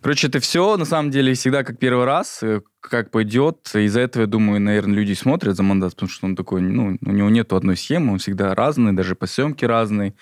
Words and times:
Короче, 0.00 0.28
это 0.28 0.40
все, 0.40 0.76
на 0.76 0.84
самом 0.84 1.10
деле, 1.10 1.34
всегда 1.34 1.64
как 1.64 1.78
первый 1.78 2.04
раз, 2.04 2.40
э, 2.42 2.60
как 2.80 3.10
пойдет. 3.10 3.68
Из-за 3.74 4.00
этого, 4.00 4.22
я 4.22 4.26
думаю, 4.26 4.60
наверное, 4.60 4.96
люди 4.96 5.14
смотрят 5.14 5.56
за 5.56 5.62
мандат, 5.62 5.94
потому 5.94 6.10
что 6.10 6.26
он 6.26 6.36
такой, 6.36 6.60
ну, 6.60 6.98
у 7.00 7.12
него 7.12 7.30
нету 7.30 7.56
одной 7.56 7.76
схемы, 7.76 8.12
он 8.12 8.18
всегда 8.18 8.54
разный, 8.54 8.92
даже 8.92 9.14
по 9.14 9.26
съемке 9.26 9.66
разный. 9.66 10.14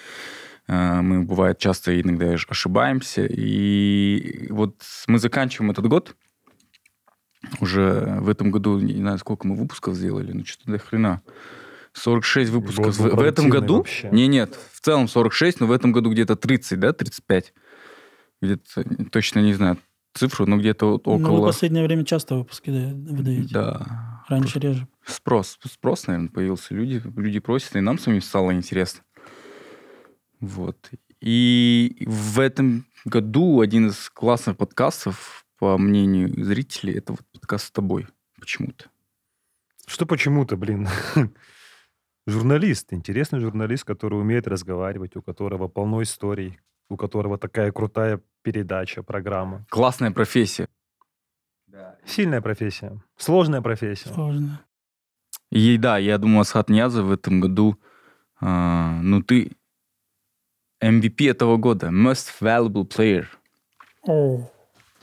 Э, 0.69 1.01
Мы, 1.03 1.23
бывает, 1.23 1.59
часто 1.59 2.01
иногда 2.01 2.27
ошибаемся. 2.33 3.27
И 3.27 4.49
вот 4.51 4.83
мы 5.07 5.19
заканчиваем 5.19 5.71
этот 5.71 5.87
год. 5.87 6.17
Уже 7.61 8.19
в 8.21 8.29
этом 8.29 8.51
году, 8.51 8.79
не 8.81 8.95
знаю, 8.95 9.19
сколько 9.19 9.47
мы 9.47 9.55
выпусков 9.55 9.95
сделали, 9.95 10.33
ну 10.33 10.45
что-то 10.45 10.73
до 10.73 10.79
хрена. 10.79 11.23
46 11.93 12.51
выпусков. 12.51 12.99
Год 12.99 13.13
В, 13.13 13.17
в 13.17 13.21
этом 13.21 13.49
году? 13.49 13.79
вообще. 13.79 14.09
Не, 14.13 14.27
нет, 14.27 14.59
в 14.73 14.81
целом 14.81 15.09
46, 15.09 15.61
но 15.61 15.67
в 15.67 15.73
этом 15.73 15.93
году 15.93 16.11
где-то 16.11 16.37
30, 16.37 16.79
да, 16.79 16.93
35. 16.93 17.55
Где-то, 18.47 19.09
точно 19.11 19.41
не 19.41 19.55
знаю 19.55 19.79
цифру, 20.17 20.47
но 20.47 20.57
где-то 20.57 20.93
вот 20.93 21.07
Ну, 21.07 21.19
вы 21.19 21.25
около... 21.25 21.47
последнее 21.49 21.85
время 21.85 22.05
часто 22.05 22.37
выпуски 22.37 22.71
да- 22.71 23.13
выдаете. 23.13 23.53
Да. 23.53 24.25
Раньше 24.29 24.59
реже. 24.59 24.89
Спрос. 25.05 25.59
Спрос, 25.65 26.07
наверное, 26.07 26.31
появился. 26.31 26.75
Люди, 26.75 27.03
люди 27.17 27.39
просят, 27.39 27.77
и 27.77 27.81
нам 27.81 27.99
самим 27.99 28.23
стало 28.23 28.53
интересно. 28.53 29.03
Вот. 30.41 30.91
И 31.21 32.05
в 32.07 32.41
этом 32.41 32.87
году 33.05 33.61
один 33.61 33.89
из 33.89 34.11
классных 34.11 34.57
подкастов, 34.57 35.47
по 35.59 35.79
мнению 35.79 36.29
зрителей, 36.45 36.95
это 36.95 37.13
вот 37.13 37.23
подкаст 37.33 37.67
с 37.67 37.71
тобой 37.71 38.07
почему-то. 38.39 38.87
Что 39.87 40.07
почему-то, 40.07 40.57
блин. 40.57 40.89
Журналист, 42.27 42.93
интересный 42.93 43.39
журналист, 43.39 43.85
который 43.85 44.21
умеет 44.21 44.49
разговаривать, 44.49 45.15
у 45.17 45.23
которого 45.23 45.69
полно 45.69 46.03
историй, 46.03 46.59
у 46.91 46.97
которого 46.97 47.39
такая 47.39 47.71
крутая 47.71 48.21
передача, 48.47 49.03
программа. 49.03 49.67
Классная 49.69 50.13
профессия. 50.13 50.69
Сильная 52.05 52.41
профессия, 52.41 53.01
сложная 53.17 53.61
профессия. 53.61 54.09
Сложно. 54.09 54.61
И 55.51 55.77
да, 55.79 55.99
я 55.99 56.17
думаю, 56.17 56.43
Асхат 56.43 56.71
Ниязов 56.71 57.07
в 57.07 57.13
этом 57.13 57.41
году, 57.41 57.77
а, 58.41 59.01
ну 59.03 59.21
ты 59.21 59.51
MVP 60.81 61.29
этого 61.29 61.57
года, 61.57 61.89
Most 61.89 62.29
Valuable 62.41 62.89
Player. 62.89 63.27
О, 64.03 64.49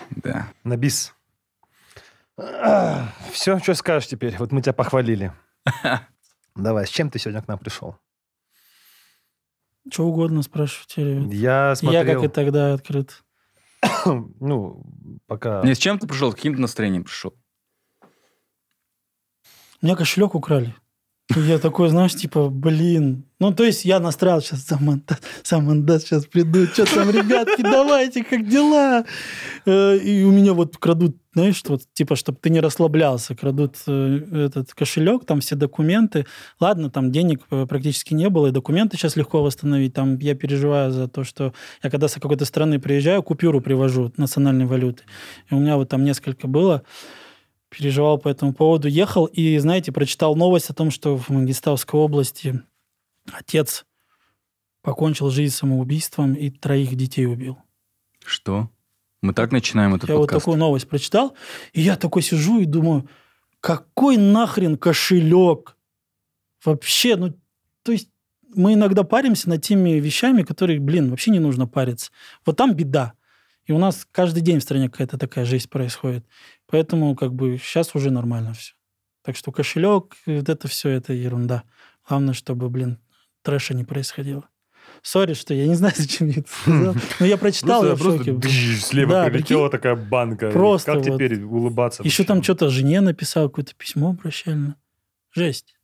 Да. 0.10 0.48
На 0.64 0.78
бис. 0.78 1.14
Все, 3.34 3.60
что 3.60 3.74
скажешь 3.74 4.08
теперь? 4.08 4.38
Вот 4.38 4.54
мы 4.54 4.62
тебя 4.62 4.74
похвалили. 4.74 5.34
Давай, 6.56 6.88
с 6.88 6.90
чем 6.90 7.10
ты 7.10 7.20
сегодня 7.20 7.42
к 7.42 7.50
нам 7.50 7.60
пришел? 7.60 7.98
что 9.92 10.06
угодно 10.06 10.42
спрашивайте, 10.42 11.04
ребят. 11.04 11.34
Я 11.34 11.70
Я, 11.70 11.76
смотрел... 11.76 12.06
как 12.06 12.24
и 12.24 12.28
тогда, 12.34 12.74
открыт. 12.74 13.24
Ну, 14.40 14.84
пока... 15.28 15.64
Не 15.64 15.76
с 15.76 15.78
чем 15.78 16.00
ты 16.00 16.08
пришел, 16.08 16.32
с 16.32 16.36
каким 16.36 16.54
настроением 16.54 17.04
пришел? 17.04 17.34
У 19.82 19.86
меня 19.86 19.96
кошелек 19.96 20.36
украли. 20.36 20.76
Я 21.36 21.58
такой, 21.58 21.90
знаешь, 21.90 22.16
типа, 22.16 22.50
блин. 22.50 23.24
Ну, 23.40 23.54
то 23.54 23.64
есть 23.64 23.86
я 23.86 24.00
настраивал 24.00 24.42
сейчас 24.42 24.68
за 24.68 25.60
мандат 25.60 26.02
сейчас 26.04 26.26
придут. 26.26 26.72
Что 26.74 26.86
там, 26.86 27.10
ребятки, 27.10 27.62
давайте, 27.62 28.24
как 28.24 28.48
дела? 28.48 29.04
Э, 29.66 29.98
И 29.98 30.24
у 30.24 30.32
меня 30.32 30.54
вот 30.54 30.78
крадут, 30.78 31.18
знаешь, 31.34 31.62
вот, 31.68 31.82
типа, 31.94 32.16
чтобы 32.16 32.38
ты 32.40 32.50
не 32.50 32.60
расслаблялся, 32.60 33.36
крадут 33.36 33.76
э, 33.88 34.46
этот 34.48 34.74
кошелек, 34.74 35.26
там 35.26 35.42
все 35.42 35.56
документы. 35.56 36.26
Ладно, 36.60 36.90
там 36.90 37.12
денег 37.12 37.42
э, 37.52 37.66
практически 37.68 38.14
не 38.14 38.30
было, 38.30 38.48
и 38.48 38.52
документы 38.52 38.98
сейчас 38.98 39.16
легко 39.16 39.42
восстановить. 39.42 39.94
Там 39.94 40.18
я 40.20 40.36
переживаю 40.36 40.92
за 40.92 41.08
то, 41.08 41.24
что 41.24 41.54
я 41.82 41.90
когда 41.90 42.08
с 42.08 42.14
какой-то 42.14 42.46
страны 42.46 42.80
приезжаю, 42.80 43.24
купюру 43.24 43.62
привожу 43.62 44.14
национальной 44.18 44.66
валюты. 44.66 45.04
И 45.50 45.56
у 45.56 45.60
меня 45.60 45.76
вот 45.78 45.90
там 45.90 46.04
несколько 46.04 46.48
было 46.48 46.84
переживал 47.76 48.18
по 48.18 48.30
этому 48.30 48.54
поводу. 48.54 48.88
Ехал 48.88 49.26
и, 49.26 49.58
знаете, 49.58 49.92
прочитал 49.92 50.36
новость 50.36 50.70
о 50.70 50.74
том, 50.74 50.92
что 50.92 51.18
в 51.18 51.30
Мангистауской 51.30 52.00
области 52.00 52.62
отец 53.32 53.86
покончил 54.82 55.30
жизнь 55.30 55.54
самоубийством 55.54 56.34
и 56.34 56.50
троих 56.50 56.96
детей 56.96 57.26
убил. 57.26 57.58
Что? 58.24 58.70
Мы 59.22 59.34
так 59.34 59.52
начинаем 59.52 59.96
этот 59.96 60.10
я 60.10 60.16
вот 60.16 60.24
подкаст? 60.24 60.42
такую 60.42 60.58
новость 60.58 60.88
прочитал, 60.88 61.36
и 61.72 61.82
я 61.82 61.96
такой 61.96 62.22
сижу 62.22 62.60
и 62.60 62.66
думаю, 62.66 63.10
какой 63.60 64.18
нахрен 64.18 64.78
кошелек? 64.78 65.78
Вообще, 66.64 67.16
ну, 67.16 67.34
то 67.82 67.92
есть 67.92 68.10
мы 68.54 68.74
иногда 68.74 69.04
паримся 69.04 69.50
над 69.50 69.62
теми 69.64 70.00
вещами, 70.00 70.44
которые, 70.44 70.80
блин, 70.80 71.10
вообще 71.10 71.32
не 71.32 71.40
нужно 71.40 71.68
париться. 71.68 72.12
Вот 72.46 72.58
там 72.58 72.74
беда. 72.74 73.14
И 73.66 73.72
у 73.72 73.78
нас 73.78 74.06
каждый 74.12 74.42
день 74.42 74.60
в 74.60 74.64
стране 74.64 74.90
какая-то 74.90 75.18
такая 75.18 75.46
жизнь 75.46 75.70
происходит. 75.70 76.26
Поэтому 76.68 77.16
как 77.16 77.34
бы 77.34 77.58
сейчас 77.58 77.96
уже 77.96 78.12
нормально 78.12 78.54
все. 78.54 78.74
Так 79.24 79.36
что 79.38 79.52
кошелек, 79.52 80.16
вот 80.26 80.50
это 80.50 80.68
все, 80.68 80.90
это 80.90 81.14
ерунда. 81.14 81.64
Главное, 82.08 82.34
чтобы, 82.34 82.70
блин, 82.70 83.00
трэша 83.42 83.74
не 83.74 83.84
происходило. 83.84 84.48
Сори, 85.02 85.34
что 85.34 85.54
я 85.54 85.68
не 85.68 85.76
знаю, 85.76 85.94
зачем 85.96 86.28
я 86.28 86.42
это 86.42 86.50
сказал. 86.50 86.96
Но 87.20 87.26
я 87.26 87.38
прочитал, 87.38 87.86
я 87.86 87.96
в 87.96 88.02
шоке. 88.02 88.38
слева 88.78 89.26
прилетела 89.26 89.70
такая 89.70 89.96
банка. 89.96 90.50
просто 90.52 90.94
как 90.94 91.04
теперь 91.04 91.44
улыбаться? 91.44 92.04
Еще 92.04 92.24
там 92.24 92.44
что-то 92.44 92.70
жене 92.70 93.02
написал, 93.02 93.50
какое-то 93.50 93.74
письмо 93.76 94.14
прощальное. 94.14 94.76
Жесть. 95.34 95.76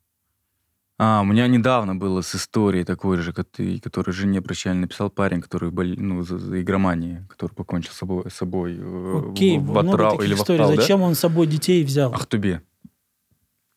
А, 1.01 1.21
у 1.21 1.23
меня 1.23 1.47
недавно 1.47 1.95
было 1.95 2.21
с 2.21 2.35
историей 2.35 2.83
такой 2.83 3.17
же, 3.17 3.31
который, 3.31 3.79
который 3.79 4.11
жене 4.13 4.41
прощально 4.41 4.81
написал 4.81 5.09
парень, 5.09 5.41
который 5.41 5.71
бол- 5.71 5.85
ну, 5.95 6.23
за, 6.23 6.37
за 6.37 6.61
игроманией, 6.61 7.25
который 7.29 7.53
покончил 7.53 7.93
с 7.93 7.95
собой, 7.95 8.29
с 8.29 8.33
собой 8.33 8.75
э, 8.77 9.31
Окей, 9.31 9.59
в, 9.59 9.71
в 9.71 9.97
таких 9.97 10.25
или 10.25 10.33
в 10.33 10.39
историй. 10.39 10.59
Ахтау, 10.59 10.75
да? 10.75 10.81
Зачем 10.81 11.01
он 11.01 11.15
с 11.15 11.19
собой 11.19 11.47
детей 11.47 11.85
взял? 11.85 12.13
Ахтубе. 12.13 12.61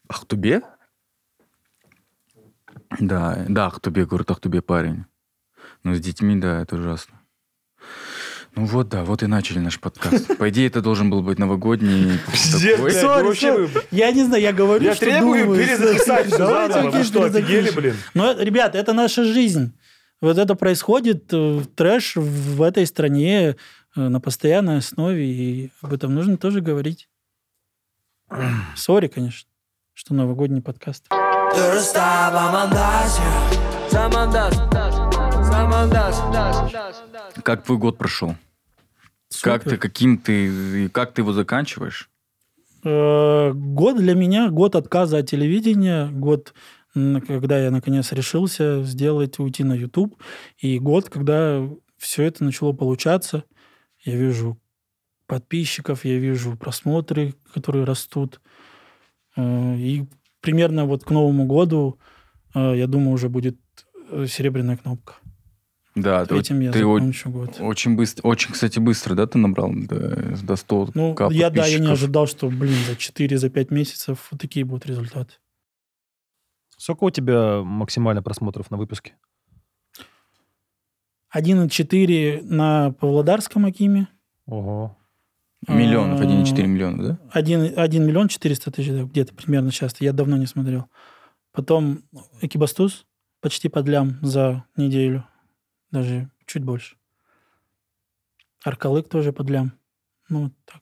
Ахтубе? 0.09 0.63
Да, 2.99 3.47
да, 3.49 3.67
Ахтубе, 3.67 4.05
говорит, 4.05 4.29
Ахтубе 4.29 4.61
парень. 4.61 5.05
Но 5.85 5.95
с 5.95 6.01
детьми, 6.01 6.35
да, 6.35 6.61
это 6.61 6.75
ужасно. 6.75 7.21
Ну 8.55 8.67
вот, 8.67 8.89
да, 8.91 9.03
вот 9.05 9.23
и 9.23 9.27
начали 9.27 9.61
наш 9.61 9.81
подкаст. 9.81 10.37
По 10.37 10.51
идее, 10.51 10.67
это 10.67 10.83
должен 10.83 11.09
был 11.09 11.23
быть 11.23 11.39
новогодний 11.39 12.19
Пиздец, 12.31 13.01
sorry, 13.01 13.25
вообще 13.25 13.69
sorry. 13.69 13.85
Я 13.91 14.13
не 14.13 14.25
знаю, 14.25 14.43
я 14.43 14.53
говорю, 14.53 14.85
Я 14.85 14.95
что 14.95 15.07
требую 15.07 15.45
думаю. 15.45 15.65
перезаписать 15.67 16.27
всё 16.27 16.39
Давайте, 16.39 16.75
заново. 16.75 16.91
Вы 16.91 16.99
окей, 16.99 17.05
что, 17.11 17.23
офигели, 17.25 17.45
перезапишем. 17.47 17.81
блин? 17.81 17.97
Но, 18.15 18.33
ребят, 18.39 18.75
это 18.75 18.93
наша 18.93 19.25
жизнь. 19.25 19.73
Вот 20.21 20.37
это 20.39 20.55
происходит 20.55 21.25
э, 21.33 21.63
трэш 21.75 22.17
в 22.17 22.61
этой 22.63 22.87
стране 22.87 23.57
э, 23.97 24.09
на 24.09 24.21
постоянной 24.21 24.79
основе, 24.79 25.25
и 25.25 25.71
об 25.81 25.95
этом 25.95 26.15
нужно 26.15 26.37
тоже 26.37 26.61
говорить. 26.61 27.09
Sorry, 28.77 29.09
конечно, 29.09 29.49
что 29.95 30.15
новогодний 30.15 30.61
подкаст. 30.63 31.07
Как 37.45 37.65
твой 37.65 37.79
год 37.79 37.99
прошел? 37.99 38.35
Как 39.43 39.65
ты, 39.65 39.71
Супер. 39.71 39.79
каким 39.81 40.19
ты, 40.19 40.85
и 40.85 40.89
как 40.89 41.13
ты 41.13 41.23
его 41.23 41.33
заканчиваешь? 41.33 42.11
Э, 42.85 43.53
Год 43.53 43.97
для 43.97 44.15
меня, 44.15 44.51
год 44.51 44.77
отказа 44.77 45.19
от 45.19 45.29
телевидения, 45.29 46.09
год, 46.09 46.55
когда 46.95 47.59
я 47.59 47.71
наконец 47.71 48.13
решился 48.13 48.83
сделать, 48.85 49.39
уйти 49.39 49.65
на 49.65 49.73
YouTube, 49.73 50.15
и 50.59 50.79
год, 50.79 51.09
когда 51.09 51.67
все 51.97 52.25
это 52.25 52.45
начало 52.45 52.73
получаться. 52.73 53.45
Я 54.05 54.17
вижу 54.17 54.59
подписчиков, 55.27 56.05
я 56.05 56.19
вижу 56.19 56.57
просмотры, 56.57 57.35
которые 57.55 57.85
растут. 57.85 58.41
Э, 59.37 59.77
И 59.77 60.05
примерно 60.41 60.85
вот 60.85 61.05
к 61.05 61.11
Новому 61.11 61.47
году, 61.47 61.99
э, 62.55 62.75
я 62.77 62.87
думаю, 62.87 63.13
уже 63.15 63.29
будет 63.29 63.57
э, 64.11 64.27
серебряная 64.29 64.77
кнопка. 64.77 65.15
Да, 65.95 66.25
ты, 66.25 66.37
Этим 66.39 66.61
я 66.61 66.73
ты 66.73 66.85
о- 66.87 66.95
закончу 66.99 67.31
год. 67.31 67.57
очень 67.61 67.97
быстро, 67.97 68.27
очень, 68.27 68.53
кстати, 68.53 68.79
быстро, 68.79 69.15
да, 69.15 69.27
ты 69.27 69.37
набрал 69.39 69.71
до, 69.75 70.37
до 70.43 70.57
100 70.57 70.91
Ну, 70.95 71.15
я, 71.31 71.51
да, 71.51 71.67
я 71.67 71.79
не 71.79 71.91
ожидал, 71.91 72.27
что, 72.27 72.49
блин, 72.49 72.77
за 72.89 72.93
4-5 72.97 73.67
месяцев 73.75 74.29
вот 74.31 74.41
такие 74.41 74.65
будут 74.65 74.87
результаты. 74.87 75.35
Сколько 76.79 77.05
у 77.05 77.11
тебя 77.11 77.61
максимально 77.63 78.23
просмотров 78.23 78.71
на 78.71 78.79
выпуске? 78.79 79.15
1,4 81.35 82.43
на 82.43 82.93
Павлодарском 82.93 83.65
Акиме. 83.67 84.09
Ого. 84.47 84.97
Миллионов, 85.69 86.21
А, 86.21 86.25
1,4 86.25 86.67
миллиона, 86.67 87.03
да? 87.03 87.19
1, 87.31 87.75
1 87.79 88.05
миллион 88.07 88.29
400 88.29 88.71
тысяч, 88.73 88.91
да, 88.91 89.05
где-то 89.05 89.33
примерно 89.35 89.71
сейчас. 89.71 89.95
Я 90.01 90.13
давно 90.13 90.37
не 90.37 90.47
смотрел. 90.47 90.87
Потом 91.53 92.03
Экибастуз 92.41 93.07
почти 93.41 93.69
под 93.69 93.87
лям 93.89 94.19
за 94.23 94.65
неделю. 94.77 95.25
Даже 95.93 96.31
чуть 96.47 96.65
больше. 96.65 96.97
Аркалык 98.65 99.09
тоже 99.09 99.33
под 99.33 99.51
лям. 99.51 99.73
Ну, 100.29 100.45
вот 100.45 100.53
так. 100.65 100.81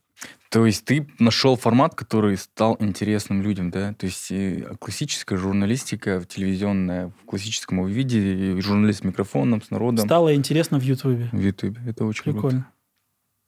То 0.50 0.66
есть 0.66 0.84
ты 0.84 1.08
нашел 1.18 1.56
формат, 1.56 1.94
который 1.94 2.36
стал 2.36 2.76
интересным 2.80 3.42
людям, 3.42 3.70
да? 3.70 3.94
То 3.94 4.06
есть 4.06 4.30
э, 4.32 4.74
классическая 4.78 5.36
журналистика 5.36 6.24
телевизионная 6.28 7.08
в 7.08 7.24
классическом 7.24 7.86
виде, 7.86 8.60
журналист 8.60 9.00
с 9.00 9.04
микрофоном, 9.04 9.62
с 9.62 9.70
народом 9.70 10.06
Стало 10.06 10.34
интересно 10.34 10.78
в 10.78 10.82
Ютубе. 10.82 11.28
в 11.32 11.40
Ютубе. 11.40 11.80
Это 11.86 12.04
очень 12.04 12.24
круто. 12.24 12.38
Прикольно. 12.38 12.72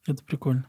Это 0.07 0.23
прикольно. 0.23 0.65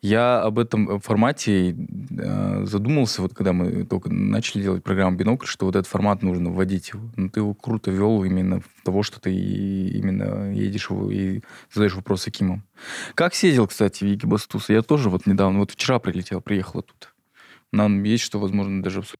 Я 0.00 0.42
об 0.42 0.60
этом 0.60 1.00
формате 1.00 1.76
э, 2.10 2.64
задумался, 2.66 3.20
вот 3.20 3.34
когда 3.34 3.52
мы 3.52 3.84
только 3.84 4.10
начали 4.10 4.62
делать 4.62 4.84
программу 4.84 5.16
«Бинокль», 5.16 5.46
что 5.46 5.66
вот 5.66 5.74
этот 5.74 5.90
формат 5.90 6.22
нужно 6.22 6.50
вводить 6.50 6.90
его. 6.90 7.02
Ну, 7.16 7.28
ты 7.28 7.40
его 7.40 7.52
круто 7.52 7.90
вел 7.90 8.22
именно 8.22 8.60
в 8.60 8.84
того, 8.84 9.02
что 9.02 9.20
ты 9.20 9.34
именно 9.34 10.52
едешь 10.52 10.88
и 10.90 11.42
задаешь 11.72 11.94
вопросы 11.94 12.30
Кимом. 12.30 12.62
Как 13.16 13.34
съездил, 13.34 13.66
кстати, 13.66 14.04
в 14.04 14.06
Екибастуз? 14.06 14.68
Я 14.68 14.82
тоже 14.82 15.10
вот 15.10 15.26
недавно, 15.26 15.58
вот 15.58 15.72
вчера 15.72 15.98
прилетел, 15.98 16.40
приехал 16.40 16.82
тут. 16.82 17.12
Нам 17.72 18.04
есть 18.04 18.22
что, 18.22 18.38
возможно, 18.38 18.82
даже 18.82 19.00
обсудить. 19.00 19.18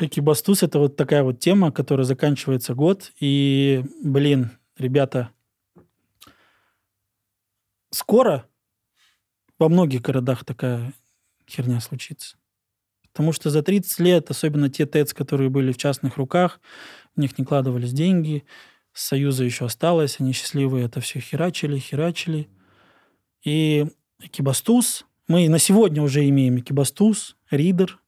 Экибастуз— 0.00 0.62
это 0.64 0.78
вот 0.78 0.96
такая 0.96 1.22
вот 1.22 1.40
тема, 1.40 1.72
которая 1.72 2.04
заканчивается 2.04 2.74
год. 2.74 3.12
И, 3.20 3.84
блин, 4.02 4.50
ребята, 4.76 5.30
скоро 7.90 8.44
во 9.58 9.68
многих 9.68 10.02
городах 10.02 10.44
такая 10.44 10.92
херня 11.48 11.80
случится. 11.80 12.36
Потому 13.12 13.32
что 13.32 13.50
за 13.50 13.62
30 13.62 13.98
лет, 14.00 14.30
особенно 14.30 14.68
те 14.68 14.86
ТЭЦ, 14.86 15.12
которые 15.12 15.50
были 15.50 15.72
в 15.72 15.76
частных 15.76 16.16
руках, 16.16 16.60
в 17.16 17.20
них 17.20 17.38
не 17.38 17.44
кладывались 17.44 17.92
деньги, 17.92 18.44
Союза 18.92 19.44
еще 19.44 19.66
осталось, 19.66 20.16
они 20.18 20.32
счастливые 20.32 20.86
это 20.86 21.00
все 21.00 21.20
херачили, 21.20 21.78
херачили. 21.78 22.48
И 23.44 23.86
Экибастуз, 24.20 25.06
мы 25.28 25.48
на 25.48 25.58
сегодня 25.58 26.02
уже 26.02 26.28
имеем 26.28 26.58
Экибастуз, 26.58 27.36
Ридер. 27.50 28.00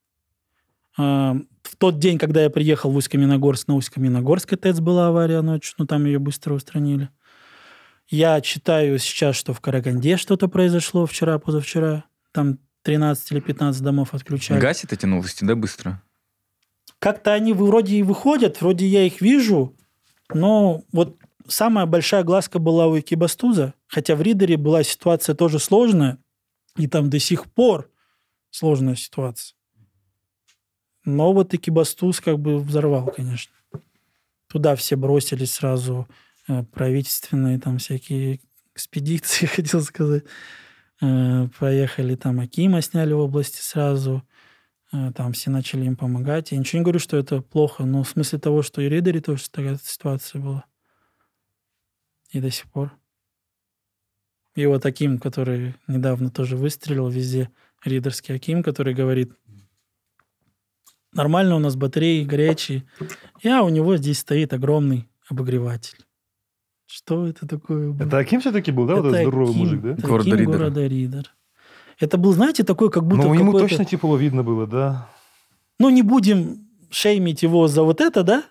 А, 0.98 1.36
в 1.62 1.76
тот 1.76 1.98
день, 2.00 2.18
когда 2.18 2.42
я 2.42 2.50
приехал 2.50 2.90
в 2.90 2.96
Усть-Каменогорск, 2.96 3.68
на 3.68 3.76
Усть-Каменогорской 3.76 4.58
ТЭЦ 4.58 4.80
была 4.80 5.08
авария 5.08 5.42
ночью, 5.42 5.76
но 5.78 5.86
там 5.86 6.04
ее 6.04 6.18
быстро 6.18 6.54
устранили. 6.54 7.08
Я 8.10 8.40
читаю 8.40 8.98
сейчас, 8.98 9.36
что 9.36 9.54
в 9.54 9.60
Караганде 9.60 10.16
что-то 10.16 10.48
произошло 10.48 11.06
вчера, 11.06 11.38
позавчера. 11.38 12.04
Там 12.32 12.58
13 12.82 13.32
или 13.32 13.40
15 13.40 13.80
домов 13.82 14.14
отключали. 14.14 14.58
Гасит 14.58 14.92
эти 14.92 15.06
новости, 15.06 15.44
да, 15.44 15.54
быстро? 15.54 16.02
Как-то 16.98 17.32
они 17.32 17.52
вроде 17.52 17.96
и 17.96 18.02
выходят, 18.02 18.60
вроде 18.60 18.86
я 18.86 19.04
их 19.04 19.20
вижу, 19.20 19.74
но 20.34 20.82
вот 20.92 21.16
самая 21.46 21.86
большая 21.86 22.24
глазка 22.24 22.58
была 22.58 22.88
у 22.88 22.98
Экибастуза, 22.98 23.74
хотя 23.86 24.16
в 24.16 24.22
Ридере 24.22 24.56
была 24.56 24.82
ситуация 24.82 25.34
тоже 25.34 25.58
сложная, 25.58 26.18
и 26.76 26.88
там 26.88 27.08
до 27.08 27.18
сих 27.18 27.46
пор 27.46 27.90
сложная 28.50 28.96
ситуация. 28.96 29.54
Но 31.04 31.32
вот 31.32 31.54
Экибастуз 31.54 32.20
как 32.20 32.38
бы 32.38 32.58
взорвал, 32.58 33.06
конечно. 33.06 33.54
Туда 34.48 34.74
все 34.76 34.96
бросились 34.96 35.54
сразу 35.54 36.08
правительственные 36.72 37.58
там 37.58 37.78
всякие 37.78 38.40
экспедиции, 38.74 39.46
хотел 39.56 39.82
сказать. 39.82 40.24
Э, 41.00 41.48
поехали 41.58 42.14
там 42.14 42.40
Акима 42.40 42.82
сняли 42.82 43.12
в 43.12 43.18
области 43.18 43.60
сразу. 43.60 44.22
Э, 44.92 45.12
там 45.14 45.32
все 45.32 45.50
начали 45.50 45.84
им 45.84 45.96
помогать. 45.96 46.52
Я 46.52 46.58
ничего 46.58 46.80
не 46.80 46.84
говорю, 46.84 46.98
что 46.98 47.16
это 47.16 47.40
плохо, 47.40 47.84
но 47.84 48.02
в 48.02 48.08
смысле 48.08 48.38
того, 48.38 48.62
что 48.62 48.82
и 48.82 48.88
Ридере 48.88 49.20
тоже 49.20 49.48
такая 49.50 49.78
ситуация 49.82 50.40
была. 50.40 50.64
И 52.30 52.40
до 52.40 52.50
сих 52.50 52.70
пор. 52.70 52.92
И 54.54 54.66
вот 54.66 54.84
Аким, 54.84 55.18
который 55.18 55.74
недавно 55.86 56.30
тоже 56.30 56.56
выстрелил 56.56 57.08
везде, 57.08 57.50
ридерский 57.84 58.34
Аким, 58.34 58.62
который 58.62 58.94
говорит, 58.94 59.32
нормально 61.12 61.56
у 61.56 61.60
нас 61.60 61.76
батареи 61.76 62.24
горячие, 62.24 62.84
а 63.44 63.62
у 63.62 63.68
него 63.68 63.96
здесь 63.96 64.18
стоит 64.18 64.52
огромный 64.52 65.08
обогреватель. 65.28 66.04
Что 66.90 67.26
это 67.28 67.46
такое 67.46 67.92
было? 67.92 68.04
Это 68.04 68.18
Аким 68.18 68.40
все-таки 68.40 68.72
был, 68.72 68.86
да? 68.86 68.94
Это 68.94 69.02
вот 69.02 69.08
этот 69.14 69.22
здоровый 69.22 69.50
Аким, 69.50 69.60
мужик, 69.60 69.80
да? 69.80 69.90
Это 69.92 70.06
города 70.08 70.34
Аким 70.34 70.50
города 70.50 70.86
Ридер. 70.86 71.30
Это 72.00 72.18
был, 72.18 72.32
знаете, 72.32 72.64
такой, 72.64 72.90
как 72.90 73.06
будто... 73.06 73.28
Ну, 73.28 73.34
ему 73.34 73.52
точно 73.52 73.84
тепло 73.84 74.16
видно 74.16 74.42
было, 74.42 74.66
да. 74.66 75.08
Ну, 75.78 75.88
не 75.90 76.02
будем 76.02 76.66
шеймить 76.90 77.42
его 77.42 77.68
за 77.68 77.84
вот 77.84 78.00
это, 78.00 78.24
да? 78.24 78.42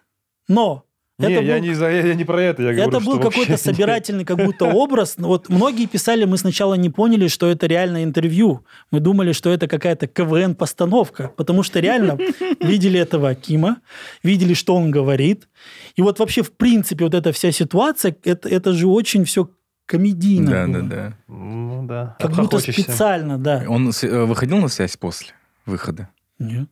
Но 0.48 0.86
не, 1.28 1.34
это 1.34 1.44
я, 1.44 1.56
был... 1.56 1.64
не 1.64 1.74
за, 1.74 1.90
я, 1.90 2.08
я 2.08 2.14
не 2.16 2.24
про 2.24 2.42
это, 2.42 2.64
я 2.64 2.74
говорю, 2.74 2.90
Это 2.90 3.00
был 3.02 3.20
какой-то 3.20 3.58
собирательный 3.58 4.24
как 4.24 4.38
будто 4.38 4.66
образ. 4.66 5.16
Вот 5.18 5.50
многие 5.50 5.86
писали, 5.86 6.24
мы 6.24 6.38
сначала 6.38 6.76
не 6.76 6.90
поняли, 6.90 7.28
что 7.28 7.50
это 7.50 7.68
реально 7.68 8.04
интервью. 8.04 8.66
Мы 8.90 9.02
думали, 9.02 9.34
что 9.34 9.50
это 9.50 9.68
какая-то 9.68 10.08
КВН-постановка, 10.08 11.32
потому 11.36 11.64
что 11.64 11.80
реально 11.82 12.18
видели 12.62 13.00
этого 13.00 13.30
Акима, 13.30 13.78
видели, 14.24 14.54
что 14.54 14.76
он 14.76 14.92
говорит. 14.92 15.50
И 15.98 16.02
вот 16.02 16.20
вообще, 16.20 16.42
в 16.42 16.54
принципе, 16.54 17.04
вот 17.04 17.14
эта 17.14 17.34
вся 17.34 17.52
ситуация, 17.52 18.16
это, 18.24 18.48
это 18.48 18.72
же 18.72 18.88
очень 18.88 19.26
все 19.26 19.50
комедийно 19.86 20.52
Да, 20.52 20.68
было. 20.68 20.82
да, 20.84 20.96
да. 20.96 21.18
Ну, 21.28 21.86
да. 21.86 22.16
Как 22.20 22.32
будто 22.36 22.60
специально, 22.60 23.38
да. 23.38 23.66
Он 23.68 23.90
э, 23.90 24.24
выходил 24.24 24.58
на 24.58 24.70
связь 24.70 24.96
после 24.96 25.34
выхода? 25.66 26.08
Нет. 26.38 26.70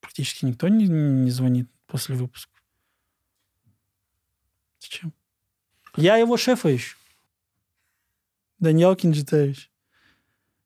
Практически 0.00 0.44
никто 0.44 0.68
не, 0.68 0.86
не 0.86 1.30
звонит 1.30 1.68
после 1.86 2.16
выпуска. 2.16 2.52
Зачем? 4.80 5.12
Я 5.96 6.16
его 6.16 6.36
шефа 6.36 6.74
ищу. 6.74 6.96
Даниэл 8.58 8.96
Кинджитович. 8.96 9.70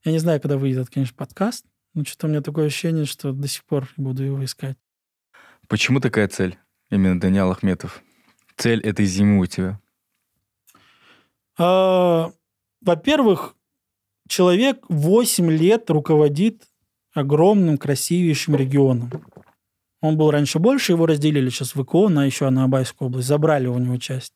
Я 0.05 0.13
не 0.13 0.19
знаю, 0.19 0.41
когда 0.41 0.57
выйдет, 0.57 0.91
конечно, 0.91 1.17
подкаст, 1.17 1.67
но 1.95 2.05
что-то 2.05 2.27
у 2.27 2.31
меня 2.31 2.41
такое 2.41 2.67
ощущение, 2.67 3.05
что 3.05 3.33
до 3.33 3.49
сих 3.49 3.65
пор 3.65 3.89
буду 3.97 4.23
его 4.23 4.45
искать. 4.45 4.77
Почему 5.69 6.01
такая 6.01 6.29
цель? 6.29 6.59
Именно 6.91 7.21
Даниэл 7.21 7.51
Ахметов. 7.51 8.03
Цель 8.57 8.81
этой 8.81 9.05
зимы 9.07 9.41
у 9.41 9.47
тебя? 9.47 9.81
А, 11.59 12.33
во-первых, 12.81 13.55
человек 14.29 14.85
8 14.89 15.51
лет 15.51 15.91
руководит 15.91 16.67
огромным, 17.13 17.79
красивейшим 17.79 18.57
регионом. 18.57 19.11
Он 20.01 20.17
был 20.17 20.31
раньше 20.31 20.59
больше, 20.59 20.93
его 20.93 21.07
разделили 21.07 21.51
сейчас 21.51 21.75
в 21.75 21.83
ИКО 21.83 22.09
на 22.09 22.25
еще 22.25 22.49
на 22.51 22.65
Абайскую 22.65 23.09
область. 23.09 23.29
Забрали 23.29 23.67
у 23.67 23.79
него 23.79 23.99
часть. 23.99 24.33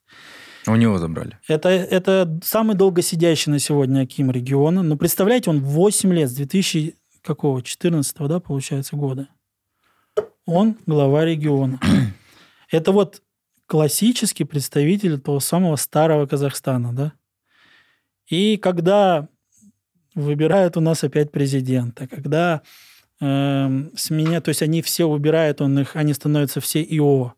У 0.66 0.76
него 0.76 0.98
забрали. 0.98 1.38
Это, 1.48 1.68
это 1.68 2.40
самый 2.42 2.74
долгосидящий 2.76 3.52
на 3.52 3.58
сегодня 3.58 4.02
Аким 4.02 4.30
региона. 4.30 4.82
Но 4.82 4.96
представляете, 4.96 5.50
он 5.50 5.60
8 5.60 6.12
лет, 6.12 6.30
с 6.30 6.34
2000 6.34 6.96
какого, 7.22 7.62
14 7.62 8.16
да, 8.28 8.40
получается, 8.40 8.96
года. 8.96 9.28
Он 10.46 10.76
глава 10.86 11.24
региона. 11.24 11.80
Это 12.70 12.92
вот 12.92 13.22
классический 13.66 14.44
представитель 14.44 15.18
того 15.18 15.40
самого 15.40 15.76
старого 15.76 16.26
Казахстана, 16.26 16.94
да. 16.94 17.12
И 18.26 18.56
когда 18.56 19.28
выбирают 20.14 20.76
у 20.76 20.80
нас 20.80 21.04
опять 21.04 21.30
президента, 21.30 22.06
когда 22.06 22.62
с 23.20 24.10
меня, 24.10 24.40
то 24.40 24.48
есть 24.48 24.62
они 24.62 24.82
все 24.82 25.04
убирают, 25.04 25.60
он 25.60 25.78
их, 25.78 25.96
они 25.96 26.12
становятся 26.14 26.60
все 26.60 26.82
ИО. 26.82 27.34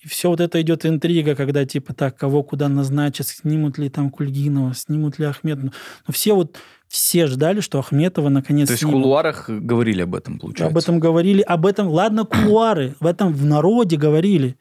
И 0.00 0.06
все 0.06 0.30
вот 0.30 0.40
это 0.40 0.60
идет 0.60 0.86
интрига, 0.86 1.34
когда 1.34 1.64
типа 1.64 1.92
так, 1.92 2.16
кого 2.16 2.42
куда 2.44 2.68
назначат, 2.68 3.26
снимут 3.26 3.78
ли 3.78 3.88
там 3.88 4.10
Кульгинова, 4.10 4.72
снимут 4.74 5.18
ли 5.18 5.26
Ахметова. 5.26 5.72
Но 6.06 6.12
все 6.12 6.34
вот, 6.34 6.56
все 6.86 7.26
ждали, 7.26 7.60
что 7.60 7.80
Ахметова 7.80 8.28
наконец 8.28 8.68
То 8.68 8.72
есть 8.72 8.82
снимут. 8.82 9.00
в 9.00 9.02
кулуарах 9.02 9.50
говорили 9.50 10.02
об 10.02 10.14
этом, 10.14 10.38
получается? 10.38 10.72
Об 10.72 10.78
этом 10.78 11.00
говорили, 11.00 11.42
об 11.42 11.66
этом, 11.66 11.88
ладно, 11.88 12.24
кулуары, 12.24 12.94
в 13.00 13.06
этом 13.06 13.32
в 13.32 13.44
народе 13.44 13.96
говорили. 13.96 14.56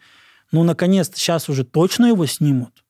Ну, 0.51 0.63
наконец, 0.63 1.11
сейчас 1.13 1.49
уже 1.49 1.63
точно 1.63 2.07
его 2.07 2.25
снимут. 2.25 2.83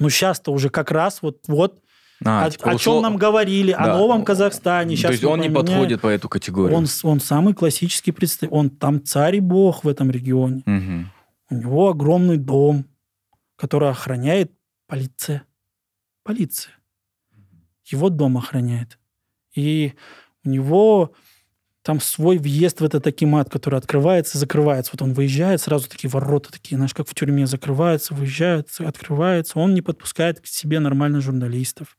Ну, 0.00 0.10
сейчас-то 0.10 0.52
уже 0.52 0.70
как 0.70 0.90
раз 0.90 1.22
вот, 1.22 1.44
вот 1.46 1.78
а, 2.24 2.46
о, 2.46 2.50
типа, 2.50 2.70
о 2.70 2.76
чем 2.76 3.02
нам 3.02 3.16
говорили, 3.16 3.72
да. 3.72 3.94
о 3.94 3.98
новом 3.98 4.24
Казахстане. 4.24 4.96
Сейчас 4.96 5.08
То 5.08 5.12
есть 5.12 5.24
он 5.24 5.40
не 5.40 5.50
подходит 5.50 6.00
по 6.00 6.08
эту 6.08 6.28
категорию? 6.28 6.76
Он, 6.76 6.86
он 7.02 7.20
самый 7.20 7.54
классический 7.54 8.12
представитель. 8.12 8.56
Он 8.56 8.70
там 8.70 9.02
царь 9.04 9.36
и 9.36 9.40
бог 9.40 9.84
в 9.84 9.88
этом 9.88 10.10
регионе. 10.10 10.62
Угу. 10.66 11.06
У 11.50 11.54
него 11.54 11.88
огромный 11.88 12.38
дом, 12.38 12.86
который 13.56 13.90
охраняет 13.90 14.52
полиция. 14.86 15.44
Полиция. 16.24 16.72
Его 17.86 18.08
дом 18.08 18.38
охраняет. 18.38 18.98
И 19.54 19.94
у 20.44 20.48
него 20.48 21.12
там 21.82 22.00
свой 22.00 22.38
въезд 22.38 22.80
в 22.80 22.84
этот 22.84 23.06
акимат, 23.06 23.50
который 23.50 23.78
открывается, 23.78 24.38
закрывается. 24.38 24.92
Вот 24.94 25.02
он 25.02 25.14
выезжает, 25.14 25.60
сразу 25.60 25.88
такие 25.88 26.08
ворота 26.08 26.52
такие, 26.52 26.76
знаешь, 26.76 26.94
как 26.94 27.08
в 27.08 27.14
тюрьме 27.14 27.46
закрываются, 27.46 28.14
выезжают, 28.14 28.68
открывается. 28.78 29.58
Он 29.58 29.74
не 29.74 29.82
подпускает 29.82 30.40
к 30.40 30.46
себе 30.46 30.78
нормальных 30.78 31.22
журналистов. 31.22 31.98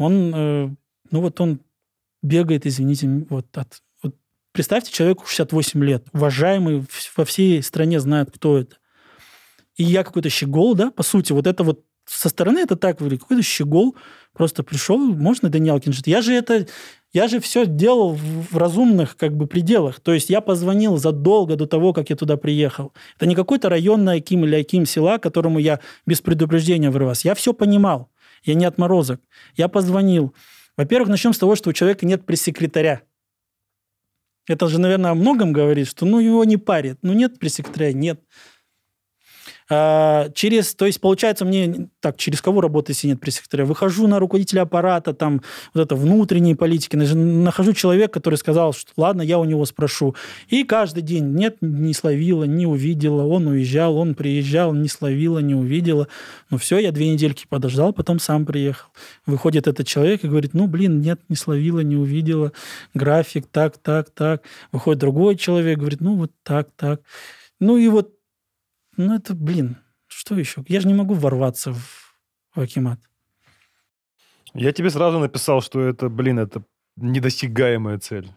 Он, 0.00 0.32
э, 0.34 0.68
ну 1.10 1.20
вот 1.20 1.40
он 1.40 1.60
бегает, 2.22 2.66
извините, 2.66 3.26
вот 3.28 3.46
от... 3.56 3.82
Вот 4.02 4.14
представьте, 4.52 4.90
человеку 4.90 5.26
68 5.26 5.84
лет, 5.84 6.06
уважаемый, 6.12 6.86
во 7.16 7.24
всей 7.26 7.62
стране 7.62 8.00
знают, 8.00 8.30
кто 8.30 8.58
это. 8.58 8.76
И 9.76 9.84
я 9.84 10.02
какой-то 10.02 10.30
щегол, 10.30 10.74
да, 10.74 10.90
по 10.90 11.02
сути, 11.02 11.32
вот 11.32 11.46
это 11.46 11.64
вот 11.64 11.84
со 12.06 12.30
стороны 12.30 12.60
это 12.60 12.76
так 12.76 13.00
выглядит. 13.00 13.22
Какой-то 13.22 13.42
щегол 13.42 13.94
просто 14.32 14.62
пришел, 14.62 14.98
можно 14.98 15.50
Даниэл 15.50 15.78
Киншит? 15.80 16.06
Я 16.06 16.22
же 16.22 16.32
это, 16.32 16.66
я 17.12 17.28
же 17.28 17.38
все 17.38 17.66
делал 17.66 18.14
в 18.14 18.56
разумных 18.56 19.16
как 19.18 19.36
бы 19.36 19.46
пределах. 19.46 20.00
То 20.00 20.14
есть 20.14 20.30
я 20.30 20.40
позвонил 20.40 20.96
задолго 20.96 21.56
до 21.56 21.66
того, 21.66 21.92
как 21.92 22.10
я 22.10 22.16
туда 22.16 22.36
приехал. 22.38 22.92
Это 23.16 23.26
не 23.26 23.34
какой-то 23.34 23.68
районный 23.68 24.16
Аким 24.16 24.44
или 24.44 24.56
Аким 24.56 24.86
села, 24.86 25.18
которому 25.18 25.58
я 25.58 25.78
без 26.06 26.20
предупреждения 26.20 26.90
вырвался. 26.90 27.28
Я 27.28 27.34
все 27.34 27.52
понимал. 27.52 28.10
Я 28.42 28.54
не 28.54 28.64
отморозок. 28.64 29.20
Я 29.54 29.68
позвонил. 29.68 30.34
Во-первых, 30.76 31.08
начнем 31.08 31.32
с 31.32 31.38
того, 31.38 31.56
что 31.56 31.70
у 31.70 31.72
человека 31.72 32.06
нет 32.06 32.24
пресс-секретаря. 32.24 33.02
Это 34.46 34.66
же, 34.66 34.80
наверное, 34.80 35.12
о 35.12 35.14
многом 35.14 35.52
говорит, 35.52 35.86
что 35.88 36.06
ну 36.06 36.18
его 36.18 36.44
не 36.44 36.56
парит. 36.56 36.98
Ну 37.02 37.12
нет 37.12 37.38
пресс-секретаря, 37.38 37.92
нет. 37.92 38.20
А, 39.72 40.28
через, 40.34 40.74
то 40.74 40.84
есть, 40.84 41.00
получается, 41.00 41.44
мне 41.44 41.88
так, 42.00 42.16
через 42.16 42.42
кого 42.42 42.60
работать, 42.60 42.96
если 42.96 43.06
нет 43.06 43.20
пресс-секретаря? 43.20 43.64
Выхожу 43.64 44.08
на 44.08 44.18
руководителя 44.18 44.62
аппарата, 44.62 45.14
там, 45.14 45.42
вот 45.72 45.82
это 45.82 45.94
внутренние 45.94 46.56
политики, 46.56 46.96
нахожу 46.96 47.72
человека, 47.72 48.14
который 48.14 48.34
сказал, 48.34 48.72
что 48.72 48.90
ладно, 48.96 49.22
я 49.22 49.38
у 49.38 49.44
него 49.44 49.64
спрошу. 49.64 50.16
И 50.48 50.64
каждый 50.64 51.04
день 51.04 51.34
нет, 51.34 51.58
не 51.60 51.94
словила, 51.94 52.42
не 52.42 52.66
увидела, 52.66 53.22
он 53.22 53.46
уезжал, 53.46 53.96
он 53.96 54.16
приезжал, 54.16 54.74
не 54.74 54.88
словила, 54.88 55.38
не 55.38 55.54
увидела. 55.54 56.08
Ну 56.50 56.58
все, 56.58 56.78
я 56.78 56.90
две 56.90 57.08
недельки 57.12 57.46
подождал, 57.48 57.92
потом 57.92 58.18
сам 58.18 58.46
приехал. 58.46 58.88
Выходит 59.24 59.68
этот 59.68 59.86
человек 59.86 60.24
и 60.24 60.28
говорит, 60.28 60.52
ну, 60.52 60.66
блин, 60.66 61.00
нет, 61.00 61.20
не 61.28 61.36
словила, 61.36 61.78
не 61.78 61.94
увидела, 61.94 62.52
график 62.92 63.46
так, 63.46 63.78
так, 63.78 64.10
так. 64.10 64.42
Выходит 64.72 64.98
другой 64.98 65.36
человек, 65.36 65.78
говорит, 65.78 66.00
ну, 66.00 66.16
вот 66.16 66.32
так, 66.42 66.70
так. 66.76 67.02
Ну 67.60 67.76
и 67.76 67.86
вот 67.88 68.19
ну, 68.96 69.14
это, 69.14 69.34
блин, 69.34 69.76
что 70.08 70.36
еще? 70.36 70.64
Я 70.68 70.80
же 70.80 70.88
не 70.88 70.94
могу 70.94 71.14
ворваться 71.14 71.72
в, 71.72 72.14
в 72.54 72.60
Акимат. 72.60 73.00
Я 74.54 74.72
тебе 74.72 74.90
сразу 74.90 75.18
написал, 75.18 75.62
что 75.62 75.80
это, 75.80 76.08
блин, 76.08 76.38
это 76.38 76.62
недосягаемая 76.96 77.98
цель. 77.98 78.30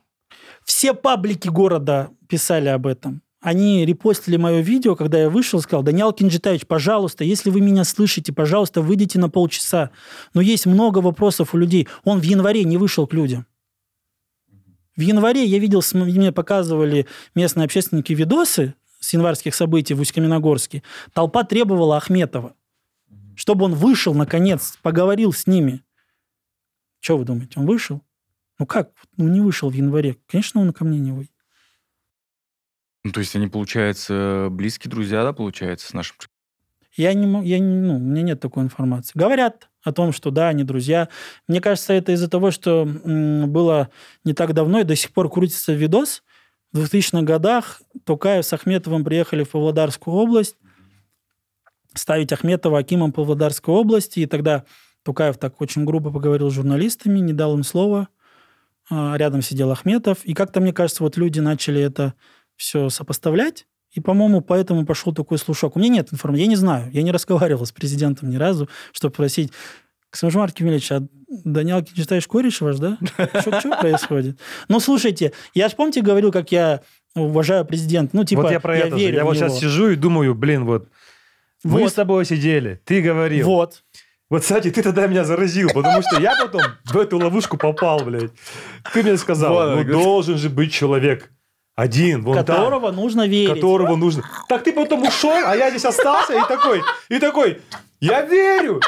Все 0.64 0.94
паблики 0.94 1.48
города 1.48 2.12
писали 2.28 2.70
об 2.70 2.88
этом. 2.88 3.22
Они 3.42 3.86
репостили 3.86 4.38
мое 4.38 4.62
видео, 4.62 4.96
когда 4.96 5.20
я 5.20 5.30
вышел, 5.30 5.60
сказал, 5.60 5.84
Даниал 5.84 6.14
Кинджитаевич, 6.14 6.66
пожалуйста, 6.66 7.26
если 7.26 7.50
вы 7.50 7.60
меня 7.60 7.84
слышите, 7.84 8.32
пожалуйста, 8.32 8.82
выйдите 8.82 9.20
на 9.20 9.30
полчаса. 9.30 9.90
Но 10.34 10.40
есть 10.40 10.66
много 10.66 11.00
вопросов 11.00 11.54
у 11.54 11.58
людей. 11.58 11.90
Он 12.06 12.22
в 12.22 12.24
январе 12.24 12.64
не 12.64 12.78
вышел 12.78 13.06
к 13.06 13.14
людям. 13.14 13.46
В 14.96 15.02
январе 15.02 15.44
я 15.44 15.60
видел, 15.60 15.82
мне 15.94 16.32
показывали 16.32 17.06
местные 17.36 17.66
общественники 17.66 18.14
видосы 18.14 18.76
с 19.04 19.12
январских 19.12 19.54
событий 19.54 19.94
в 19.94 20.00
Усть-Каменогорске, 20.00 20.82
толпа 21.12 21.44
требовала 21.44 21.98
Ахметова, 21.98 22.56
чтобы 23.36 23.66
он 23.66 23.76
вышел, 23.76 24.14
наконец, 24.14 24.78
поговорил 24.82 25.34
с 25.34 25.46
ними. 25.46 25.84
Что 27.00 27.18
вы 27.18 27.26
думаете, 27.26 27.60
он 27.60 27.66
вышел? 27.66 28.02
Ну 28.60 28.66
как? 28.66 28.92
Ну 29.18 29.28
не 29.28 29.42
вышел 29.42 29.70
в 29.70 29.74
январе. 29.74 30.16
Конечно, 30.26 30.62
он 30.62 30.72
ко 30.72 30.86
мне 30.86 31.00
не 31.00 31.12
выйдет. 31.12 31.32
Ну, 33.04 33.12
то 33.12 33.20
есть 33.20 33.36
они, 33.36 33.48
получается, 33.48 34.48
близкие 34.50 34.90
друзья, 34.90 35.24
да, 35.24 35.34
получается, 35.34 35.88
с 35.88 35.94
нашим... 35.94 36.16
Я 36.96 37.14
не, 37.14 37.26
я 37.46 37.60
не, 37.60 37.76
ну, 37.76 37.98
у 37.98 38.00
меня 38.00 38.22
нет 38.22 38.40
такой 38.40 38.64
информации. 38.64 39.12
Говорят 39.16 39.68
о 39.82 39.92
том, 39.92 40.14
что 40.14 40.32
да, 40.32 40.48
они 40.48 40.64
друзья. 40.64 41.10
Мне 41.50 41.60
кажется, 41.60 41.92
это 41.92 42.14
из-за 42.14 42.30
того, 42.30 42.52
что 42.52 42.86
было 42.86 43.90
не 44.24 44.34
так 44.34 44.54
давно 44.54 44.80
и 44.80 44.86
до 44.86 44.96
сих 44.96 45.12
пор 45.12 45.30
крутится 45.30 45.74
видос, 45.74 46.24
в 46.74 46.80
2000-х 46.80 47.22
годах 47.22 47.82
Тукаев 48.06 48.46
с 48.46 48.51
Ахметовым 48.51 49.03
приехали 49.03 49.44
в 49.44 49.50
Павлодарскую 49.50 50.15
область 50.15 50.56
ставить 51.94 52.32
Ахметова 52.34 52.80
Акимом 52.80 53.12
Павлодарской 53.12 53.74
области, 53.74 54.22
и 54.22 54.25
тогда 54.25 54.65
Тукаев 55.03 55.38
так 55.38 55.62
очень 55.62 55.86
грубо 55.86 56.12
поговорил 56.12 56.50
с 56.50 56.53
журналистами, 56.53 57.20
не 57.20 57.34
дал 57.34 57.56
им 57.56 57.63
слова. 57.63 58.08
А, 58.89 59.15
рядом 59.15 59.42
сидел 59.42 59.72
Ахметов. 59.72 60.24
И 60.24 60.34
как-то, 60.34 60.60
мне 60.60 60.74
кажется, 60.74 61.03
вот 61.03 61.18
люди 61.18 61.39
начали 61.39 61.82
это 61.82 62.13
все 62.56 62.89
сопоставлять. 62.89 63.68
И, 63.92 64.00
по-моему, 64.00 64.42
поэтому 64.42 64.86
пошел 64.86 65.13
такой 65.13 65.38
слушок. 65.38 65.75
У 65.75 65.80
меня 65.80 65.89
нет 65.89 66.12
информации, 66.12 66.42
я 66.42 66.48
не 66.48 66.56
знаю. 66.56 66.92
Я 66.92 67.03
не 67.03 67.12
разговаривал 67.12 67.65
с 67.65 67.72
президентом 67.72 68.30
ни 68.30 68.38
разу, 68.38 68.68
чтобы 68.92 69.13
просить, 69.13 69.51
Ксамжмар 70.13 70.51
Кемельевич, 70.51 70.91
а 70.91 71.01
Даниал 71.27 71.84
читаешь 71.84 72.27
кореш 72.27 72.62
ваш, 72.62 72.77
да? 72.77 73.00
Что 73.41 73.75
происходит? 73.82 74.39
Ну, 74.67 74.79
слушайте, 74.79 75.34
я 75.55 75.67
же, 75.67 75.75
помните, 75.75 76.01
говорил, 76.01 76.32
как 76.32 76.51
я 76.51 76.82
уважаю 77.15 77.65
президента. 77.65 78.15
Ну, 78.15 78.24
типа, 78.24 78.43
вот 78.43 78.51
я 78.51 78.60
про 78.60 78.77
я 78.77 78.86
это 78.86 78.96
верю 78.96 79.13
же. 79.13 79.17
Я 79.17 79.25
вот 79.25 79.36
него. 79.36 79.48
сейчас 79.48 79.60
сижу 79.60 79.89
и 79.89 79.96
думаю, 79.96 80.36
блин, 80.36 80.65
вот, 80.65 80.88
вот 81.63 81.82
мы 81.82 81.89
с 81.89 81.93
тобой 81.93 82.25
сидели, 82.25 82.79
ты 82.86 83.01
говорил. 83.01 83.48
Вот. 83.48 83.84
Вот, 84.29 84.43
кстати, 84.43 84.70
ты 84.70 84.84
тогда 84.84 85.08
меня 85.08 85.24
заразил, 85.24 85.70
потому 85.74 86.03
что 86.03 86.22
я 86.22 86.36
потом 86.39 86.62
в 86.86 86.98
эту 86.98 87.17
ловушку 87.17 87.58
попал, 87.58 88.03
блядь. 88.03 88.32
Ты 88.93 89.01
мне 89.01 89.17
сказал, 89.17 89.53
вот, 89.53 89.84
ну, 89.84 89.84
должен 89.84 90.38
же 90.38 90.50
быть 90.50 90.72
человек, 90.72 91.32
один, 91.75 92.22
вон 92.24 92.38
Которого 92.38 92.89
там, 92.89 92.98
нужно 92.98 93.27
верить. 93.27 93.55
Которого 93.55 93.96
нужно. 93.96 94.24
Так 94.48 94.63
ты 94.63 94.74
потом 94.74 95.01
ушел, 95.08 95.34
а 95.43 95.55
я 95.55 95.72
здесь 95.72 95.86
остался 95.86 96.34
и 96.34 96.48
такой, 96.48 96.84
и 97.10 97.17
такой, 97.17 97.62
я 98.00 98.22
верю, 98.22 98.79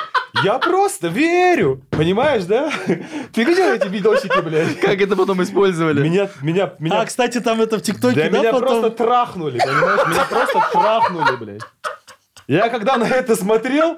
я 0.43 0.59
просто 0.59 1.07
верю. 1.07 1.81
Понимаешь, 1.89 2.43
да? 2.43 2.71
Ты 3.33 3.43
видел 3.43 3.71
эти 3.73 3.87
видосики, 3.87 4.39
блядь? 4.41 4.79
Как 4.79 4.99
это 5.01 5.15
потом 5.15 5.41
использовали? 5.43 6.01
Меня, 6.01 6.29
меня, 6.41 6.73
меня... 6.79 7.01
А, 7.01 7.05
кстати, 7.05 7.39
там 7.39 7.61
это 7.61 7.77
в 7.77 7.81
ТикТоке, 7.81 8.15
да, 8.15 8.29
да 8.29 8.39
меня 8.39 8.51
потом... 8.51 8.81
просто 8.81 8.89
трахнули, 8.91 9.59
понимаешь? 9.59 10.07
Меня 10.07 10.25
просто 10.29 10.63
трахнули, 10.71 11.35
блядь. 11.37 11.61
Я 12.47 12.69
когда 12.69 12.97
на 12.97 13.05
это 13.05 13.35
смотрел, 13.35 13.97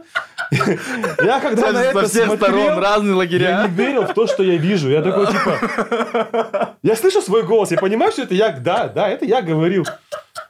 я 1.21 1.41
когда 1.41 1.73
на 1.73 1.83
это 1.83 2.07
всех 2.07 2.27
смотрел, 2.27 2.53
сторон, 2.53 2.79
разные 2.79 3.13
лагеря. 3.13 3.49
Я 3.49 3.67
не 3.67 3.73
верил 3.73 4.03
в 4.03 4.13
то, 4.13 4.25
что 4.25 4.41
я 4.41 4.55
вижу. 4.55 4.89
Я 4.89 5.01
такой, 5.01 5.27
типа... 5.27 6.75
Я 6.81 6.95
слышу 6.95 7.21
свой 7.21 7.43
голос, 7.43 7.71
я 7.71 7.77
понимаю, 7.77 8.13
что 8.13 8.21
это 8.21 8.33
я... 8.35 8.51
Да, 8.51 8.87
да, 8.87 9.09
это 9.09 9.25
я 9.25 9.41
говорил. 9.41 9.85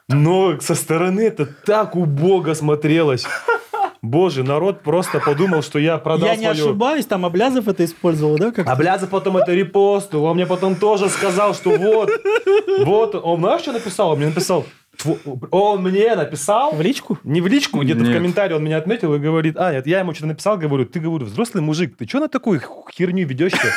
Но 0.08 0.60
со 0.60 0.76
стороны 0.76 1.22
это 1.22 1.46
так 1.46 1.96
убого 1.96 2.54
смотрелось. 2.54 3.26
Боже, 4.02 4.44
народ 4.44 4.82
просто 4.82 5.20
подумал, 5.20 5.62
что 5.62 5.78
я 5.78 5.98
продал 5.98 6.28
Я 6.28 6.36
не 6.36 6.44
свою... 6.44 6.66
ошибаюсь, 6.66 7.06
там 7.06 7.24
Аблязов 7.24 7.68
это 7.68 7.84
использовал, 7.84 8.36
да? 8.38 8.52
Как 8.52 8.68
Аблязов 8.68 9.10
потом 9.10 9.36
это 9.36 9.52
репостил, 9.52 10.24
он 10.24 10.36
мне 10.36 10.46
потом 10.46 10.76
тоже 10.76 11.08
сказал, 11.08 11.54
что 11.54 11.70
вот, 11.70 12.10
вот, 12.84 13.14
он 13.14 13.40
знаешь, 13.40 13.62
что 13.62 13.72
написал? 13.72 14.10
Он 14.10 14.18
мне 14.18 14.26
написал, 14.28 14.64
он 15.50 15.82
мне 15.82 16.14
написал... 16.14 16.72
В 16.72 16.80
личку? 16.80 17.18
Не 17.24 17.40
в 17.40 17.46
личку, 17.46 17.80
где-то 17.80 18.00
в 18.00 18.12
комментарии 18.12 18.54
он 18.54 18.64
меня 18.64 18.78
отметил 18.78 19.14
и 19.14 19.18
говорит, 19.18 19.56
а, 19.56 19.72
нет, 19.72 19.86
я 19.86 20.00
ему 20.00 20.12
что-то 20.12 20.28
написал, 20.28 20.58
говорю, 20.58 20.86
ты, 20.86 21.00
говорю, 21.00 21.26
взрослый 21.26 21.62
мужик, 21.62 21.96
ты 21.96 22.06
что 22.06 22.20
на 22.20 22.28
такую 22.28 22.60
херню 22.92 23.26
ведешь-то? 23.26 23.68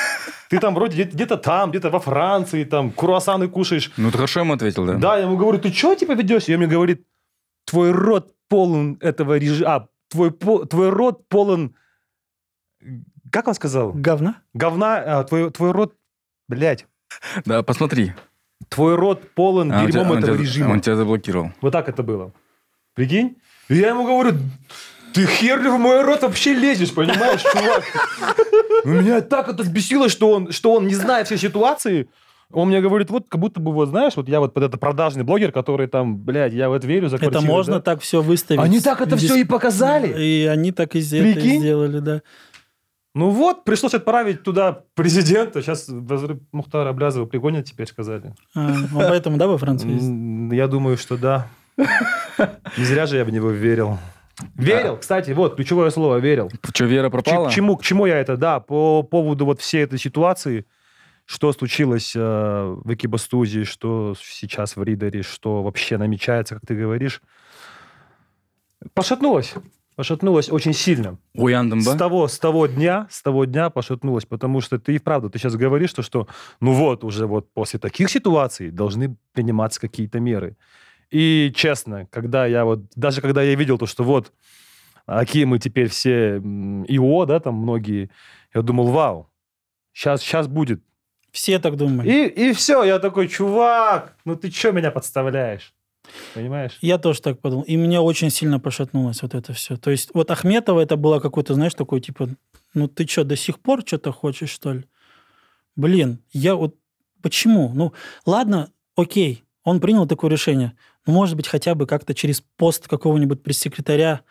Ты 0.49 0.59
там 0.59 0.75
вроде 0.75 1.03
где-то 1.03 1.37
там, 1.37 1.69
где-то 1.69 1.89
во 1.89 1.99
Франции, 1.99 2.63
там, 2.63 2.91
круассаны 2.91 3.47
кушаешь. 3.47 3.91
Ну, 3.97 4.11
ты 4.11 4.17
хорошо 4.17 4.41
ему 4.41 4.53
ответил, 4.53 4.85
да? 4.85 4.95
Да, 4.95 5.17
я 5.17 5.23
ему 5.23 5.37
говорю, 5.37 5.59
ты 5.59 5.71
что 5.71 5.95
типа 5.95 6.13
ведешь? 6.13 6.49
И 6.49 6.53
он 6.53 6.59
мне 6.59 6.67
говорит, 6.67 7.05
твой 7.65 7.91
рот 7.91 8.33
полон 8.49 8.97
этого 8.99 9.37
режима, 9.37 9.75
а, 9.75 9.87
твой, 10.11 10.31
твой 10.31 10.89
рот 10.89 11.27
полон... 11.27 11.75
Как 13.31 13.47
он 13.47 13.53
сказал? 13.53 13.93
Говна? 13.93 14.41
Говна, 14.53 15.19
а, 15.19 15.23
твой, 15.23 15.49
твой 15.51 15.71
рот, 15.71 15.95
блядь. 16.47 16.85
Да, 17.45 17.63
посмотри. 17.63 18.13
Твой 18.69 18.95
рот 18.95 19.31
полон 19.33 19.71
а, 19.71 19.85
дерьмом 19.85 19.91
тебя, 19.91 20.01
этого 20.01 20.13
он 20.13 20.21
тебя, 20.21 20.37
режима. 20.37 20.71
Он 20.71 20.81
тебя 20.81 20.95
заблокировал. 20.95 21.51
Вот 21.61 21.71
так 21.71 21.89
это 21.89 22.03
было. 22.03 22.33
Прикинь? 22.93 23.37
И 23.69 23.75
я 23.75 23.89
ему 23.89 24.05
говорю, 24.05 24.37
ты 25.13 25.25
хер 25.25 25.61
ли 25.61 25.69
в 25.69 25.77
мой 25.77 26.03
рот 26.03 26.21
вообще 26.21 26.53
лезешь, 26.53 26.93
понимаешь, 26.93 27.41
чувак? 27.41 27.83
Меня 28.85 29.21
так 29.21 29.47
это 29.47 29.63
бесило, 29.63 30.09
что 30.09 30.31
он, 30.31 30.51
что 30.51 30.73
он 30.73 30.87
не 30.87 30.95
знает 30.95 31.27
все 31.27 31.37
ситуации. 31.37 32.09
Он 32.53 32.67
мне 32.67 32.81
говорит, 32.81 33.09
вот 33.09 33.25
как 33.27 33.39
будто 33.39 33.59
бы, 33.59 33.71
вот 33.71 33.89
знаешь, 33.89 34.13
вот 34.15 34.27
я 34.27 34.39
вот 34.39 34.53
под 34.53 34.63
это 34.63 34.77
продажный 34.77 35.23
блогер, 35.23 35.51
который 35.51 35.87
там, 35.87 36.17
блядь, 36.17 36.53
я 36.53 36.69
вот 36.69 36.83
верю 36.85 37.09
за 37.09 37.17
квартиру. 37.17 37.43
Это 37.43 37.51
можно 37.51 37.75
да? 37.75 37.81
так 37.81 38.01
все 38.01 38.21
выставить. 38.21 38.59
Они 38.59 38.79
так 38.79 39.01
это 39.01 39.17
все 39.17 39.35
и 39.35 39.43
показали. 39.43 40.21
И 40.21 40.45
они 40.45 40.71
так 40.71 40.95
и 40.95 40.99
это 40.99 41.39
сделали, 41.39 41.99
да. 41.99 42.21
Ну 43.13 43.29
вот, 43.29 43.65
пришлось 43.65 43.93
отправить 43.93 44.43
туда 44.43 44.83
президента. 44.93 45.61
Сейчас 45.61 45.89
Мухтара 46.51 46.89
Аблязова 46.89 47.25
пригонят, 47.25 47.65
теперь 47.65 47.87
сказали. 47.87 48.33
А, 48.55 48.69
он 48.69 48.89
поэтому, 48.93 49.37
да, 49.37 49.47
во 49.47 49.57
Франции 49.57 50.55
Я 50.55 50.67
думаю, 50.67 50.97
что 50.97 51.17
да. 51.17 51.47
Не 51.77 52.85
зря 52.85 53.05
же 53.07 53.17
я 53.17 53.25
в 53.25 53.29
него 53.29 53.49
верил. 53.49 53.97
Верил, 54.55 54.97
кстати, 54.97 55.31
вот 55.31 55.55
ключевое 55.55 55.89
слово 55.89 56.17
верил. 56.17 56.49
Что, 56.73 56.85
вера 56.85 57.09
пропала? 57.09 57.49
К 57.49 57.51
чему, 57.51 57.75
к 57.75 57.83
чему 57.83 58.05
я 58.05 58.17
это, 58.17 58.37
да, 58.37 58.59
по 58.59 59.03
поводу 59.03 59.45
вот 59.45 59.59
всей 59.61 59.83
этой 59.83 59.99
ситуации, 59.99 60.65
что 61.31 61.53
случилось 61.53 62.13
э, 62.13 62.19
в 62.19 62.93
Экибастузе, 62.93 63.63
что 63.63 64.15
сейчас 64.21 64.75
в 64.75 64.83
Ридере, 64.83 65.23
что 65.23 65.63
вообще 65.63 65.97
намечается, 65.97 66.55
как 66.55 66.65
ты 66.65 66.75
говоришь, 66.75 67.21
пошатнулось 68.93 69.53
пошатнулась 69.95 70.49
очень 70.49 70.73
сильно. 70.73 71.19
Уяндам, 71.35 71.81
с 71.81 71.95
того, 71.95 72.27
с 72.27 72.39
того 72.39 72.65
дня, 72.65 73.07
с 73.11 73.21
того 73.21 73.45
дня 73.45 73.69
пошатнулась, 73.69 74.25
потому 74.25 74.59
что 74.59 74.79
ты 74.79 74.95
и 74.95 74.99
правда, 74.99 75.29
ты 75.29 75.37
сейчас 75.37 75.55
говоришь, 75.55 75.93
то, 75.93 76.01
что 76.01 76.27
ну 76.59 76.73
вот, 76.73 77.03
уже 77.03 77.27
вот 77.27 77.53
после 77.53 77.79
таких 77.79 78.09
ситуаций 78.09 78.71
должны 78.71 79.15
приниматься 79.33 79.79
какие-то 79.79 80.19
меры. 80.19 80.57
И 81.11 81.53
честно, 81.55 82.07
когда 82.09 82.47
я 82.47 82.65
вот, 82.65 82.79
даже 82.95 83.21
когда 83.21 83.43
я 83.43 83.53
видел 83.53 83.77
то, 83.77 83.85
что 83.85 84.03
вот, 84.03 84.33
какие 85.05 85.43
мы 85.43 85.59
теперь 85.59 85.87
все 85.87 86.37
ИО, 86.37 87.25
да, 87.25 87.39
там 87.39 87.55
многие, 87.55 88.09
я 88.55 88.63
думал, 88.63 88.87
вау, 88.87 89.29
сейчас, 89.93 90.21
сейчас 90.21 90.47
будет. 90.47 90.81
Все 91.31 91.59
так 91.59 91.77
думают. 91.77 92.11
И, 92.11 92.27
и 92.27 92.53
все, 92.53 92.83
я 92.83 92.99
такой, 92.99 93.27
чувак, 93.27 94.15
ну 94.25 94.35
ты 94.35 94.51
что 94.51 94.71
меня 94.71 94.91
подставляешь? 94.91 95.73
Понимаешь? 96.33 96.77
Я 96.81 96.97
тоже 96.97 97.21
так 97.21 97.39
подумал. 97.39 97.63
И 97.63 97.75
меня 97.75 98.01
очень 98.01 98.29
сильно 98.29 98.59
пошатнулось 98.59 99.21
вот 99.21 99.33
это 99.33 99.53
все. 99.53 99.77
То 99.77 99.91
есть 99.91 100.09
вот 100.13 100.29
Ахметова 100.29 100.81
это 100.81 100.97
было 100.97 101.19
какой-то, 101.19 101.53
знаешь, 101.53 101.73
такой 101.73 102.01
типа 102.01 102.29
Ну 102.73 102.87
ты 102.87 103.07
что, 103.07 103.23
до 103.23 103.35
сих 103.35 103.59
пор 103.59 103.83
что-то 103.85 104.11
хочешь, 104.11 104.49
что 104.49 104.73
ли? 104.73 104.85
Блин, 105.75 106.19
я 106.31 106.55
вот... 106.55 106.75
Почему? 107.21 107.71
Ну, 107.73 107.93
ладно, 108.25 108.71
окей, 108.95 109.43
он 109.63 109.79
принял 109.79 110.07
такое 110.07 110.29
решение. 110.31 110.73
Но, 111.05 111.13
может 111.13 111.35
быть, 111.35 111.47
хотя 111.47 111.75
бы 111.75 111.85
как-то 111.85 112.13
через 112.13 112.41
пост 112.57 112.87
какого-нибудь 112.87 113.43
пресс-секретаря 113.43 114.21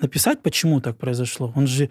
написать, 0.00 0.42
почему 0.42 0.80
так 0.80 0.98
произошло. 0.98 1.52
Он 1.54 1.66
же, 1.66 1.88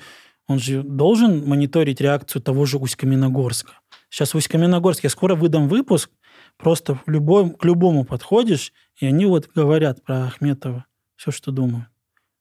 он 0.48 0.60
же 0.60 0.83
должен 0.83 1.48
мониторить 1.48 2.01
реакцию 2.01 2.41
того 2.41 2.65
же 2.65 2.77
Усть-Каменогорска. 2.77 3.74
Сейчас 4.10 4.33
в 4.33 4.38
Усть-Каменогорске 4.38 5.05
я 5.05 5.10
скоро 5.10 5.36
выдам 5.36 5.67
выпуск, 5.67 6.10
просто 6.57 6.95
в 6.95 7.10
любой, 7.10 7.50
к 7.51 7.63
любому 7.63 8.03
подходишь, 8.03 8.74
и 9.00 9.05
они 9.05 9.25
вот 9.25 9.50
говорят 9.55 10.03
про 10.03 10.25
Ахметова 10.25 10.86
все, 11.15 11.31
что 11.31 11.51
думают. 11.51 11.88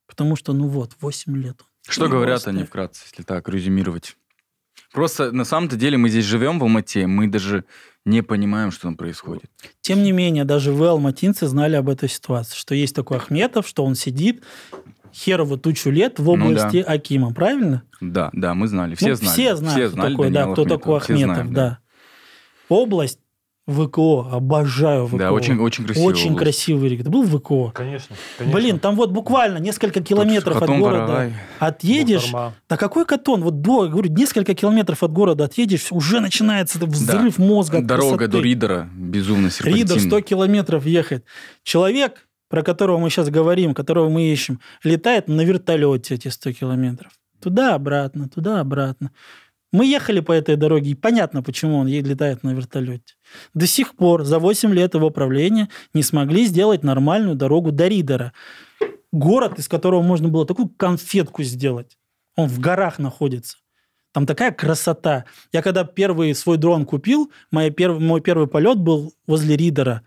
Потому 0.07 0.35
что, 0.35 0.53
ну 0.53 0.67
вот, 0.67 0.97
8 1.01 1.37
лет. 1.37 1.61
Что 1.89 2.05
Ну, 2.05 2.11
говорят 2.11 2.43
просто. 2.43 2.51
они 2.51 2.65
вкратце, 2.65 3.05
если 3.07 3.23
так 3.23 3.49
резюмировать? 3.49 4.17
Просто 4.93 5.31
на 5.31 5.45
самом-то 5.45 5.77
деле 5.77 5.97
мы 5.99 6.09
здесь 6.09 6.25
живем 6.25 6.59
в 6.59 6.63
Алмате, 6.65 7.07
мы 7.07 7.29
даже 7.29 7.65
не 8.05 8.23
понимаем, 8.23 8.73
что 8.73 8.83
там 8.85 8.97
происходит. 8.97 9.51
Тем 9.81 10.03
не 10.03 10.11
менее, 10.11 10.45
даже 10.45 10.73
вы, 10.73 10.89
алматинцы, 10.89 11.47
знали 11.47 11.77
об 11.77 11.89
этой 11.89 12.09
ситуации, 12.09 12.57
что 12.57 12.75
есть 12.75 12.95
такой 12.97 13.19
Ахметов, 13.19 13.69
что 13.69 13.85
он 13.85 13.95
сидит 13.95 14.43
херово 15.15 15.57
тучу 15.59 15.91
лет 15.91 16.19
в 16.19 16.25
Ну 16.25 16.37
да. 16.37 16.45
области 16.47 16.77
Акима, 16.79 17.33
правильно? 17.33 17.83
Да, 18.01 18.31
да, 18.33 18.55
мы 18.55 18.67
знали, 18.69 18.95
все 18.95 19.11
Ну, 19.11 19.15
знали. 19.17 19.33
Все 19.33 19.57
знают, 19.57 19.77
все 19.79 19.87
кто 19.89 19.95
знали 19.97 20.13
такой, 20.13 20.31
да, 20.31 20.53
кто 20.53 20.65
такой 20.65 20.97
Ахметов, 20.99 21.35
знаем, 21.37 21.53
да. 21.53 21.79
Область 22.69 23.19
ВКО, 23.69 24.27
обожаю 24.33 25.07
ВКО. 25.07 25.19
Да, 25.19 25.33
очень, 25.33 25.59
очень 25.61 25.85
красиво. 25.85 26.05
Очень 26.05 26.35
красивый 26.37 26.89
регион. 26.89 27.05
Ты 27.05 27.11
был 27.11 27.23
в 27.23 27.39
ВКО? 27.39 27.71
Конечно, 27.73 28.17
конечно. 28.37 28.59
Блин, 28.59 28.79
там 28.81 28.97
вот 28.97 29.13
буквально 29.13 29.59
несколько 29.59 30.03
километров 30.03 30.61
от 30.61 30.69
города 30.69 31.31
отъедешь. 31.61 32.27
Бухарма. 32.27 32.55
Да 32.69 32.77
какой 32.77 33.05
катон? 33.07 33.43
Вот 33.43 33.61
до, 33.61 33.87
говорю, 33.89 34.11
несколько 34.11 34.55
километров 34.55 35.03
от 35.05 35.13
города 35.13 35.45
отъедешь, 35.45 35.89
уже 35.93 36.21
начинается 36.21 36.79
взрыв 36.85 37.39
мозга. 37.39 37.79
от 37.79 37.87
Дорога 37.87 38.17
красоты. 38.19 38.39
до 38.39 38.41
Ридера 38.43 38.89
безумно 38.97 39.51
Ридер 39.61 39.87
100 39.91 39.99
серпантин. 40.01 40.23
километров 40.25 40.87
ехать. 40.87 41.23
Человек, 41.63 42.27
про 42.51 42.63
которого 42.63 42.99
мы 42.99 43.09
сейчас 43.09 43.31
говорим, 43.31 43.73
которого 43.75 44.11
мы 44.11 44.31
ищем, 44.31 44.61
летает 44.83 45.29
на 45.29 45.43
вертолете 45.43 46.17
эти 46.17 46.29
100 46.29 46.53
километров. 46.53 47.13
Туда-обратно, 47.41 48.29
туда-обратно. 48.29 49.13
Мы 49.73 49.87
ехали 49.87 50.19
по 50.19 50.33
этой 50.33 50.57
дороге, 50.57 50.91
и 50.91 50.95
понятно, 50.95 51.45
почему 51.45 51.79
он 51.79 51.87
летает 51.87 52.43
на 52.43 52.51
вертолете. 52.51 53.15
До 53.55 53.69
сих 53.69 53.95
пор, 53.95 54.25
за 54.25 54.41
8 54.41 54.75
лет 54.75 54.95
его 54.95 55.11
правления, 55.11 55.69
не 55.95 56.03
смогли 56.03 56.45
сделать 56.45 56.83
нормальную 56.83 57.37
дорогу 57.37 57.71
до 57.71 57.87
Ридера. 57.87 58.33
Город, 59.13 59.61
из 59.61 59.69
которого 59.69 60.03
можно 60.03 60.29
было 60.29 60.45
такую 60.45 60.69
конфетку 60.71 61.45
сделать. 61.45 61.99
Он 62.35 62.49
в 62.49 62.59
горах 62.59 62.99
находится. 62.99 63.59
Там 64.13 64.27
такая 64.27 64.51
красота. 64.51 65.25
Я 65.53 65.63
когда 65.63 65.85
первый 65.85 66.35
свой 66.35 66.57
дрон 66.57 66.85
купил, 66.85 67.31
моя 67.53 67.71
перв- 67.71 68.01
мой 68.01 68.21
первый 68.21 68.49
полет 68.49 68.79
был 68.79 69.15
возле 69.29 69.57
Ридера. 69.57 70.03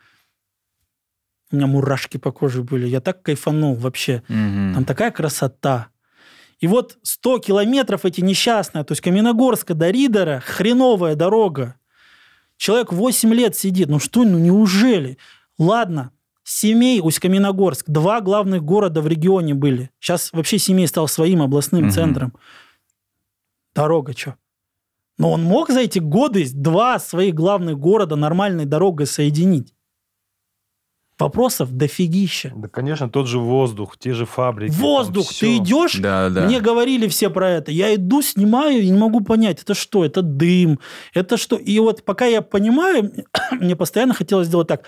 У 1.54 1.56
меня 1.56 1.68
мурашки 1.68 2.18
по 2.18 2.32
коже 2.32 2.64
были. 2.64 2.88
Я 2.88 3.00
так 3.00 3.22
кайфанул 3.22 3.76
вообще. 3.76 4.24
Мгм. 4.28 4.74
Там 4.74 4.86
такая 4.86 5.12
красота. 5.12 5.90
И 6.60 6.66
вот 6.68 6.98
100 7.04 7.40
километров 7.40 8.06
эти 8.06 8.22
несчастные, 8.22 8.84
то 8.84 8.94
есть 8.94 9.02
Каменогорска 9.02 9.76
до 9.76 9.92
Ридера, 9.92 10.42
хреновая 10.44 11.16
дорога. 11.16 11.76
Человек 12.58 12.92
8 12.92 13.34
лет 13.34 13.56
сидит. 13.56 13.88
Ну 13.88 14.00
что, 14.00 14.24
ну 14.24 14.40
неужели? 14.40 15.18
Ладно, 15.60 16.10
Семей, 16.44 17.00
Усть-Каменогорск, 17.02 17.86
два 17.88 18.20
главных 18.22 18.64
города 18.64 19.02
в 19.02 19.08
регионе 19.08 19.54
были. 19.54 19.92
Сейчас 20.00 20.34
вообще 20.34 20.58
Семей 20.58 20.88
стал 20.88 21.08
своим 21.08 21.42
областным 21.42 21.84
Мгм. 21.84 21.92
центром. 21.92 22.34
Дорога 23.76 24.14
что? 24.18 24.36
Но 25.20 25.32
он 25.32 25.44
мог 25.44 25.70
за 25.70 25.82
эти 25.82 26.00
годы 26.00 26.46
два 26.52 26.98
своих 26.98 27.36
главных 27.36 27.78
города 27.78 28.16
нормальной 28.16 28.66
дорогой 28.66 29.06
соединить. 29.06 29.73
Вопросов 31.24 31.72
дофигища. 31.72 32.52
Да, 32.56 32.68
конечно, 32.68 33.10
тот 33.10 33.28
же 33.28 33.40
воздух, 33.40 33.98
те 33.98 34.14
же 34.14 34.26
фабрики. 34.26 34.72
там 34.72 34.82
Воздух, 34.82 35.30
всё. 35.30 35.40
ты 35.46 35.58
идешь, 35.58 35.96
Да, 35.96 36.30
да. 36.30 36.46
мне 36.46 36.60
говорили 36.60 37.08
все 37.08 37.30
про 37.30 37.50
это. 37.50 37.72
Я 37.72 37.94
иду, 37.96 38.22
снимаю 38.22 38.82
и 38.82 38.90
не 38.90 38.98
могу 38.98 39.22
понять, 39.22 39.62
это 39.62 39.74
что? 39.74 40.04
Это 40.06 40.22
дым, 40.22 40.80
это 41.14 41.38
что? 41.38 41.56
И 41.56 41.80
вот 41.80 42.04
пока 42.06 42.26
я 42.26 42.42
понимаю, 42.42 43.12
мне 43.52 43.76
постоянно 43.76 44.14
хотелось 44.14 44.48
сделать 44.48 44.68
так. 44.68 44.84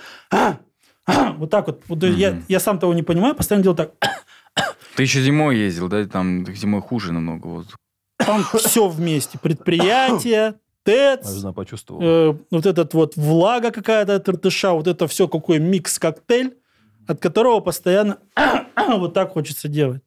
Вот 1.37 1.49
так 1.51 1.67
вот. 1.67 1.83
Вот 1.87 2.03
я, 2.03 2.31
Мгм. 2.31 2.45
я 2.47 2.59
сам 2.59 2.79
того 2.79 2.93
не 2.93 3.03
понимаю, 3.03 3.35
постоянно 3.35 3.63
делал 3.63 3.75
так. 3.75 3.91
Ты 4.95 5.03
еще 5.03 5.21
зимой 5.21 5.57
ездил, 5.57 5.87
да? 5.87 6.03
Там 6.05 6.45
зимой 6.55 6.81
хуже 6.81 7.11
намного 7.13 7.47
воздух. 7.47 7.75
Там 8.17 8.43
все 8.55 8.87
вместе. 8.87 9.37
Предприятие, 9.37 10.55
ТЭЦ, 10.85 11.25
Наверное, 11.25 11.51
почувствовал. 11.53 12.01
э, 12.01 12.37
вот 12.51 12.65
этот 12.65 12.93
вот 12.93 13.15
влага 13.17 13.71
какая-то 13.71 14.15
от 14.15 14.29
РТШ, 14.29 14.63
вот 14.65 14.87
это 14.87 15.07
все 15.07 15.27
какой 15.27 15.59
микс-коктейль, 15.59 16.57
от 17.07 17.19
которого 17.19 17.59
постоянно 17.59 18.19
вот 18.77 19.13
так 19.13 19.31
хочется 19.33 19.67
делать. 19.67 20.01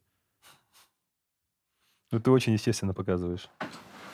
Ну, 2.11 2.19
ты 2.19 2.31
очень 2.31 2.53
естественно 2.53 2.93
показываешь. 2.93 3.49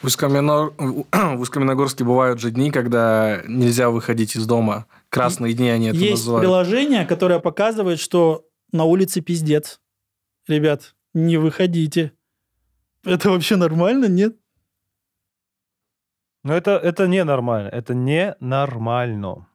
В, 0.01 0.07
Усть-Камено- 0.07 0.73
в 0.77 1.39
Усть-Каменогорске 1.41 2.03
бывают 2.03 2.39
же 2.39 2.51
дни, 2.51 2.69
когда 2.71 3.41
нельзя 3.47 3.89
выходить 3.89 4.35
из 4.35 4.45
дома. 4.45 4.85
Красные 5.09 5.53
дни 5.53 5.69
они 5.69 5.87
это 5.87 5.97
Есть 5.97 6.23
называют. 6.23 6.43
приложение, 6.45 7.05
которое 7.05 7.39
показывает, 7.39 7.99
что 7.99 8.45
на 8.71 8.83
улице 8.83 9.21
пиздец. 9.21 9.79
Ребят, 10.47 10.95
не 11.13 11.37
выходите. 11.37 12.11
Это 13.05 13.29
вообще 13.29 13.55
нормально, 13.55 14.05
нет? 14.05 14.35
Но 16.45 16.53
это, 16.53 16.77
это 16.77 17.07
ненормально. 17.07 17.69
Это 17.69 17.95
ненормально. 17.95 19.47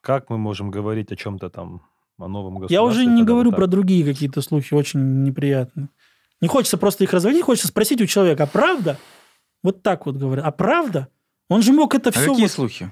Как 0.00 0.30
мы 0.30 0.38
можем 0.38 0.70
говорить 0.70 1.12
о 1.12 1.16
чем-то 1.16 1.50
там, 1.50 1.82
о 2.18 2.26
новом 2.26 2.54
государстве? 2.54 2.74
Я 2.74 2.82
уже 2.82 3.04
не 3.04 3.20
вот 3.20 3.28
говорю 3.28 3.50
так? 3.50 3.58
про 3.58 3.66
другие 3.66 4.02
какие-то 4.02 4.40
слухи, 4.40 4.72
очень 4.72 5.22
неприятные. 5.24 5.90
Не 6.40 6.48
хочется 6.48 6.78
просто 6.78 7.04
их 7.04 7.12
разводить, 7.12 7.44
хочется 7.44 7.68
спросить 7.68 8.00
у 8.00 8.06
человека, 8.06 8.44
а 8.44 8.46
правда? 8.46 8.96
Вот 9.62 9.82
так 9.82 10.06
вот 10.06 10.16
говорят. 10.16 10.46
А 10.46 10.52
правда? 10.52 11.08
Он 11.50 11.60
же 11.60 11.74
мог 11.74 11.94
это 11.94 12.08
А 12.08 12.12
все... 12.12 12.30
какие 12.30 12.46
слухи? 12.46 12.90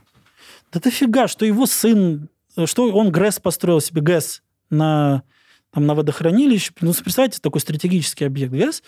Да 0.71 0.81
дофига, 0.81 1.29
что 1.29 1.47
его 1.47 1.65
сын, 1.65 2.29
э, 2.57 2.67
что 2.67 2.93
он 2.93 3.11
ГРЭС 3.11 3.41
построил 3.41 3.81
себе, 3.81 4.03
ГЭС, 4.03 4.43
на, 4.69 5.23
там, 5.71 5.87
на 5.87 5.95
водохранилище. 5.95 6.75
Ну, 6.83 6.93
представьте, 6.93 7.41
такой 7.41 7.63
стратегический 7.63 8.27
объект 8.27 8.53
ГЭС. 8.53 8.83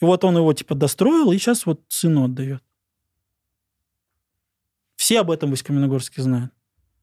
И 0.00 0.04
вот 0.04 0.24
он 0.24 0.36
его 0.36 0.52
типа 0.52 0.74
достроил, 0.74 1.30
и 1.30 1.38
сейчас 1.38 1.64
вот 1.64 1.80
сыну 1.86 2.24
отдает. 2.24 2.60
Все 5.04 5.20
об 5.20 5.30
этом 5.30 5.50
в 5.50 5.52
Усть-Каменогорске 5.52 6.22
знают. 6.22 6.50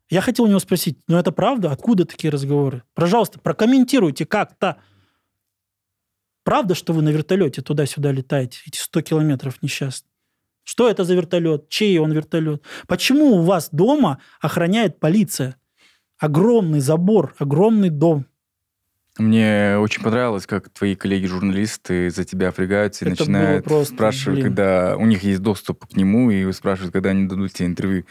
Я 0.09 0.21
хотел 0.21 0.45
у 0.45 0.47
него 0.47 0.57
спросить, 0.57 0.97
ну 1.07 1.19
это 1.19 1.31
правда? 1.31 1.71
Откуда 1.71 2.03
такие 2.03 2.31
разговоры? 2.31 2.81
Пожалуйста, 2.95 3.39
прокомментируйте 3.39 4.25
как-то. 4.25 4.77
Правда, 6.43 6.73
что 6.73 6.93
вы 6.93 7.03
на 7.03 7.09
вертолете 7.09 7.61
туда-сюда 7.61 8.11
летаете? 8.11 8.57
Эти 8.65 8.79
100 8.79 9.01
километров 9.01 9.61
несчастны. 9.61 10.09
Что 10.63 10.89
это 10.89 11.03
за 11.03 11.13
вертолет? 11.13 11.69
Чей 11.69 11.99
он 11.99 12.11
вертолет? 12.11 12.63
Почему 12.87 13.35
у 13.35 13.43
вас 13.43 13.69
дома 13.71 14.19
охраняет 14.39 14.99
полиция? 14.99 15.57
Огромный 16.17 16.79
забор, 16.79 17.35
огромный 17.37 17.91
дом. 17.91 18.25
Мне 19.17 19.77
очень 19.77 20.01
понравилось, 20.01 20.47
как 20.47 20.69
твои 20.69 20.95
коллеги-журналисты 20.95 22.09
за 22.09 22.23
тебя 22.23 22.51
впрягаются 22.51 23.03
и 23.05 23.09
Это 23.09 23.19
начинают 23.23 23.65
просто, 23.65 23.93
спрашивать, 23.93 24.35
блин. 24.39 24.47
когда 24.47 24.95
у 24.97 25.05
них 25.05 25.23
есть 25.23 25.41
доступ 25.41 25.85
к 25.85 25.95
нему, 25.97 26.31
и 26.31 26.49
спрашивают, 26.53 26.93
когда 26.93 27.09
они 27.09 27.27
дадут 27.27 27.51
тебе 27.53 27.67
интервью. 27.67 28.05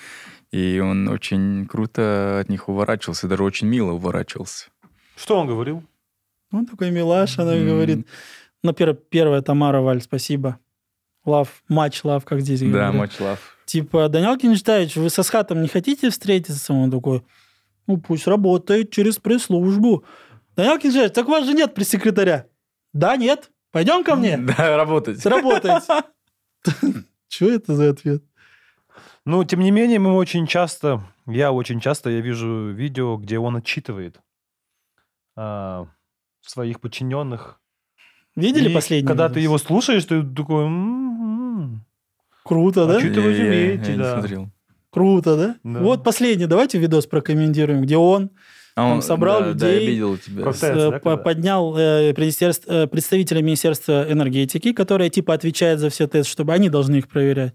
И 0.53 0.79
он 0.79 1.09
очень 1.09 1.67
круто 1.67 2.41
от 2.41 2.49
них 2.51 2.69
уворачивался, 2.69 3.29
даже 3.29 3.43
очень 3.45 3.67
мило 3.67 3.93
уворачивался. 3.93 4.67
Что 5.17 5.39
он 5.39 5.47
говорил? 5.47 5.83
Ну, 6.53 6.67
такой 6.67 6.91
милаш, 6.91 7.39
она 7.39 7.55
М. 7.57 7.67
говорит. 7.67 8.07
Ну, 8.63 8.73
пер- 8.73 8.99
первая 9.09 9.41
Тамара 9.41 9.81
Валь, 9.81 10.03
спасибо. 10.03 10.59
Лав, 11.25 11.63
матч 11.69 12.03
лав, 12.05 12.25
как 12.25 12.41
здесь 12.41 12.61
Да, 12.61 12.67
говорят. 12.67 12.95
матч 12.95 13.21
лав. 13.21 13.57
Типа, 13.65 14.09
Даниил 14.09 14.37
Кенштаевич, 14.37 14.97
вы 14.97 15.09
со 15.11 15.23
Схатом 15.23 15.63
не 15.63 15.69
хотите 15.69 16.11
встретиться? 16.11 16.73
Он 16.73 16.91
такой, 16.91 17.23
ну, 17.87 17.97
пусть 17.99 18.27
работает 18.27 18.91
через 18.91 19.17
пресс-службу. 19.19 20.05
Даниил 20.61 20.79
Кенштаевич, 20.79 21.15
так 21.15 21.27
у 21.27 21.31
вас 21.31 21.47
же 21.47 21.55
нет 21.55 21.73
пресс-секретаря. 21.73 22.45
Да, 22.93 23.17
нет. 23.17 23.51
Пойдем 23.73 24.05
ко 24.05 24.15
мне. 24.15 24.37
Да, 24.37 24.77
работать. 24.77 25.19
Сработает. 25.19 25.83
Что 27.29 27.51
это 27.51 27.75
за 27.75 27.89
ответ? 27.89 28.23
Ну, 29.25 29.43
тем 29.45 29.61
не 29.61 29.71
менее, 29.71 29.99
мы 29.99 30.15
очень 30.15 30.47
часто, 30.47 31.03
я 31.27 31.51
очень 31.51 31.81
часто 31.81 32.11
я 32.11 32.21
вижу 32.21 32.73
видео, 32.73 33.17
где 33.17 33.39
он 33.39 33.57
отчитывает 33.57 34.21
а, 35.35 35.87
своих 36.43 36.79
подчиненных. 36.81 37.59
Видели 38.37 38.71
последний? 38.75 39.09
Когда 39.09 39.31
ты 39.31 39.41
его 39.41 39.57
слушаешь, 39.57 40.05
ты 40.05 40.23
такой... 40.23 40.65
«М-м-м». 40.67 41.87
Круто, 42.45 42.87
да? 42.87 42.99
А 42.99 43.01
Я- 43.01 43.09
я- 43.09 43.21
умеете, 43.23 43.95
да. 43.97 44.19
смотрел. 44.19 44.51
Круто, 44.91 45.37
да? 45.39 45.57
Да. 45.65 45.81
Вот 45.81 46.05
последний, 46.05 46.45
давайте 46.45 46.79
видос 46.79 47.07
прокомментируем, 47.07 47.81
где 47.81 47.97
он 47.97 48.31
А 48.77 48.87
Он 48.87 49.03
собрал 49.03 49.41
да, 49.41 49.53
Да, 49.53 49.69
я 49.69 49.75
людей, 49.75 49.89
видел 49.91 50.17
тебя. 50.17 50.43
Э, 50.43 50.75
да, 50.91 50.91
по- 50.93 51.11
когда? 51.11 51.17
поднял 51.17 51.77
э, 51.77 52.11
э, 52.13 52.87
представителя 52.87 53.43
Министерства 53.43 54.07
энергетики, 54.11 54.73
которое 54.73 55.11
типа 55.11 55.35
отвечает 55.35 55.81
за 55.81 55.91
все 55.91 56.07
тест, 56.07 56.29
чтобы 56.31 56.53
они 56.55 56.69
должны 56.69 56.97
их 56.97 57.09
проверять. 57.09 57.55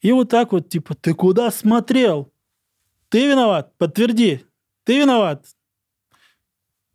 И 0.00 0.10
вот 0.12 0.30
так 0.30 0.52
вот, 0.52 0.68
типа, 0.68 0.94
ты 0.94 1.12
куда 1.14 1.50
смотрел? 1.50 2.32
Ты 3.08 3.28
виноват? 3.28 3.76
Подтверди. 3.78 4.42
Ты 4.84 5.00
виноват? 5.00 5.44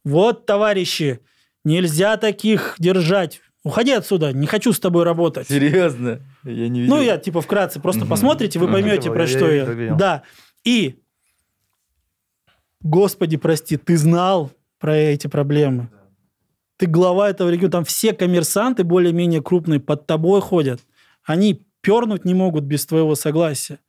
Вот, 0.03 0.45
товарищи, 0.45 1.19
нельзя 1.63 2.17
таких 2.17 2.75
держать. 2.79 3.41
Уходи 3.63 3.91
отсюда, 3.93 4.33
не 4.33 4.45
хочу 4.47 4.73
с 4.73 4.79
тобой 4.79 5.03
работать. 5.05 5.47
Серьезно? 5.47 6.19
Я 6.43 6.67
не 6.67 6.81
видел. 6.81 6.95
Ну, 6.97 7.01
я 7.01 7.17
типа 7.17 7.39
вкратце 7.41 7.79
просто 7.79 8.01
Мгм. 8.01 8.09
посмотрите, 8.09 8.59
вы 8.59 8.67
поймете, 8.67 8.95
Видел, 8.97 9.13
про 9.13 9.21
я- 9.21 9.27
что 9.27 9.49
я. 9.51 9.95
Да. 9.95 10.23
И, 10.65 10.99
господи, 12.83 13.37
прости, 13.37 13.77
ты 13.77 13.97
знал 13.97 14.51
про 14.79 14.95
эти 14.95 15.27
проблемы. 15.27 15.89
Ты 16.77 16.87
глава 16.87 17.29
этого 17.29 17.49
региона. 17.49 17.71
Там 17.71 17.85
все 17.85 18.13
коммерсанты 18.13 18.83
более-менее 18.83 19.41
крупные 19.41 19.79
под 19.79 20.05
тобой 20.05 20.41
ходят. 20.41 20.81
Они 21.23 21.65
пернуть 21.81 22.25
не 22.25 22.33
могут 22.33 22.63
без 22.63 22.85
твоего 22.85 23.15
согласия. 23.15 23.79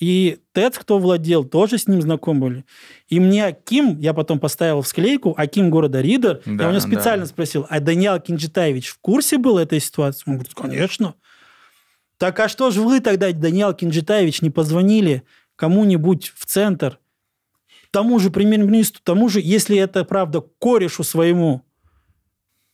И 0.00 0.38
ТЭЦ, 0.52 0.78
кто 0.78 0.98
владел, 0.98 1.44
тоже 1.44 1.78
с 1.78 1.86
ним 1.86 2.02
знаком 2.02 2.40
были. 2.40 2.64
И 3.08 3.20
мне 3.20 3.46
Аким, 3.46 4.00
я 4.00 4.12
потом 4.12 4.40
поставил 4.40 4.82
в 4.82 4.88
склейку, 4.88 5.34
Аким 5.36 5.70
города 5.70 6.00
Риддер, 6.00 6.42
Да, 6.44 6.64
я 6.64 6.68
у 6.68 6.72
него 6.72 6.80
специально 6.80 7.24
да. 7.24 7.30
спросил, 7.30 7.66
а 7.68 7.78
Даниал 7.78 8.18
Кенжетаевич 8.18 8.88
в 8.88 8.98
курсе 8.98 9.38
был 9.38 9.56
этой 9.56 9.78
ситуации? 9.80 10.24
Он 10.26 10.34
говорит, 10.34 10.54
конечно. 10.54 11.14
Так 12.18 12.40
а 12.40 12.48
что 12.48 12.72
же 12.72 12.80
вы 12.80 12.98
тогда, 13.00 13.30
Даниал 13.30 13.72
Кенжетаевич, 13.72 14.42
не 14.42 14.50
позвонили 14.50 15.22
кому-нибудь 15.54 16.32
в 16.34 16.44
центр, 16.44 16.98
тому 17.94 18.18
же 18.18 18.32
премьер-министру, 18.32 19.00
тому 19.04 19.28
же, 19.28 19.40
если 19.40 19.76
это 19.78 20.04
правда, 20.04 20.40
корешу 20.40 21.04
своему, 21.04 21.62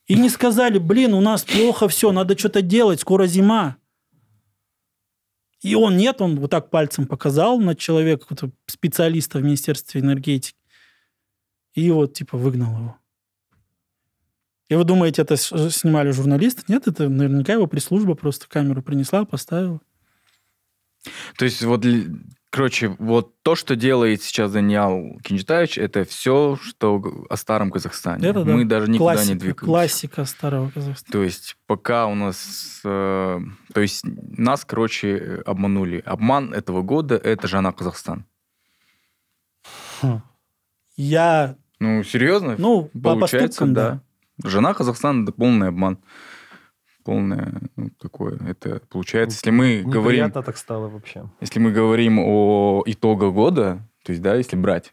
и 0.06 0.14
не 0.14 0.30
сказали, 0.30 0.78
блин, 0.78 1.12
у 1.12 1.20
нас 1.20 1.44
плохо 1.44 1.88
все, 1.88 2.10
надо 2.10 2.38
что-то 2.38 2.62
делать, 2.62 3.00
скоро 3.00 3.26
зима. 3.26 3.76
И 5.60 5.74
он 5.74 5.98
нет, 5.98 6.22
он 6.22 6.40
вот 6.40 6.50
так 6.50 6.70
пальцем 6.70 7.06
показал 7.06 7.60
на 7.60 7.76
человека, 7.76 8.34
специалиста 8.66 9.38
в 9.38 9.42
Министерстве 9.42 10.00
энергетики. 10.00 10.56
И 11.74 11.90
вот, 11.90 12.14
типа, 12.14 12.38
выгнал 12.38 12.74
его. 12.74 12.96
И 14.70 14.74
вы 14.74 14.84
думаете, 14.84 15.20
это 15.20 15.36
снимали 15.36 16.12
журналисты? 16.12 16.62
Нет, 16.68 16.86
это 16.86 17.10
наверняка 17.10 17.52
его 17.52 17.66
пресс-служба 17.66 18.14
просто 18.14 18.48
камеру 18.48 18.82
принесла, 18.82 19.26
поставила. 19.26 19.80
То 21.36 21.44
есть 21.44 21.62
вот, 21.62 21.84
короче, 22.50 22.94
вот 22.98 23.40
то, 23.42 23.54
что 23.54 23.76
делает 23.76 24.22
сейчас 24.22 24.52
Даниал 24.52 25.18
Кинчитаевич, 25.22 25.78
это 25.78 26.04
все, 26.04 26.58
что 26.60 27.02
о 27.28 27.36
старом 27.36 27.70
Казахстане. 27.70 28.28
Это 28.28 28.44
да. 28.44 28.52
Мы 28.52 28.64
даже 28.64 28.90
никуда 28.90 29.14
классика, 29.14 29.32
не 29.32 29.38
двигаемся. 29.38 29.64
классика 29.64 30.24
старого 30.24 30.70
Казахстана. 30.70 31.12
То 31.12 31.22
есть 31.22 31.56
пока 31.66 32.06
у 32.06 32.14
нас... 32.14 32.80
э, 32.84 33.40
то 33.72 33.80
есть 33.80 34.04
нас, 34.04 34.64
короче, 34.64 35.42
обманули. 35.46 36.02
Обман 36.04 36.52
этого 36.52 36.82
года– 36.82 37.16
это 37.22 37.48
Жана 37.48 37.72
Казахстан. 37.72 38.26
Я, 40.96 41.56
Ну, 41.78 42.02
серьезно? 42.02 42.56
ну, 42.58 42.84
по 42.92 43.14
Получается, 43.14 43.46
поступкам, 43.46 43.74
да. 43.74 44.02
Жена 44.42 44.74
Казахстана– 44.74 45.22
это 45.24 45.32
полный 45.32 45.68
обман. 45.68 45.98
Полное 47.04 47.60
ну, 47.76 47.90
такое. 47.98 48.38
Это 48.46 48.80
получается, 48.90 49.36
если 49.38 49.50
мы 49.50 49.82
говорим... 49.82 50.24
Неприятно 50.24 50.42
так 50.42 50.56
стало 50.56 50.88
вообще. 50.88 51.30
Если 51.40 51.58
мы 51.58 51.72
говорим 51.72 52.18
о 52.18 52.82
итогах 52.86 53.32
года, 53.32 53.88
то 54.04 54.12
есть, 54.12 54.22
да, 54.22 54.34
если 54.34 54.56
брать 54.56 54.92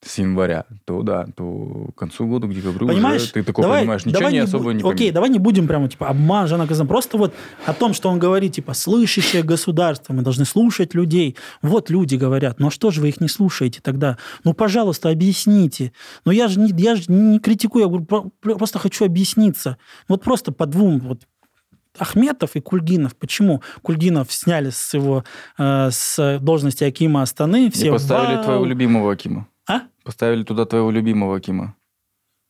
с 0.00 0.18
января, 0.18 0.64
то 0.84 1.02
да, 1.02 1.26
то 1.34 1.88
к 1.94 1.98
концу 1.98 2.26
года, 2.26 2.46
к 2.46 2.54
декабрю 2.54 2.86
Понимаешь? 2.86 3.22
уже 3.22 3.32
ты 3.32 3.42
такой 3.42 3.62
давай, 3.62 3.80
понимаешь, 3.80 4.04
ничего 4.04 4.20
давай 4.20 4.32
не 4.32 4.38
бу- 4.38 4.44
особо 4.44 4.72
не 4.72 4.82
Окей, 4.88 5.10
давай 5.10 5.28
не 5.28 5.38
будем 5.40 5.66
прямо 5.66 5.88
типа 5.88 6.08
обман 6.08 6.46
Жана 6.46 6.68
Казан. 6.68 6.86
Просто 6.86 7.18
вот 7.18 7.34
о 7.66 7.74
том, 7.74 7.94
что 7.94 8.08
он 8.08 8.18
говорит, 8.20 8.52
типа, 8.52 8.74
слышащее 8.74 9.42
государство, 9.42 10.12
мы 10.12 10.22
должны 10.22 10.44
слушать 10.44 10.94
людей. 10.94 11.36
Вот 11.62 11.90
люди 11.90 12.14
говорят, 12.14 12.60
ну 12.60 12.68
а 12.68 12.70
что 12.70 12.90
же 12.92 13.00
вы 13.00 13.08
их 13.08 13.20
не 13.20 13.28
слушаете 13.28 13.80
тогда? 13.82 14.18
Ну, 14.44 14.54
пожалуйста, 14.54 15.10
объясните. 15.10 15.92
Ну, 16.24 16.30
я 16.30 16.46
же 16.46 16.60
не, 16.60 16.70
я 16.80 16.94
же 16.94 17.04
не 17.08 17.40
критикую, 17.40 17.82
я 17.82 17.88
говорю, 17.88 18.32
просто 18.40 18.78
хочу 18.78 19.04
объясниться. 19.04 19.78
Вот 20.06 20.22
просто 20.22 20.52
по 20.52 20.66
двум 20.66 21.00
вот 21.00 21.22
Ахметов 21.98 22.54
и 22.54 22.60
Кульгинов. 22.60 23.16
Почему 23.16 23.62
Кульгинов 23.82 24.32
сняли 24.32 24.70
с 24.70 24.94
его 24.94 25.24
э, 25.58 25.88
с 25.90 26.38
должности 26.40 26.84
Акима 26.84 27.22
Астаны? 27.22 27.70
Все 27.72 27.88
И 27.88 27.90
поставили 27.90 28.36
«Вау!» 28.36 28.44
твоего 28.44 28.64
любимого 28.64 29.12
Акима. 29.12 29.48
Поставили 30.08 30.42
туда 30.42 30.64
твоего 30.64 30.90
любимого 30.90 31.36
Акима. 31.36 31.76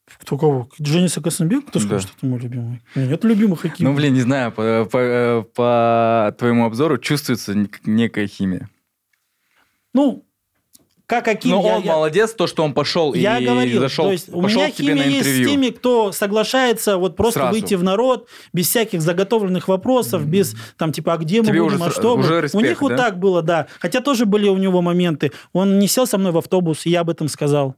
Кто 0.07 0.39
кого? 0.39 0.69
Жениса 0.79 1.21
Касымбек? 1.21 1.67
Кто 1.67 1.81
сказал, 1.81 1.99
Да. 1.99 2.03
что 2.07 2.13
это 2.17 2.25
мой 2.27 2.39
любимый? 2.39 2.81
У 2.95 3.01
меня 3.01 3.09
Нет 3.11 3.25
любимых 3.25 3.65
Акимов. 3.65 3.91
Ну, 3.93 3.97
блин, 3.97 4.15
не 4.15 4.21
знаю, 4.21 4.53
по, 4.53 4.85
по- 4.85 4.97
э, 4.97 5.43
по 5.57 6.37
твоему 6.39 6.67
обзору 6.67 6.99
чувствуется 6.99 7.55
нек- 7.55 7.81
некая 7.85 8.29
химия. 8.29 8.71
Ну, 9.93 10.25
как 11.09 11.27
Аким, 11.27 11.53
Но 11.53 11.63
я, 11.67 11.77
он 11.79 11.83
я- 11.83 11.93
молодец, 11.95 12.35
то, 12.35 12.47
что 12.47 12.63
он 12.63 12.75
пошел 12.75 13.15
я 13.15 13.39
и 13.39 13.45
говорил, 13.47 13.81
зашел, 13.81 14.05
то 14.05 14.13
есть 14.13 14.29
у 14.29 14.43
пошел 14.43 14.61
меня 14.61 14.71
к 14.71 14.75
тебе 14.75 14.95
на 14.95 15.03
химия 15.03 15.17
есть 15.17 15.25
с 15.27 15.33
интервью. 15.33 15.49
теми, 15.51 15.71
кто 15.71 16.13
соглашается 16.13 16.99
вот 16.99 17.17
просто 17.17 17.41
Сразу. 17.41 17.53
выйти 17.53 17.75
в 17.75 17.83
народ 17.83 18.29
без 18.53 18.69
всяких 18.69 19.01
заготовленных 19.01 19.69
вопросов, 19.69 20.27
без 20.27 20.55
там 20.77 20.93
типа, 20.93 21.15
а 21.15 21.17
где 21.17 21.41
мы 21.41 21.47
Тебе 21.49 21.63
будем, 21.63 21.77
уже 21.77 21.85
а 21.85 21.89
сра- 21.89 21.93
что 21.93 22.15
уже 22.15 22.29
мы? 22.35 22.39
У 22.39 22.43
респект, 22.43 22.69
них 22.69 22.81
вот 22.83 22.91
да? 22.91 22.97
так 22.99 23.19
было, 23.19 23.41
да. 23.43 23.67
Хотя 23.81 24.01
тоже 24.03 24.27
были 24.27 24.49
у 24.49 24.59
него 24.59 24.83
моменты. 24.83 25.33
Он 25.55 25.79
не 25.79 25.89
сел 25.89 26.07
со 26.07 26.19
мной 26.19 26.31
в 26.33 26.37
автобус, 26.39 26.85
и 26.85 26.91
я 26.91 27.01
об 27.01 27.09
этом 27.09 27.29
сказал. 27.29 27.75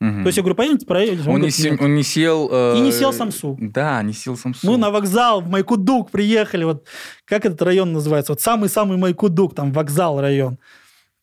Мгм. 0.00 0.22
То 0.22 0.28
есть 0.28 0.38
я 0.38 0.42
говорю, 0.42 0.56
поедемте, 0.56 0.86
проедем. 0.86 1.28
он, 1.28 1.42
не, 1.42 1.50
се- 1.50 1.76
он 1.78 1.94
не 1.94 2.02
сел... 2.02 2.48
э, 2.50 2.78
И 2.78 2.80
не 2.80 2.90
сел 2.92 3.12
Самсу. 3.12 3.58
Да, 3.60 4.02
не 4.02 4.14
сел 4.14 4.34
Самсу. 4.38 4.66
Мы 4.66 4.78
на 4.78 4.90
вокзал 4.90 5.42
в 5.42 5.48
Майкудук 5.50 6.10
приехали. 6.10 6.64
Вот 6.64 6.86
как 7.26 7.44
этот 7.44 7.60
район 7.60 7.92
называется? 7.92 8.32
Вот 8.32 8.40
самый-самый 8.40 8.96
Майкудук, 8.96 9.54
там 9.54 9.70
вокзал 9.72 10.18
район. 10.18 10.56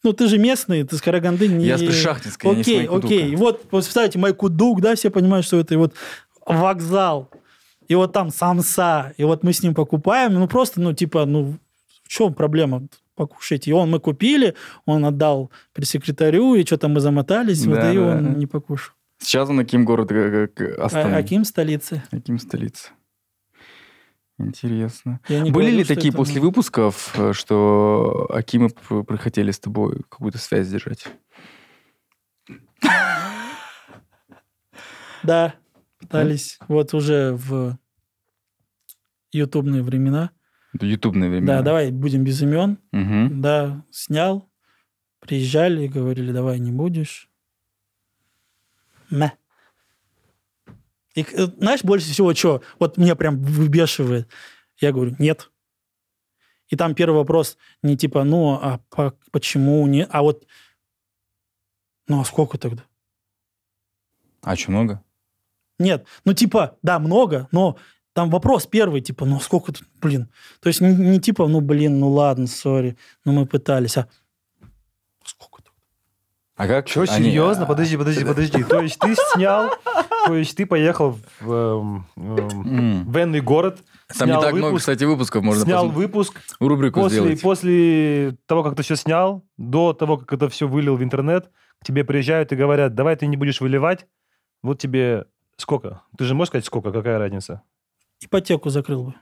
Ну, 0.07 0.13
ты 0.13 0.27
же 0.27 0.37
местный, 0.37 0.83
ты 0.83 0.95
с 0.95 1.01
Караганды. 1.01 1.49
Не... 1.49 1.65
Я 1.65 1.77
с 1.77 1.81
Пришахтинска, 1.81 2.47
я 2.47 2.55
не 2.55 2.63
с 2.63 2.67
Окей, 2.67 2.77
Майкудука. 2.77 3.07
окей. 3.07 3.35
Вот, 3.35 3.69
представьте, 3.69 4.17
Майкудук, 4.17 4.79
да, 4.79 4.95
все 4.95 5.09
понимают, 5.09 5.45
что 5.45 5.59
это 5.59 5.73
и 5.73 5.77
вот 5.77 5.93
вокзал. 6.45 7.29
И 7.89 7.95
вот 7.95 8.13
там 8.13 8.31
самса. 8.31 9.13
И 9.17 9.25
вот 9.25 9.43
мы 9.43 9.51
с 9.51 9.61
ним 9.61 9.73
покупаем. 9.75 10.33
Ну, 10.33 10.47
просто, 10.47 10.79
ну, 10.79 10.93
типа, 10.93 11.25
ну, 11.25 11.57
в 12.03 12.07
чем 12.07 12.33
проблема? 12.33 12.87
Покушайте. 13.15 13.71
И 13.71 13.73
он 13.73 13.89
мы 13.91 13.99
купили, 13.99 14.55
он 14.85 15.03
отдал 15.03 15.51
пресс-секретарю, 15.73 16.55
и 16.55 16.65
что-то 16.65 16.87
мы 16.87 17.01
замотались, 17.01 17.65
вот, 17.65 17.75
Да, 17.75 17.91
и 17.91 17.97
да. 17.97 18.01
он 18.03 18.37
не 18.37 18.45
покушал. 18.45 18.93
Сейчас 19.19 19.49
он 19.49 19.59
Аким 19.59 19.83
город 19.83 20.11
э, 20.13 20.47
э, 20.55 20.75
А, 20.77 20.85
Астана. 20.85 21.17
Аким 21.17 21.43
столицы. 21.43 22.01
Аким 22.11 22.39
столица. 22.39 22.91
Интересно. 24.39 25.19
Я 25.27 25.39
не 25.39 25.51
Были 25.51 25.65
говорю, 25.65 25.77
ли 25.79 25.83
такие 25.83 26.09
это, 26.09 26.17
после 26.17 26.39
выпусков, 26.39 27.13
э, 27.17 27.33
что 27.33 28.27
Акимы 28.29 28.69
прихотели 28.69 29.49
с 29.49 29.59
тобой 29.59 30.03
какую-то 30.09 30.37
связь 30.37 30.69
держать? 30.69 31.07
Да, 35.23 35.55
пытались. 35.99 36.59
Вот 36.67 36.93
уже 36.93 37.33
в 37.33 37.77
ютубные 39.31 39.81
времена. 39.81 40.31
Ютубные 40.79 41.29
времена. 41.29 41.57
Да, 41.57 41.61
давай 41.63 41.91
будем 41.91 42.23
без 42.23 42.41
имен. 42.41 42.77
Да, 42.91 43.83
снял. 43.89 44.49
Приезжали 45.19 45.85
и 45.85 45.87
говорили, 45.87 46.31
давай 46.31 46.59
не 46.59 46.71
будешь. 46.71 47.29
Мэ. 49.09 49.31
И 51.17 51.25
э, 51.33 51.47
знаешь, 51.57 51.83
больше 51.83 52.11
всего, 52.11 52.33
что 52.35 52.61
вот 52.79 52.97
меня 52.97 53.15
прям 53.15 53.41
выбешивает. 53.41 54.29
Я 54.79 54.91
говорю, 54.91 55.15
нет. 55.17 55.49
И 56.69 56.75
там 56.75 56.93
первый 56.93 57.15
вопрос 57.15 57.57
не 57.81 57.97
типа, 57.97 58.23
ну, 58.23 58.53
а 58.61 58.79
по- 58.89 59.15
почему 59.31 59.87
не, 59.87 60.05
а 60.05 60.21
вот, 60.21 60.45
ну, 62.07 62.21
а 62.21 62.25
сколько 62.25 62.57
тогда? 62.59 62.83
А 64.43 64.55
что, 64.55 64.71
много? 64.71 65.01
Нет, 65.79 66.05
ну 66.23 66.33
типа, 66.33 66.77
да, 66.83 66.99
много, 66.99 67.47
но 67.51 67.77
там 68.13 68.29
вопрос 68.29 68.67
первый, 68.67 69.01
типа, 69.01 69.25
ну 69.25 69.39
сколько 69.39 69.71
тут, 69.71 69.87
блин. 70.01 70.29
То 70.59 70.67
есть 70.67 70.81
не, 70.81 70.93
не 70.93 71.19
типа, 71.19 71.47
ну 71.47 71.61
блин, 71.61 71.99
ну 71.99 72.09
ладно, 72.11 72.45
сори, 72.47 72.95
ну 73.25 73.31
мы 73.31 73.45
пытались, 73.47 73.97
а 73.97 74.07
сколько 75.25 75.63
тут? 75.63 75.73
А 76.55 76.67
как? 76.67 76.85
Че, 76.87 77.01
они- 77.01 77.25
серьезно? 77.25 77.63
а, 77.63 77.67
Подожди, 77.67 77.97
подожди, 77.97 78.23
подожди. 78.25 78.63
То 78.63 78.81
есть 78.81 78.99
ты 78.99 79.15
снял, 79.33 79.71
то 80.27 80.35
есть 80.35 80.55
ты 80.55 80.65
поехал 80.65 81.17
в 81.39 81.51
эм, 81.51 82.05
эм, 82.15 82.77
м. 82.79 83.11
в 83.11 83.17
энный 83.17 83.41
город, 83.41 83.79
Там 84.17 84.27
не 84.29 84.33
так 84.39 84.53
много, 84.53 84.65
выпуск, 84.65 84.81
кстати, 84.83 85.03
выпусков 85.03 85.43
можно 85.43 85.63
снял 85.63 85.85
посмотреть. 85.85 86.07
выпуск, 86.07 86.41
рубрику 86.59 86.99
после, 87.01 87.19
сделать. 87.19 87.41
после 87.41 88.37
того, 88.45 88.63
как 88.63 88.75
ты 88.75 88.83
все 88.83 88.95
снял, 88.95 89.43
до 89.57 89.93
того, 89.93 90.17
как 90.17 90.33
это 90.33 90.49
все 90.49 90.67
вылил 90.67 90.95
в 90.97 91.03
интернет, 91.03 91.49
к 91.81 91.85
тебе 91.85 92.03
приезжают 92.03 92.51
и 92.51 92.55
говорят, 92.55 92.95
давай 92.95 93.15
ты 93.15 93.27
не 93.27 93.37
будешь 93.37 93.61
выливать, 93.61 94.07
вот 94.63 94.79
тебе 94.79 95.25
сколько? 95.57 96.01
Ты 96.17 96.25
же 96.25 96.35
можешь 96.35 96.49
сказать 96.49 96.65
сколько, 96.65 96.91
какая 96.91 97.17
разница? 97.17 97.61
Ипотеку 98.21 98.69
закрыл 98.69 99.03
бы. 99.05 99.13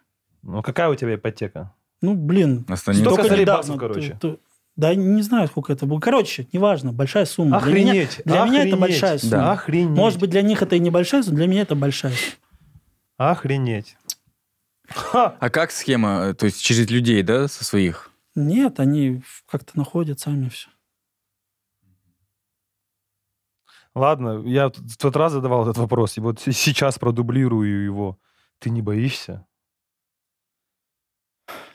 Ну, 0.41 0.61
какая 0.61 0.89
у 0.89 0.95
тебя 0.95 1.15
ипотека? 1.15 1.73
Ну, 2.01 2.13
блин. 2.13 2.65
Останется. 2.69 3.09
Столько 3.09 3.35
недавно. 3.35 3.57
баксов, 3.57 3.77
короче. 3.77 4.19
Да, 4.75 4.93
не 4.93 5.21
знаю, 5.21 5.47
сколько 5.47 5.71
это 5.71 5.85
было. 5.85 5.99
Короче, 5.99 6.47
неважно, 6.51 6.91
большая 6.91 7.25
сумма. 7.25 7.61
Для 7.61 7.73
меня- 7.73 7.91
Охренеть. 7.91 8.21
Для 8.25 8.33
меня, 8.33 8.43
это 8.43 8.75
охренеть, 8.75 8.79
большая 8.79 9.17
сумма. 9.17 9.31
Да. 9.31 9.51
Охренеть. 9.53 9.97
Может 9.97 10.19
быть, 10.19 10.29
для 10.29 10.41
них 10.41 10.61
это 10.61 10.75
и 10.75 10.79
небольшая 10.79 11.23
сумма, 11.23 11.37
для 11.37 11.47
меня 11.47 11.61
это 11.61 11.75
большая 11.75 12.11
сумма. 12.11 13.31
Охренеть. 13.31 13.95
Ха! 14.89 15.37
А 15.39 15.49
как 15.49 15.71
схема? 15.71 16.33
То 16.33 16.45
есть 16.45 16.61
через 16.61 16.89
людей, 16.89 17.23
да, 17.23 17.47
со 17.47 17.63
своих? 17.63 18.11
Нет, 18.35 18.79
они 18.81 19.23
как-то 19.47 19.77
находят 19.77 20.19
сами 20.19 20.49
все. 20.49 20.67
Ладно, 23.93 24.43
я 24.45 24.67
в 24.67 24.97
тот 24.97 25.15
раз 25.15 25.31
задавал 25.31 25.63
этот 25.63 25.77
вопрос, 25.77 26.17
и 26.17 26.21
вот 26.21 26.41
сейчас 26.41 26.99
продублирую 26.99 27.83
его. 27.85 28.19
Ты 28.59 28.69
не 28.69 28.81
боишься? 28.81 29.45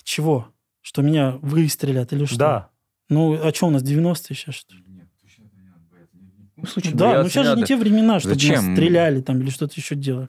Чего? 0.02 0.52
Что 0.82 1.00
меня 1.02 1.38
выстрелят 1.40 2.12
или 2.12 2.26
что? 2.26 2.36
Да. 2.38 2.69
Ну, 3.10 3.38
а 3.42 3.52
что 3.52 3.66
у 3.66 3.70
нас, 3.70 3.82
90-е 3.82 4.34
сейчас, 4.34 4.54
что 4.54 4.74
ли? 4.74 4.82
Ну, 6.56 6.64
в 6.64 6.70
случае 6.70 6.94
Да, 6.94 7.06
ну 7.06 7.10
бояться 7.12 7.30
сейчас 7.30 7.46
же 7.48 7.56
не 7.56 7.64
те 7.64 7.76
времена, 7.76 8.20
чтобы 8.20 8.34
Зачем? 8.34 8.54
нас 8.66 8.76
стреляли 8.76 9.20
там 9.20 9.40
или 9.40 9.50
что-то 9.50 9.74
еще 9.76 9.94
делали. 9.94 10.28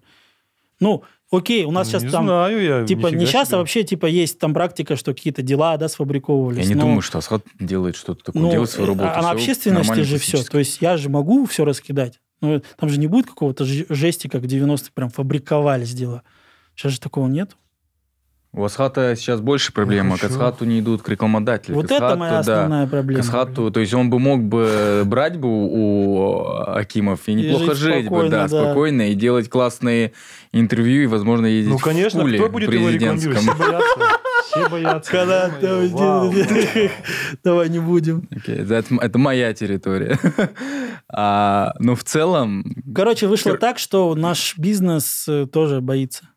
Ну, 0.79 1.03
окей, 1.31 1.63
у 1.65 1.71
нас 1.71 1.87
Ну, 1.87 1.91
сейчас 1.91 2.03
не 2.03 2.09
там... 2.09 2.25
знаю 2.25 2.63
я. 2.63 2.85
Типа 2.85 3.07
не 3.07 3.25
сейчас, 3.25 3.49
себе. 3.49 3.57
а 3.57 3.59
вообще 3.59 3.83
типа 3.83 4.07
есть 4.07 4.39
там 4.39 4.53
практика, 4.53 4.95
что 4.95 5.13
какие-то 5.13 5.41
дела, 5.41 5.77
да, 5.77 5.87
сфабриковывались. 5.87 6.63
Я 6.63 6.69
не 6.69 6.75
но- 6.75 6.81
думаю, 6.81 7.01
что 7.01 7.17
Асхат 7.19 7.43
делает 7.59 7.95
что-то 7.95 8.23
такое, 8.23 8.41
ну, 8.41 8.51
делает 8.51 8.69
свою 8.69 8.87
работу. 8.89 9.09
а 9.13 9.21
на 9.21 9.31
общественности 9.31 10.01
же 10.01 10.17
все. 10.17 10.41
То 10.43 10.57
есть 10.59 10.81
я 10.81 10.97
же 10.97 11.09
могу 11.09 11.45
все 11.45 11.65
раскидать. 11.65 12.19
Но 12.39 12.59
там 12.77 12.89
же 12.89 12.97
не 12.99 13.05
будет 13.07 13.27
какого-то 13.27 13.63
жести, 13.65 14.27
как 14.27 14.41
в 14.41 14.45
90-е 14.45 14.89
прям 14.95 15.09
фабриковались 15.09 15.93
дела. 15.93 16.23
Сейчас 16.75 16.93
же 16.93 16.99
такого 16.99 17.27
нет. 17.27 17.55
У 18.53 18.65
Асхата 18.65 19.15
сейчас 19.15 19.39
больше 19.39 19.71
проблема. 19.71 20.17
К. 20.17 20.25
Асхату 20.25 20.65
не 20.65 20.81
идут 20.81 21.01
к 21.03 21.09
рекламодателю. 21.09 21.75
Вот 21.75 21.87
К 21.87 21.91
это 21.91 22.05
Асхату, 22.07 22.19
моя 22.19 22.31
да. 22.31 22.39
основная 22.39 22.85
К 22.85 22.89
проблема. 22.89 23.21
Асхату, 23.21 23.71
то 23.71 23.79
есть 23.79 23.93
он 23.93 24.09
бы 24.09 24.19
мог 24.19 24.43
бы 24.43 25.03
брать 25.05 25.37
бы 25.37 25.47
у 25.47 26.43
Акимов 26.67 27.21
и 27.27 27.33
неплохо 27.33 27.75
жить 27.75 28.03
жить 28.03 28.09
бы, 28.09 28.27
да, 28.27 28.49
да. 28.49 28.63
спокойно, 28.63 29.09
и 29.09 29.13
делать 29.13 29.49
классные 29.49 30.11
интервью, 30.51 31.03
и, 31.03 31.05
возможно, 31.05 31.45
ездить 31.45 31.71
Ну, 31.71 31.77
в 31.77 31.81
конечно, 31.81 32.21
пуле 32.21 32.39
кто 32.39 32.49
будет 32.49 32.73
его 32.73 32.89
рекламировать? 32.89 33.39
Все 33.39 33.55
боятся. 33.55 33.99
Все 34.47 34.69
боятся. 34.69 35.11
Когда 35.11 35.45
Ё-моё, 35.61 35.89
вау. 35.91 36.33
Давай 37.45 37.69
не 37.69 37.79
будем. 37.79 38.27
Это, 38.31 38.83
это 38.99 39.17
моя 39.17 39.53
территория. 39.53 40.19
А, 41.13 41.73
но 41.79 41.95
в 41.95 42.05
целом... 42.05 42.63
Короче, 42.95 43.27
вышло 43.27 43.57
так, 43.57 43.79
что 43.79 44.15
наш 44.15 44.57
бизнес 44.57 45.25
э, 45.27 45.45
тоже 45.45 45.81
боится. 45.81 46.30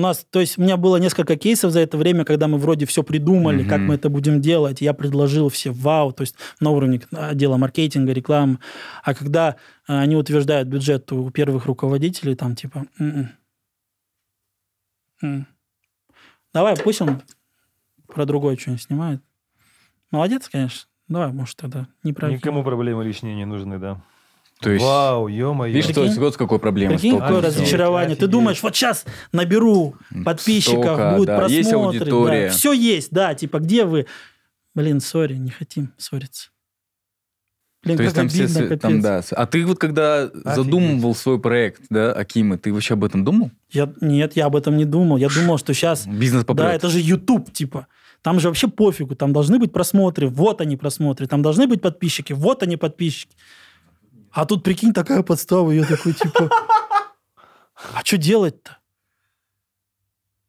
У 0.00 0.02
нас, 0.02 0.26
то 0.30 0.40
есть 0.40 0.56
у 0.56 0.62
меня 0.62 0.78
было 0.78 0.96
несколько 0.96 1.36
кейсов 1.36 1.72
за 1.72 1.80
это 1.80 1.98
время, 1.98 2.24
когда 2.24 2.48
мы 2.48 2.56
вроде 2.56 2.86
все 2.86 3.02
придумали, 3.02 3.64
как 3.64 3.80
Мгм. 3.80 3.88
мы 3.88 3.94
это 3.96 4.08
будем 4.08 4.40
делать. 4.40 4.80
Я 4.80 4.94
предложил 4.94 5.50
все 5.50 5.72
вау, 5.72 6.12
то 6.12 6.22
есть 6.22 6.36
на 6.58 6.70
уровне 6.70 7.02
отдела 7.12 7.58
маркетинга, 7.58 8.12
рекламы. 8.14 8.60
А 9.04 9.12
когда 9.12 9.56
э, 9.86 9.98
они 9.98 10.16
утверждают 10.16 10.68
бюджет 10.68 11.12
у 11.12 11.28
первых 11.28 11.66
руководителей, 11.66 12.34
там 12.34 12.56
типа... 12.56 12.86
«М-м». 12.98 13.28
М. 15.22 15.46
Давай, 16.54 16.76
пусть 16.78 17.02
он 17.02 17.20
про 18.06 18.24
другое 18.24 18.56
что-нибудь 18.56 18.82
снимает. 18.82 19.22
Молодец, 20.10 20.48
конечно. 20.48 20.88
Давай, 21.08 21.30
может, 21.30 21.58
тогда 21.58 21.88
не 22.04 22.14
про... 22.14 22.30
Никому 22.30 22.64
проблемы 22.64 23.04
лишние 23.04 23.34
не 23.34 23.44
нужны, 23.44 23.78
да. 23.78 24.02
То 24.60 24.70
есть, 24.70 24.84
Вау, 24.84 25.26
ё-моё. 25.28 25.72
видишь, 25.72 25.86
Прикинь? 25.86 26.12
что, 26.12 26.20
вот 26.20 26.34
с 26.34 26.36
какой 26.36 26.58
проблемой 26.58 26.96
Прикинь, 26.96 27.18
какое 27.18 27.38
офигеть, 27.38 27.56
разочарование. 27.58 28.10
Ты 28.16 28.24
офигеть. 28.24 28.30
думаешь, 28.30 28.62
вот 28.62 28.76
сейчас 28.76 29.04
наберу 29.32 29.94
подписчиков, 30.24 30.84
Столько, 30.84 31.14
будет 31.16 31.26
да, 31.28 31.36
просмотры. 31.38 31.56
есть 31.56 31.72
аудитория. 31.72 32.50
все 32.50 32.72
есть, 32.72 33.10
да. 33.10 33.34
Типа, 33.34 33.58
где 33.58 33.84
вы? 33.84 34.06
Блин, 34.74 35.00
сори, 35.00 35.34
не 35.36 35.50
хотим 35.50 35.92
ссориться. 35.96 36.50
Блин, 37.82 37.96
То 37.96 38.02
есть 38.02 38.14
как 38.14 38.22
там 38.24 38.28
все... 38.28 38.44
обидно, 38.44 38.76
Там, 38.76 39.00
капец. 39.00 39.30
да. 39.30 39.36
А 39.36 39.46
ты 39.46 39.64
вот 39.64 39.78
когда 39.78 40.28
задумывал 40.44 41.14
свой 41.14 41.40
проект, 41.40 41.82
да, 41.88 42.12
Акима, 42.12 42.58
ты 42.58 42.74
вообще 42.74 42.92
об 42.94 43.04
этом 43.04 43.24
думал? 43.24 43.50
Я, 43.70 43.90
нет, 44.02 44.36
я 44.36 44.46
об 44.46 44.56
этом 44.56 44.76
не 44.76 44.84
думал. 44.84 45.16
Я 45.16 45.28
думал, 45.30 45.56
что 45.56 45.72
сейчас... 45.72 46.06
Бизнес 46.06 46.44
попрет. 46.44 46.66
Да, 46.68 46.74
это 46.74 46.88
же 46.90 47.00
YouTube, 47.00 47.50
типа. 47.50 47.86
Там 48.20 48.38
же 48.38 48.48
вообще 48.48 48.68
пофигу. 48.68 49.16
Там 49.16 49.32
должны 49.32 49.58
быть 49.58 49.72
просмотры. 49.72 50.28
Вот 50.28 50.60
они 50.60 50.76
просмотры. 50.76 51.26
Там 51.26 51.40
должны 51.40 51.66
быть 51.66 51.80
подписчики. 51.80 52.34
Вот 52.34 52.62
они 52.62 52.76
подписчики. 52.76 53.34
А 54.30 54.46
тут, 54.46 54.62
прикинь, 54.62 54.92
такая 54.92 55.22
подстава. 55.22 55.70
Я 55.70 55.84
такой, 55.84 56.12
типа... 56.12 56.50
А 57.94 58.04
что 58.04 58.18
делать-то? 58.18 58.78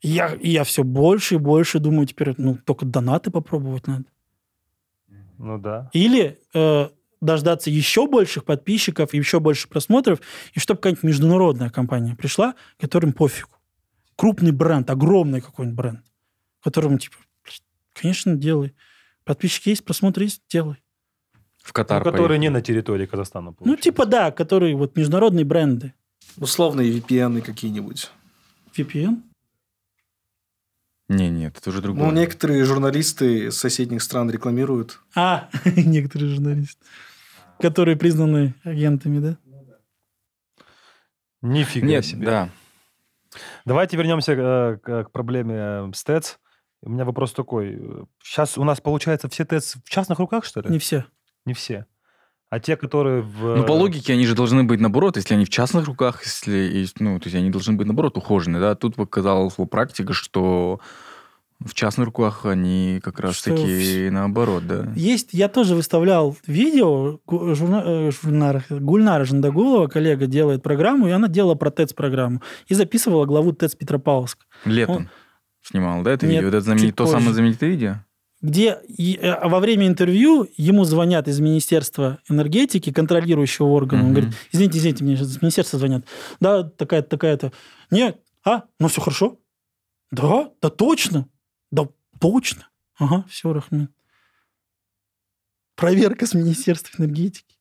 Я, 0.01 0.37
я 0.41 0.63
все 0.63 0.83
больше 0.83 1.35
и 1.35 1.37
больше 1.37 1.79
думаю 1.79 2.07
теперь, 2.07 2.33
ну, 2.37 2.57
только 2.57 2.85
донаты 2.85 3.31
попробовать 3.31 3.87
надо. 3.87 4.05
Ну 5.37 5.57
да. 5.59 5.89
Или 5.93 6.39
э, 6.53 6.89
дождаться 7.21 7.69
еще 7.69 8.07
больших 8.07 8.45
подписчиков, 8.45 9.13
еще 9.13 9.39
больше 9.39 9.67
просмотров, 9.67 10.19
и 10.53 10.59
чтобы 10.59 10.79
какая-нибудь 10.79 11.03
международная 11.03 11.69
компания 11.69 12.15
пришла, 12.15 12.55
которым 12.79 13.13
пофигу. 13.13 13.51
Крупный 14.15 14.51
бренд, 14.51 14.89
огромный 14.89 15.41
какой-нибудь 15.41 15.77
бренд, 15.77 16.05
которому 16.63 16.97
типа, 16.97 17.17
«Блин, 17.43 17.59
конечно, 17.93 18.35
делай. 18.35 18.75
Подписчики 19.23 19.69
есть, 19.69 19.85
просмотры 19.85 20.25
есть, 20.25 20.41
делай. 20.49 20.77
В 21.61 21.67
Ну, 21.67 21.73
Катар 21.73 22.03
которые 22.03 22.27
поехали. 22.27 22.37
не 22.39 22.49
на 22.49 22.61
территории 22.61 23.05
Казахстана. 23.05 23.47
Ну, 23.51 23.53
получается. 23.53 23.83
типа, 23.83 24.05
да, 24.05 24.31
которые 24.31 24.75
вот 24.75 24.95
международные 24.95 25.45
бренды. 25.45 25.93
Условные 26.37 26.91
VPN 26.91 27.41
какие-нибудь. 27.41 28.09
VPN? 28.75 29.21
Не, 31.09 31.29
нет, 31.29 31.57
это 31.57 31.69
уже 31.69 31.81
другое. 31.81 32.05
Ну, 32.05 32.11
некоторые 32.13 32.63
журналисты 32.63 33.47
из 33.47 33.57
соседних 33.57 34.01
стран 34.01 34.31
рекламируют. 34.31 34.99
А, 35.13 35.49
некоторые 35.75 36.29
журналисты, 36.33 36.83
которые 37.59 37.97
признаны 37.97 38.55
агентами, 38.63 39.19
да? 39.19 39.37
Нифига 41.41 41.87
Нет, 41.87 42.05
себе. 42.05 42.25
да. 42.25 42.49
Давайте 43.65 43.97
вернемся 43.97 44.33
э, 44.33 44.77
к, 44.77 45.03
к 45.05 45.11
проблеме 45.11 45.55
э, 45.57 45.91
с 45.93 46.03
ТЭЦ. 46.03 46.37
У 46.83 46.89
меня 46.89 47.03
вопрос 47.05 47.33
такой. 47.33 47.79
Сейчас 48.23 48.57
у 48.57 48.63
нас, 48.63 48.79
получается, 48.79 49.27
все 49.29 49.43
ТЭЦ 49.45 49.77
в 49.83 49.89
частных 49.89 50.19
руках, 50.19 50.45
что 50.45 50.61
ли? 50.61 50.69
Не 50.69 50.79
все. 50.79 51.05
Не 51.45 51.53
все. 51.53 51.85
А 52.49 52.59
те, 52.59 52.75
которые 52.75 53.21
в... 53.21 53.55
Ну, 53.57 53.63
по 53.63 53.71
логике, 53.71 54.11
они 54.13 54.25
же 54.25 54.35
должны 54.35 54.65
быть, 54.65 54.81
наоборот, 54.81 55.15
если 55.15 55.35
они 55.35 55.45
в 55.45 55.49
частных 55.49 55.85
руках, 55.87 56.21
если, 56.25 56.85
ну, 56.99 57.17
то 57.17 57.27
есть 57.27 57.35
они 57.35 57.49
должны 57.49 57.75
быть, 57.75 57.87
наоборот, 57.87 58.17
ухожены, 58.17 58.59
да. 58.59 58.75
Тут 58.75 58.95
показалась 58.95 59.53
практика, 59.69 60.11
что 60.11 60.81
в 61.63 61.73
частных 61.73 62.07
руках 62.07 62.45
они 62.45 62.99
как 63.01 63.15
Что 63.19 63.23
раз-таки 63.27 64.09
наоборот, 64.09 64.67
да. 64.67 64.91
Есть, 64.95 65.29
я 65.31 65.47
тоже 65.47 65.75
выставлял 65.75 66.35
видео, 66.45 67.19
Гу- 67.25 67.53
журна- 67.53 67.83
э, 67.85 68.11
журнар- 68.11 68.65
Гульнара 68.69 69.23
Жандагулова, 69.23 69.87
коллега, 69.87 70.25
делает 70.27 70.61
программу, 70.61 71.07
и 71.07 71.11
она 71.11 71.29
делала 71.29 71.55
про 71.55 71.71
ТЭЦ-программу. 71.71 72.41
И 72.67 72.73
записывала 72.73 73.25
главу 73.25 73.53
ТЭЦ 73.53 73.75
Петропавловск. 73.75 74.45
Летом 74.65 75.09
снимал, 75.61 76.01
да, 76.03 76.11
это 76.11 76.25
Нет, 76.25 76.43
видео? 76.43 76.49
Это 76.49 76.61
знаменит, 76.61 76.95
то 76.95 77.05
позже. 77.05 77.17
самое 77.17 77.33
знаменитое 77.33 77.69
видео? 77.69 78.03
Где 78.41 78.79
э, 78.97 79.47
во 79.47 79.59
время 79.59 79.87
интервью 79.87 80.47
ему 80.57 80.83
звонят 80.83 81.27
из 81.27 81.39
Министерства 81.39 82.19
энергетики, 82.27 82.91
контролирующего 82.91 83.67
органа. 83.67 84.03
Он 84.03 84.11
говорит, 84.13 84.33
извините, 84.51 84.79
извините, 84.79 85.03
мне 85.03 85.13
из 85.13 85.41
министерства 85.41 85.77
звонят. 85.79 86.05
Да, 86.39 86.63
такая-то, 86.63 87.09
такая-то. 87.09 87.51
Нет, 87.91 88.19
а, 88.43 88.63
ну 88.79 88.87
все 88.87 89.01
хорошо. 89.01 89.39
Да, 90.11 90.51
да 90.61 90.69
точно. 90.69 91.27
Да 91.69 91.87
точно. 92.19 92.67
Ага, 92.97 93.25
все, 93.29 93.53
Рахмин. 93.53 93.89
Проверка 95.75 96.25
с 96.25 96.33
Министерства 96.33 97.01
энергетики. 97.01 97.57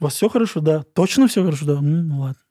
У 0.00 0.04
вас 0.04 0.14
все 0.14 0.28
хорошо? 0.28 0.60
Да. 0.60 0.82
Точно 0.82 1.28
все 1.28 1.44
хорошо? 1.44 1.64
Да. 1.64 1.80
Ну 1.80 2.20
ладно. 2.20 2.42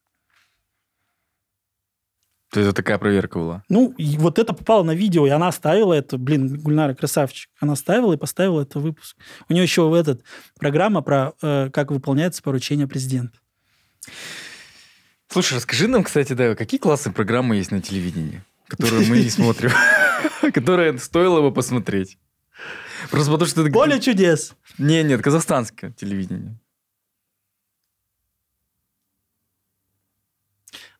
То 2.51 2.59
есть 2.59 2.69
это 2.69 2.73
такая 2.73 2.97
проверка 2.97 3.39
была. 3.39 3.63
Ну, 3.69 3.93
и 3.97 4.17
вот 4.17 4.37
это 4.37 4.51
попало 4.51 4.83
на 4.83 4.93
видео, 4.93 5.25
и 5.25 5.29
она 5.29 5.47
оставила 5.47 5.93
это. 5.93 6.17
Блин, 6.17 6.59
Гульнара 6.59 6.93
красавчик. 6.93 7.49
Она 7.61 7.73
оставила 7.73 8.13
и 8.13 8.17
поставила 8.17 8.61
это 8.61 8.79
в 8.79 8.83
выпуск. 8.83 9.15
У 9.47 9.53
нее 9.53 9.63
еще 9.63 9.89
этот 9.97 10.21
программа 10.59 11.01
про 11.01 11.31
э, 11.41 11.69
как 11.71 11.91
выполняется 11.91 12.43
поручение 12.43 12.87
президента. 12.87 13.39
Слушай, 15.29 15.55
расскажи 15.55 15.87
нам, 15.87 16.03
кстати, 16.03 16.33
да, 16.33 16.55
какие 16.55 16.77
классные 16.77 17.13
программы 17.13 17.55
есть 17.55 17.71
на 17.71 17.81
телевидении, 17.81 18.43
которые 18.67 19.07
мы 19.07 19.19
не 19.19 19.29
смотрим, 19.29 19.71
которые 20.53 20.97
стоило 20.99 21.39
бы 21.39 21.53
посмотреть. 21.53 22.17
Просто 23.09 23.31
потому 23.31 23.47
что. 23.47 23.63
Поле 23.71 24.01
чудес. 24.01 24.55
Не, 24.77 25.03
нет, 25.03 25.21
казахстанское 25.21 25.91
телевидение. 25.91 26.59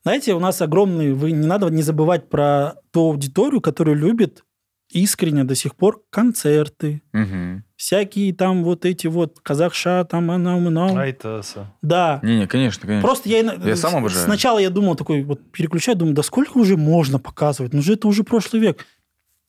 Знаете, 0.02 0.34
у 0.34 0.40
нас 0.40 0.60
огромный... 0.62 1.12
Вы 1.12 1.32
не 1.32 1.46
надо 1.46 1.68
не 1.68 1.82
забывать 1.82 2.28
про 2.28 2.74
ту 2.90 3.10
аудиторию, 3.10 3.60
которая 3.60 3.94
любит 3.94 4.44
искренне 4.90 5.44
до 5.44 5.54
сих 5.54 5.74
пор 5.74 6.02
концерты, 6.10 7.02
Мгм. 7.12 7.64
всякие 7.76 8.34
там 8.34 8.62
вот 8.62 8.84
эти 8.84 9.06
вот 9.06 9.38
казахша, 9.40 10.04
там 10.04 10.30
она, 10.30 10.54
она. 10.56 11.00
Айтаса. 11.02 11.72
Да. 11.80 12.20
Не-не, 12.22 12.46
конечно, 12.46 12.86
конечно. 12.86 13.06
Просто 13.06 13.28
я, 13.30 13.38
Я 13.38 13.76
сам 13.76 13.96
обожаю. 13.96 14.24
Сначала 14.24 14.58
я 14.58 14.68
думал 14.70 14.94
такой, 14.94 15.22
вот 15.24 15.40
переключаю, 15.50 15.96
думаю, 15.96 16.14
да 16.14 16.22
сколько 16.22 16.58
уже 16.58 16.76
можно 16.76 17.18
показывать? 17.18 17.72
Ну 17.72 17.80
же 17.80 17.94
это 17.94 18.06
уже 18.06 18.22
прошлый 18.22 18.60
век. 18.60 18.84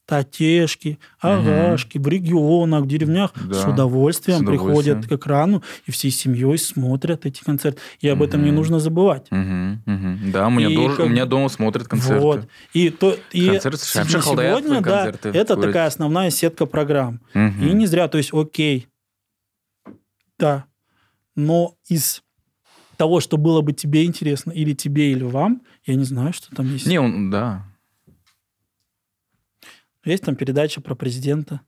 Татешки, 0.06 0.98
агашки 1.18 1.98
в 1.98 2.06
регионах, 2.06 2.82
в 2.84 2.86
деревнях 2.86 3.32
Да, 3.48 3.54
с 3.54 3.64
удовольствием 3.66 4.38
с 4.38 4.42
удовольствием. 4.42 5.00
приходят 5.00 5.06
к 5.08 5.12
экрану 5.12 5.62
и 5.86 5.90
всей 5.90 6.10
семьей 6.10 6.58
смотрят 6.58 7.24
эти 7.26 7.42
концерты. 7.42 7.80
И 8.00 8.08
об 8.08 8.22
этом 8.22 8.44
не 8.44 8.50
нужно 8.50 8.78
забывать. 8.80 9.26
Мгм, 9.30 9.82
мгм. 9.86 10.30
Да, 10.30 10.46
у 10.46 10.50
меня, 10.50 10.68
И 10.68 10.74
тоже- 10.76 10.96
как 10.96 11.06
у 11.06 11.08
меня 11.08 11.24
дома 11.24 11.48
смотрят 11.48 11.88
концерты. 11.88 12.20
Вот. 12.20 12.48
И, 12.74 12.90
то, 12.90 13.16
и 13.32 13.48
Концерты 13.48 13.78
с- 13.78 13.92
Шапши 13.92 14.16
на 14.18 14.22
Халдаят, 14.22 14.58
сегодня, 14.64 14.82
да, 14.82 15.06
это 15.08 15.30
говорят. 15.32 15.48
такая 15.48 15.86
основная 15.86 16.30
сетка 16.30 16.66
программ. 16.66 17.20
Мгм. 17.32 17.66
И 17.66 17.72
не 17.72 17.86
зря, 17.86 18.08
то 18.08 18.18
есть, 18.18 18.30
окей, 18.34 18.88
да, 20.38 20.64
но 21.36 21.74
из 21.88 22.22
того, 22.96 23.20
что 23.20 23.36
было 23.38 23.60
бы 23.60 23.72
тебе 23.72 24.04
интересно, 24.04 24.50
или 24.50 24.72
тебе, 24.72 25.12
или 25.12 25.24
вам, 25.24 25.62
я 25.86 25.94
не 25.94 26.04
знаю, 26.04 26.32
что 26.32 26.54
там 26.54 26.70
есть. 26.72 26.86
Не, 26.86 26.98
он, 27.00 27.30
да. 27.30 27.64
Есть 30.04 30.24
там 30.24 30.36
передача 30.36 30.80
про 30.80 30.94
президента. 30.94 31.60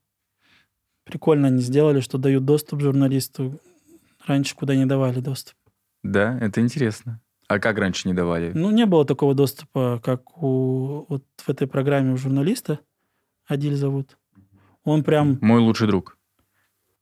Прикольно 1.05 1.49
они 1.49 1.63
сделали, 1.63 2.01
что 2.01 2.19
дают 2.19 2.45
доступ 2.45 2.81
журналисту. 2.81 3.61
Раньше 4.27 4.55
куда 4.57 4.75
не 4.75 4.87
давали 4.87 5.21
доступ. 5.21 5.55
Да, 6.03 6.39
это 6.41 6.61
интересно. 6.61 7.21
А 7.49 7.61
как 7.61 7.79
раньше 7.79 8.09
не 8.09 8.15
давали? 8.15 8.51
Ну, 8.55 8.71
не 8.73 8.87
было 8.87 9.05
такого 9.05 9.35
доступа, 9.35 10.01
как 10.03 10.43
у 10.43 11.07
вот 11.09 11.25
в 11.37 11.49
этой 11.49 11.69
программе 11.69 12.13
у 12.13 12.17
журналиста. 12.17 12.81
Адиль 13.47 13.77
зовут. 13.77 14.19
Он 14.83 15.05
прям, 15.05 15.39
Мой 15.41 15.61
лучший 15.61 15.87
друг. 15.87 16.19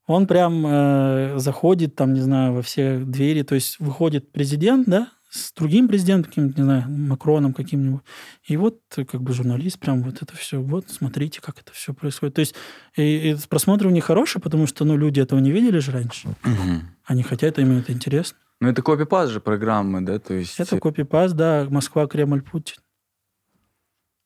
он 0.07 0.27
прям 0.27 0.67
э, 0.67 1.39
заходит 1.39 1.95
там, 1.95 2.13
не 2.13 2.21
знаю, 2.21 2.53
во 2.53 2.63
все 2.63 2.99
двери. 2.99 3.43
То 3.43 3.55
есть 3.55 3.79
выходит 3.79 4.33
президент, 4.33 4.87
да, 4.87 5.09
с 5.35 5.53
другим 5.53 5.89
президентом, 5.89 6.31
каким-то, 6.31 6.61
не 6.61 6.65
знаю, 6.65 6.85
Макроном 6.89 7.55
каким-нибудь. 7.55 8.03
И 8.45 8.57
вот 8.57 8.81
как 8.95 9.21
бы 9.21 9.33
журналист 9.33 9.81
прям 9.81 10.03
вот 10.03 10.23
это 10.23 10.37
все, 10.37 10.61
вот 10.61 10.89
смотрите, 10.91 11.41
как 11.41 11.59
это 11.59 11.73
все 11.73 11.93
происходит. 11.93 12.35
То 12.35 12.41
есть 12.41 12.55
и, 12.97 13.33
и 13.33 13.37
просмотры 13.49 13.89
у 13.89 13.91
них 13.91 14.05
хорошие, 14.05 14.41
потому 14.41 14.69
что, 14.69 14.85
ну, 14.85 14.97
люди 14.97 15.19
этого 15.19 15.41
не 15.41 15.51
видели 15.51 15.81
же 15.81 15.91
раньше. 15.91 16.29
Мгм. 16.45 16.89
Они 17.05 17.25
хотят, 17.25 17.59
им 17.59 17.77
это 17.77 17.93
интересно. 17.93 18.39
Ну, 18.61 18.69
это 18.69 18.83
копипаст 18.83 19.33
же 19.33 19.41
программы, 19.41 20.03
да, 20.03 20.21
то 20.21 20.35
есть... 20.35 20.61
Это 20.61 20.79
копипаст, 20.79 21.35
да, 21.35 21.67
Москва, 21.69 22.07
Кремль, 22.07 22.43
Путин. 22.43 22.77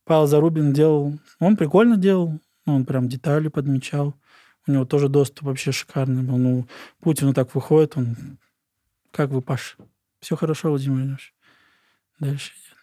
Павел 0.05 0.27
Зарубин 0.27 0.75
делал, 0.75 1.18
он 1.40 1.57
прикольно 1.57 1.97
делал, 1.97 2.38
ну, 2.66 2.75
он 2.77 2.85
прям 2.85 3.09
детали 3.09 3.49
подмечал. 3.49 4.14
У 4.66 4.73
него 4.73 4.85
тоже 4.85 5.09
доступ 5.09 5.47
вообще 5.47 5.73
шикарный 5.73 6.23
был. 6.23 6.37
Ну, 6.37 6.68
Путин 7.01 7.29
вот 7.29 7.37
так 7.37 7.55
выходит, 7.55 7.97
он... 7.97 8.38
Как 9.11 9.31
вы, 9.31 9.40
Паш? 9.40 9.79
Все 10.20 10.37
хорошо, 10.37 10.70
Владимир 10.70 10.96
Владимирович. 10.96 11.35
Дальше 12.18 12.52
идет. 12.52 12.76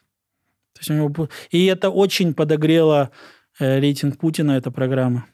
То 0.73 0.79
есть 0.79 0.89
у 0.89 0.93
него... 0.93 1.29
И 1.51 1.65
это 1.65 1.89
очень 1.89 2.33
подогрело 2.33 3.11
э, 3.59 3.79
рейтинг 3.79 4.17
Путина, 4.17 4.51
эта 4.51 4.71
программа. 4.71 5.25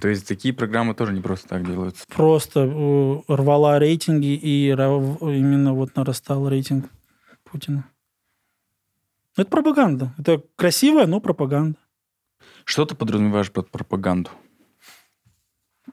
То 0.00 0.06
есть 0.06 0.28
такие 0.28 0.54
программы 0.54 0.94
тоже 0.94 1.12
не 1.12 1.20
просто 1.20 1.48
так 1.48 1.66
делаются. 1.66 2.06
Просто 2.06 2.60
э, 2.60 3.22
рвала 3.26 3.80
рейтинги, 3.80 4.34
и 4.34 4.68
именно 4.68 5.74
вот 5.74 5.96
нарастал 5.96 6.48
рейтинг 6.48 6.88
Путина. 7.42 7.84
Это 9.36 9.50
пропаганда. 9.50 10.14
Это 10.18 10.42
красивая, 10.54 11.06
но 11.06 11.20
пропаганда. 11.20 11.78
Что 12.64 12.84
ты 12.84 12.94
подразумеваешь 12.94 13.50
под 13.50 13.70
пропаганду? 13.70 14.30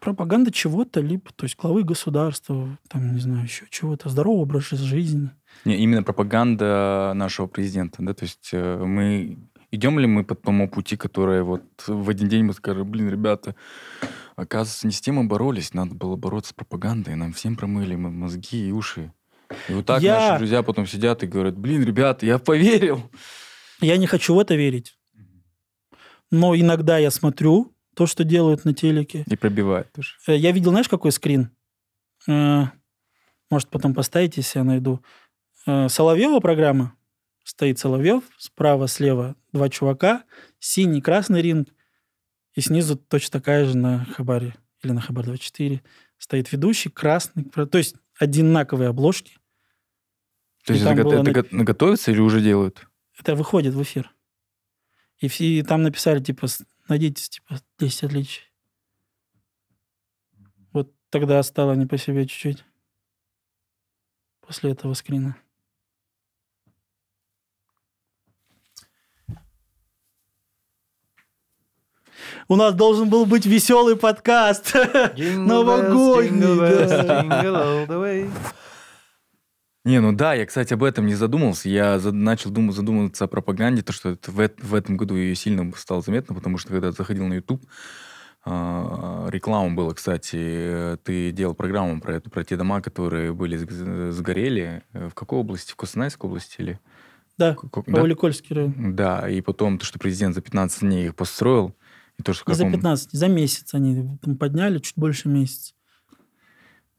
Пропаганда 0.04 0.52
чего-то, 0.52 1.00
либо, 1.00 1.32
то 1.36 1.46
есть 1.46 1.56
главы 1.58 1.84
государства, 1.84 2.78
там, 2.90 3.14
не 3.16 3.22
знаю, 3.22 3.44
еще 3.44 3.66
чего-то, 3.70 4.10
здоровый 4.10 4.42
образ 4.42 4.70
жизни. 4.72 5.30
Не, 5.64 5.78
именно 5.78 6.04
пропаганда 6.04 7.14
нашего 7.16 7.48
президента, 7.48 8.02
да, 8.04 8.14
то 8.14 8.24
есть 8.26 8.50
э, 8.52 8.84
мы 8.84 9.38
идем 9.72 9.98
ли 10.00 10.06
мы 10.08 10.26
по 10.26 10.36
тому 10.36 10.70
пути, 10.70 10.98
который 10.98 11.42
вот 11.44 11.64
в 11.88 12.10
один 12.10 12.28
день 12.28 12.44
мы 12.44 12.54
скажем, 12.54 12.90
блин, 12.92 13.10
ребята, 13.10 13.56
оказывается, 14.36 14.88
не 14.88 14.94
с 14.94 15.00
тем 15.00 15.16
мы 15.16 15.24
боролись, 15.24 15.74
надо 15.74 15.96
было 15.96 16.16
бороться 16.18 16.50
с 16.50 16.54
пропагандой, 16.54 17.16
нам 17.16 17.32
всем 17.32 17.56
промыли 17.56 17.94
м- 17.96 18.14
мозги 18.20 18.68
и 18.68 18.72
уши. 18.72 19.14
И 19.70 19.74
вот 19.74 19.86
так 19.86 20.02
Я- 20.02 20.20
наши 20.20 20.38
друзья 20.40 20.64
потом 20.64 20.86
сидят 20.86 21.24
и 21.24 21.28
говорят, 21.28 21.58
блин, 21.58 21.84
ребята, 21.84 22.26
я 22.26 22.40
поверил. 22.40 23.10
Я 23.80 23.96
не 23.98 24.08
хочу 24.08 24.36
в 24.36 24.40
это 24.40 24.56
верить. 24.56 24.98
Но 26.32 26.56
иногда 26.56 26.98
я 26.98 27.12
смотрю 27.12 27.74
то, 27.94 28.06
что 28.08 28.24
делают 28.24 28.66
на 28.66 28.74
телеке. 28.74 29.24
И 29.28 29.36
пробивает 29.36 29.92
тоже. 29.92 30.16
Э, 30.28 30.36
Я 30.36 30.52
видел, 30.52 30.72
знаешь, 30.72 30.90
какой 30.90 31.12
скрин? 31.12 31.50
Э, 32.28 32.66
Может, 33.50 33.70
потом 33.70 33.94
поставите, 33.94 34.42
если 34.42 34.60
я 34.60 34.64
найду. 34.66 35.04
Э, 35.66 35.88
Соловьева 35.90 36.40
программа. 36.40 36.96
Стоит 37.44 37.78
Соловьев, 37.78 38.24
справа, 38.38 38.88
слева 38.88 39.36
два 39.52 39.70
чувака, 39.70 40.24
синий, 40.60 41.02
красный 41.02 41.42
ринг, 41.42 41.68
и 42.54 42.62
снизу 42.62 42.96
точно 42.96 43.40
такая 43.40 43.66
же 43.66 43.76
на 43.78 44.06
Хабаре 44.06 44.56
или 44.82 44.92
на 44.94 45.02
Хабар 45.02 45.26
24 45.26 45.82
стоит 46.18 46.52
ведущий, 46.52 46.90
красный. 46.90 47.44
То 47.44 47.78
есть 47.78 47.96
одинаковые 48.18 48.90
обложки. 48.90 49.38
То 50.66 50.74
И 50.74 50.78
есть 50.78 50.86
это, 50.90 51.04
было 51.04 51.22
это 51.22 51.44
готовится 51.64 52.12
или 52.12 52.20
уже 52.22 52.40
делают? 52.42 52.88
Это 53.20 53.36
выходит 53.36 53.74
в 53.74 53.82
эфир. 53.84 54.10
И, 55.20 55.28
все, 55.28 55.46
и 55.46 55.64
там 55.64 55.84
написали, 55.84 56.24
типа, 56.24 56.48
найдите, 56.88 57.30
типа, 57.30 57.62
10 57.80 58.04
отличий. 58.04 58.44
Вот 60.72 60.94
тогда 61.10 61.42
стало 61.44 61.74
не 61.74 61.86
по 61.86 61.98
себе 61.98 62.26
чуть-чуть. 62.26 62.64
После 64.42 64.72
этого 64.72 64.94
скрина. 64.94 65.38
У 72.48 72.56
нас 72.56 72.74
должен 72.74 73.10
был 73.10 73.26
быть 73.26 73.46
веселый 73.46 73.96
подкаст. 73.96 74.74
Новогодний. 75.18 76.44
Не, 79.86 80.00
ну 80.00 80.14
да, 80.14 80.34
я, 80.34 80.46
кстати, 80.46 80.74
об 80.74 80.84
этом 80.84 81.06
не 81.08 81.16
задумывался. 81.16 81.68
Я 81.68 82.00
за- 82.00 82.14
начал 82.14 82.52
думать, 82.52 82.76
задумываться 82.76 83.26
о 83.26 83.28
пропаганде, 83.28 83.82
то, 83.82 83.92
что 83.92 84.12
это 84.12 84.32
в, 84.32 84.50
в 84.60 84.74
этом 84.76 84.96
году 84.96 85.16
ее 85.16 85.36
сильно 85.36 85.70
стало 85.76 86.02
заметно, 86.02 86.34
потому 86.36 86.58
что 86.58 86.70
когда 86.70 86.92
заходил 86.94 87.28
на 87.28 87.34
YouTube, 87.34 87.66
а, 88.46 89.28
реклама 89.30 89.74
была, 89.76 89.94
кстати, 89.94 90.38
э, 90.40 90.98
ты 91.04 91.32
делал 91.32 91.54
программу 91.54 92.00
про 92.02 92.16
это, 92.16 92.30
про 92.30 92.44
те 92.44 92.56
дома, 92.58 92.82
которые 92.82 93.34
были 93.34 93.58
сг- 93.58 94.12
сгорели. 94.12 94.84
Э, 94.94 95.08
В 95.10 95.14
какой 95.14 95.40
области? 95.40 95.72
В 95.72 95.76
Костанайской 95.76 96.30
области 96.30 96.56
или? 96.62 96.80
Да, 97.38 97.56
по 97.56 97.84
да? 97.88 98.02
Район. 98.54 98.96
Да, 98.96 99.30
и 99.30 99.42
потом 99.42 99.78
то, 99.78 99.86
что 99.86 99.98
президент 100.00 100.36
за 100.36 100.42
15 100.42 100.82
дней 100.82 101.08
их 101.08 101.16
построил, 101.16 101.74
и 102.20 102.24
то, 102.24 102.32
что 102.34 102.44
Не 102.52 102.56
за 102.56 102.64
каком- 102.66 102.80
15, 102.80 103.10
за 103.12 103.28
месяц 103.28 103.74
они 103.74 104.18
там 104.22 104.38
подняли, 104.38 104.80
чуть 104.80 104.98
больше 104.98 105.30
месяца. 105.30 105.74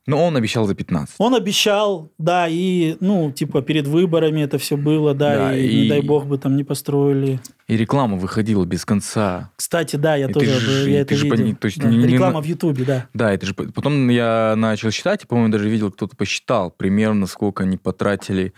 Ну, 0.07 0.17
он 0.23 0.35
обещал 0.37 0.67
за 0.67 0.75
15. 0.75 1.15
Он 1.17 1.33
обещал, 1.33 2.11
да, 2.19 2.47
и, 2.47 2.95
ну, 2.99 3.31
типа, 3.31 3.63
перед 3.63 3.87
выборами 3.87 4.41
это 4.41 4.59
все 4.59 4.77
было, 4.77 5.15
да, 5.15 5.35
Да, 5.49 5.57
и, 5.57 5.65
и- 5.65 5.81
не 5.83 5.89
дай 5.89 6.01
бог 6.01 6.27
бы 6.27 6.37
там 6.37 6.55
не 6.55 6.63
построили. 6.63 7.39
И 7.67 7.75
реклама 7.75 8.15
выходила 8.17 8.65
без 8.65 8.85
конца. 8.85 9.51
Кстати, 9.55 9.95
да, 9.95 10.15
я 10.15 10.25
И 10.25 10.27
ты 10.27 10.33
тоже 10.33 10.59
же- 10.59 10.89
я 10.91 10.97
и 10.99 11.01
это 11.01 11.09
ты 11.09 11.15
же 11.15 11.23
видел. 11.25 11.37
пони- 11.45 11.53
то 11.55 11.65
есть 11.65 11.79
Да, 11.79 11.89
не- 11.89 11.97
не 11.97 12.05
Реклама 12.07 12.33
на- 12.35 12.41
в 12.41 12.45
Ютубе, 12.45 12.85
да. 12.85 13.07
Да, 13.15 13.33
это 13.33 13.47
же... 13.47 13.55
Потом 13.55 14.09
я 14.09 14.53
начал 14.55 14.91
считать, 14.91 15.23
и, 15.23 15.27
по-моему, 15.27 15.51
даже 15.51 15.67
видел, 15.69 15.91
кто-то 15.91 16.15
посчитал 16.15 16.69
примерно, 16.69 17.25
сколько 17.25 17.63
они 17.63 17.77
потратили, 17.77 18.53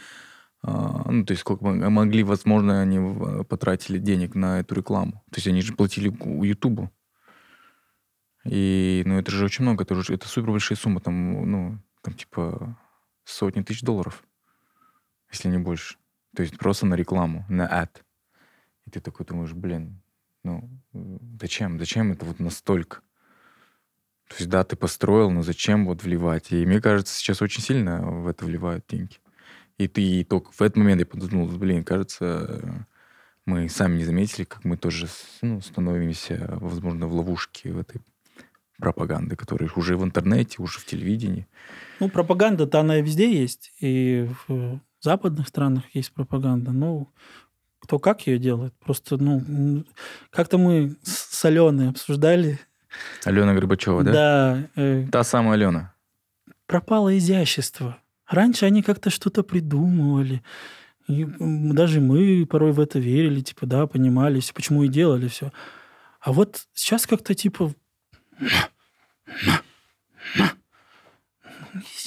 а, 0.64 1.10
ну, 1.10 1.24
то 1.24 1.32
есть 1.32 1.42
сколько 1.42 1.64
могли, 1.66 2.24
возможно, 2.24 2.82
они 2.82 3.00
в- 3.00 3.44
потратили 3.46 4.00
денег 4.00 4.36
на 4.36 4.60
эту 4.60 4.76
рекламу. 4.76 5.24
То 5.32 5.38
есть 5.38 5.48
они 5.48 5.62
же 5.62 5.74
платили 5.74 6.12
Ютубу. 6.46 6.92
И, 8.50 9.04
ну, 9.06 9.18
это 9.20 9.32
же 9.32 9.46
очень 9.46 9.64
много, 9.64 9.84
это, 9.84 9.96
уже, 9.96 10.14
это 10.14 10.28
супер 10.28 10.52
большая 10.52 10.78
сумма, 10.78 11.00
там, 11.00 11.52
ну, 11.52 11.80
там, 12.02 12.14
типа, 12.14 12.78
сотни 13.24 13.62
тысяч 13.62 13.82
долларов, 13.82 14.24
если 15.32 15.50
не 15.50 15.58
больше. 15.58 15.98
То 16.36 16.44
есть 16.44 16.58
просто 16.58 16.86
на 16.86 16.96
рекламу, 16.96 17.46
на 17.50 17.68
ad. 17.68 17.90
И 18.86 18.92
ты 18.92 19.00
такой 19.00 19.26
думаешь, 19.26 19.54
блин, 19.54 20.02
ну, 20.44 20.70
зачем, 21.40 21.80
зачем 21.80 22.12
это 22.12 22.26
вот 22.26 22.40
настолько? 22.40 23.02
То 24.30 24.36
есть, 24.38 24.50
да, 24.50 24.64
ты 24.64 24.76
построил, 24.76 25.32
но 25.32 25.42
зачем 25.42 25.86
вот 25.86 26.04
вливать? 26.04 26.52
И 26.52 26.66
мне 26.66 26.82
кажется, 26.82 27.16
сейчас 27.16 27.42
очень 27.42 27.62
сильно 27.62 28.02
в 28.02 28.28
это 28.28 28.46
вливают 28.46 28.86
деньги. 28.88 29.18
И 29.78 29.88
ты 29.88 30.02
и 30.02 30.24
только 30.24 30.52
в 30.52 30.62
этот 30.62 30.78
момент 30.78 31.00
я 31.00 31.06
подумал, 31.06 31.48
блин, 31.48 31.84
кажется, 31.84 32.86
мы 33.46 33.70
сами 33.70 33.98
не 33.98 34.06
заметили, 34.06 34.44
как 34.44 34.66
мы 34.66 34.76
тоже 34.76 35.08
ну, 35.42 35.62
становимся, 35.62 36.48
возможно, 36.60 37.08
в 37.08 37.14
ловушке 37.14 37.72
в 37.72 37.80
этой 37.80 38.02
пропаганды, 38.80 39.36
которая 39.36 39.70
уже 39.76 39.98
в 39.98 40.04
интернете, 40.04 40.62
уже 40.62 40.80
в 40.80 40.86
телевидении. 40.86 41.48
Ну, 42.00 42.10
пропаганда-то 42.10 42.80
она 42.80 42.98
везде 42.98 43.32
есть, 43.32 43.72
и 43.80 44.30
в 44.48 44.80
западных 45.02 45.48
странах 45.48 45.84
есть 45.94 46.12
пропаганда. 46.14 46.72
Ну, 46.72 47.12
кто 47.80 48.00
как 48.00 48.28
ее 48.28 48.38
делает. 48.40 48.74
Просто, 48.80 49.18
ну, 49.18 49.84
как-то 50.30 50.58
мы 50.58 50.96
с 51.04 51.44
Аленой 51.46 51.90
обсуждали. 51.90 52.60
Алена 53.26 53.54
Горбачева, 53.54 54.04
да? 54.04 54.12
Да, 54.12 54.68
э, 54.76 55.08
Та 55.12 55.24
самая 55.24 55.54
Алена. 55.54 55.94
пропало 56.66 57.18
изящество. 57.18 57.98
Раньше 58.28 58.66
они 58.66 58.82
как-то 58.84 59.10
что-то 59.10 59.44
придумывали. 59.44 60.42
И 61.08 61.26
даже 61.40 62.02
мы 62.02 62.46
порой 62.46 62.74
в 62.74 62.80
это 62.80 63.00
верили, 63.00 63.40
типа, 63.42 63.66
да, 63.66 63.88
понимали, 63.88 64.40
всё, 64.42 64.54
почему 64.54 64.84
и 64.84 64.90
делали 64.90 65.28
все. 65.30 65.52
А 66.20 66.34
вот 66.34 66.68
сейчас 66.74 67.08
как-то 67.08 67.34
типа 67.34 67.74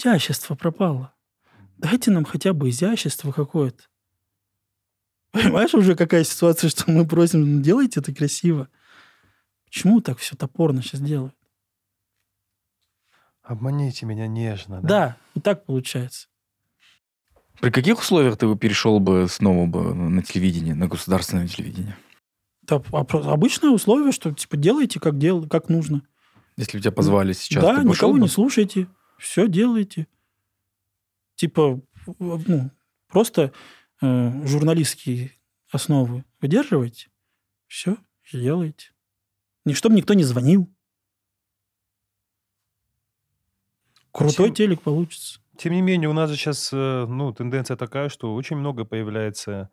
изящество 0.01 0.55
пропало. 0.55 1.15
Дайте 1.79 2.11
нам 2.11 2.25
хотя 2.25 2.53
бы 2.53 2.71
изящество 2.71 3.33
какое-то. 3.33 3.85
Понимаешь 5.33 5.75
уже 5.75 5.95
какая 5.95 6.25
ситуация, 6.25 6.71
что 6.71 6.91
мы 6.91 7.07
просим, 7.07 7.57
«Ну, 7.57 7.63
делайте 7.63 8.01
это 8.01 8.15
красиво. 8.15 8.69
Почему 9.65 10.01
так 10.01 10.19
все 10.19 10.37
топорно 10.37 10.83
сейчас 10.83 11.01
делают? 11.01 11.35
Обманите 13.43 14.07
меня 14.07 14.27
нежно. 14.27 14.81
Да. 14.81 14.89
Да, 14.89 15.17
вот 15.35 15.45
так 15.45 15.65
получается. 15.65 16.29
При 17.61 17.71
каких 17.71 17.99
условиях 18.01 18.37
ты 18.37 18.47
бы 18.47 18.57
перешел 18.57 19.01
бы 19.01 19.27
снова 19.29 19.67
бы 19.67 19.95
на 19.95 20.23
телевидение, 20.23 20.75
на 20.75 20.89
государственное 20.89 21.47
телевидение? 21.47 21.97
Это 22.65 22.83
а 22.93 23.01
обычное 23.33 23.71
условие, 23.71 24.13
что 24.13 24.33
типа 24.33 24.57
делайте 24.57 24.99
как, 24.99 25.19
дел, 25.19 25.47
как 25.49 25.69
нужно. 25.69 26.03
Если 26.61 26.77
бы 26.77 26.83
тебя 26.83 26.93
позвали 26.93 27.33
сейчас, 27.33 27.65
да, 27.65 27.83
никого 27.83 28.13
бы? 28.13 28.21
не 28.21 28.29
слушайте, 28.29 28.87
все 29.19 29.49
делайте. 29.49 30.07
Типа, 31.37 31.81
ну, 32.19 32.71
просто 33.09 33.53
э, 34.03 34.47
журналистские 34.47 35.33
основы 35.71 36.25
выдерживайте, 36.41 37.09
все, 37.67 37.97
делайте. 38.31 38.91
Не 39.65 39.73
чтобы 39.73 39.95
никто 39.95 40.13
не 40.13 40.25
звонил. 40.25 40.69
Крутой 44.13 44.49
Тем- 44.49 44.55
телек 44.55 44.83
получится. 44.83 45.41
Тем 45.57 45.73
не 45.73 45.81
менее, 45.81 46.11
у 46.11 46.13
нас 46.13 46.29
же 46.29 46.37
сейчас 46.37 46.71
э, 46.73 47.07
ну, 47.07 47.33
тенденция 47.33 47.77
такая, 47.77 48.11
что 48.11 48.35
очень 48.35 48.57
много 48.57 48.85
появляется 48.85 49.71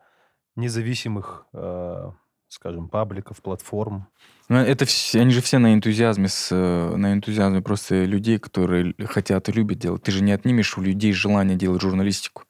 независимых, 0.56 1.46
э, 1.52 2.10
скажем, 2.48 2.88
пабликов, 2.88 3.42
платформ. 3.42 4.08
Ну, 4.48 4.56
это 4.56 4.86
все, 4.86 5.20
они 5.20 5.30
же 5.30 5.42
все 5.42 5.58
на 5.58 5.74
энтузиазме, 5.74 6.28
с, 6.28 6.48
э, 6.50 6.96
на 6.96 7.12
энтузиазме 7.12 7.60
просто 7.60 8.04
людей, 8.04 8.38
которые 8.38 8.94
хотят 9.04 9.50
и 9.50 9.52
любят 9.52 9.78
делать. 9.78 10.02
Ты 10.02 10.10
же 10.10 10.22
не 10.22 10.32
отнимешь 10.32 10.78
у 10.78 10.80
людей 10.80 11.12
желание 11.12 11.58
делать 11.58 11.82
журналистику. 11.82 12.44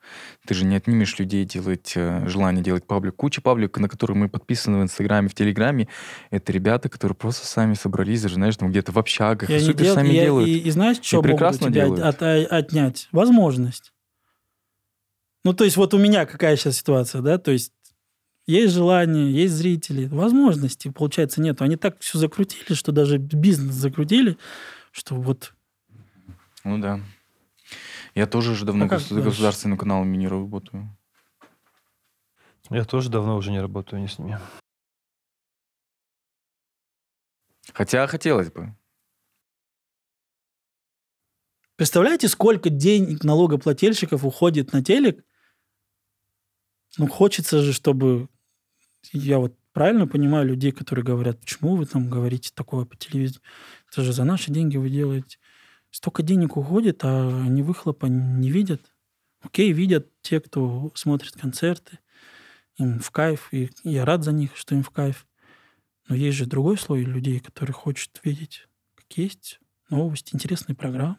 Ты 0.46 0.54
же 0.54 0.64
не 0.64 0.76
отнимешь 0.76 1.18
людей 1.18 1.44
делать 1.44 1.94
э, 1.96 2.24
желание 2.28 2.62
делать 2.62 2.86
паблик. 2.86 3.16
Куча 3.16 3.40
паблик, 3.40 3.76
на 3.78 3.88
которые 3.88 4.16
мы 4.16 4.28
подписаны 4.28 4.78
в 4.78 4.82
Инстаграме, 4.82 5.28
в 5.28 5.34
Телеграме, 5.34 5.88
это 6.30 6.52
ребята, 6.52 6.88
которые 6.88 7.16
просто 7.16 7.44
сами 7.48 7.74
собрались, 7.74 8.22
даже, 8.22 8.36
знаешь, 8.36 8.56
там 8.56 8.70
где-то 8.70 8.92
в 8.92 8.98
общагах, 9.00 9.50
И, 9.50 9.56
и 9.56 9.58
супер 9.58 9.82
дел- 9.84 9.94
сами 9.96 10.10
и- 10.10 10.20
делают. 10.20 10.48
И, 10.48 10.58
и 10.60 10.70
знаешь, 10.70 10.98
что 11.02 11.20
могут 11.20 11.42
у 11.42 11.58
тебя 11.58 11.70
делают. 11.70 12.04
от- 12.04 12.22
от- 12.22 12.52
отнять? 12.52 13.08
Возможность. 13.10 13.92
Ну, 15.44 15.52
то 15.54 15.64
есть 15.64 15.76
вот 15.76 15.94
у 15.94 15.98
меня 15.98 16.26
какая 16.26 16.56
сейчас 16.56 16.76
ситуация, 16.76 17.22
да? 17.22 17.38
То 17.38 17.52
есть 17.52 17.72
есть 18.48 18.74
желание, 18.74 19.30
есть 19.30 19.54
зрители, 19.54 20.06
возможности, 20.06 20.88
получается, 20.88 21.42
нету. 21.42 21.64
Они 21.64 21.76
так 21.76 22.00
все 22.00 22.18
закрутили, 22.18 22.74
что 22.74 22.92
даже 22.92 23.18
бизнес 23.18 23.74
закрутили, 23.74 24.38
что 24.90 25.14
вот 25.16 25.52
Ну 26.64 26.78
да. 26.78 27.00
Я 28.14 28.26
тоже 28.26 28.52
уже 28.52 28.64
давно 28.64 28.86
А 28.86 28.88
как 28.88 29.00
гос- 29.00 29.22
государственным 29.22 29.76
каналом 29.76 30.12
не 30.12 30.26
работаю. 30.26 30.96
Я 32.70 32.84
тоже 32.84 33.10
давно 33.10 33.36
уже 33.36 33.50
не 33.50 33.60
работаю 33.60 34.02
ни 34.02 34.06
с 34.06 34.18
ними. 34.18 34.38
Хотя 37.74 38.06
хотелось 38.06 38.50
бы. 38.50 38.74
Представляете, 41.76 42.28
сколько 42.28 42.70
денег 42.70 43.22
налогоплательщиков 43.24 44.24
уходит 44.24 44.72
на 44.72 44.82
телек? 44.82 45.24
Ну, 46.96 47.06
хочется 47.08 47.60
же, 47.62 47.72
чтобы... 47.72 48.28
Я 49.12 49.38
вот 49.38 49.56
правильно 49.72 50.06
понимаю 50.06 50.46
людей, 50.46 50.72
которые 50.72 51.04
говорят, 51.04 51.40
почему 51.40 51.76
вы 51.76 51.86
там 51.86 52.10
говорите 52.10 52.50
такое 52.54 52.84
по 52.84 52.96
телевизору? 52.96 53.42
Это 53.90 54.02
же 54.02 54.12
за 54.12 54.24
наши 54.24 54.50
деньги 54.50 54.76
вы 54.76 54.90
делаете. 54.90 55.38
Столько 55.90 56.22
денег 56.22 56.56
уходит, 56.56 57.04
а 57.04 57.44
они 57.44 57.62
выхлопа 57.62 58.06
не 58.06 58.50
видят. 58.50 58.92
Окей, 59.40 59.72
видят 59.72 60.10
те, 60.20 60.40
кто 60.40 60.90
смотрит 60.94 61.32
концерты. 61.32 61.98
Им 62.76 63.00
в 63.00 63.10
кайф, 63.10 63.48
и 63.52 63.70
я 63.82 64.04
рад 64.04 64.24
за 64.24 64.32
них, 64.32 64.56
что 64.56 64.74
им 64.74 64.82
в 64.82 64.90
кайф. 64.90 65.26
Но 66.08 66.14
есть 66.14 66.36
же 66.36 66.46
другой 66.46 66.78
слой 66.78 67.02
людей, 67.02 67.40
которые 67.40 67.74
хочет 67.74 68.20
видеть, 68.24 68.68
как 68.94 69.06
есть 69.16 69.60
новости, 69.90 70.34
интересные 70.34 70.74
программы. 70.76 71.16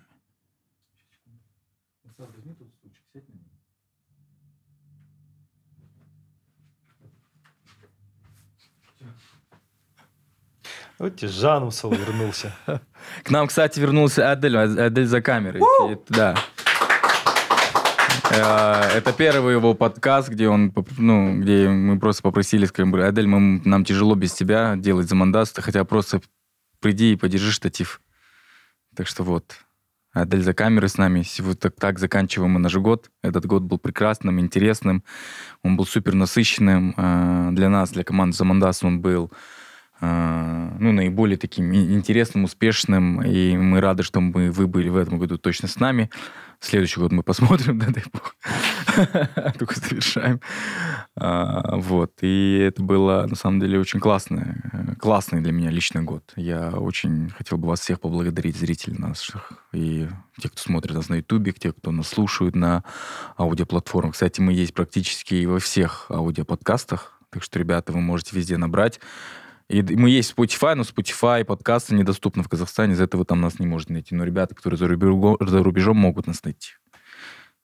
Вот 10.99 11.15
тебе 11.15 11.29
Жанусов 11.29 11.97
вернулся. 11.97 12.53
К 13.23 13.29
нам, 13.29 13.47
кстати, 13.47 13.79
вернулся 13.79 14.31
Адель, 14.31 14.57
Адель 14.57 15.05
за 15.05 15.21
камерой. 15.21 15.61
Да. 16.09 16.35
Э, 18.31 18.97
Это 18.97 19.13
первый 19.13 19.53
его 19.53 19.73
подкаст, 19.73 20.27
где 20.27 20.49
он, 20.49 20.73
ну, 20.97 21.39
где 21.39 21.69
мы 21.69 21.97
просто 21.99 22.21
попросили, 22.21 22.65
скажем, 22.65 22.93
Адель, 22.95 23.27
мы, 23.27 23.61
нам 23.63 23.85
тяжело 23.85 24.15
без 24.15 24.33
тебя 24.33 24.75
делать 24.75 25.07
замандас, 25.07 25.53
хотя 25.55 25.85
просто 25.85 26.19
приди 26.81 27.13
и 27.13 27.15
подержи 27.15 27.53
штатив. 27.53 28.01
Так 28.93 29.07
что 29.07 29.23
вот, 29.23 29.55
Адель 30.11 30.43
за 30.43 30.53
камерой 30.53 30.89
с 30.89 30.97
нами. 30.97 31.21
Сегодня 31.21 31.55
так, 31.55 31.75
так 31.79 31.97
заканчиваем 31.97 32.51
мы 32.51 32.59
наш 32.59 32.75
год. 32.75 33.09
Этот 33.23 33.45
год 33.45 33.63
был 33.63 33.77
прекрасным, 33.77 34.41
интересным. 34.41 35.05
Он 35.63 35.77
был 35.77 35.85
супер 35.85 36.13
насыщенным. 36.13 36.93
Э, 36.97 37.49
Для 37.53 37.69
нас, 37.69 37.91
для 37.91 38.03
команды 38.03 38.35
Замандас 38.35 38.83
он 38.83 38.99
был 38.99 39.31
ну, 40.01 40.91
наиболее 40.91 41.37
таким 41.37 41.73
интересным, 41.73 42.45
успешным. 42.45 43.21
И 43.21 43.57
мы 43.57 43.81
рады, 43.81 44.03
что 44.03 44.21
мы, 44.21 44.51
вы 44.51 44.67
были 44.67 44.89
в 44.89 44.97
этом 44.97 45.19
году 45.19 45.37
точно 45.37 45.67
с 45.67 45.79
нами. 45.79 46.09
Следующий 46.61 46.99
год 46.99 47.11
мы 47.11 47.23
посмотрим, 47.23 47.79
да, 47.79 47.87
дай 47.87 48.03
бог. 48.11 48.35
Только 49.57 49.79
завершаем. 49.79 50.41
А, 51.15 51.77
Вот. 51.77 52.11
И 52.21 52.57
это 52.67 52.81
было, 52.83 53.25
на 53.27 53.35
самом 53.35 53.59
деле, 53.59 53.79
очень 53.79 53.99
классный, 53.99 54.55
э, 54.73 54.95
классный 54.95 55.41
для 55.41 55.53
меня 55.53 55.69
личный 55.69 56.01
год. 56.01 56.23
Я 56.35 56.71
очень 56.71 57.29
хотел 57.29 57.57
бы 57.57 57.67
вас 57.67 57.79
всех 57.79 58.01
поблагодарить, 58.01 58.57
зрителей 58.57 58.97
наших, 58.97 59.53
и 59.73 60.07
те, 60.39 60.49
кто 60.49 60.61
смотрит 60.61 60.95
нас 60.95 61.09
на 61.09 61.15
Ютубе, 61.15 61.53
те, 61.53 61.71
кто 61.71 61.91
нас 61.91 62.09
слушают 62.09 62.55
на 62.55 62.83
аудиоплатформах. 63.37 64.13
Кстати, 64.13 64.41
мы 64.41 64.53
есть 64.53 64.73
практически 64.73 65.45
во 65.45 65.59
всех 65.59 66.07
аудиоподкастах, 66.09 67.19
так 67.29 67.43
что, 67.43 67.59
ребята, 67.59 67.93
вы 67.93 68.01
можете 68.01 68.35
везде 68.35 68.57
набрать. 68.57 68.99
И 69.69 69.83
мы 69.83 70.09
есть 70.09 70.31
в 70.31 70.39
Spotify, 70.39 70.73
но 70.73 70.81
Spotify 70.81 71.45
подкасты 71.45 71.93
недоступны 71.93 72.41
в 72.41 72.49
Казахстане, 72.49 72.93
из-за 72.93 73.03
этого 73.03 73.23
там 73.23 73.39
нас 73.39 73.59
не 73.59 73.67
можете 73.67 73.93
найти. 73.93 74.15
Но 74.15 74.23
ребята, 74.23 74.55
которые 74.55 74.79
за, 74.79 74.87
рубежом, 74.87 75.37
за 75.39 75.63
рубежом, 75.63 75.97
могут 75.97 76.25
нас 76.25 76.43
найти. 76.43 76.71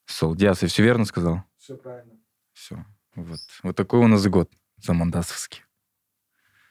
Солдяс, 0.06 0.62
я 0.62 0.68
все 0.68 0.84
верно 0.84 1.04
сказал? 1.04 1.42
Все 1.58 1.76
правильно. 1.76 2.14
Все. 2.52 2.84
Вот. 3.16 3.40
вот 3.64 3.74
такой 3.74 4.00
у 4.00 4.06
нас 4.06 4.24
год 4.28 4.50
замандасовский. 4.76 5.64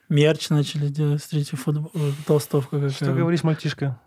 Мерч 0.07 0.49
начали 0.49 0.87
делать, 0.87 1.21
смотрите, 1.21 1.57
футбол, 1.57 1.91
э, 1.95 2.11
толстовка 2.25 2.77
какая. 2.77 2.91
Что 2.91 3.13
говоришь, 3.13 3.43
мальчишка? 3.43 3.99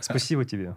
Спасибо 0.00 0.44
тебе. 0.44 0.76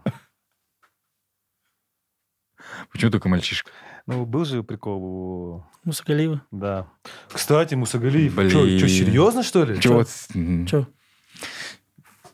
Почему 2.92 3.12
только 3.12 3.30
мальчишка? 3.30 3.72
Ну, 4.08 4.26
был 4.26 4.46
же 4.46 4.64
прикол 4.64 5.04
у... 5.04 5.66
Мусагалиева. 5.84 6.42
Да. 6.52 6.88
Кстати, 7.32 7.76
Мусагалиев. 7.76 8.36
Блин. 8.36 8.50
Что, 8.50 8.88
серьезно, 8.88 9.44
что 9.44 9.64
ли? 9.64 9.80
Чего? 9.80 10.04
Че? 10.04 10.88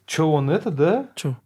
Че, 0.05 0.23
он 0.23 0.49
это, 0.49 0.71
да? 0.71 1.09
Че? 1.15 1.37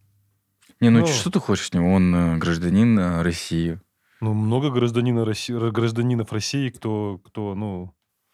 Не, 0.80 0.90
ну, 0.90 1.00
Ну. 1.02 1.08
что 1.08 1.30
ты 1.30 1.40
хочешь 1.40 1.68
с 1.68 1.74
него? 1.74 1.94
Он 1.94 2.16
э, 2.16 2.38
гражданин 2.38 2.98
э, 2.98 3.22
России. 3.22 3.80
Ну, 4.20 4.34
много 4.34 4.70
гражданина 4.70 5.26
России, 5.26 5.54
гражданинов 5.72 6.32
России, 6.32 6.70
кто, 6.70 7.20
кто, 7.24 7.56
ну... 7.56 7.94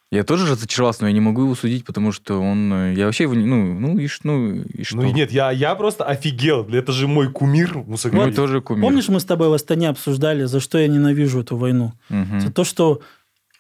Я 0.10 0.24
тоже 0.24 0.50
разочаровался, 0.50 1.02
но 1.02 1.08
я 1.08 1.14
не 1.14 1.20
могу 1.20 1.42
его 1.44 1.54
судить, 1.56 1.84
потому 1.86 2.14
что 2.14 2.40
он... 2.40 2.72
э, 2.72 2.94
Я 2.96 3.06
вообще 3.08 3.24
его 3.24 3.36
не... 3.36 3.46
Ну, 3.46 3.74
ну 3.78 3.98
и, 4.00 4.08
ш- 4.08 4.22
ну, 4.24 4.54
и 4.62 4.84
что? 4.84 4.96
Ну, 4.98 5.04
и 5.10 5.12
нет, 5.12 5.32
я, 5.34 5.52
я 5.52 5.76
просто 5.76 6.06
офигел. 6.06 6.64
Это 6.70 6.94
же 6.94 7.08
мой 7.08 7.30
кумир, 7.30 7.80
Мусагалиев. 7.80 8.28
Мой 8.28 8.34
тоже 8.34 8.62
кумир. 8.62 8.84
Помнишь, 8.84 9.10
мы 9.10 9.20
с 9.20 9.26
тобой 9.26 9.50
в 9.50 9.54
Астане 9.54 9.90
обсуждали, 9.90 10.46
за 10.46 10.62
что 10.62 10.78
я 10.78 10.88
ненавижу 10.88 11.42
эту 11.42 11.58
войну? 11.58 11.92
Мгм. 12.08 12.40
За 12.40 12.54
то, 12.54 12.64
что 12.64 13.02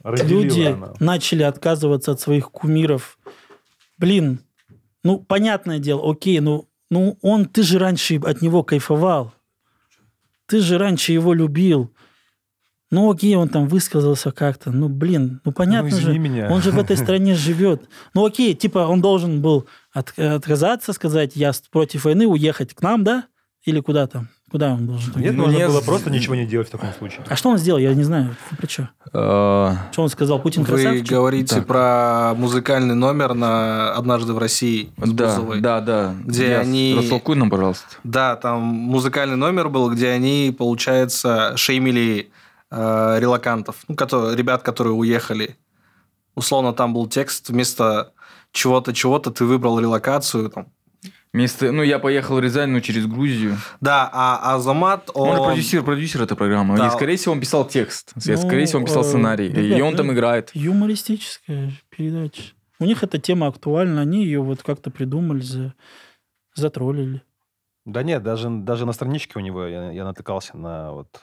Разделила 0.04 0.42
люди 0.44 0.62
она. 0.62 0.94
начали 1.02 1.44
отказываться 1.44 2.12
от 2.14 2.22
своих 2.22 2.50
кумиров. 2.50 3.18
Блин, 3.98 4.40
ну, 5.04 5.20
понятное 5.20 5.80
дело, 5.80 6.10
окей, 6.10 6.40
ну, 6.40 6.70
ну 6.90 7.18
он, 7.22 7.44
ты 7.46 7.62
же 7.64 7.78
раньше 7.78 8.22
от 8.24 8.42
него 8.42 8.64
кайфовал. 8.64 9.34
Ты 10.46 10.62
же 10.62 10.78
раньше 10.78 11.12
его 11.12 11.34
любил. 11.34 11.92
Ну, 12.90 13.12
окей, 13.12 13.36
он 13.36 13.50
там 13.50 13.68
высказался 13.68 14.32
как-то. 14.32 14.72
Ну, 14.72 14.88
блин, 14.88 15.42
ну, 15.44 15.52
понятно 15.52 15.90
ну, 15.90 15.98
извини 15.98 16.14
же. 16.14 16.20
меня. 16.20 16.50
Он 16.50 16.62
же 16.62 16.72
в 16.72 16.80
этой 16.80 16.96
стране 17.04 17.36
живет. 17.36 17.84
Ну, 18.14 18.26
окей, 18.26 18.54
типа 18.54 18.80
он 18.80 19.02
должен 19.02 19.42
был 19.42 19.68
от- 19.94 20.18
отказаться, 20.18 20.94
сказать, 20.94 21.36
я 21.36 21.52
против 21.72 22.06
войны, 22.06 22.26
уехать 22.28 22.74
к 22.74 22.82
нам, 22.82 23.04
да? 23.04 23.26
Или 23.66 23.82
куда 23.82 24.08
там? 24.08 24.30
Куда 24.50 24.72
он 24.74 24.88
должен? 24.88 25.12
Нет, 25.18 25.34
Ну, 25.36 25.44
можно 25.44 25.58
нет, 25.58 25.68
было 25.68 25.82
просто 25.82 26.10
ничего 26.10 26.34
не 26.36 26.46
делать 26.46 26.70
в 26.70 26.72
таком 26.72 26.94
случае. 26.98 27.26
А 27.28 27.36
что 27.36 27.50
он 27.50 27.58
сделал? 27.58 27.80
Я 27.80 27.94
не 27.94 28.04
знаю. 28.04 28.38
Про 28.58 28.70
что? 28.70 28.90
Э, 29.14 29.74
Что 29.92 30.04
он 30.04 30.08
сказал? 30.10 30.40
Путин 30.42 30.62
Вы 30.62 30.68
красавчик? 30.70 31.06
говорите 31.06 31.56
Так. 31.56 31.68
про 31.68 32.34
музыкальный 32.38 32.96
номер 32.96 33.34
на 33.34 33.92
«Однажды 33.94 34.32
в 34.32 34.38
России» 34.38 34.92
с 35.04 35.12
Да, 35.12 35.26
Бузовой. 35.36 35.60
да, 35.60 35.82
да. 35.82 36.16
Где 36.24 36.52
Я- 36.52 36.60
они- 36.62 36.96
Растолкуй 36.98 37.36
нам, 37.36 37.50
пожалуйста. 37.50 37.88
Да, 38.06 38.38
там 38.38 38.62
музыкальный 38.62 39.36
номер 39.36 39.68
был, 39.68 39.92
где 39.92 40.12
они, 40.12 40.56
получается, 40.58 41.52
шеймили 41.58 42.30
э, 42.72 43.18
релакантов, 43.20 43.84
ну, 43.88 43.96
которые, 43.96 44.36
ребят, 44.36 44.64
которые 44.64 44.94
уехали. 44.94 45.58
Условно, 46.36 46.74
там 46.74 46.94
был 46.94 47.08
текст, 47.08 47.50
вместо 47.50 48.14
чего-то, 48.52 48.94
чего-то 48.94 49.32
ты 49.32 49.46
выбрал 49.46 49.80
релокацию. 49.80 50.50
Там. 50.50 50.68
Вместо, 51.34 51.72
ну, 51.72 51.84
я 51.84 52.00
поехал 52.00 52.36
в 52.36 52.40
Рязань, 52.40 52.70
ну, 52.70 52.82
через 52.82 53.06
Грузию. 53.06 53.58
Да, 53.82 54.10
а 54.12 54.56
Азамат, 54.56 55.10
он... 55.14 55.38
Он, 55.38 55.48
продюсер, 55.48 55.84
продюсер 55.84 56.22
этой 56.22 56.38
программы. 56.38 56.78
Да. 56.78 56.88
И, 56.88 56.90
скорее 56.92 57.18
всего, 57.18 57.34
он 57.34 57.40
писал 57.40 57.68
текст. 57.68 58.14
Ну, 58.16 58.38
скорее 58.38 58.66
всего, 58.66 58.80
он 58.80 58.86
писал 58.86 59.02
э, 59.02 59.06
сценарий. 59.06 59.50
ребят, 59.50 59.78
и 59.78 59.82
он 59.82 59.92
ну, 59.92 59.98
там 59.98 60.12
играет. 60.12 60.52
Юмористическая 60.54 61.72
передача. 61.90 62.54
У 62.80 62.86
них 62.86 63.04
эта 63.04 63.18
тема 63.20 63.48
актуальна. 63.48 64.02
Они 64.02 64.24
ее 64.24 64.42
вот 64.42 64.64
как-то 64.64 64.90
придумали, 64.90 65.42
за... 65.42 65.74
затроллили. 66.56 67.22
Да 67.86 68.04
нет, 68.04 68.22
даже, 68.24 68.50
даже 68.50 68.86
на 68.86 68.94
страничке 68.94 69.34
у 69.38 69.40
него 69.40 69.66
я, 69.66 69.92
я 69.92 70.04
натыкался 70.04 70.58
на 70.58 70.92
вот 70.92 71.22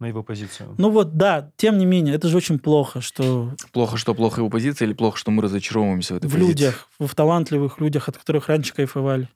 на 0.00 0.06
его 0.06 0.22
позицию. 0.22 0.74
Ну 0.78 0.90
вот, 0.90 1.16
да, 1.16 1.52
тем 1.56 1.78
не 1.78 1.86
менее, 1.86 2.14
это 2.14 2.28
же 2.28 2.36
очень 2.36 2.58
плохо, 2.58 3.00
что 3.00 3.50
Плохо, 3.72 3.96
что 3.96 4.14
плохо 4.14 4.40
его 4.40 4.50
позиция, 4.50 4.86
или 4.86 4.94
плохо, 4.94 5.18
что 5.18 5.30
мы 5.30 5.42
разочаровываемся 5.42 6.14
в 6.14 6.16
этой 6.16 6.26
в 6.26 6.32
позиции? 6.32 6.48
людях, 6.48 6.88
в 6.98 7.14
талантливых 7.14 7.80
людях, 7.80 8.08
от 8.08 8.16
которых 8.16 8.48
раньше 8.48 8.74
кайфовали. 8.74 9.28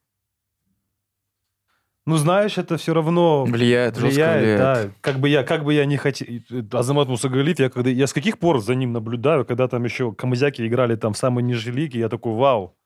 Ну, 2.06 2.16
знаешь, 2.18 2.58
это 2.58 2.76
все 2.76 2.92
равно 2.92 3.44
Влияет, 3.44 3.96
жестко 3.96 4.08
влияет, 4.10 4.42
влияет. 4.42 4.88
да. 4.88 4.94
Как 5.00 5.18
бы 5.20 5.28
я, 5.30 5.42
как 5.42 5.64
бы 5.64 5.72
я 5.72 5.86
не 5.86 5.96
хотел... 5.96 6.26
Азамат 6.72 7.08
Мусагалиев, 7.08 7.58
я, 7.58 7.70
когда, 7.70 7.88
я 7.88 8.06
с 8.06 8.12
каких 8.12 8.38
пор 8.38 8.60
за 8.60 8.74
ним 8.74 8.92
наблюдаю, 8.92 9.46
когда 9.46 9.68
там 9.68 9.84
еще 9.84 10.12
камазяки 10.12 10.66
играли 10.66 10.96
там 10.96 11.14
в 11.14 11.18
самой 11.18 11.42
нижней 11.42 11.72
лиге, 11.72 12.00
я 12.00 12.10
такой, 12.10 12.34
вау. 12.34 12.76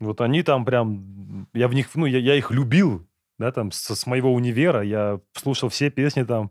Вот 0.00 0.22
они 0.22 0.42
там 0.42 0.64
прям... 0.64 1.46
Я 1.52 1.68
в 1.68 1.74
них, 1.74 1.88
ну, 1.94 2.06
я, 2.06 2.18
я 2.18 2.34
их 2.34 2.50
любил, 2.50 3.06
да, 3.38 3.52
там, 3.52 3.72
с, 3.72 3.94
с 3.94 4.06
моего 4.06 4.32
универа. 4.32 4.82
Я 4.82 5.20
слушал 5.34 5.68
все 5.68 5.90
песни 5.90 6.22
там. 6.22 6.50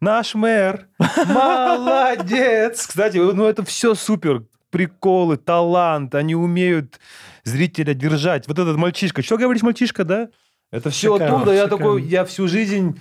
Наш 0.00 0.34
мэр, 0.34 0.88
молодец! 1.26 2.86
Кстати, 2.86 3.16
ну, 3.16 3.44
это 3.46 3.64
все 3.64 3.94
супер. 3.94 4.44
Приколы, 4.70 5.38
талант, 5.38 6.14
они 6.14 6.34
умеют 6.34 7.00
зрителя 7.42 7.94
держать. 7.94 8.46
Вот 8.46 8.58
этот 8.58 8.76
мальчишка. 8.76 9.22
Что 9.22 9.38
говоришь, 9.38 9.62
мальчишка, 9.62 10.04
да? 10.04 10.28
Это 10.70 10.90
все 10.90 11.14
Шикарно, 11.14 11.36
оттуда. 11.36 11.52
Я 11.52 11.64
шикарно. 11.64 11.78
такой, 11.78 12.02
я 12.02 12.24
всю 12.24 12.46
жизнь 12.48 13.00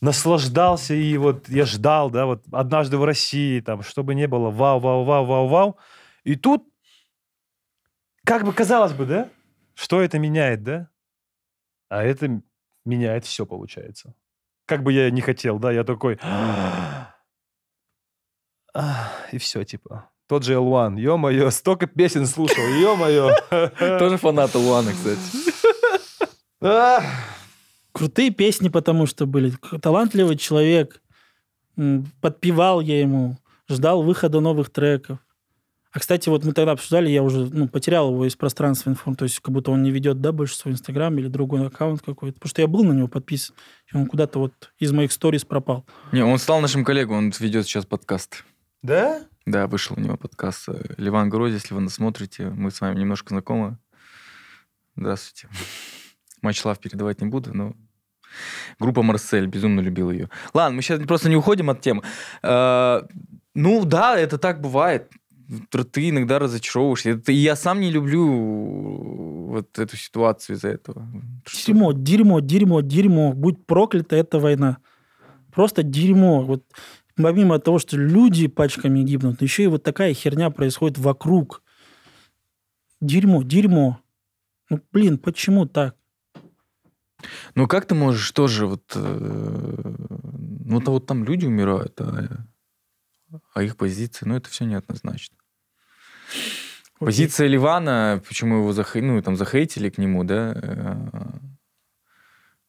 наслаждался 0.00 0.94
и 0.94 1.16
вот 1.16 1.48
я 1.48 1.64
ждал, 1.64 2.10
да, 2.10 2.26
вот 2.26 2.42
однажды 2.50 2.98
в 2.98 3.04
России, 3.04 3.60
там, 3.60 3.82
чтобы 3.82 4.14
не 4.14 4.26
было 4.26 4.50
вау, 4.50 4.80
вау, 4.80 5.04
вау, 5.04 5.24
вау, 5.24 5.46
вау. 5.46 5.78
И 6.24 6.34
тут, 6.34 6.66
как 8.24 8.44
бы 8.44 8.52
казалось 8.52 8.92
бы, 8.92 9.06
да, 9.06 9.28
что 9.74 10.00
это 10.00 10.18
меняет, 10.18 10.62
да? 10.64 10.88
А 11.92 12.02
это 12.02 12.40
меняет 12.86 13.26
все, 13.26 13.44
получается. 13.44 14.14
Как 14.64 14.82
бы 14.82 14.94
я 14.94 15.10
не 15.10 15.20
хотел, 15.20 15.58
да, 15.58 15.70
я 15.70 15.84
такой... 15.84 16.18
И 19.32 19.38
все, 19.38 19.64
типа. 19.64 20.08
Тот 20.26 20.42
же 20.42 20.54
L1, 20.54 20.98
ё-моё, 20.98 21.50
столько 21.50 21.86
песен 21.86 22.26
слушал, 22.26 22.64
ё-моё. 22.80 23.34
Тоже 23.98 24.16
фанат 24.16 24.54
Луана, 24.54 24.92
кстати. 24.92 25.20
Ах. 26.62 27.04
Крутые 27.92 28.30
песни, 28.30 28.70
потому 28.70 29.04
что 29.04 29.26
были. 29.26 29.52
Талантливый 29.82 30.38
человек. 30.38 31.02
Подпевал 32.22 32.80
я 32.80 33.00
ему. 33.00 33.36
Ждал 33.68 34.02
выхода 34.02 34.40
новых 34.40 34.70
треков. 34.70 35.18
А, 35.92 35.98
кстати, 35.98 36.30
вот 36.30 36.42
мы 36.44 36.52
тогда 36.52 36.72
обсуждали, 36.72 37.10
я 37.10 37.22
уже 37.22 37.48
ну, 37.52 37.68
потерял 37.68 38.10
его 38.10 38.26
из 38.26 38.34
пространства 38.34 38.88
информ, 38.88 39.14
то 39.14 39.24
есть 39.24 39.40
как 39.40 39.52
будто 39.52 39.70
он 39.70 39.82
не 39.82 39.90
ведет, 39.90 40.22
да, 40.22 40.32
больше 40.32 40.56
свой 40.56 40.72
Инстаграм 40.72 41.16
или 41.18 41.28
другой 41.28 41.66
аккаунт 41.66 42.00
какой-то. 42.00 42.34
Потому 42.34 42.48
что 42.48 42.62
я 42.62 42.66
был 42.66 42.82
на 42.82 42.92
него 42.92 43.08
подписан, 43.08 43.54
и 43.92 43.96
он 43.96 44.06
куда-то 44.06 44.38
вот 44.38 44.72
из 44.78 44.90
моих 44.92 45.12
сторис 45.12 45.44
пропал. 45.44 45.84
Не, 46.12 46.24
он 46.24 46.38
стал 46.38 46.60
нашим 46.62 46.82
коллегой, 46.84 47.18
он 47.18 47.30
ведет 47.38 47.66
сейчас 47.66 47.84
подкаст. 47.84 48.44
Да? 48.82 49.22
Да, 49.44 49.66
вышел 49.66 49.94
у 49.98 50.00
него 50.00 50.16
подкаст. 50.16 50.68
э, 50.68 50.94
Ливан 50.96 51.28
Грози, 51.28 51.54
если 51.54 51.74
вы 51.74 51.80
нас 51.82 51.94
смотрите, 51.94 52.48
мы 52.48 52.70
с 52.70 52.80
вами 52.80 52.98
немножко 52.98 53.28
знакомы. 53.30 53.76
Здравствуйте. 54.96 55.48
Матч 56.42 56.64
Лав 56.64 56.78
передавать 56.78 57.20
не 57.20 57.28
буду, 57.28 57.54
но 57.54 57.74
группа 58.78 59.02
Марсель, 59.02 59.46
безумно 59.46 59.80
любил 59.80 60.10
ее. 60.10 60.30
Ладно, 60.54 60.76
мы 60.76 60.82
сейчас 60.82 61.00
просто 61.06 61.28
не 61.28 61.36
уходим 61.36 61.68
от 61.68 61.82
темы. 61.82 62.02
Э, 62.42 63.02
Ну 63.54 63.84
да, 63.84 64.16
это 64.18 64.38
так 64.38 64.60
бывает. 64.62 65.10
Ты 65.92 66.08
иногда 66.08 66.38
разочаровываешься. 66.38 67.10
Это- 67.10 67.32
И 67.32 67.36
я 67.36 67.56
сам 67.56 67.80
не 67.80 67.90
люблю 67.90 68.26
вот 69.48 69.78
эту 69.78 69.96
ситуацию 69.96 70.56
из-за 70.56 70.68
этого. 70.68 71.06
Дерьмо, 71.66 71.92
дерьмо, 71.92 72.40
дерьмо, 72.40 72.80
дерьмо. 72.80 73.32
Будь 73.32 73.66
проклята 73.66 74.16
эта 74.16 74.38
война. 74.38 74.78
Просто 75.54 75.82
дерьмо. 75.82 76.42
Вот 76.42 76.64
помимо 77.16 77.58
того, 77.58 77.78
что 77.78 77.96
люди 77.98 78.48
пачками 78.48 79.02
гибнут, 79.02 79.42
еще 79.42 79.64
и 79.64 79.66
вот 79.66 79.82
такая 79.82 80.14
херня 80.14 80.50
происходит 80.50 80.98
вокруг. 80.98 81.62
Дерьмо, 83.00 83.42
дерьмо. 83.42 83.98
Ну, 84.70 84.80
блин, 84.92 85.18
почему 85.18 85.66
так? 85.66 85.94
Ну 87.54 87.68
как 87.68 87.86
ты 87.86 87.94
можешь 87.94 88.30
тоже 88.32 88.66
вот... 88.66 88.92
э, 88.96 89.94
Ну 90.64 90.80
то 90.80 90.92
вот 90.92 91.06
там 91.06 91.24
люди 91.24 91.44
умирают, 91.46 92.00
а, 92.00 92.46
а 93.54 93.62
их 93.62 93.76
позиции, 93.76 94.26
ну 94.26 94.34
это 94.36 94.48
все 94.48 94.64
неоднозначно. 94.64 95.36
Позиция 97.04 97.48
Ливана, 97.48 98.22
почему 98.26 98.58
его 98.58 98.72
захей... 98.72 99.02
ну, 99.02 99.20
там, 99.22 99.36
захейтили 99.36 99.90
к 99.90 99.98
нему, 99.98 100.24
да, 100.24 100.52
э, 100.54 100.94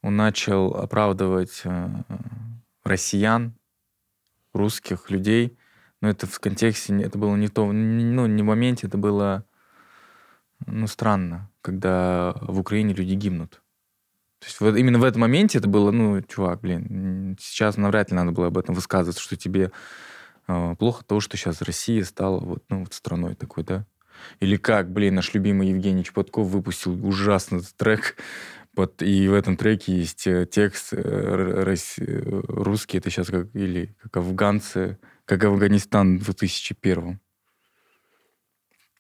он 0.02 0.16
начал 0.16 0.74
оправдывать 0.74 1.62
э, 1.66 1.90
россиян, 2.84 3.54
русских 4.54 5.10
людей, 5.10 5.58
но 6.02 6.10
это 6.10 6.28
в 6.28 6.40
контексте, 6.40 7.00
это 7.02 7.18
было 7.18 7.36
не 7.36 7.48
то, 7.48 7.72
ну, 7.72 8.26
не 8.28 8.42
в 8.42 8.46
моменте, 8.46 8.88
это 8.88 8.98
было, 8.98 9.46
ну, 10.66 10.88
странно, 10.88 11.52
когда 11.62 12.36
в 12.42 12.60
Украине 12.60 12.94
люди 12.94 13.14
гибнут. 13.14 13.62
То 14.40 14.48
есть 14.48 14.60
вот 14.60 14.76
именно 14.76 15.00
в 15.00 15.04
этом 15.04 15.22
моменте 15.22 15.60
это 15.60 15.68
было, 15.68 15.92
ну, 15.92 16.22
чувак, 16.22 16.62
блин, 16.62 17.38
сейчас 17.40 17.78
навряд 17.78 18.12
ли 18.12 18.18
надо 18.18 18.32
было 18.32 18.48
об 18.48 18.58
этом 18.58 18.76
высказываться, 18.76 19.22
что 19.22 19.38
тебе 19.38 19.72
э, 20.48 20.76
плохо 20.78 21.06
того, 21.06 21.22
что 21.22 21.38
сейчас 21.38 21.62
Россия 21.62 22.04
стала 22.04 22.40
вот, 22.40 22.64
ну, 22.70 22.80
вот 22.80 22.94
страной 22.94 23.36
такой, 23.36 23.64
да? 23.64 23.86
Или 24.40 24.58
как, 24.58 24.92
блин, 24.92 25.16
наш 25.16 25.34
любимый 25.34 25.70
Евгений 25.70 26.04
Чеботков 26.04 26.48
выпустил 26.48 27.06
ужасный 27.06 27.62
трек, 27.78 28.18
под, 28.76 29.02
и 29.02 29.28
в 29.28 29.34
этом 29.34 29.56
треке 29.56 29.96
есть 29.96 30.26
э, 30.26 30.48
текст 30.50 30.94
э, 30.94 30.98
э, 30.98 32.42
русский, 32.48 32.98
это 32.98 33.10
сейчас 33.12 33.28
как, 33.28 33.54
или 33.54 33.96
как 34.02 34.18
афганцы, 34.18 34.98
как 35.26 35.44
Афганистан 35.44 36.18
в 36.18 36.26
2001. 36.26 37.20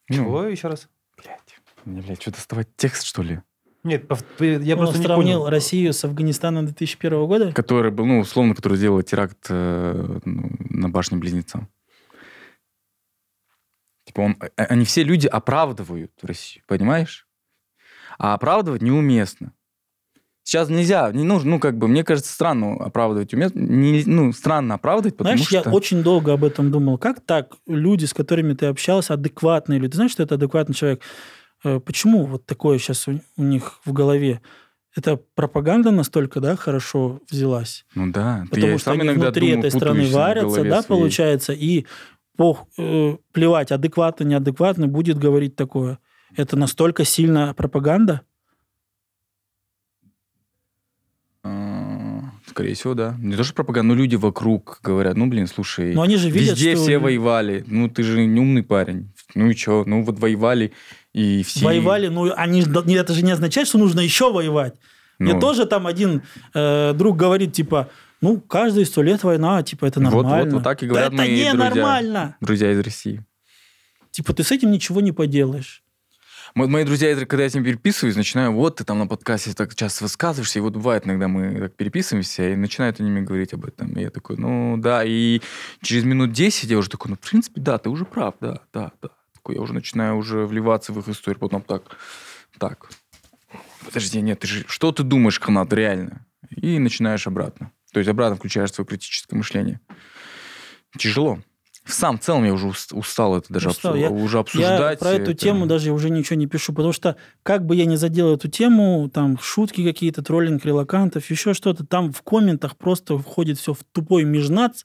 Ну, 0.09 0.15
Чего 0.15 0.43
еще 0.43 0.67
раз? 0.67 0.89
блядь, 1.17 1.39
мне, 1.85 2.01
блядь, 2.01 2.21
что 2.21 2.31
доставать 2.31 2.67
текст, 2.75 3.03
что 3.03 3.23
ли? 3.23 3.41
Нет, 3.83 4.05
я 4.39 4.75
Он 4.75 4.79
просто 4.79 4.99
не 4.99 5.03
сравнил 5.03 5.39
понял. 5.39 5.49
Россию 5.49 5.91
с 5.91 6.05
Афганистаном 6.05 6.65
2001 6.65 7.27
года? 7.27 7.51
Который 7.51 7.91
был, 7.91 8.05
ну, 8.05 8.19
условно, 8.19 8.55
который 8.55 8.77
сделал 8.77 9.01
теракт 9.01 9.47
э, 9.49 10.19
ну, 10.23 10.51
на 10.69 10.89
башне 10.89 11.17
Близнецам. 11.17 11.67
Типа 14.05 14.21
он, 14.21 14.37
а- 14.57 14.63
они 14.63 14.85
все 14.85 15.03
люди 15.03 15.27
оправдывают 15.27 16.11
Россию, 16.21 16.63
понимаешь? 16.67 17.27
А 18.17 18.33
оправдывать 18.33 18.81
неуместно. 18.81 19.53
Сейчас 20.45 20.67
нельзя, 20.67 21.09
не 21.13 21.23
нужно, 21.23 21.51
ну, 21.51 21.59
как 21.59 21.77
бы, 21.77 21.87
мне 21.87 22.03
кажется, 22.03 22.33
странно 22.33 22.73
оправдывать 22.73 23.33
уместно. 23.33 23.59
Не, 23.59 24.03
ну, 24.05 24.33
странно 24.33 24.75
оправдывать, 24.75 25.15
потому 25.15 25.37
Знаешь, 25.37 25.47
что... 25.47 25.69
я 25.69 25.73
очень 25.75 26.03
долго 26.03 26.33
об 26.33 26.43
этом 26.43 26.69
думал. 26.69 26.97
Как 26.97 27.21
так 27.21 27.53
люди, 27.65 28.03
с 28.03 28.13
которыми 28.13 28.53
ты 28.53 28.65
общался, 28.65 29.13
адекватные 29.13 29.79
люди? 29.79 29.91
Ты 29.91 29.95
знаешь, 29.95 30.11
что 30.11 30.23
это 30.23 30.35
адекватный 30.35 30.75
человек? 30.75 31.01
Э, 31.63 31.79
Почему 31.79 32.25
вот 32.25 32.45
такое 32.45 32.77
сейчас 32.77 33.07
у, 33.07 33.21
у 33.37 33.43
них 33.43 33.79
в 33.85 33.93
голове? 33.93 34.41
Это 34.95 35.15
пропаганда 35.15 35.91
настолько, 35.91 36.41
да, 36.41 36.57
хорошо 36.57 37.21
взялась? 37.31 37.85
Ну 37.95 38.11
да. 38.11 38.41
ты- 38.43 38.49
Потому 38.49 38.67
я 38.73 38.77
что 38.79 38.91
они 38.91 39.03
иногда 39.03 39.21
внутри 39.27 39.47
этой 39.47 39.71
страны 39.71 40.07
варятся, 40.09 40.63
да, 40.65 40.81
своей. 40.83 41.01
получается, 41.01 41.53
и 41.53 41.85
пох, 42.37 42.67
э, 42.77 43.17
плевать, 43.31 43.71
адекватно, 43.71 44.23
неадекватно, 44.23 44.87
будет 44.87 45.17
говорить 45.17 45.55
такое. 45.55 45.99
Это 46.35 46.57
настолько 46.57 47.05
сильная 47.05 47.53
пропаганда? 47.53 48.21
А, 51.43 52.31
Скорее 52.47 52.73
всего, 52.75 52.93
да. 52.93 53.15
Не 53.19 53.35
то, 53.35 53.43
что 53.43 53.53
пропаганда, 53.53 53.93
но 53.93 53.99
люди 53.99 54.15
вокруг 54.15 54.79
говорят, 54.83 55.15
ну, 55.15 55.27
блин, 55.27 55.47
слушай, 55.47 55.93
Но 55.93 56.01
они 56.01 56.17
же 56.17 56.29
видят, 56.29 56.57
везде 56.57 56.75
что 56.75 56.83
все 56.83 56.97
воевали. 56.99 57.63
Ну, 57.67 57.89
ты 57.89 58.03
же 58.03 58.25
не 58.25 58.39
умный 58.39 58.63
парень. 58.63 59.11
Ну 59.35 59.49
и 59.49 59.55
что? 59.55 59.83
Ну, 59.85 60.03
вот 60.03 60.19
воевали, 60.19 60.73
и 61.13 61.43
все... 61.43 61.65
воевали, 61.65 62.07
ну, 62.07 62.31
они, 62.35 62.61
это 62.61 63.13
же 63.13 63.23
не 63.23 63.31
означает, 63.31 63.67
что 63.67 63.77
нужно 63.77 63.99
еще 63.99 64.31
воевать. 64.31 64.75
Мне 65.19 65.33
Ну. 65.33 65.39
тоже 65.39 65.65
там 65.65 65.87
один 65.87 66.23
э, 66.53 66.93
друг 66.93 67.17
говорит, 67.17 67.53
типа, 67.53 67.89
ну, 68.23 68.39
каждые 68.41 68.85
сто 68.85 69.03
лет 69.03 69.23
война, 69.23 69.61
типа, 69.63 69.85
это 69.85 69.99
Вот- 69.99 70.23
нормально. 70.23 70.45
вот- 70.45 70.53
вот 70.53 70.63
так 70.63 70.81
и 70.81 70.85
Да 70.87 70.89
говорят 70.89 71.13
это 71.13 71.17
мои 71.21 71.35
не 71.35 71.51
друзья. 71.51 71.69
нормально. 71.69 72.37
Друзья 72.41 72.71
из 72.71 72.79
России. 72.79 73.23
Типа, 74.11 74.33
ты 74.33 74.43
с 74.43 74.51
этим 74.51 74.71
ничего 74.71 75.01
не 75.01 75.11
поделаешь. 75.11 75.83
Мо- 76.55 76.67
Мои 76.67 76.83
друзья, 76.85 77.15
когда 77.25 77.43
я 77.43 77.49
с 77.49 77.55
ним 77.55 77.63
переписываюсь, 77.63 78.15
начинаю, 78.15 78.53
вот 78.53 78.75
ты 78.75 78.83
там 78.83 78.99
на 78.99 79.07
подкасте 79.07 79.53
так 79.53 79.73
часто 79.75 80.03
высказываешься, 80.03 80.59
и 80.59 80.61
вот 80.61 80.73
бывает 80.73 81.05
иногда 81.07 81.27
мы 81.27 81.59
так 81.59 81.75
переписываемся, 81.75 82.49
и 82.49 82.55
начинают 82.55 82.99
они 82.99 83.09
мне 83.09 83.21
говорить 83.21 83.53
об 83.53 83.65
этом. 83.65 83.91
И 83.93 84.01
я 84.01 84.09
такой, 84.11 84.37
ну 84.37 84.77
да, 84.77 85.03
и 85.03 85.41
через 85.81 86.03
минут 86.03 86.31
10 86.31 86.69
я 86.69 86.77
уже 86.77 86.89
такой, 86.89 87.09
ну 87.09 87.15
в 87.19 87.27
принципе, 87.29 87.59
да, 87.59 87.77
ты 87.79 87.89
уже 87.89 88.05
прав, 88.05 88.35
да, 88.39 88.59
да, 88.71 88.91
да. 89.01 89.09
Такой, 89.33 89.55
я 89.55 89.61
уже 89.61 89.73
начинаю 89.73 90.15
уже 90.15 90.45
вливаться 90.45 90.93
в 90.93 90.99
их 90.99 91.09
историю, 91.09 91.39
потом 91.39 91.61
так, 91.63 91.97
так, 92.59 92.87
подожди, 93.83 94.21
нет, 94.21 94.39
ты 94.39 94.47
же, 94.47 94.63
что 94.67 94.91
ты 94.91 95.01
думаешь, 95.03 95.39
Ханат, 95.39 95.73
реально? 95.73 96.25
И 96.55 96.77
начинаешь 96.77 97.25
обратно. 97.25 97.71
То 97.93 97.99
есть 97.99 98.09
обратно 98.09 98.35
включаешь 98.35 98.71
свое 98.73 98.85
критическое 98.87 99.35
мышление. 99.35 99.79
Тяжело. 100.97 101.39
Сам 101.85 102.17
в 102.17 102.21
целом 102.21 102.45
я 102.45 102.53
уже 102.53 102.67
ус- 102.67 102.93
устал 102.93 103.37
это 103.37 103.51
даже 103.51 103.69
Устал. 103.69 103.93
обсу- 103.95 103.99
Я- 103.99 104.09
уже 104.09 104.39
обсуждать. 104.39 104.79
Я 104.93 104.97
про 104.97 105.09
эту 105.11 105.31
это- 105.31 105.33
тему 105.33 105.65
даже 105.65 105.91
уже 105.91 106.09
ничего 106.09 106.37
не 106.37 106.47
пишу, 106.47 106.71
потому 106.73 106.93
что 106.93 107.17
как 107.43 107.65
бы 107.65 107.75
я 107.75 107.85
ни 107.85 107.97
задел 107.97 108.33
эту 108.33 108.47
тему, 108.47 109.09
там 109.13 109.37
шутки 109.37 109.83
какие-то, 109.85 110.21
троллинг 110.23 110.63
релакантов, 110.65 111.29
еще 111.29 111.53
что-то, 111.53 111.85
там 111.85 112.13
в 112.13 112.21
комментах 112.21 112.77
просто 112.77 113.17
входит 113.17 113.59
все 113.59 113.73
в 113.73 113.79
тупой 113.91 114.23
межнац, 114.23 114.83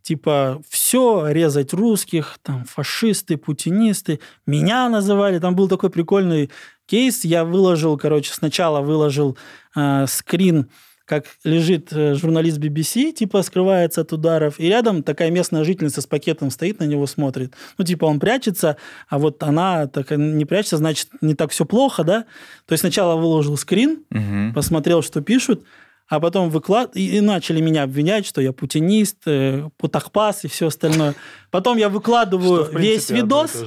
типа 0.00 0.62
все 0.68 1.26
резать 1.28 1.74
русских, 1.74 2.38
там 2.42 2.64
фашисты, 2.64 3.36
путинисты, 3.36 4.18
меня 4.46 4.88
называли, 4.88 5.38
там 5.40 5.54
был 5.54 5.68
такой 5.68 5.90
прикольный 5.90 6.50
кейс, 6.86 7.24
я 7.26 7.44
выложил, 7.44 7.98
короче, 7.98 8.32
сначала 8.32 8.80
выложил 8.80 9.36
э, 9.76 10.06
скрин 10.08 10.70
как 11.04 11.26
лежит 11.44 11.92
э, 11.92 12.14
журналист 12.14 12.58
BBC, 12.58 13.12
типа 13.12 13.42
скрывается 13.42 14.00
от 14.00 14.12
ударов, 14.12 14.58
и 14.58 14.68
рядом 14.68 15.02
такая 15.02 15.30
местная 15.30 15.64
жительница 15.64 16.00
с 16.00 16.06
пакетом 16.06 16.50
стоит, 16.50 16.80
на 16.80 16.84
него 16.84 17.06
смотрит. 17.06 17.52
Ну, 17.78 17.84
типа 17.84 18.06
он 18.06 18.20
прячется, 18.20 18.76
а 19.08 19.18
вот 19.18 19.42
она 19.42 19.86
так 19.86 20.10
не 20.12 20.44
прячется, 20.44 20.78
значит, 20.78 21.08
не 21.20 21.34
так 21.34 21.50
все 21.50 21.64
плохо, 21.66 22.04
да? 22.04 22.24
То 22.66 22.72
есть 22.72 22.80
сначала 22.80 23.16
выложил 23.20 23.56
скрин, 23.56 24.04
Мгм. 24.10 24.54
посмотрел, 24.54 25.02
что 25.02 25.20
пишут, 25.20 25.64
а 26.08 26.20
потом 26.20 26.50
выклад... 26.50 26.96
и, 26.96 27.16
и 27.16 27.20
начали 27.20 27.60
меня 27.60 27.82
обвинять, 27.82 28.26
что 28.26 28.40
я 28.40 28.52
путинист, 28.52 29.18
э, 29.26 29.68
путахпас 29.78 30.44
и 30.44 30.48
все 30.48 30.66
остальное. 30.66 31.14
Потом 31.50 31.76
я 31.78 31.88
выкладываю 31.88 32.64
Что, 32.64 32.72
принципе, 32.72 32.94
весь 32.94 33.10
видос, 33.10 33.64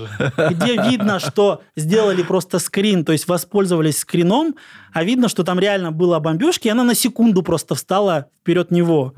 где 0.51 0.77
видно, 0.89 1.19
что 1.19 1.61
сделали 1.75 2.23
просто 2.23 2.59
скрин, 2.59 3.05
то 3.05 3.11
есть 3.11 3.27
воспользовались 3.27 3.99
скрином, 3.99 4.55
а 4.93 5.03
видно, 5.03 5.29
что 5.29 5.43
там 5.43 5.59
реально 5.59 5.91
было 5.91 6.19
бомбежки, 6.19 6.67
и 6.67 6.71
она 6.71 6.83
на 6.83 6.95
секунду 6.95 7.43
просто 7.43 7.75
встала 7.75 8.27
вперед 8.39 8.71
него. 8.71 9.13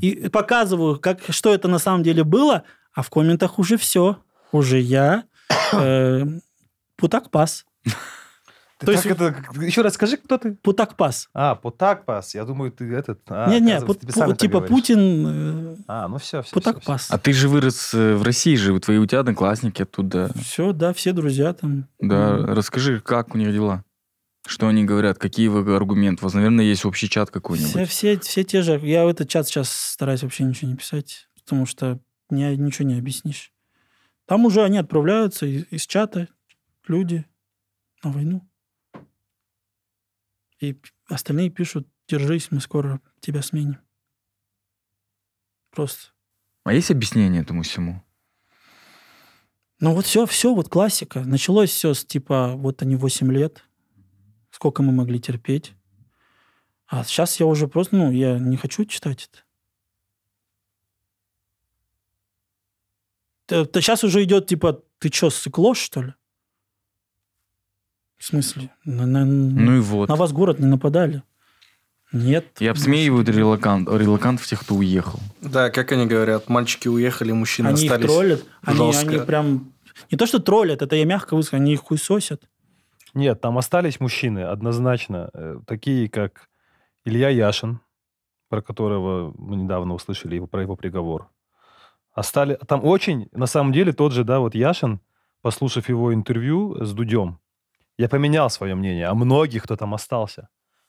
И 0.00 0.28
показываю, 0.28 0.98
как, 0.98 1.20
что 1.30 1.52
это 1.52 1.68
на 1.68 1.78
самом 1.78 2.02
деле 2.02 2.24
было, 2.24 2.62
а 2.94 3.02
в 3.02 3.10
комментах 3.10 3.58
уже 3.58 3.76
все. 3.76 4.18
Уже 4.52 4.78
я 4.78 5.24
э, 5.72 6.26
Путакпас. 6.96 7.64
Ты 8.82 8.86
То 8.86 8.92
есть- 8.92 9.06
это... 9.06 9.34
Еще 9.60 9.80
раз 9.82 9.94
скажи, 9.94 10.16
кто 10.16 10.36
ты? 10.38 10.54
Путакпас. 10.54 11.28
А, 11.32 11.54
Потакпас. 11.54 12.34
Я 12.34 12.44
думаю, 12.44 12.70
ты 12.72 12.84
этот... 12.92 13.20
а, 13.28 13.48
Не, 13.48 13.60
не, 13.60 13.72
оказывается, 13.72 14.20
пу- 14.24 14.36
типа 14.36 14.58
говоришь. 14.58 14.68
Путин 14.70 15.26
э, 15.26 15.76
А, 15.88 16.08
ну 16.08 16.18
все, 16.18 16.42
все. 16.42 16.52
Путакпас. 16.52 17.10
А 17.10 17.18
ты 17.18 17.32
же 17.32 17.48
вырос 17.48 17.94
э, 17.94 18.14
в 18.14 18.22
России 18.22 18.54
же, 18.56 18.78
твои 18.80 18.98
у 18.98 19.06
тебя 19.06 19.20
одноклассники 19.20 19.82
оттуда. 19.82 20.30
Все, 20.42 20.72
да, 20.72 20.92
все 20.92 21.12
друзья 21.12 21.52
там. 21.52 21.86
Да, 22.00 22.34
Мгм. 22.34 22.52
расскажи, 22.54 23.00
как 23.00 23.34
у 23.34 23.38
них 23.38 23.52
дела? 23.52 23.84
Что 24.46 24.66
они 24.68 24.84
говорят? 24.84 25.18
Какие 25.18 25.46
вы 25.48 25.76
аргументы? 25.76 26.22
У 26.22 26.26
вас, 26.26 26.34
наверное, 26.34 26.64
есть 26.64 26.84
общий 26.84 27.08
чат 27.08 27.28
Все, 27.28 27.32
какой-нибудь. 27.34 27.88
все, 27.88 28.18
все 28.18 28.42
те 28.44 28.62
же. 28.62 28.78
Я 28.82 29.04
в 29.04 29.08
этот 29.08 29.28
чат 29.28 29.46
сейчас 29.46 29.70
стараюсь 29.70 30.22
вообще 30.24 30.42
ничего 30.44 30.68
не 30.70 30.76
писать, 30.76 31.28
потому 31.36 31.64
что 31.64 32.00
мне 32.28 32.56
ничего 32.56 32.88
не 32.88 32.98
объяснишь. 32.98 33.52
Там 34.26 34.44
уже 34.44 34.62
они 34.64 34.78
отправляются 34.78 35.46
из, 35.46 35.64
из 35.70 35.86
чата, 35.86 36.26
люди, 36.88 37.24
на 38.02 38.10
войну. 38.10 38.48
И 40.62 40.80
остальные 41.06 41.50
пишут, 41.50 41.88
держись, 42.06 42.52
мы 42.52 42.60
скоро 42.60 43.00
тебя 43.18 43.42
сменим. 43.42 43.80
Просто. 45.70 46.12
А 46.62 46.72
есть 46.72 46.92
объяснение 46.92 47.42
этому 47.42 47.62
всему? 47.62 48.00
Ну 49.80 49.92
вот 49.92 50.06
все, 50.06 50.24
все, 50.24 50.54
вот 50.54 50.68
классика. 50.68 51.24
Началось 51.24 51.70
все 51.70 51.94
с 51.94 52.04
типа, 52.04 52.52
вот 52.54 52.80
они 52.80 52.94
8 52.94 53.32
лет, 53.32 53.64
сколько 54.52 54.84
мы 54.84 54.92
могли 54.92 55.20
терпеть. 55.20 55.72
А 56.86 57.02
сейчас 57.02 57.40
я 57.40 57.46
уже 57.46 57.66
просто, 57.66 57.96
ну, 57.96 58.12
я 58.12 58.38
не 58.38 58.56
хочу 58.56 58.84
читать 58.84 59.28
это. 63.48 63.80
сейчас 63.80 64.04
уже 64.04 64.22
идет 64.22 64.46
типа, 64.46 64.84
ты 65.00 65.12
что, 65.12 65.30
сыкло, 65.30 65.74
что 65.74 66.02
ли? 66.02 66.14
В 68.22 68.24
смысле? 68.24 68.70
На, 68.84 69.04
на- 69.04 69.24
Ну 69.24 69.78
и 69.78 69.80
вот. 69.80 70.08
на 70.08 70.14
вас 70.14 70.32
город 70.32 70.60
не 70.60 70.66
нападали? 70.66 71.24
Нет. 72.12 72.46
И 72.60 72.68
обсмеивают 72.68 73.28
релакант, 73.28 73.88
релакантов 73.88 74.46
тех, 74.46 74.60
кто 74.60 74.76
уехал. 74.76 75.18
Да, 75.40 75.70
как 75.70 75.90
они 75.90 76.06
говорят, 76.06 76.48
мальчики 76.48 76.86
уехали, 76.86 77.32
мужчины 77.32 77.66
Они 77.66 77.84
их 77.84 77.90
остались. 77.90 78.06
троллят. 78.08 78.44
Они, 78.62 78.92
они 78.94 79.18
прям... 79.26 79.72
Не 80.12 80.16
то, 80.16 80.26
что 80.26 80.38
троллят, 80.38 80.82
это 80.82 80.94
я 80.94 81.04
мягко 81.04 81.34
выскажу, 81.34 81.60
они 81.64 81.72
их 81.72 81.80
хуесосят. 81.80 82.44
Нет, 83.12 83.40
там 83.40 83.58
остались 83.58 83.98
мужчины 83.98 84.44
однозначно, 84.44 85.28
э, 85.34 85.58
такие 85.66 86.08
как 86.08 86.48
Илья 87.04 87.28
Яшин, 87.28 87.80
про 88.48 88.62
которого 88.62 89.34
мы 89.36 89.56
недавно 89.56 89.94
услышали 89.94 90.36
его, 90.36 90.46
про 90.46 90.62
его 90.62 90.76
приговор. 90.76 91.28
Остали, 92.12 92.56
там 92.68 92.84
очень, 92.84 93.28
на 93.32 93.46
самом 93.46 93.72
деле, 93.72 93.92
тот 93.92 94.12
же, 94.12 94.22
да, 94.22 94.38
вот 94.38 94.54
Яшин, 94.54 95.00
послушав 95.40 95.88
его 95.88 96.14
интервью 96.14 96.84
с 96.84 96.92
Дудем, 96.92 97.40
я 97.98 98.08
поменял 98.08 98.50
свое 98.50 98.74
мнение 98.74 99.06
о 99.06 99.14
многих, 99.14 99.62
кто 99.64 99.76
там 99.76 99.94
остался. 99.94 100.48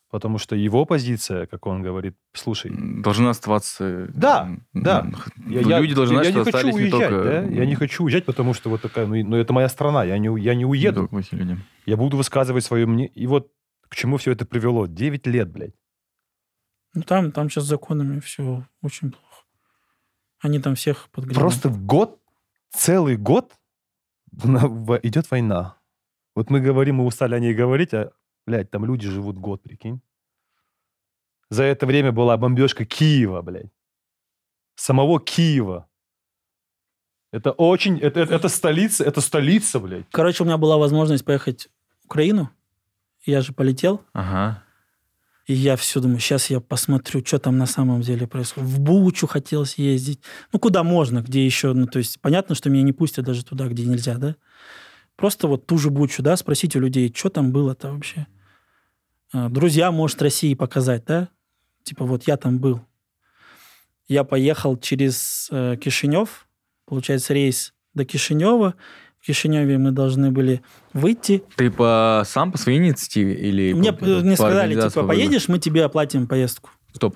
Потому 0.10 0.38
что 0.38 0.56
его 0.56 0.86
позиция, 0.86 1.48
как 1.48 1.66
он 1.66 1.82
говорит, 1.82 2.16
слушай, 2.34 2.72
Должны 3.02 3.30
оставаться... 3.30 4.08
Да, 4.14 4.48
да. 4.72 5.08
я, 5.48 5.62
ну, 5.62 5.70
я- 5.70 5.80
люди 5.80 5.96
должны 5.96 6.14
я, 6.14 6.24
знать, 6.24 6.26
я 6.26 6.32
что 6.32 6.40
не 6.40 6.46
хочу 6.46 6.58
остались 6.58 6.76
не 6.76 6.82
уезжать, 6.84 7.10
только... 7.10 7.24
да? 7.24 7.42
Я 7.42 7.66
не 7.66 7.74
хочу 7.76 8.04
уезжать, 8.04 8.26
потому 8.26 8.54
что 8.54 8.70
вот 8.70 8.82
такая, 8.84 9.08
ну, 9.08 9.16
ну, 9.24 9.38
это 9.38 9.54
моя 9.54 9.68
страна, 9.70 10.04
я 10.04 10.20
не, 10.20 10.28
я 10.40 10.54
не 10.54 10.60
не 10.60 10.66
уеду. 10.66 11.10
люди. 11.32 11.58
Я 11.88 11.98
буду 11.98 12.16
высказывать 12.18 12.64
свое 12.64 12.86
мнение. 12.86 13.12
И 13.16 13.26
вот 13.26 13.52
к 13.90 13.96
чему 13.96 14.18
все 14.18 14.32
это 14.34 14.46
привело? 14.46 14.86
9 14.86 15.26
лет, 15.26 15.52
блядь. 15.52 15.74
Ну, 16.94 17.02
там, 17.02 17.32
там 17.32 17.50
сейчас 17.50 17.64
с 17.64 17.68
законами 17.70 18.20
все 18.20 18.64
очень 18.84 19.10
плохо. 19.12 19.46
Они 20.42 20.60
там 20.60 20.76
всех 20.76 21.10
подгребают. 21.10 21.40
Просто 21.40 21.70
в 21.70 21.84
год, 21.84 22.20
целый 22.70 23.18
год 23.18 23.52
идет 24.32 25.32
война. 25.32 25.78
Вот 26.36 26.50
мы 26.50 26.60
говорим, 26.60 26.96
мы 26.96 27.06
устали 27.06 27.36
о 27.36 27.40
ней 27.40 27.54
говорить, 27.54 27.94
а, 27.94 28.12
блядь, 28.48 28.72
там 28.72 28.86
люди 28.86 29.10
живут 29.10 29.38
год, 29.38 29.62
прикинь. 29.62 30.02
За 31.50 31.64
это 31.64 31.86
время 31.86 32.12
была 32.12 32.38
бомбежка 32.38 32.86
Киева, 32.86 33.42
блядь. 33.42 33.72
Самого 34.76 35.20
Киева. 35.20 35.88
Это 37.32 37.52
очень... 37.52 38.00
Это, 38.00 38.22
это, 38.22 38.36
это 38.36 38.50
столица, 38.50 39.04
это 39.04 39.22
столица, 39.22 39.80
блядь. 39.80 40.06
Короче, 40.12 40.44
у 40.44 40.46
меня 40.46 40.58
была 40.58 40.78
возможность 40.78 41.26
поехать 41.26 41.70
в 42.02 42.06
Украину. 42.06 42.50
Я 43.26 43.42
же 43.42 43.54
полетел. 43.54 44.02
Ага. 44.14 44.64
И 45.46 45.54
я 45.54 45.76
все 45.76 46.00
думаю, 46.00 46.20
сейчас 46.20 46.50
я 46.50 46.60
посмотрю, 46.60 47.24
что 47.26 47.38
там 47.38 47.58
на 47.58 47.66
самом 47.66 48.02
деле 48.02 48.28
происходит. 48.28 48.70
В 48.70 48.80
Бучу 48.80 49.28
хотел 49.28 49.66
съездить. 49.66 50.22
Ну, 50.52 50.60
куда 50.60 50.84
можно, 50.84 51.22
где 51.22 51.46
еще... 51.46 51.74
Ну, 51.74 51.86
то 51.86 52.00
есть, 52.00 52.22
понятно, 52.22 52.56
что 52.56 52.70
меня 52.70 52.84
не 52.84 52.94
пустят 52.94 53.26
даже 53.26 53.44
туда, 53.44 53.68
где 53.68 53.86
нельзя, 53.86 54.18
да? 54.18 54.36
Просто 55.24 55.48
вот 55.48 55.66
ту 55.66 55.78
же 55.78 55.90
Бучу, 55.90 56.22
да, 56.22 56.36
спросить 56.36 56.76
у 56.76 56.82
людей, 56.82 57.10
что 57.16 57.30
там 57.30 57.54
было-то 57.54 57.94
вообще. 57.94 58.28
А, 59.32 59.48
Друзья, 59.48 59.90
может, 59.90 60.22
России 60.22 60.54
показать, 60.54 61.06
да? 61.06 61.30
Типа, 61.84 62.04
вот 62.04 62.28
я 62.28 62.36
там 62.36 62.60
был. 62.60 62.82
Я 64.10 64.26
поехал 64.26 64.76
через 64.76 65.48
э, 65.50 65.78
Кишинев, 65.78 66.46
получается, 66.86 67.34
рейс 67.34 67.74
до 67.94 68.04
Кишинева. 68.04 68.76
В 69.22 69.26
Кишиневе 69.26 69.78
мы 69.78 69.92
должны 69.92 70.30
были 70.30 70.62
выйти. 70.92 71.42
Ты 71.56 71.72
по, 71.72 72.24
сам 72.26 72.52
по 72.52 72.58
своей 72.58 72.80
инициативе 72.80 73.34
или 73.34 73.72
Мне 73.72 73.94
по, 73.94 74.04
мне 74.04 74.32
по 74.32 74.44
сказали, 74.44 74.90
типа, 74.90 75.08
поедешь, 75.08 75.48
мы 75.48 75.58
тебе 75.58 75.86
оплатим 75.86 76.28
поездку. 76.28 76.70
Кто? 76.94 77.14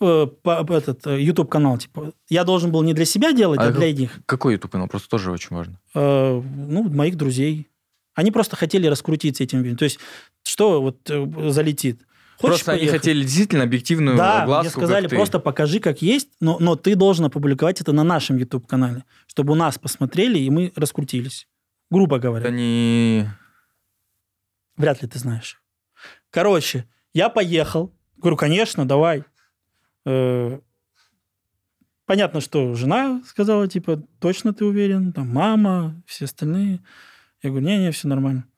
Э, 0.00 0.26
этот 0.44 1.06
э, 1.06 1.20
YouTube 1.20 1.50
канал, 1.50 1.76
типа. 1.76 2.12
Я 2.28 2.44
должен 2.44 2.72
был 2.72 2.82
не 2.82 2.94
для 2.94 3.04
себя 3.04 3.32
делать, 3.32 3.60
а, 3.60 3.66
А 3.66 3.70
для 3.70 3.92
них. 3.92 4.18
Какой 4.24 4.54
YouTube 4.54 4.72
канал? 4.72 4.88
Просто 4.88 5.08
тоже 5.10 5.30
очень 5.30 5.54
важно. 5.54 5.78
Э, 5.94 6.40
ну, 6.40 6.84
моих 6.84 7.16
друзей. 7.16 7.68
Они 8.14 8.30
просто 8.30 8.56
хотели 8.56 8.86
раскрутиться 8.86 9.44
этим 9.44 9.62
видео. 9.62 9.76
То 9.76 9.84
есть, 9.84 9.98
что 10.42 10.80
вот 10.80 11.08
э, 11.10 11.50
залетит? 11.50 12.00
Хочешь 12.38 12.56
Просто 12.56 12.72
они 12.72 12.80
поехать? 12.80 13.00
хотели 13.00 13.22
действительно 13.22 13.64
объективную 13.64 14.16
Да, 14.16 14.44
огласку, 14.44 14.62
мне 14.62 14.86
сказали, 14.86 15.08
просто 15.08 15.38
покажи, 15.38 15.78
как 15.78 16.00
есть, 16.00 16.30
но, 16.40 16.56
но 16.58 16.74
ты 16.74 16.96
должен 16.96 17.26
опубликовать 17.26 17.82
это 17.82 17.92
на 17.92 18.02
нашем 18.02 18.38
YouTube-канале, 18.38 19.04
чтобы 19.26 19.52
у 19.52 19.56
нас 19.56 19.78
посмотрели, 19.78 20.38
и 20.38 20.48
мы 20.48 20.72
раскрутились. 20.74 21.46
Грубо 21.90 22.18
говоря. 22.18 22.46
Это 22.46 22.54
не... 22.54 23.28
Вряд 24.78 25.02
ли 25.02 25.08
ты 25.08 25.18
знаешь. 25.18 25.60
Короче, 26.30 26.86
Я 27.12 27.28
поехал. 27.28 27.92
Говорю, 28.16 28.36
конечно, 28.36 28.86
давай. 28.86 29.24
Э, 30.10 30.60
Понятно, 32.10 32.40
что 32.40 32.74
жена 32.74 33.22
сказала, 33.24 33.68
типа, 33.68 34.02
точно 34.18 34.52
ты 34.52 34.64
уверен? 34.64 35.12
Там 35.12 35.28
мама, 35.28 36.02
все 36.06 36.24
остальные. 36.24 36.80
Я 37.40 37.50
говорю, 37.50 37.64
не-не, 37.64 37.92
все 37.92 38.08
нормально. 38.08 38.48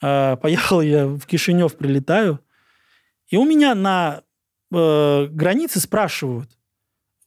А, 0.00 0.36
поехал 0.36 0.80
я 0.80 1.08
в 1.08 1.26
Кишинев, 1.26 1.76
прилетаю, 1.76 2.38
и 3.26 3.36
у 3.36 3.44
меня 3.44 3.74
на 3.74 4.22
э, 4.70 5.26
границе 5.26 5.80
спрашивают, 5.80 6.48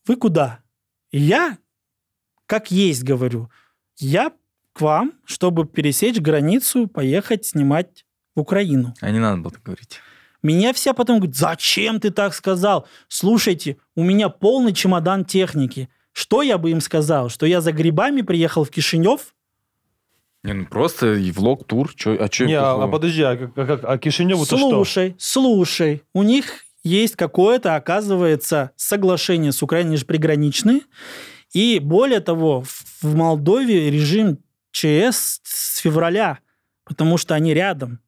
вы 0.07 0.15
куда? 0.15 0.59
И 1.11 1.19
я, 1.19 1.57
как 2.45 2.71
есть, 2.71 3.03
говорю, 3.03 3.49
я 3.97 4.31
к 4.71 4.79
вам, 4.79 5.11
чтобы 5.25 5.65
пересечь 5.65 6.21
границу, 6.21 6.87
поехать 6.87 7.45
снимать 7.45 8.05
в 8.33 8.39
Украину. 8.39 8.93
А 9.01 9.11
не 9.11 9.19
надо 9.19 9.41
было 9.41 9.51
так 9.51 9.63
говорить. 9.63 9.99
Меня 10.43 10.73
все 10.73 10.93
потом 10.93 11.17
говорят, 11.19 11.35
зачем 11.37 11.99
ты 12.01 12.11
так 12.11 12.33
сказал? 12.33 12.85
Слушайте, 13.07 13.77
у 13.95 14.03
меня 14.03 14.27
полный 14.29 14.73
чемодан 14.73 15.23
техники. 15.25 15.87
Что 16.11 16.41
я 16.43 16.57
бы 16.57 16.69
им 16.71 16.81
сказал? 16.81 17.29
Что 17.29 17.45
я 17.45 17.61
за 17.61 17.71
грибами 17.71 18.21
приехал 18.21 18.65
в 18.65 18.69
Кишинев? 18.69 19.33
Не, 20.43 20.53
ну 20.53 20.65
просто 20.65 21.13
и 21.13 21.31
влог, 21.31 21.65
тур. 21.65 21.93
Чё, 21.95 22.17
а 22.21 22.29
что 22.29 22.45
Не, 22.45 22.55
а, 22.55 22.73
а 22.83 22.87
подожди, 22.89 23.21
а, 23.23 23.37
как- 23.37 23.83
а, 23.85 23.93
а 23.93 23.97
Кишиневу-то 23.97 24.57
что? 24.57 24.69
слушай, 24.69 25.15
слушай, 25.17 26.03
у 26.13 26.21
них 26.23 26.65
есть 26.83 27.15
какое-то, 27.15 27.75
оказывается, 27.77 28.71
соглашение 28.75 29.53
с 29.53 29.63
Украиной, 29.63 29.95
же 29.95 30.05
приграничные. 30.05 30.81
И 31.53 31.79
более 31.79 32.19
того, 32.19 32.61
в- 32.63 32.83
в 33.03 33.15
Молдове 33.15 33.89
режим 33.89 34.39
ЧС 34.71 35.39
с 35.43 35.77
февраля, 35.77 36.39
потому 36.83 37.17
что 37.17 37.35
они 37.35 37.53
рядом. 37.53 37.99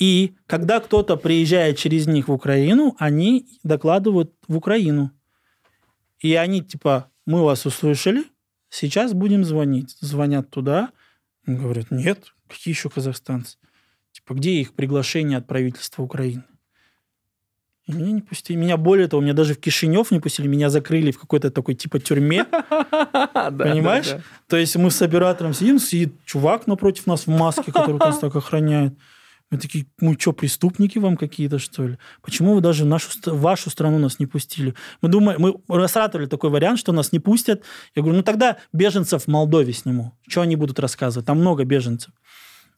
И 0.00 0.34
когда 0.46 0.80
кто-то 0.80 1.16
приезжает 1.16 1.76
через 1.76 2.06
них 2.06 2.28
в 2.28 2.32
Украину, 2.32 2.96
они 2.98 3.46
докладывают 3.62 4.32
в 4.48 4.56
Украину. 4.56 5.12
И 6.20 6.34
они 6.34 6.62
типа, 6.62 7.10
мы 7.26 7.44
вас 7.44 7.66
услышали, 7.66 8.24
сейчас 8.70 9.12
будем 9.12 9.44
звонить. 9.44 9.96
Звонят 10.00 10.48
туда, 10.48 10.88
говорят, 11.46 11.90
нет, 11.90 12.32
какие 12.48 12.72
еще 12.72 12.88
казахстанцы? 12.88 13.58
Типа, 14.12 14.32
где 14.32 14.52
их 14.52 14.72
приглашение 14.72 15.36
от 15.36 15.46
правительства 15.46 16.02
Украины? 16.02 16.44
И 17.86 17.92
меня 17.92 18.12
не 18.12 18.22
пустили. 18.22 18.56
Меня 18.56 18.78
более 18.78 19.06
того, 19.06 19.20
меня 19.20 19.34
даже 19.34 19.52
в 19.54 19.60
Кишинев 19.60 20.10
не 20.10 20.20
пустили, 20.20 20.46
меня 20.46 20.70
закрыли 20.70 21.10
в 21.10 21.18
какой-то 21.18 21.50
такой 21.50 21.74
типа 21.74 22.00
тюрьме. 22.00 22.44
Понимаешь? 22.44 24.14
То 24.48 24.56
есть 24.56 24.76
мы 24.76 24.90
с 24.90 25.02
оператором 25.02 25.52
сидим, 25.52 25.78
сидит 25.78 26.14
чувак 26.24 26.66
напротив 26.66 27.06
нас 27.06 27.26
в 27.26 27.30
маске, 27.30 27.70
который 27.70 27.96
нас 27.98 28.18
так 28.18 28.34
охраняет. 28.34 28.94
Мы 29.50 29.58
такие, 29.58 29.86
мы 30.00 30.16
что, 30.18 30.32
преступники 30.32 30.98
вам 30.98 31.16
какие-то, 31.16 31.58
что 31.58 31.86
ли? 31.88 31.98
Почему 32.22 32.54
вы 32.54 32.60
даже 32.60 32.84
нашу, 32.84 33.10
вашу 33.26 33.68
страну 33.68 33.98
нас 33.98 34.20
не 34.20 34.26
пустили? 34.26 34.74
Мы 35.02 35.08
думаем, 35.08 35.40
мы 35.40 35.78
рассматривали 35.78 36.26
такой 36.26 36.50
вариант, 36.50 36.78
что 36.78 36.92
нас 36.92 37.10
не 37.10 37.18
пустят. 37.18 37.64
Я 37.96 38.02
говорю, 38.02 38.18
ну 38.18 38.22
тогда 38.22 38.58
беженцев 38.72 39.24
в 39.24 39.28
Молдове 39.28 39.72
сниму. 39.72 40.12
Что 40.28 40.42
они 40.42 40.54
будут 40.54 40.78
рассказывать? 40.78 41.26
Там 41.26 41.40
много 41.40 41.64
беженцев. 41.64 42.12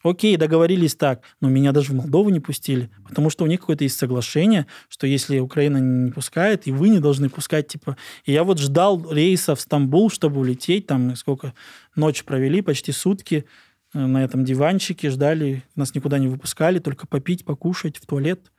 Окей, 0.02 0.36
договорились 0.36 0.96
так, 0.96 1.22
но 1.40 1.48
меня 1.48 1.72
даже 1.72 1.92
в 1.92 1.94
Молдову 1.94 2.30
не 2.30 2.40
пустили, 2.40 2.90
потому 3.06 3.30
что 3.30 3.44
у 3.44 3.46
них 3.46 3.60
какое-то 3.60 3.84
есть 3.84 3.96
соглашение, 3.96 4.66
что 4.88 5.06
если 5.06 5.38
Украина 5.38 5.76
не 5.76 6.10
пускает, 6.10 6.66
и 6.66 6.72
вы 6.72 6.88
не 6.88 6.98
должны 6.98 7.28
пускать, 7.28 7.68
типа... 7.68 7.96
И 8.24 8.32
я 8.32 8.42
вот 8.42 8.58
ждал 8.58 9.12
рейса 9.12 9.54
в 9.54 9.60
Стамбул, 9.60 10.10
чтобы 10.10 10.40
улететь, 10.40 10.86
там 10.86 11.14
сколько 11.14 11.54
ночь 11.94 12.24
провели, 12.24 12.62
почти 12.62 12.90
сутки 12.90 13.44
на 13.92 14.24
этом 14.24 14.44
диванчике, 14.44 15.10
ждали, 15.10 15.64
нас 15.74 15.94
никуда 15.94 16.18
не 16.18 16.28
выпускали, 16.28 16.78
только 16.78 17.06
попить, 17.06 17.44
покушать, 17.44 17.98
в 17.98 18.06
туалет. 18.06 18.50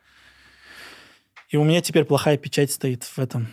И 1.49 1.57
у 1.57 1.63
меня 1.63 1.81
теперь 1.81 2.05
плохая 2.05 2.37
печать 2.37 2.71
стоит 2.71 3.03
в 3.03 3.19
этом, 3.19 3.47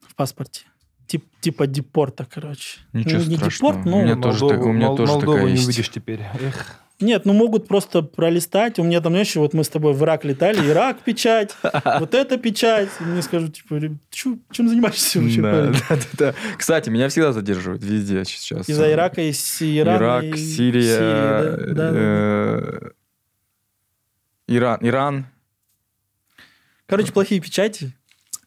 в 0.00 0.14
паспорте. 0.14 0.69
Тип, 1.10 1.24
типа 1.40 1.66
депорта, 1.66 2.24
короче. 2.24 2.78
Ничего 2.92 3.18
Ну, 3.20 3.24
не 3.30 3.36
страшного. 3.36 3.72
депорт, 3.74 3.86
У 3.86 3.90
но... 3.90 4.02
меня 4.04 4.16
тоже 4.16 4.48
так- 4.48 4.60
у 4.64 4.72
меня 4.72 4.86
Мол- 4.86 4.96
тоже 4.96 5.12
Молдову 5.12 5.32
такая 5.32 5.46
не 5.46 5.52
есть. 5.56 5.64
увидишь 5.66 5.88
теперь. 5.90 6.20
Эх. 6.40 6.76
Нет, 7.00 7.24
ну 7.24 7.32
могут 7.32 7.66
просто 7.66 8.02
пролистать. 8.02 8.78
У 8.78 8.84
меня 8.84 9.00
там, 9.00 9.12
знаешь, 9.14 9.34
вот 9.34 9.52
мы 9.54 9.64
с 9.64 9.68
тобой 9.70 9.92
в 9.94 10.02
Ирак 10.04 10.24
летали, 10.24 10.58
Ирак 10.68 11.00
печать, 11.00 11.56
вот 11.98 12.14
эта 12.14 12.36
печать. 12.36 12.90
И 13.00 13.04
мне 13.04 13.22
скажут, 13.22 13.54
типа, 13.56 13.74
«Ребят, 13.76 13.98
ты 14.10 14.16
чё- 14.16 14.38
чем 14.52 14.68
занимаешься 14.68 15.18
вообще? 15.20 15.40
Да, 15.42 15.50
парень?» 15.50 15.72
да, 15.72 15.96
да, 15.96 16.02
да. 16.18 16.34
Кстати, 16.58 16.90
меня 16.90 17.08
всегда 17.08 17.32
задерживают 17.32 17.82
везде 17.82 18.24
сейчас. 18.26 18.68
Из-за 18.68 18.92
Ирака 18.92 19.22
и 19.22 19.32
с 19.32 19.62
Ирана. 19.62 19.96
Ирак, 19.96 20.24
и 20.24 20.36
Сирия, 20.36 20.98
э, 21.74 22.90
Иран, 24.46 24.78
Иран. 24.82 25.26
Короче, 26.86 27.12
плохие 27.12 27.40
печати. 27.40 27.92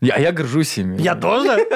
Я, 0.04 0.18
я 0.18 0.34
горжусь 0.34 0.78
ими. 0.78 1.01
Я 1.01 1.16
тоже? 1.16 1.66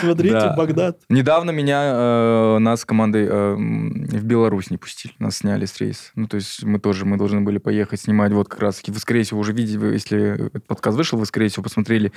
Смотрите, 0.00 0.34
Да. 0.34 0.54
Багдад. 0.54 1.00
Недавно 1.08 1.50
меня, 1.50 1.82
э, 1.92 2.58
нас 2.58 2.82
с 2.82 2.84
командой 2.84 3.26
э, 3.28 3.54
в 3.56 4.24
Беларусь 4.24 4.70
не 4.70 4.76
пустили. 4.76 5.12
Нас 5.18 5.38
сняли 5.38 5.64
с 5.64 5.76
рейса. 5.80 6.12
Ну, 6.14 6.28
то 6.28 6.36
есть 6.36 6.62
мы 6.62 6.78
тоже, 6.78 7.04
мы 7.04 7.16
должны 7.16 7.40
были 7.40 7.58
поехать 7.58 8.02
снимать 8.02 8.30
вот 8.30 8.48
как 8.48 8.60
раз-таки. 8.60 8.92
Вы, 8.92 9.00
скорее 9.00 9.24
всего, 9.24 9.40
уже 9.40 9.52
видели, 9.52 9.92
если 9.92 10.46
этот 10.46 10.68
подкаст 10.68 10.96
вышел, 10.96 11.18
вы, 11.18 11.26
скорее 11.26 11.48
всего, 11.48 11.64
посмотрели 11.64 12.12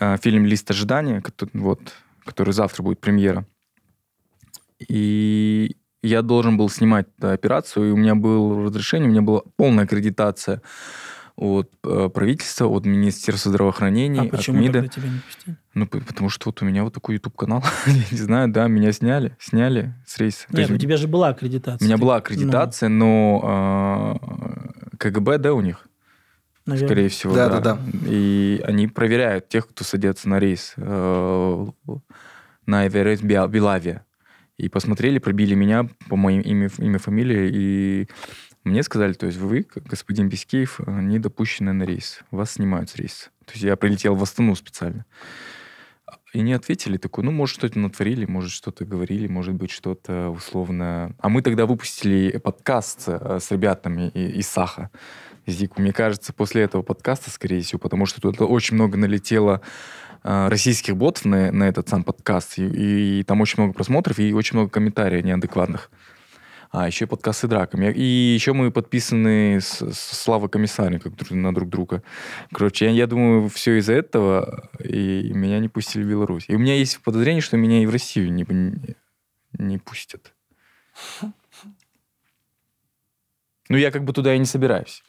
э, 0.00 0.16
фильм 0.20 0.46
«Лист 0.46 0.68
ожидания», 0.68 1.20
который, 1.20 1.50
вот, 1.54 1.80
который 2.24 2.52
завтра 2.52 2.82
будет 2.82 3.00
премьера. 3.00 3.46
И 4.88 5.76
я 6.02 6.22
должен 6.22 6.56
был 6.56 6.68
снимать 6.70 7.06
да, 7.18 7.32
операцию, 7.34 7.88
и 7.88 7.92
у 7.92 7.96
меня 7.96 8.16
было 8.16 8.64
разрешение, 8.64 9.08
у 9.08 9.12
меня 9.12 9.22
была 9.22 9.42
полная 9.56 9.84
аккредитация 9.84 10.60
от 11.36 11.70
э, 11.84 12.08
правительства, 12.12 12.66
от 12.66 12.86
Министерства 12.86 13.50
здравоохранения, 13.50 14.20
А 14.20 14.24
от 14.24 14.30
почему 14.30 14.58
МИДа. 14.58 14.72
тогда 14.82 14.88
тебя 14.88 15.08
не 15.08 15.18
пустили? 15.20 15.56
Ну, 15.74 15.86
потому 15.86 16.30
что 16.30 16.48
вот 16.48 16.62
у 16.62 16.64
меня 16.64 16.82
вот 16.82 16.94
такой 16.94 17.16
YouTube-канал. 17.16 17.62
Я 17.86 17.92
не 18.10 18.16
знаю, 18.18 18.48
да, 18.48 18.66
меня 18.68 18.90
сняли, 18.92 19.36
сняли 19.38 19.94
с 20.06 20.16
рейса. 20.18 20.46
Нет, 20.50 20.60
есть 20.60 20.70
у 20.70 20.78
тебя 20.78 20.96
же 20.96 21.06
была 21.08 21.28
аккредитация. 21.28 21.84
у 21.84 21.86
меня 21.86 21.96
Ты- 21.96 22.00
была 22.02 22.16
аккредитация, 22.16 22.88
но 22.88 24.18
э, 24.92 24.96
КГБ, 24.96 25.38
да, 25.38 25.52
у 25.52 25.60
них, 25.60 25.86
ну, 26.64 26.72
наверное. 26.72 26.88
скорее 26.88 27.08
всего, 27.10 27.34
Да, 27.34 27.48
да. 27.50 27.60
да, 27.60 27.74
да. 27.74 27.80
И 28.08 28.62
они 28.64 28.88
проверяют 28.88 29.48
тех, 29.50 29.68
кто 29.68 29.84
садится 29.84 30.28
на 30.30 30.38
рейс 30.40 30.72
э, 30.78 31.66
на 32.66 32.86
Эверест 32.86 33.22
Бел- 33.22 33.48
Белавия. 33.48 34.04
И 34.56 34.70
посмотрели, 34.70 35.18
пробили 35.18 35.54
меня 35.54 35.86
по 36.08 36.16
моим 36.16 36.40
имя, 36.40 36.70
имя, 36.78 36.98
фамилии, 36.98 37.50
и 37.52 38.08
мне 38.66 38.82
сказали, 38.82 39.12
то 39.12 39.26
есть 39.26 39.38
вы, 39.38 39.64
господин 39.76 40.28
Бескеев, 40.28 40.80
э, 40.84 41.00
не 41.00 41.18
допущены 41.20 41.72
на 41.72 41.84
рейс. 41.84 42.20
Вас 42.32 42.52
снимают 42.52 42.90
с 42.90 42.96
рейса. 42.96 43.30
То 43.44 43.52
есть 43.52 43.62
я 43.62 43.76
прилетел 43.76 44.16
в 44.16 44.22
Астану 44.22 44.56
специально. 44.56 45.06
И 46.32 46.40
не 46.40 46.52
ответили, 46.52 46.96
такой, 46.96 47.22
ну, 47.22 47.30
может, 47.30 47.56
что-то 47.56 47.78
натворили, 47.78 48.26
может, 48.26 48.50
что-то 48.50 48.84
говорили, 48.84 49.28
может 49.28 49.54
быть, 49.54 49.70
что-то 49.70 50.30
условно... 50.30 51.14
А 51.20 51.28
мы 51.28 51.42
тогда 51.42 51.64
выпустили 51.64 52.38
подкаст 52.38 53.04
э, 53.06 53.38
с 53.40 53.52
ребятами 53.52 54.08
из 54.08 54.48
Саха, 54.48 54.90
из. 55.46 55.64
Мне 55.76 55.92
кажется, 55.92 56.32
после 56.32 56.62
этого 56.62 56.82
подкаста, 56.82 57.30
скорее 57.30 57.62
всего, 57.62 57.78
потому 57.78 58.04
что 58.04 58.20
тут 58.20 58.40
очень 58.40 58.74
много 58.74 58.98
налетело 58.98 59.62
э, 60.24 60.48
российских 60.48 60.96
ботов 60.96 61.24
на, 61.24 61.52
на 61.52 61.68
этот 61.68 61.88
сам 61.88 62.02
подкаст, 62.02 62.58
и, 62.58 63.20
и 63.20 63.22
там 63.22 63.40
очень 63.40 63.62
много 63.62 63.74
просмотров, 63.74 64.18
и 64.18 64.34
очень 64.34 64.56
много 64.56 64.70
комментариев 64.70 65.24
неадекватных. 65.24 65.88
А, 66.70 66.86
еще 66.86 67.04
и 67.04 67.08
подкаст 67.08 67.40
с 67.40 67.48
драками. 67.48 67.92
И 67.92 68.02
еще 68.02 68.52
мы 68.52 68.70
подписаны 68.70 69.60
с, 69.60 69.80
с 69.80 69.98
Славой 69.98 70.48
Комиссарем 70.48 71.00
как 71.00 71.14
друг- 71.14 71.30
на 71.30 71.54
друг 71.54 71.68
друга. 71.68 72.02
Короче, 72.52 72.86
я, 72.86 72.90
я 72.90 73.06
думаю, 73.06 73.48
все 73.48 73.78
из-за 73.78 73.94
этого, 73.94 74.68
и 74.78 75.32
меня 75.32 75.58
не 75.58 75.68
пустили 75.68 76.02
в 76.02 76.08
Беларусь. 76.08 76.44
И 76.48 76.54
у 76.54 76.58
меня 76.58 76.74
есть 76.74 77.00
подозрение, 77.02 77.40
что 77.40 77.56
меня 77.56 77.82
и 77.82 77.86
в 77.86 77.90
Россию 77.90 78.32
не, 78.32 78.44
не, 78.48 78.96
не 79.58 79.78
пустят. 79.78 80.34
Ну, 83.68 83.76
я 83.76 83.90
как 83.90 84.04
бы 84.04 84.12
туда 84.12 84.32
и 84.32 84.38
не 84.38 84.44
собираюсь. 84.44 85.02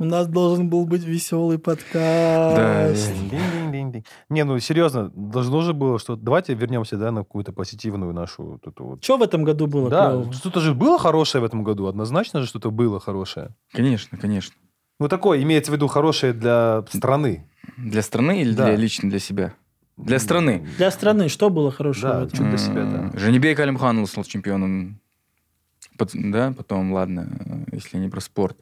У 0.00 0.04
нас 0.04 0.28
должен 0.28 0.70
был 0.70 0.84
быть 0.86 1.02
веселый 1.02 1.58
подкаст. 1.58 3.12
Динь-динь-динь-динь. 3.30 4.04
Не, 4.28 4.44
ну 4.44 4.56
серьезно, 4.60 5.10
должно 5.12 5.62
же 5.62 5.72
было, 5.72 5.98
что 5.98 6.14
давайте 6.14 6.54
вернемся, 6.54 6.96
да, 6.96 7.10
на 7.10 7.22
какую-то 7.22 7.52
позитивную 7.52 8.12
нашу 8.12 8.60
эту 8.64 8.84
вот. 8.84 9.02
Что 9.02 9.16
в 9.18 9.22
этом 9.22 9.42
году 9.42 9.66
было 9.66 9.90
Да, 9.90 10.32
что-то 10.32 10.60
же 10.60 10.74
было 10.74 11.00
хорошее 11.00 11.42
в 11.42 11.44
этом 11.44 11.64
году, 11.64 11.86
однозначно 11.86 12.40
же 12.42 12.46
что-то 12.46 12.70
было 12.70 13.00
хорошее. 13.00 13.56
Конечно, 13.72 14.16
конечно. 14.18 14.54
Ну 15.00 15.08
такое, 15.08 15.42
имеется 15.42 15.72
в 15.72 15.74
виду 15.74 15.88
хорошее 15.88 16.32
для 16.32 16.84
страны. 16.92 17.48
Для 17.76 18.02
страны 18.02 18.40
или 18.42 18.52
Да. 18.52 18.66
для, 18.66 18.76
лично 18.76 19.10
для 19.10 19.18
себя? 19.18 19.54
Для 19.96 20.20
страны. 20.20 20.64
Для 20.76 20.92
страны 20.92 21.28
что 21.28 21.50
было 21.50 21.72
хорошего 21.72 22.12
Да, 22.12 22.20
в 22.20 22.22
этом? 22.34 22.48
для 22.50 22.58
себя, 22.58 22.84
да. 22.84 23.18
Женебек 23.18 23.58
Алимханов 23.58 24.08
стал 24.08 24.22
чемпионом. 24.22 25.00
Да, 26.14 26.54
потом, 26.56 26.92
ладно, 26.92 27.26
э, 27.70 27.74
если 27.74 27.98
не 27.98 28.08
про 28.08 28.20
спорт. 28.20 28.56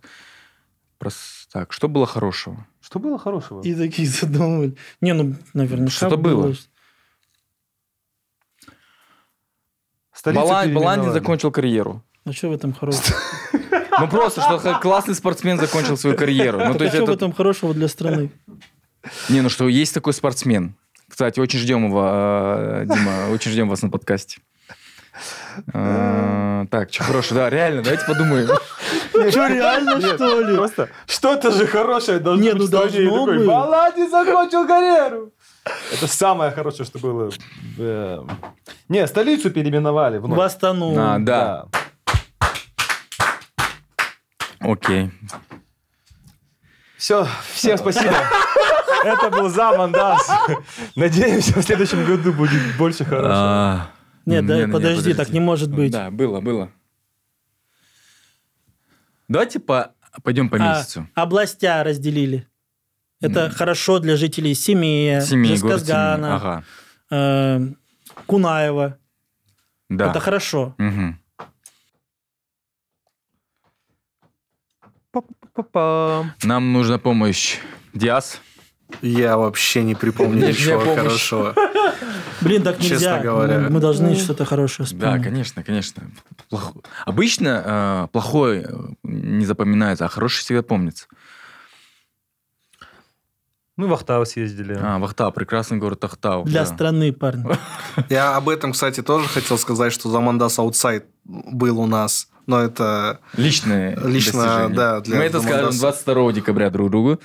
Про... 0.99 1.11
с- 1.11 1.49
Так, 1.53 1.73
что 1.73 1.89
было 1.89 2.07
хорошего? 2.07 2.67
Что 2.81 2.99
было 2.99 3.19
хорошего? 3.19 3.63
И 3.63 3.75
такие 3.75 4.09
задумали. 4.09 4.77
Не, 5.01 5.13
ну, 5.15 5.35
наверняка 5.55 5.91
Что-то 5.91 6.17
было. 6.17 6.55
Столицу 10.13 10.43
Балан- 10.43 10.73
Баландин 10.75 11.13
закончил 11.13 11.51
карьеру. 11.51 12.03
А 12.25 12.33
что 12.33 12.49
в 12.49 12.53
этом 12.53 12.73
хорошего? 12.73 13.17
Ну 13.99 14.09
просто, 14.09 14.41
что 14.43 14.79
классный 14.81 15.15
спортсмен 15.15 15.59
закончил 15.59 15.97
свою 15.97 16.17
карьеру. 16.17 16.59
Ну 16.59 16.75
то 16.75 16.81
а 16.81 16.83
есть 16.85 16.95
что 16.97 17.07
в 17.07 17.09
это... 17.09 17.17
этом 17.17 17.33
хорошего 17.33 17.73
для 17.73 17.89
страны? 17.89 18.31
Не, 19.29 19.41
ну 19.41 19.49
что, 19.49 19.69
есть 19.69 19.95
такой 19.95 20.13
спортсмен. 20.13 20.75
Кстати, 21.09 21.39
очень 21.39 21.61
ждем 21.61 21.87
его, 21.87 22.05
э, 22.11 22.85
Дима, 22.87 23.29
очень 23.31 23.53
ждем 23.53 23.69
вас 23.69 23.81
на 23.83 23.89
подкасте. 23.91 24.41
Э, 25.73 26.67
Так, 26.71 26.93
что 26.93 27.05
хорошего, 27.05 27.41
да, 27.41 27.51
реально, 27.51 27.83
давайте 27.83 28.05
подумаем. 28.07 28.49
Что, 29.31 29.47
реально, 29.47 30.01
что 30.01 30.41
ли? 30.41 30.57
Просто 30.57 30.89
что-то 31.07 31.51
же 31.51 31.67
хорошее 31.67 32.19
должно 32.19 32.43
Не, 32.45 32.53
быть 32.53 32.61
ну 32.61 32.67
стране. 32.67 33.03
И 33.03 33.07
должно 33.09 33.27
быть. 33.27 34.11
Закончил 34.11 34.67
карьеру. 34.67 35.33
Это 35.93 36.07
самое 36.07 36.51
хорошее, 36.53 36.87
что 36.87 36.99
было. 36.99 37.31
э, 37.79 38.23
Не, 38.89 39.07
столицу 39.07 39.51
переименовали. 39.51 40.19
вновь. 40.19 40.39
В 40.39 40.41
Астану. 40.41 40.95
А, 40.97 41.19
да, 41.19 41.67
окей. 44.61 45.11
Все, 46.97 47.27
всем 47.53 47.77
спасибо. 47.79 48.15
Это 49.05 49.31
был 49.31 49.49
Замандас. 49.49 50.29
Надеемся, 50.97 51.61
в 51.61 51.63
следующем 51.63 52.05
году 52.05 52.33
будет 52.33 52.61
больше 52.79 53.05
хорошего. 53.05 53.35
А, 53.35 53.91
Нет, 54.25 54.43
не, 54.43 54.49
да, 54.49 54.57
не, 54.57 54.65
не, 54.67 54.73
подожди, 54.73 55.15
так 55.15 55.29
не 55.29 55.41
может 55.41 55.71
быть. 55.71 55.93
Да, 55.93 56.11
было, 56.11 56.41
было. 56.41 56.71
Давайте 59.29 59.59
по, 59.61 59.95
пойдем 60.23 60.49
по 60.49 60.57
А, 60.57 60.61
месяцу. 60.79 61.09
областя 61.15 61.83
разделили. 61.85 62.47
Это 63.21 63.47
М. 63.47 63.51
хорошо 63.53 63.99
для 63.99 64.17
жителей 64.17 64.55
Семея, 64.55 65.21
Семей. 65.21 65.57
Жезказгана, 65.57 66.37
Ага, 66.37 66.65
э, 67.11 67.61
Кунаева. 68.27 68.99
да. 69.89 70.11
Это 70.11 70.21
хорошо. 70.21 70.75
Па-па-па-пам. 75.13 76.33
Нам 76.45 76.73
нужна 76.73 76.99
помощь. 76.99 77.59
Диас. 77.95 78.41
Я 79.03 79.37
вообще 79.37 79.83
не 79.83 79.95
припомню 79.95 80.49
ничего 80.49 80.81
хорошего. 80.81 81.55
Блин, 82.41 82.63
так 82.63 82.77
Честно 82.79 82.95
нельзя. 82.95 83.19
говоря. 83.21 83.59
Мы, 83.59 83.71
мы 83.71 83.81
должны 83.81 84.15
что-то 84.15 84.45
хорошее 84.45 84.87
Да, 84.93 84.97
вспомнить. 84.97 85.25
конечно, 85.25 85.63
конечно. 85.63 86.03
Плохо- 86.51 86.75
Обычно 87.05 87.63
э, 88.05 88.09
плохое 88.13 88.63
э, 88.69 88.75
не 89.03 89.45
запоминается, 89.47 90.05
а 90.05 90.09
хорошее 90.09 90.45
всегда 90.45 90.63
помнится. 90.63 91.07
Мы 93.77 93.89
в 93.89 93.93
Ахтау 93.93 94.25
съездили. 94.25 94.79
А, 94.81 94.99
Вахтау, 94.99 95.33
прекрасный 95.33 95.77
город 95.77 96.03
Ахтау. 96.05 96.45
Для 96.45 96.61
да. 96.61 96.67
страны, 96.67 97.13
парни. 97.13 97.45
Я 98.09 98.35
об 98.37 98.49
этом, 98.49 98.73
кстати, 98.73 99.03
тоже 99.03 99.29
хотел 99.29 99.59
сказать, 99.59 99.93
что 99.93 100.09
Замандас 100.11 100.59
Аутсайд 100.59 101.05
был 101.25 101.79
у 101.81 101.87
нас. 101.87 102.29
Но 102.47 102.61
это 102.61 103.21
Личное 103.37 103.97
Лично, 104.05 104.43
достижение. 104.43 104.77
да, 104.77 105.01
для 105.01 105.17
Мы 105.19 105.25
это 105.25 105.41
скажем 105.41 105.73
Замандаса. 105.73 106.05
22 106.05 106.33
декабря 106.33 106.71
друг 106.71 106.91
другу. 106.91 107.21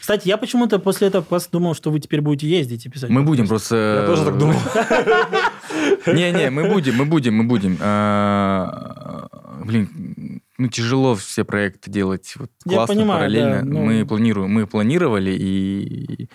Кстати, 0.00 0.28
я 0.28 0.36
почему-то 0.36 0.78
после 0.78 1.08
этого 1.08 1.22
пост 1.22 1.50
думал, 1.50 1.74
что 1.74 1.90
вы 1.90 1.98
теперь 1.98 2.20
будете 2.20 2.46
ездить 2.48 2.86
и 2.86 2.88
писать. 2.88 3.10
Мы 3.10 3.22
будем 3.22 3.48
просто... 3.48 4.02
Я 4.02 4.06
тоже 4.06 4.24
так 4.24 4.38
думал. 4.38 4.54
Не-не, 6.06 6.50
мы 6.50 6.70
будем, 6.72 6.94
мы 6.96 7.06
будем, 7.06 7.34
мы 7.34 7.44
будем. 7.44 7.76
А, 7.80 9.26
Блин, 9.64 10.42
ну 10.58 10.68
тяжело 10.68 11.16
все 11.16 11.44
проекты 11.44 11.90
делать 11.90 12.34
вот 12.36 12.50
Я 12.64 12.74
классно, 12.74 12.94
понимаю, 12.94 13.20
параллельно. 13.20 13.58
да, 13.58 13.64
ну. 13.64 13.84
Мы 13.84 14.06
планируем, 14.06 14.50
мы 14.52 14.66
планировали, 14.68 15.30
и 15.32 16.28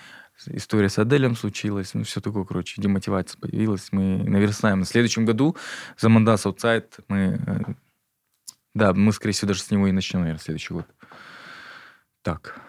история 0.47 0.89
с 0.89 0.99
Аделем 0.99 1.35
случилась, 1.37 1.93
ну 1.93 2.03
все 2.03 2.19
такое, 2.19 2.43
короче, 2.43 2.81
демотивация 2.81 3.39
появилась. 3.39 3.87
Мы 3.91 4.17
наверстаем. 4.23 4.79
На 4.79 4.85
следующем 4.85 5.25
году 5.25 5.55
за 5.97 6.09
Мандас 6.09 6.45
Аутсайд 6.45 6.97
мы... 7.07 7.39
Да, 8.73 8.93
мы, 8.93 9.11
скорее 9.11 9.33
всего, 9.33 9.49
даже 9.49 9.61
с 9.61 9.71
него 9.71 9.87
и 9.87 9.91
начнем, 9.91 10.21
наверное, 10.21 10.41
следующий 10.41 10.73
год. 10.73 10.85
Так. 12.21 12.59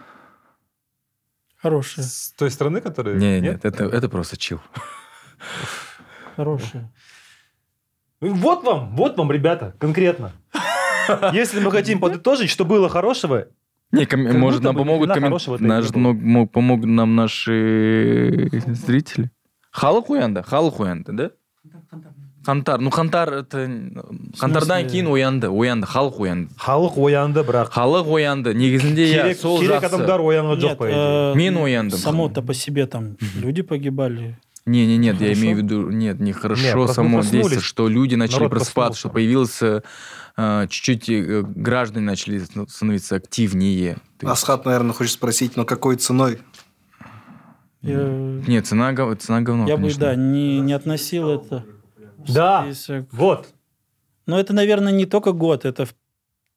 Хорошее, 1.56 2.04
С 2.06 2.32
той 2.32 2.50
страны, 2.50 2.80
которая... 2.80 3.14
Не, 3.16 3.40
нет, 3.40 3.64
это, 3.64 3.84
это 3.84 4.08
просто 4.08 4.36
чил. 4.36 4.60
хорошее. 6.36 6.90
Вот 8.20 8.64
вам, 8.64 8.96
вот 8.96 9.16
вам, 9.16 9.30
ребята, 9.30 9.74
конкретно. 9.78 10.32
Если 11.32 11.60
мы 11.60 11.70
хотим 11.70 12.00
подытожить, 12.00 12.50
что 12.50 12.64
было 12.64 12.88
хорошего, 12.88 13.48
Не, 13.92 14.06
ком- 14.06 14.26
Как 14.26 14.36
может, 14.36 14.62
нам 14.62 14.74
помогут 14.76 15.14
и 15.16 15.20
наш- 15.20 15.90
мог- 15.94 16.16
мог- 16.16 16.50
помогут 16.50 16.86
нам 16.86 17.14
наши 17.14 18.48
зрители. 18.66 19.30
Халық 19.72 20.06
уянды, 20.08 21.12
да? 21.12 21.30
Хантар. 22.45 22.79
Ну, 22.79 22.89
Хантар, 22.91 23.33
это... 23.33 23.57
Хантардан 24.39 24.81
смысле? 24.83 24.89
кейін 24.89 25.07
уянды, 25.07 25.49
уянды, 25.49 25.85
халық 25.85 26.15
уянды. 26.17 26.49
халық 26.55 26.95
оянды, 26.97 27.41
бірақ 27.43 27.71
Халық 27.73 28.07
уянды. 28.07 28.53
Негізінде 28.53 29.03
иә, 29.03 29.23
керек, 29.23 29.37
сол 29.39 29.59
керек 29.59 29.81
жақсы. 29.83 29.85
адамдар 29.95 30.19
оянған 30.21 30.55
жоқ, 30.57 30.69
Нет, 30.69 30.77
по 30.77 30.85
идее. 30.87 31.33
э, 31.33 31.35
Мен 31.35 31.57
ояндым. 31.57 31.99
Само-то 31.99 32.41
по 32.41 32.53
себе 32.53 32.85
там 32.87 33.17
люди 33.35 33.63
погибали. 33.63 34.37
Не, 34.65 34.85
не, 34.87 34.97
нет, 34.97 35.19
я 35.19 35.27
Хорошо? 35.27 35.41
имею 35.41 35.55
в 35.55 35.59
виду, 35.59 35.89
нет, 35.91 36.19
не 36.21 36.31
хорошо 36.33 36.63
Нет, 36.63 36.73
просто 36.73 37.01
мы 37.03 37.07
само 37.09 37.17
проснулись, 37.19 37.43
действие, 37.47 37.61
что 37.61 37.87
люди 37.89 38.15
начали 38.15 38.35
народ 38.39 38.51
просыпаться, 38.51 38.99
что 38.99 39.09
проснулся. 39.09 39.13
появилось 39.13 39.61
э, 39.61 39.81
э, 40.37 40.67
чуть-чуть 40.69 41.09
э, 41.09 41.41
граждане 41.55 42.05
начали 42.05 42.39
становиться 42.67 43.15
активнее. 43.17 43.95
То 44.19 44.27
есть- 44.27 44.31
Асхат, 44.33 44.65
наверное, 44.65 44.93
хочет 44.93 45.13
спросить, 45.13 45.57
но 45.57 45.65
какой 45.65 45.95
ценой? 45.97 46.39
Я, 47.81 47.97
Нет, 48.47 48.65
цена, 48.67 48.91
гов- 48.93 49.17
цена 49.19 49.41
говно, 49.41 49.67
я 49.67 49.75
бы, 49.75 49.81
конечно. 49.83 50.01
да, 50.01 50.15
не, 50.15 50.59
не 50.59 50.73
относил 50.73 51.29
это. 51.29 51.63
Да, 52.27 52.63
список. 52.65 53.07
вот. 53.11 53.53
Но 54.25 54.39
это, 54.39 54.53
наверное, 54.53 54.91
не 54.91 55.05
только 55.05 55.31
год, 55.31 55.65
это 55.65 55.85
в 55.85 55.93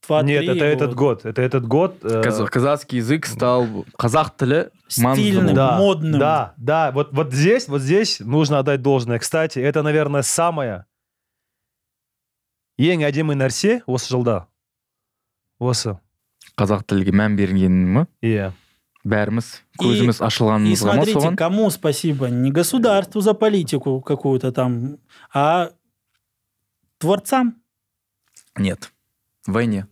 2 0.06 0.22
Нет, 0.22 0.48
это 0.48 0.64
этот 0.64 0.94
год. 0.94 1.24
Это 1.24 1.42
этот 1.42 1.66
год. 1.66 2.02
э, 2.02 2.22
Каз- 2.22 2.48
казахский 2.50 2.98
язык 2.98 3.26
стал 3.26 3.84
казах 3.98 4.34
тілі 4.36 4.70
маңызды 4.98 5.14
Стильным. 5.14 5.46
болды. 5.46 5.54
да, 5.54 5.78
модным. 5.78 6.18
Да, 6.18 6.54
да. 6.56 6.90
Вот, 6.90 7.12
вот 7.12 7.32
здесь, 7.32 7.68
вот 7.68 7.80
здесь 7.82 8.18
нужно 8.20 8.58
отдать 8.58 8.82
должное. 8.82 9.18
Кстати, 9.18 9.58
это, 9.60 9.82
наверное, 9.82 10.22
самое 10.22 10.84
ең 12.78 13.02
әдемі 13.04 13.34
нәрсе 13.36 13.82
осы 13.86 14.08
жылда. 14.14 14.46
Осы. 15.60 15.98
қазақ 16.56 16.82
тілге 16.88 17.12
мән 17.12 17.36
бергенім 17.36 18.06
Иә. 18.22 18.52
бәріміз 19.04 19.62
И- 19.80 19.82
көзіміз 19.84 20.20
И 20.20 20.24
ашылғанымызға 20.24 20.86
ма 20.86 20.92
смотрите, 21.04 21.18
соған 21.20 21.36
кому 21.36 21.70
спасибо? 21.70 22.28
Не 22.28 22.50
государству 22.50 23.20
за 23.20 23.34
политику 23.34 24.00
какую-то 24.00 24.52
там, 24.52 24.98
а 25.32 25.70
творцам 26.98 27.54
нет 28.58 28.92
в 29.46 29.52
войне 29.52 29.86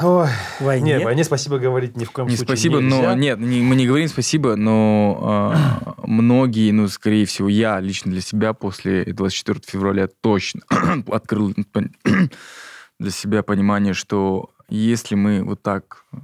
Ой. 0.00 0.26
в 0.58 0.64
войне. 0.64 0.98
Не, 0.98 1.04
войне 1.04 1.22
спасибо 1.24 1.58
говорить 1.58 1.96
ни 1.96 2.04
в 2.04 2.10
коем 2.10 2.26
не 2.28 2.36
случае 2.36 2.56
спасибо 2.56 2.80
нельзя. 2.80 2.96
но 3.02 3.14
нет 3.14 3.38
не- 3.38 3.62
мы 3.62 3.76
не 3.76 3.86
говорим 3.86 4.08
спасибо 4.08 4.56
но 4.56 5.52
э, 5.54 6.04
многие 6.06 6.70
ну 6.72 6.88
скорее 6.88 7.26
всего 7.26 7.48
я 7.48 7.78
лично 7.80 8.10
для 8.12 8.20
себя 8.20 8.52
после 8.54 9.04
24 9.04 9.60
февраля 9.66 10.08
точно 10.20 10.60
открыл 11.08 11.52
пон- 11.72 11.92
для 12.98 13.10
себя 13.10 13.42
понимание 13.42 13.94
что 13.94 14.50
если 14.68 15.14
мы 15.14 15.44
вот 15.44 15.62
так 15.62 16.04
э, 16.12 16.16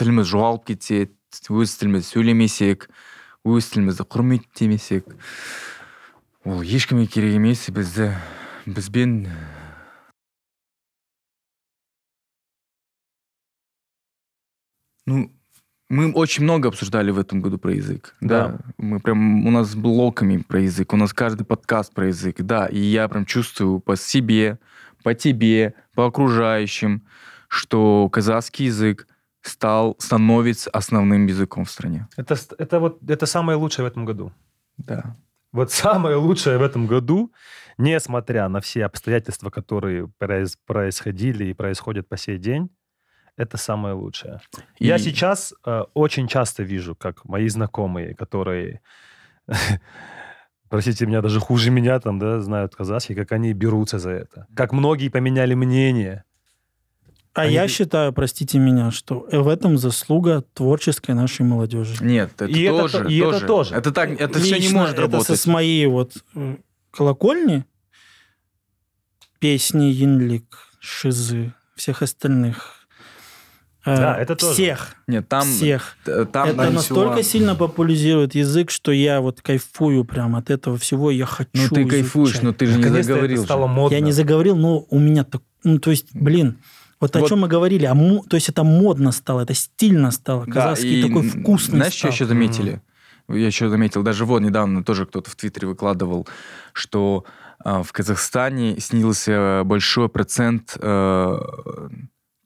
тіліміз 0.00 0.28
жоғалып 0.30 0.66
кетсе 0.72 1.08
өз 1.50 1.76
тілімізді 1.80 2.08
сөйлемесек 2.08 2.88
өз 3.46 3.70
тілімізді 3.72 4.06
құрметтемесек 4.10 5.14
ол 6.46 6.62
ешкімге 6.62 7.06
керек 7.10 7.38
емес 7.38 7.66
бізді 7.70 8.12
бізбен 8.66 9.26
ну 15.06 15.30
мы 15.88 16.12
очень 16.12 16.42
много 16.42 16.68
обсуждали 16.68 17.10
в 17.10 17.18
этом 17.18 17.40
году 17.40 17.58
про 17.58 17.72
язык. 17.72 18.16
Да. 18.20 18.48
Да. 18.48 18.58
Мы 18.76 19.00
прям, 19.00 19.46
у 19.46 19.50
нас 19.50 19.74
блоками 19.76 20.38
про 20.38 20.60
язык, 20.60 20.92
у 20.92 20.96
нас 20.96 21.12
каждый 21.12 21.44
подкаст 21.44 21.94
про 21.94 22.08
язык, 22.08 22.40
да. 22.40 22.66
И 22.66 22.78
я 22.80 23.08
прям 23.08 23.24
чувствую 23.24 23.78
по 23.78 23.96
себе, 23.96 24.58
по 25.04 25.14
тебе, 25.14 25.74
по 25.94 26.06
окружающим, 26.06 27.02
что 27.48 28.08
казахский 28.10 28.66
язык 28.66 29.06
стал, 29.41 29.95
становится 29.99 30.69
основным 30.69 31.27
языком 31.27 31.65
в 31.65 31.69
стране. 31.69 32.07
Это, 32.17 32.35
это 32.57 32.79
вот 32.79 32.99
это 33.09 33.25
самое 33.25 33.57
лучшее 33.57 33.85
в 33.85 33.87
этом 33.87 34.05
году. 34.05 34.31
Да. 34.77 35.15
Вот 35.51 35.71
самое 35.71 36.15
лучшее 36.15 36.57
в 36.57 36.61
этом 36.61 36.87
году, 36.87 37.31
несмотря 37.77 38.47
на 38.49 38.59
все 38.61 38.85
обстоятельства, 38.85 39.49
которые 39.49 40.09
произ- 40.19 40.57
происходили 40.65 41.45
и 41.45 41.53
происходят 41.53 42.07
по 42.07 42.17
сей 42.17 42.37
день, 42.37 42.69
это 43.37 43.57
самое 43.57 43.93
лучшее. 43.95 44.39
Я 44.79 44.95
И- 44.95 44.99
сейчас 44.99 45.53
э, 45.65 45.83
очень 45.93 46.27
часто 46.27 46.63
вижу, 46.63 46.95
как 46.95 47.25
мои 47.25 47.49
знакомые, 47.49 48.15
которые, 48.15 48.81
простите 50.69 51.05
меня, 51.05 51.21
даже 51.21 51.39
хуже 51.39 51.69
меня 51.71 51.99
там, 51.99 52.19
да, 52.19 52.39
знают 52.41 52.75
казахский, 52.75 53.15
как 53.15 53.31
они 53.31 53.53
берутся 53.53 53.99
за 53.99 54.11
это. 54.11 54.47
Как 54.55 54.71
многие 54.73 55.09
поменяли 55.09 55.53
мнение. 55.53 56.23
А 57.33 57.41
Они- 57.43 57.53
я 57.53 57.67
считаю, 57.69 58.11
простите 58.11 58.59
меня, 58.59 58.91
что 58.91 59.25
в 59.31 59.47
этом 59.47 59.77
заслуга 59.77 60.43
творческой 60.53 61.15
нашей 61.15 61.43
молодежи. 61.45 61.95
Нет, 62.03 62.31
это 62.35 62.45
И 62.45 62.61
это 62.63 62.77
тоже, 62.79 62.99
то- 63.03 63.07
и 63.09 63.17
это 63.19 63.47
тоже. 63.47 63.73
Это 63.75 63.91
так, 63.91 64.09
это 64.19 64.39
все 64.39 64.55
не 64.55 64.61
Лично 64.61 64.79
может 64.79 64.93
это 64.95 65.01
со- 65.05 65.11
работать. 65.13 65.39
с 65.39 65.45
моей 65.47 65.85
вот 65.87 66.13
э, 66.35 66.57
колокольни 66.91 67.63
песни 69.39 69.85
Янлик, 69.85 70.45
Шизы, 70.79 71.53
всех 71.75 72.01
остальных. 72.01 72.85
Э, 73.85 73.95
Да, 73.97 74.17
это 74.17 74.35
тоже. 74.35 74.53
Всех. 74.53 74.95
Нет, 75.07 75.27
там... 75.27 75.43
всех. 75.43 75.95
Там 76.05 76.49
это 76.49 76.69
настолько 76.69 77.19
One. 77.19 77.23
сильно 77.23 77.55
популяризирует 77.55 78.35
язык, 78.35 78.69
что 78.69 78.91
я 78.91 79.21
вот 79.21 79.41
кайфую 79.41 80.05
прям 80.05 80.35
от 80.35 80.49
этого 80.49 80.77
всего. 80.77 81.09
Я 81.09 81.25
хочу 81.25 81.49
Ну, 81.53 81.69
ты 81.69 81.85
кайфуешь, 81.85 82.27
изучать. 82.29 82.43
но 82.43 82.53
ты 82.53 82.65
же 82.67 82.73
не 82.73 82.77
Наконец-то 82.79 82.99
это 83.13 83.13
заговорил. 83.21 83.43
стало 83.43 83.67
модно. 83.67 83.95
Я 83.95 84.01
не 84.01 84.11
заговорил, 84.11 84.55
но 84.55 84.85
у 84.89 84.99
меня 84.99 85.23
так... 85.23 85.41
Ну, 85.63 85.79
то 85.79 85.89
есть, 85.91 86.07
блин, 86.13 86.57
вот, 87.01 87.15
о 87.15 87.19
Вот. 87.19 87.27
чем 87.29 87.39
мы 87.41 87.47
говорили, 87.49 87.85
а 87.85 87.93
мо- 87.93 88.23
то 88.29 88.35
есть 88.37 88.47
это 88.47 88.63
модно 88.63 89.11
стало, 89.11 89.41
это 89.41 89.53
стильно 89.53 90.11
стало, 90.11 90.45
Да, 90.45 90.51
казахский 90.53 90.99
и 91.01 91.07
такой 91.07 91.23
вкусный 91.23 91.77
Знаешь, 91.77 91.93
что 91.93 91.99
стал. 91.99 92.11
еще 92.11 92.25
заметили? 92.25 92.81
Я 93.27 93.47
еще 93.47 93.69
заметил, 93.69 94.03
даже 94.03 94.25
вот 94.25 94.41
недавно 94.41 94.83
тоже 94.83 95.05
кто-то 95.05 95.29
в 95.29 95.35
Твиттере 95.35 95.67
выкладывал, 95.67 96.27
что 96.73 97.25
а, 97.63 97.83
в 97.83 97.91
Казахстане 97.91 98.79
снился 98.79 99.61
большой 99.65 100.09
процент, 100.09 100.75
э, 100.77 100.79
то 100.81 101.89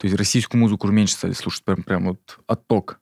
есть 0.03 0.15
российскую 0.15 0.59
музыку 0.59 0.87
меньше 0.87 1.13
стали 1.13 1.33
слушать, 1.33 1.63
прям, 1.63 1.83
прям 1.83 2.05
вот 2.05 2.39
отток. 2.47 2.99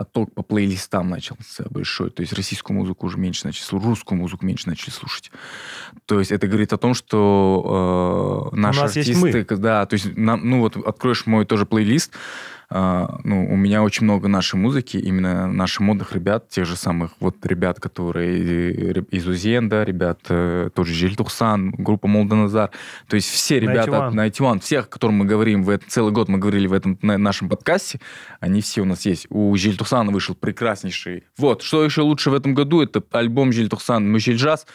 Отток 0.00 0.32
по 0.32 0.42
плейлистам 0.42 1.10
начался 1.10 1.64
большой. 1.68 2.10
То 2.10 2.22
есть 2.22 2.32
российскую 2.32 2.74
музыку 2.74 3.06
уже 3.06 3.18
меньше 3.18 3.46
начали 3.46 3.64
слушать, 3.64 3.86
русскую 3.86 4.18
музыку 4.18 4.46
меньше 4.46 4.66
начали 4.66 4.88
слушать. 4.88 5.30
То 6.06 6.18
есть 6.18 6.32
это 6.32 6.46
говорит 6.46 6.72
о 6.72 6.78
том, 6.78 6.94
что 6.94 8.50
э, 8.54 8.56
наши 8.56 8.80
нас 8.80 8.96
есть 8.96 9.10
артисты, 9.10 9.56
да, 9.56 9.84
то 9.84 9.94
есть 9.94 10.16
нам, 10.16 10.48
ну 10.48 10.60
вот 10.60 10.76
откроешь 10.76 11.26
мой 11.26 11.44
тоже 11.44 11.66
плейлист, 11.66 12.12
а, 12.12 12.16
ну, 12.70 13.52
у 13.52 13.56
меня 13.56 13.82
очень 13.82 14.04
много 14.04 14.28
нашей 14.28 14.54
музыки, 14.54 14.96
именно 14.96 15.48
наших 15.48 15.80
модных 15.80 16.12
ребят, 16.12 16.48
тех 16.48 16.66
же 16.66 16.76
самых 16.76 17.10
вот 17.18 17.44
ребят, 17.44 17.80
которые 17.80 19.02
из 19.10 19.26
Узенда, 19.26 19.82
ребят, 19.82 20.20
э, 20.28 20.70
тоже 20.72 20.94
Жильтухсан, 20.94 21.72
группа 21.72 22.06
Молданазар. 22.06 22.70
То 23.08 23.16
есть 23.16 23.28
все 23.28 23.58
ребята, 23.58 23.90
91. 23.90 24.16
Найти 24.16 24.42
One, 24.42 24.60
всех, 24.60 24.84
о 24.84 24.88
которых 24.88 25.16
мы 25.16 25.24
говорим, 25.24 25.64
в 25.64 25.70
этом, 25.70 25.88
целый 25.88 26.12
год 26.12 26.28
мы 26.28 26.38
говорили 26.38 26.68
в 26.68 26.72
этом 26.72 26.96
на 27.02 27.18
нашем 27.18 27.48
подкасте, 27.48 28.00
они 28.38 28.60
все 28.60 28.82
у 28.82 28.84
нас 28.84 29.04
есть. 29.04 29.26
У 29.30 29.56
Жильтухсана 29.56 30.12
вышел 30.12 30.36
прекраснейший. 30.36 31.24
Вот, 31.36 31.62
что 31.62 31.84
еще 31.84 32.02
лучше 32.02 32.30
в 32.30 32.34
этом 32.34 32.54
году, 32.54 32.82
это 32.82 33.02
альбом 33.10 33.52
Жильтухсан 33.52 34.08
«Мужельджаз». 34.10 34.66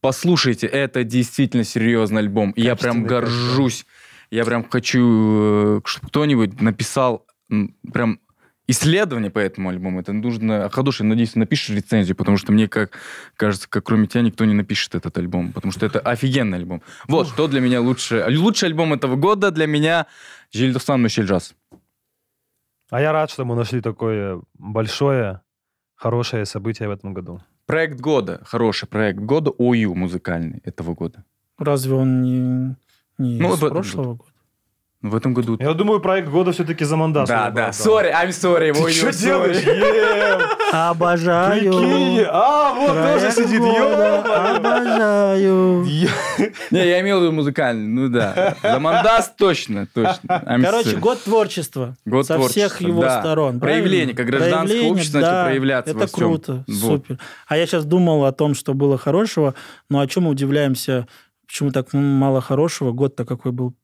Послушайте, 0.00 0.66
это 0.66 1.04
действительно 1.04 1.62
серьезный 1.62 2.22
альбом. 2.22 2.52
Я 2.56 2.74
прям 2.74 3.04
горжусь. 3.04 3.86
Я 4.30 4.44
прям 4.44 4.68
хочу, 4.68 5.78
э, 5.78 5.80
чтобы 5.84 6.08
кто-нибудь 6.08 6.60
написал 6.60 7.24
прям 7.92 8.18
исследование 8.66 9.30
по 9.30 9.38
этому 9.38 9.68
альбому. 9.68 10.00
Это 10.00 10.12
нужно... 10.12 10.68
Хадуша, 10.70 11.04
надеюсь, 11.04 11.34
напишешь 11.36 11.76
рецензию, 11.76 12.16
потому 12.16 12.38
что 12.38 12.52
мне 12.52 12.66
как 12.68 12.98
кажется, 13.36 13.68
как 13.68 13.84
кроме 13.84 14.06
тебя 14.06 14.22
никто 14.22 14.44
не 14.46 14.54
напишет 14.54 14.94
этот 14.94 15.18
альбом, 15.18 15.52
потому 15.52 15.70
что 15.72 15.84
это 15.86 16.00
офигенный 16.00 16.58
альбом. 16.58 16.80
Вот, 17.08 17.28
что 17.28 17.46
для 17.48 17.60
меня 17.60 17.80
лучше. 17.80 18.24
Лучший 18.28 18.68
альбом 18.68 18.94
этого 18.94 19.16
года 19.16 19.50
для 19.50 19.66
меня 19.66 20.06
Жильдосан 20.52 21.02
Мушельджаз. 21.02 21.54
А 22.90 23.00
я 23.00 23.12
рад, 23.12 23.30
что 23.30 23.44
мы 23.44 23.54
нашли 23.54 23.80
такое 23.80 24.40
большое, 24.54 25.40
хорошее 25.94 26.46
событие 26.46 26.88
в 26.88 26.92
этом 26.92 27.12
году. 27.14 27.40
Проект 27.66 28.00
года, 28.00 28.40
хороший 28.46 28.86
проект 28.88 29.18
года, 29.20 29.50
ОЮ 29.58 29.94
музыкальный 29.94 30.60
этого 30.64 30.94
года. 30.94 31.24
Разве 31.58 31.94
он 31.94 32.22
не, 32.22 32.76
не 33.18 33.40
Ну, 33.40 33.54
из 33.54 33.60
вот- 33.60 33.72
прошлого 33.72 34.14
года? 34.14 34.30
В 35.04 35.14
этом 35.14 35.34
году... 35.34 35.58
Я 35.60 35.74
думаю, 35.74 36.00
проект 36.00 36.30
года 36.30 36.52
все-таки 36.52 36.82
за 36.86 36.96
Мандас. 36.96 37.28
Да, 37.28 37.50
да, 37.50 37.68
sorry, 37.68 38.10
I'm 38.10 38.30
sorry, 38.30 38.72
Ты 38.72 38.90
что 38.90 39.12
делаешь? 39.12 39.62
Обожаю. 40.72 41.60
Прикинь! 41.60 42.24
А, 42.26 42.72
вот 42.72 43.20
тоже 43.20 43.30
сидит. 43.32 43.60
Обожаю. 44.56 45.84
Не, 46.70 46.88
я 46.88 47.02
имел 47.02 47.20
в 47.20 47.22
виду 47.22 47.32
музыкальный, 47.32 47.86
ну 47.86 48.08
да. 48.08 48.56
За 48.62 48.80
Мандас 48.80 49.30
точно, 49.36 49.86
точно. 49.92 50.42
Короче, 50.62 50.96
год 50.96 51.22
творчества. 51.22 51.94
Год 52.06 52.26
со 52.26 52.40
всех 52.48 52.80
его 52.80 53.02
сторон. 53.02 53.60
Проявление, 53.60 54.16
как 54.16 54.24
гражданское 54.24 54.88
общество 54.88 55.18
начало 55.18 55.44
проявляться 55.44 55.94
Это 55.94 56.08
круто, 56.08 56.64
супер. 56.66 57.18
А 57.46 57.58
я 57.58 57.66
сейчас 57.66 57.84
думал 57.84 58.24
о 58.24 58.32
том, 58.32 58.54
что 58.54 58.72
было 58.72 58.96
хорошего, 58.96 59.54
но 59.90 60.00
о 60.00 60.06
чем 60.06 60.22
мы 60.22 60.30
удивляемся, 60.30 61.06
почему 61.46 61.72
так 61.72 61.92
мало 61.92 62.40
хорошего? 62.40 62.92
Год-то 62.92 63.26
какой 63.26 63.52
был 63.52 63.74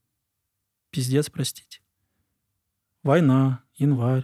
пиздец, 0.91 1.31
простите. 1.31 1.81
Война, 3.03 3.63
январь. 3.75 4.23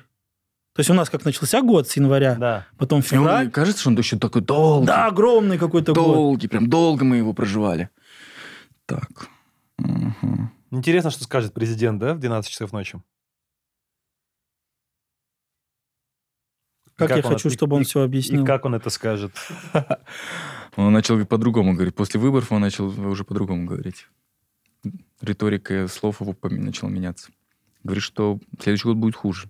То 0.74 0.80
есть 0.80 0.90
у 0.90 0.94
нас 0.94 1.08
как 1.08 1.24
начался 1.24 1.62
год 1.62 1.88
с 1.88 1.96
января, 1.96 2.34
Да. 2.34 2.66
потом 2.76 3.00
февраль. 3.00 3.50
Кажется, 3.50 3.80
что 3.80 3.90
он 3.90 3.96
еще 3.98 4.18
такой 4.18 4.42
долгий. 4.42 4.86
Да, 4.86 5.06
огромный 5.06 5.56
какой-то 5.58 5.94
год. 5.94 6.04
долгий, 6.04 6.48
прям 6.48 6.68
долго 6.68 7.04
мы 7.04 7.16
его 7.16 7.32
проживали. 7.32 7.88
Так. 8.84 9.28
Мгм. 9.78 10.52
Интересно, 10.70 11.10
что 11.10 11.24
скажет 11.24 11.54
президент, 11.54 11.98
да, 11.98 12.12
в 12.14 12.18
12 12.18 12.50
часов 12.50 12.72
ночи? 12.72 13.00
Как, 16.96 17.08
Как 17.08 17.16
я 17.18 17.22
хочу, 17.22 17.48
это- 17.48 17.56
чтобы 17.56 17.76
он 17.76 17.82
и- 17.82 17.84
все 17.84 18.02
объяснил. 18.02 18.42
И 18.42 18.46
как 18.46 18.64
он 18.64 18.74
это 18.74 18.88
скажет? 18.90 19.32
Он 20.76 20.92
начал 20.92 21.24
по-другому 21.26 21.74
говорить. 21.74 21.94
После 21.94 22.18
выборов 22.20 22.50
он 22.52 22.60
начал 22.62 22.86
уже 22.88 23.24
по-другому 23.24 23.66
говорить. 23.66 24.08
Риторика 25.20 25.88
слов 25.88 26.20
его 26.20 26.36
начала 26.42 26.90
меняться. 26.90 27.30
Говорит, 27.82 28.02
что 28.02 28.38
следующий 28.60 28.88
год 28.88 28.96
будет 28.96 29.16
хуже. 29.16 29.48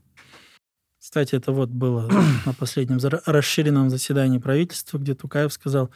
Кстати, 0.98 1.34
это 1.34 1.52
вот 1.52 1.70
было 1.70 2.10
на 2.46 2.52
последнем 2.52 2.98
расширенном 3.26 3.90
заседании 3.90 4.38
правительства, 4.38 4.98
где 4.98 5.14
Тукаев 5.14 5.52
сказал, 5.52 5.90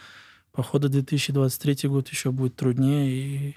походу 0.53 0.89
2023 0.89 1.89
год 1.89 2.09
еще 2.09 2.31
будет 2.31 2.57
труднее. 2.57 3.11
И... 3.11 3.57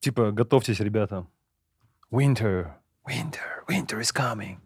Типа, 0.00 0.32
готовьтесь, 0.32 0.80
ребята. 0.80 1.26
Winter, 2.10 2.72
winter, 3.06 3.64
winter 3.68 4.00
is 4.00 4.12
coming. 4.14 4.56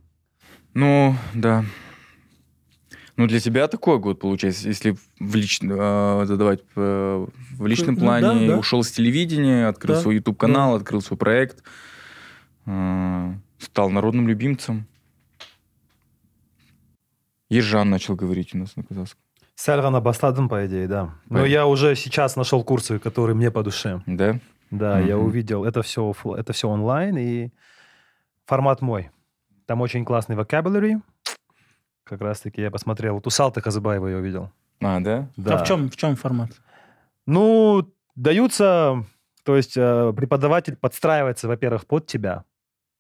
Ну, 0.72 1.16
да. 1.34 1.64
Ну, 3.16 3.26
для 3.28 3.38
тебя 3.38 3.68
такой 3.68 3.98
год, 4.00 4.18
получается, 4.18 4.66
если 4.66 4.96
в 5.20 5.34
лич- 5.36 5.60
э, 5.62 6.26
задавать 6.26 6.60
э, 6.74 7.26
в 7.58 7.66
личном 7.66 7.94
Ну, 7.94 8.00
плане. 8.00 8.26
да, 8.48 8.54
да. 8.54 8.58
Ушел 8.58 8.82
с 8.82 8.90
телевидения, 8.90 9.68
открыл 9.68 9.94
Да, 9.96 10.02
свой 10.02 10.16
YouTube-канал, 10.16 10.74
открыл 10.74 11.00
свой 11.00 11.16
проект, 11.16 11.62
э, 12.66 13.34
стал 13.58 13.90
народным 13.90 14.26
любимцем. 14.26 14.86
Ержан 17.50 17.90
начал 17.90 18.16
говорить 18.16 18.54
у 18.54 18.58
нас 18.58 18.74
на 18.76 18.82
казахском. 18.82 19.20
Сальгана 19.54 20.00
Бастадым, 20.00 20.48
по 20.48 20.66
идее, 20.66 20.88
да. 20.88 21.04
Но 21.04 21.36
Понятно. 21.36 21.46
я 21.52 21.66
уже 21.66 21.94
сейчас 21.94 22.34
нашел 22.34 22.64
курсы, 22.64 22.98
которые 22.98 23.36
мне 23.36 23.50
по 23.52 23.62
душе. 23.62 24.02
Да? 24.06 24.40
Да, 24.72 24.98
я 24.98 25.16
Мгм. 25.16 25.26
увидел, 25.26 25.64
это 25.64 25.82
все, 25.82 26.12
это 26.36 26.52
все 26.52 26.68
онлайн, 26.68 27.16
и 27.16 27.50
формат 28.46 28.82
мой. 28.82 29.10
Там 29.66 29.80
очень 29.80 30.04
классный 30.04 30.34
vocabulary. 30.34 31.00
Как 32.05 32.20
раз-таки 32.20 32.61
я 32.61 32.70
посмотрел. 32.70 33.14
Вот 33.14 33.26
у 33.26 33.30
Салта 33.30 33.61
Казыбаева 33.61 34.09
я 34.09 34.16
увидел. 34.18 34.50
А, 34.80 35.00
да? 35.00 35.28
Да. 35.36 35.55
А 35.55 35.64
в 35.64 35.66
чем, 35.66 35.90
в 35.90 35.96
чем 35.96 36.16
формат? 36.16 36.50
Ну, 37.26 37.90
даются... 38.14 39.05
То 39.44 39.57
есть 39.57 39.76
э, 39.76 40.12
преподаватель 40.16 40.76
подстраивается, 40.76 41.48
во-первых, 41.48 41.86
под 41.86 42.07
тебя. 42.07 42.44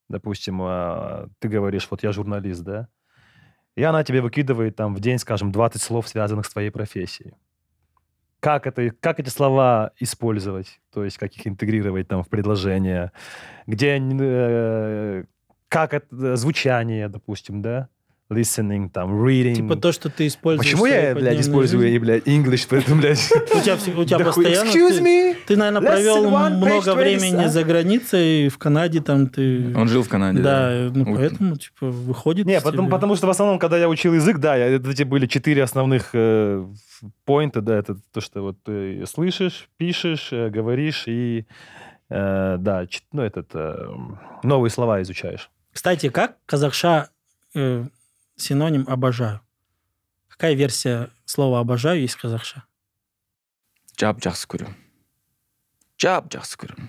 Допустим, 0.08 0.60
э, 0.62 1.28
ты 1.38 1.48
говоришь, 1.48 1.88
вот 1.90 2.02
я 2.02 2.12
журналист, 2.12 2.62
да? 2.62 2.88
И 3.76 3.82
она 3.82 4.04
тебе 4.04 4.20
выкидывает 4.20 4.76
там 4.76 4.94
в 4.94 5.00
день, 5.00 5.18
скажем, 5.18 5.52
20 5.52 5.80
слов, 5.80 6.06
связанных 6.06 6.46
с 6.46 6.50
твоей 6.50 6.70
профессией. 6.70 7.34
Как, 8.40 8.66
это, 8.66 8.90
как 8.90 9.20
эти 9.20 9.30
слова 9.30 9.92
использовать, 9.98 10.80
то 10.92 11.02
есть 11.02 11.16
как 11.16 11.32
их 11.32 11.46
интегрировать 11.46 12.08
там 12.08 12.22
в 12.22 12.28
предложение, 12.28 13.10
где, 13.66 13.98
э, 13.98 15.24
как 15.68 15.94
это, 15.94 16.36
звучание, 16.36 17.08
допустим, 17.08 17.62
да? 17.62 17.88
Listening, 18.30 18.88
там, 18.88 19.22
reading. 19.22 19.54
Типа 19.54 19.76
то, 19.76 19.92
что 19.92 20.08
ты 20.08 20.26
используешь. 20.26 20.70
Почему 20.70 20.86
я, 20.86 21.14
блядь, 21.14 21.40
использую, 21.40 21.82
жизни? 21.82 21.96
и, 21.96 21.98
блядь, 21.98 22.26
English, 22.26 22.66
поэтому, 22.70 22.98
блядь... 22.98 23.30
У 23.54 23.60
тебя, 23.60 23.74
у 23.74 24.04
тебя 24.04 24.18
постоянно... 24.20 24.70
Excuse 24.70 24.94
ты, 24.96 25.00
me? 25.02 25.36
ты, 25.46 25.56
наверное, 25.56 25.82
провел 25.82 26.30
много 26.30 26.94
времени 26.94 27.32
20, 27.32 27.52
за 27.52 27.64
границей, 27.64 28.48
в 28.48 28.56
Канаде 28.56 29.02
там 29.02 29.26
ты... 29.26 29.76
Он 29.76 29.88
жил 29.88 30.02
в 30.02 30.08
Канаде. 30.08 30.40
Да, 30.40 30.90
ну 30.94 31.04
Вот. 31.04 31.18
поэтому, 31.18 31.56
типа, 31.56 31.86
выходит 31.86 32.46
Не, 32.46 32.62
потому, 32.62 33.14
что 33.14 33.26
в 33.26 33.30
основном, 33.30 33.58
когда 33.58 33.76
я 33.76 33.90
учил 33.90 34.14
язык, 34.14 34.38
да, 34.38 34.56
я, 34.56 34.68
это 34.68 34.88
эти 34.88 35.02
были 35.02 35.26
четыре 35.26 35.62
основных 35.62 36.10
э, 36.14 36.66
поинта, 37.26 37.60
да, 37.60 37.76
это 37.76 37.96
то, 38.10 38.22
что 38.22 38.40
вот 38.40 38.56
ты 38.62 39.04
слышишь, 39.06 39.68
пишешь, 39.76 40.30
э, 40.32 40.48
говоришь 40.48 41.04
и, 41.08 41.44
э, 42.08 42.56
да, 42.58 42.86
ну, 43.12 43.20
этот, 43.20 43.50
э, 43.52 43.86
новые 44.42 44.70
слова 44.70 45.02
изучаешь. 45.02 45.50
Кстати, 45.72 46.08
как 46.08 46.36
казахша 46.46 47.10
синоним 48.36 48.84
«обожаю»? 48.88 49.40
Какая 50.28 50.54
версия 50.54 51.10
слова 51.24 51.60
«обожаю» 51.60 52.00
есть 52.00 52.14
в 52.14 52.20
казахша? 52.20 52.64
Чап 53.96 54.18
жақсы 54.18 54.48
көремін. 54.50 54.74
Чап 55.96 56.32
жақсы 56.32 56.58
көремін. 56.58 56.88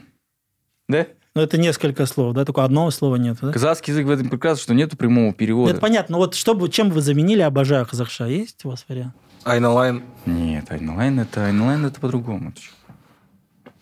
Да? 0.88 1.06
Ну, 1.36 1.42
это 1.42 1.58
несколько 1.58 2.06
слов, 2.06 2.34
да? 2.34 2.46
Только 2.46 2.64
одного 2.64 2.90
слова 2.92 3.18
нет, 3.18 3.38
да? 3.42 3.52
Казахский 3.52 3.92
язык 3.92 4.08
в 4.08 4.10
этом 4.10 4.30
прекрасно, 4.30 4.64
что 4.64 4.74
нету 4.74 4.98
прямого 4.98 5.34
перевода. 5.34 5.72
Это 5.72 5.82
понятно. 5.82 6.14
Но 6.14 6.18
вот 6.20 6.34
что 6.34 6.56
бы, 6.56 6.70
чем 6.70 6.90
бы 6.90 6.96
вы 6.96 7.02
заменили 7.02 7.42
«обожаю» 7.42 7.86
қазақша? 7.86 8.26
Есть 8.26 8.66
у 8.66 8.70
вас 8.70 8.86
вариант? 8.88 9.14
Айналайын. 9.44 10.04
Нет, 10.26 10.72
Айналайын 10.72 11.20
это, 11.20 11.46
айналайын 11.46 11.86
это 11.86 12.00
по-другому. 12.00 12.52
Чё? 12.54 12.72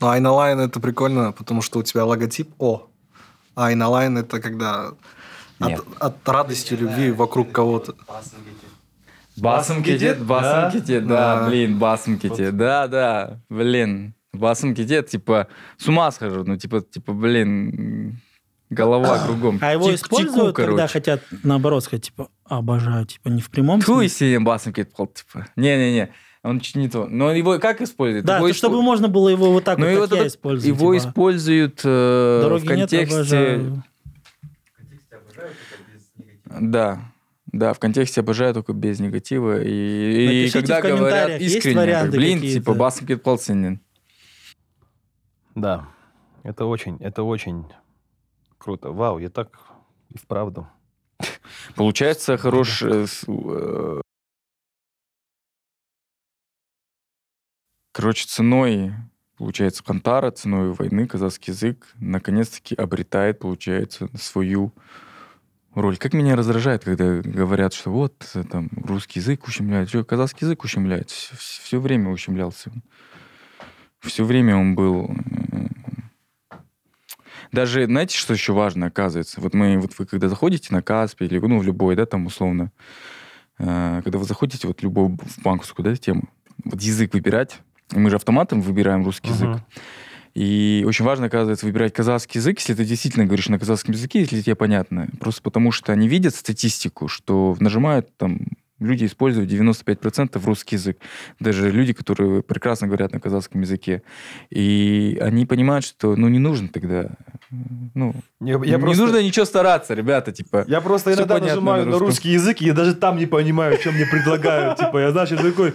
Ну, 0.02 0.10
айналайын 0.10 0.60
это 0.60 0.82
прикольно, 0.82 1.32
потому 1.32 1.62
что 1.62 1.80
у 1.80 1.84
тебя 1.84 2.04
логотип 2.04 2.54
О. 2.60 2.90
А 3.56 3.68
айналайын 3.68 4.18
это 4.18 4.42
когда 4.42 4.92
Нет. 5.60 5.80
от, 5.80 6.16
от 6.18 6.30
радости, 6.30 6.74
любви 6.74 7.12
вокруг 7.12 7.52
кого-то. 7.52 7.96
Басым 9.38 9.84
кетеді, 9.84 10.22
басым 10.24 10.72
кетеді, 10.72 11.08
да, 11.08 11.48
блин, 11.48 11.80
басым 11.80 12.20
кетеді, 12.20 12.56
да, 12.56 12.88
да, 12.88 13.40
блин, 13.50 14.14
басым 14.32 14.76
кетеді, 14.76 15.08
типа, 15.08 15.48
с 15.78 15.88
ума 15.88 16.12
схожу, 16.12 16.44
ну, 16.44 16.56
типа, 16.58 16.82
типа, 16.82 17.14
блин, 17.14 18.20
голова 18.70 19.26
кругом. 19.26 19.58
А 19.62 19.74
его 19.74 19.94
используют, 19.94 20.56
когда 20.56 20.88
хотят, 20.88 21.22
наоборот, 21.44 21.84
сказать, 21.84 22.06
типа, 22.06 22.28
обожаю, 22.46 23.06
типа, 23.06 23.30
не 23.30 23.42
в 23.42 23.50
прямом 23.50 23.82
смысле. 23.82 24.04
если 24.04 24.38
басом 24.38 24.72
кетет, 24.74 25.14
типа, 25.14 25.48
не-не-не, 25.56 26.10
он 26.44 26.60
чуть 26.60 26.76
не 26.76 26.90
то. 26.90 27.06
Но 27.08 27.32
его 27.32 27.58
как 27.58 27.82
используют? 27.82 28.26
Да, 28.26 28.38
Его 28.38 28.48
то, 28.48 28.52
испо- 28.54 28.58
чтобы 28.58 28.82
можно 28.84 29.08
было 29.08 29.30
его 29.30 29.52
вот 29.52 29.64
так 29.64 29.78
Ну, 29.80 29.86
вот, 29.86 29.92
его 29.92 30.02
как 30.04 30.12
я 30.12 30.16
тогда- 30.18 30.28
использую. 30.28 30.76
Его 30.76 30.94
типа, 30.94 31.08
используют 31.10 31.82
э, 31.86 32.40
Дороги 32.44 32.66
в 32.66 32.68
контексте... 32.68 32.98
нет, 33.00 33.14
обожаю. 33.14 33.84
Да, 36.60 37.14
да, 37.48 37.74
в 37.74 37.80
контексте 37.80 38.22
обожаю 38.22 38.54
только 38.54 38.74
без 38.74 39.00
негатива. 39.00 39.62
И, 39.62 40.48
и 40.48 40.52
когда 40.52 40.82
говорят 40.82 41.42
есть 41.42 41.58
искренне, 41.58 41.78
варианты 41.78 42.18
блин, 42.18 42.38
какие-то? 42.40 42.60
типа 42.60 42.74
басом 42.74 43.08
кетет 43.08 43.24
полценен. 43.24 43.80
Да, 45.56 45.88
это 46.44 46.66
очень, 46.66 46.98
это 46.98 47.24
очень 47.24 47.66
круто. 48.58 48.92
Вау, 48.92 49.20
я 49.20 49.30
так 49.30 49.60
и 50.10 50.18
вправду. 50.18 50.68
Получается 51.76 52.38
хорош... 52.38 52.82
э, 52.84 53.06
э, 53.28 54.02
Короче, 57.92 58.26
ценой, 58.26 58.94
получается, 59.38 59.84
Кантара, 59.84 60.32
ценой 60.32 60.72
войны 60.74 61.08
казахский 61.08 61.54
язык 61.54 61.94
наконец-таки 62.00 62.74
обретает, 62.74 63.40
получается, 63.40 64.10
свою 64.18 64.74
роль. 65.76 65.98
Как 65.98 66.14
меня 66.14 66.36
раздражает, 66.36 66.84
когда 66.84 67.22
говорят, 67.22 67.74
что 67.74 67.92
вот, 67.92 68.14
э, 68.36 68.44
там, 68.44 68.70
русский 68.84 69.20
язык 69.20 69.48
ущемляет. 69.48 69.90
Что, 69.90 70.04
казахский 70.04 70.46
язык 70.46 70.64
ущемляет? 70.64 71.10
Все, 71.10 71.80
время 71.80 72.10
ущемлялся. 72.10 72.72
Все 74.00 74.24
время 74.24 74.56
он 74.58 74.76
был... 74.76 75.16
э, 76.52 76.56
Даже, 77.52 77.86
знаете, 77.86 78.18
что 78.18 78.34
еще 78.34 78.54
важно, 78.54 78.88
оказывается? 78.88 79.42
Вот 79.42 79.54
мы, 79.54 79.80
вот 79.80 79.92
вы 79.98 80.06
когда 80.06 80.28
заходите 80.28 80.74
на 80.74 80.82
Каспи 80.82 81.26
или, 81.26 81.40
ну, 81.40 81.60
в 81.60 81.64
любой, 81.64 81.96
да, 81.96 82.06
там, 82.06 82.26
условно, 82.26 82.72
э, 83.60 84.02
когда 84.04 84.18
вы 84.18 84.26
заходите 84.26 84.68
вот 84.68 84.80
в 84.80 84.84
любую 84.84 85.18
в 85.22 85.42
банковскую, 85.42 85.86
да, 85.86 85.96
тему, 85.96 86.24
вот 86.66 86.82
язык 86.82 87.14
выбирать, 87.14 87.60
мы 87.92 88.10
же 88.10 88.16
автоматом 88.16 88.62
выбираем 88.62 89.04
русский 89.06 89.30
язык, 89.30 89.50
Мгм. 89.50 89.62
И 90.36 90.84
очень 90.88 91.06
важно, 91.06 91.28
оказывается, 91.28 91.66
выбирать 91.66 91.94
казахский 91.94 92.40
язык, 92.40 92.60
если 92.60 92.74
ты 92.74 92.86
действительно 92.86 93.26
говоришь 93.26 93.50
на 93.50 93.60
казахском 93.60 93.94
языке, 93.94 94.22
если 94.22 94.42
тебе 94.42 94.56
понятно. 94.56 95.10
Просто 95.20 95.42
потому 95.44 95.72
что 95.72 95.92
они 95.92 96.08
видят 96.08 96.34
статистику, 96.34 97.08
что 97.08 97.56
нажимают 97.60 98.16
там 98.18 98.40
люди 98.84 99.06
используют 99.06 99.50
95% 99.50 100.44
русский 100.46 100.76
язык. 100.76 100.98
Даже 101.40 101.72
люди, 101.72 101.94
которые 101.94 102.44
прекрасно 102.44 102.88
говорят 102.88 103.14
на 103.14 103.20
казахском 103.20 103.62
языке. 103.62 104.04
И 104.50 105.18
они 105.22 105.46
понимают, 105.46 105.86
что 105.86 106.16
ну 106.16 106.28
не 106.28 106.40
нужно 106.40 106.68
тогда... 106.68 107.12
Ну, 107.94 108.14
Я, 108.40 108.58
не 108.58 108.78
нужно 108.78 109.22
ничего 109.22 109.46
стараться, 109.46 109.94
ребята, 109.94 110.32
типа. 110.32 110.66
Я 110.68 110.82
просто 110.82 111.14
иногда 111.14 111.40
нажимаю 111.40 111.86
на 111.86 111.92
на 111.92 112.00
русский 112.00 112.30
язык, 112.30 112.62
и 112.62 112.66
я 112.66 112.74
даже 112.74 112.96
там 112.96 113.18
не 113.18 113.26
понимаю, 113.26 113.78
что 113.80 113.92
мне 113.92 114.06
предлагают. 114.06 114.80
Типа, 114.80 114.98
я, 114.98 115.12
значит, 115.12 115.40
такой, 115.40 115.74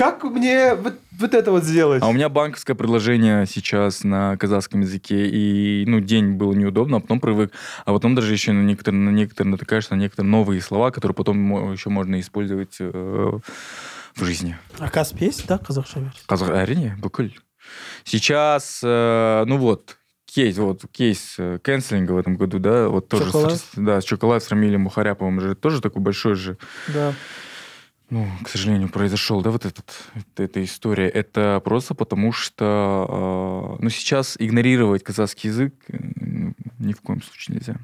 как 0.00 0.24
мне 0.24 0.74
вот, 0.74 0.94
вот 1.12 1.34
это 1.34 1.50
вот 1.50 1.64
сделать? 1.64 2.02
А 2.02 2.08
у 2.08 2.12
меня 2.12 2.30
банковское 2.30 2.74
предложение 2.74 3.44
сейчас 3.44 4.02
на 4.02 4.36
казахском 4.38 4.80
языке, 4.80 5.26
и, 5.26 5.84
ну, 5.86 6.00
день 6.00 6.32
было 6.32 6.54
неудобно, 6.54 6.96
а 6.96 7.00
потом 7.00 7.20
привык. 7.20 7.52
А 7.84 7.92
потом 7.92 8.14
даже 8.14 8.32
еще 8.32 8.52
на 8.52 8.62
некоторые, 8.62 8.98
на 9.02 9.10
некоторые 9.10 9.50
натыкаешься 9.50 9.94
на 9.94 10.00
некоторые 10.00 10.30
новые 10.30 10.62
слова, 10.62 10.90
которые 10.90 11.14
потом 11.14 11.72
еще 11.72 11.90
можно 11.90 12.18
использовать 12.18 12.76
э, 12.80 13.38
в 14.16 14.24
жизни. 14.24 14.56
А 14.78 14.88
Каспи 14.88 15.26
есть, 15.26 15.46
да, 15.46 15.58
казахша 15.58 16.00
версия? 16.00 16.24
Қазақ 16.26 16.56
әрине 16.56 16.96
бүкіл 17.00 17.30
сейчас 18.04 18.80
э, 18.82 19.44
ну 19.46 19.58
вот 19.58 19.98
кейс 20.24 20.56
вот 20.56 20.84
кейс 20.90 21.36
э, 21.38 21.58
кэнселинга 21.62 22.12
в 22.12 22.18
этом 22.18 22.36
году 22.36 22.58
да 22.58 22.88
вот 22.88 23.08
тоже 23.08 23.26
Чоколад? 23.26 23.52
с, 23.52 23.64
да 23.76 24.00
с 24.00 24.04
чоколад 24.04 24.42
с 24.42 24.48
Рамилем 24.48 24.82
Мухаряповым 24.82 25.40
же 25.40 25.54
тоже 25.54 25.80
такой 25.80 26.02
большой 26.02 26.34
же 26.34 26.56
Да. 26.88 27.12
Ну 28.10 28.28
к 28.44 28.48
сожалению 28.48 28.88
произошел 28.88 29.42
да 29.42 29.50
вот 29.50 29.64
этот 29.64 29.90
эта 30.36 30.62
история 30.62 31.08
это 31.08 31.60
просто 31.64 31.94
потому 31.94 32.32
что 32.32 33.76
э, 33.78 33.82
ну 33.82 33.90
сейчас 33.90 34.36
игнорировать 34.38 35.02
казахский 35.02 35.50
язык 35.50 35.74
ни 36.78 36.92
в 36.92 37.00
коем 37.00 37.22
случае 37.22 37.56
нельзя 37.56 37.76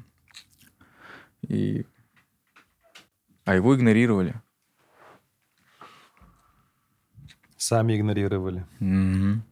и 1.47 1.85
а 3.45 3.55
его 3.55 3.75
игнорировали 3.75 4.35
Сами 7.57 7.97
игнорировали. 7.97 8.65
Мгм. 8.79 9.43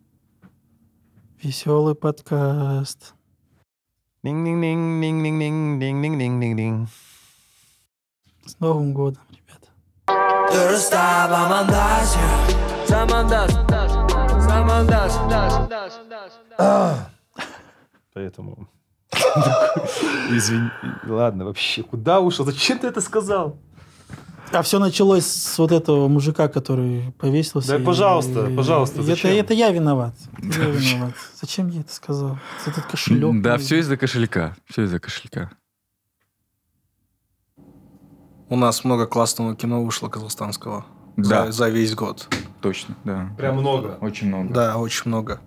Веселый 1.41 1.95
подкаст. 1.95 3.15
Динг-динг-динг-динг-динг-динг-динг-динг-динг. 4.23 6.87
С 8.45 8.59
Новым 8.59 8.93
годом, 8.93 9.23
ребята. 10.49 10.53
Dürüst 10.53 10.89
замандас 10.91 12.17
Замандас 12.87 13.51
Замандас 14.39 15.13
Поэтому... 18.13 18.67
Извини. 20.31 20.69
Ладно, 21.05 21.45
вообще, 21.45 21.83
куда 21.83 22.19
ушел? 22.21 22.45
Зачем 22.45 22.79
ты 22.79 22.87
это 22.87 23.01
сказал? 23.01 23.57
А 24.51 24.61
все 24.61 24.79
началось 24.79 25.25
с 25.25 25.57
вот 25.57 25.71
этого 25.71 26.07
мужика, 26.07 26.47
который 26.47 27.13
повесился. 27.19 27.69
Да, 27.69 27.77
и- 27.77 27.83
пожалуйста, 27.83 28.45
и- 28.47 28.55
пожалуйста, 28.55 29.01
и 29.01 29.03
зачем? 29.03 29.31
Это, 29.31 29.39
это 29.39 29.53
я 29.53 29.71
виноват. 29.71 30.13
Я 30.41 30.65
виноват. 30.69 31.13
Зачем 31.41 31.67
я 31.69 31.81
это 31.81 31.93
сказал? 31.93 32.37
Этот 32.65 32.85
кошелек. 32.85 33.41
да 33.41 33.57
все 33.57 33.79
из-за 33.79 33.97
кошелька 33.97 34.55
все 34.69 34.83
из-за 34.83 34.99
кошелька 34.99 35.49
У 38.49 38.55
нас 38.55 38.83
много 38.83 39.07
классного 39.07 39.55
кино 39.55 39.83
вышло 39.83 40.07
казахстанского 40.07 40.85
Да. 41.17 41.45
за, 41.47 41.51
за 41.51 41.69
весь 41.69 41.95
год. 41.95 42.27
Точно, 42.61 42.95
да. 43.03 43.29
Прям 43.37 43.57
много. 43.57 43.97
Очень 44.01 44.27
много. 44.27 44.53
Да, 44.53 44.77
очень 44.77 45.03
много. 45.05 45.41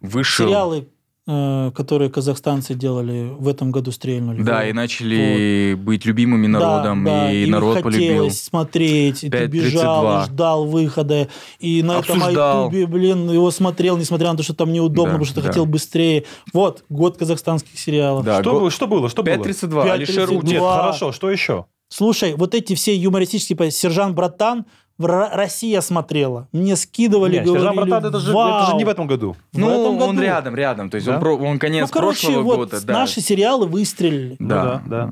Вышел. 0.00 0.46
Сериалы, 0.46 0.88
которые 1.26 2.08
казахстанцы 2.08 2.74
делали, 2.74 3.30
в 3.36 3.48
этом 3.48 3.72
году 3.72 3.90
стрельнули. 3.90 4.42
Да, 4.42 4.58
Вот. 4.60 4.68
и 4.68 4.72
начали 4.72 5.74
быть 5.74 6.04
любимыми 6.06 6.46
народом, 6.46 7.04
Да, 7.04 7.10
да, 7.24 7.32
и 7.32 7.44
им 7.44 7.50
народ 7.50 7.74
хотелось 7.82 7.96
полюбил. 7.96 8.30
смотреть, 8.30 9.24
и 9.24 9.28
ты 9.30 9.36
5.32. 9.38 9.48
бежал, 9.48 10.22
и 10.22 10.26
ждал 10.26 10.66
выхода, 10.66 11.28
и 11.58 11.82
на 11.82 11.98
этом 11.98 12.18
Обсуждал. 12.18 12.64
ютубе, 12.66 12.86
блин, 12.86 13.28
его 13.30 13.50
смотрел, 13.50 13.96
несмотря 13.96 14.30
на 14.30 14.36
то, 14.36 14.44
что 14.44 14.54
там 14.54 14.72
неудобно, 14.72 15.04
Да, 15.04 15.18
потому 15.18 15.24
что 15.24 15.40
да. 15.40 15.48
хотел 15.48 15.66
быстрее. 15.66 16.24
Вот, 16.52 16.84
год 16.88 17.16
казахстанских 17.16 17.76
сериалов. 17.78 18.24
Да, 18.24 18.40
Что, 18.40 18.52
го- 18.52 18.60
было, 18.60 18.70
что 18.70 18.86
было? 18.86 19.08
Что 19.08 19.22
было? 19.24 19.32
5.32. 19.32 19.84
5.32. 19.84 19.90
Алишер 19.92 20.40
Два. 20.58 20.76
хорошо, 20.80 21.10
что 21.10 21.28
еще? 21.30 21.66
Слушай, 21.88 22.34
вот 22.36 22.54
эти 22.54 22.74
все 22.74 22.96
юмористические, 22.96 23.56
типа 23.56 23.70
«Сержант 23.70 24.14
Братан», 24.14 24.64
Россия 24.98 25.80
смотрела. 25.82 26.48
Мне 26.52 26.74
скидывали, 26.76 27.34
Нет, 27.36 27.44
говорили, 27.44 27.76
Братан, 27.90 28.04
это 28.06 28.18
же, 28.18 28.32
«Вау». 28.32 28.62
это 28.62 28.70
же 28.70 28.76
не 28.76 28.84
в 28.84 28.88
этом 28.88 29.06
году. 29.06 29.36
В 29.52 29.58
Ну, 29.58 29.68
этом 29.68 29.98
он 30.02 30.16
году. 30.16 30.22
рядом, 30.22 30.54
рядом. 30.56 30.88
То 30.90 30.94
есть 30.96 31.06
Да? 31.06 31.14
он, 31.14 31.20
про- 31.20 31.36
он 31.36 31.58
конец 31.58 31.82
Ну, 31.88 31.92
короче, 31.92 32.26
прошлого 32.28 32.42
вот 32.44 32.56
года. 32.56 32.80
Да. 32.84 32.92
наши 32.94 33.20
сериалы 33.20 33.66
выстрелили. 33.66 34.36
Да. 34.38 34.80
Ну 34.84 34.90
да, 34.90 35.10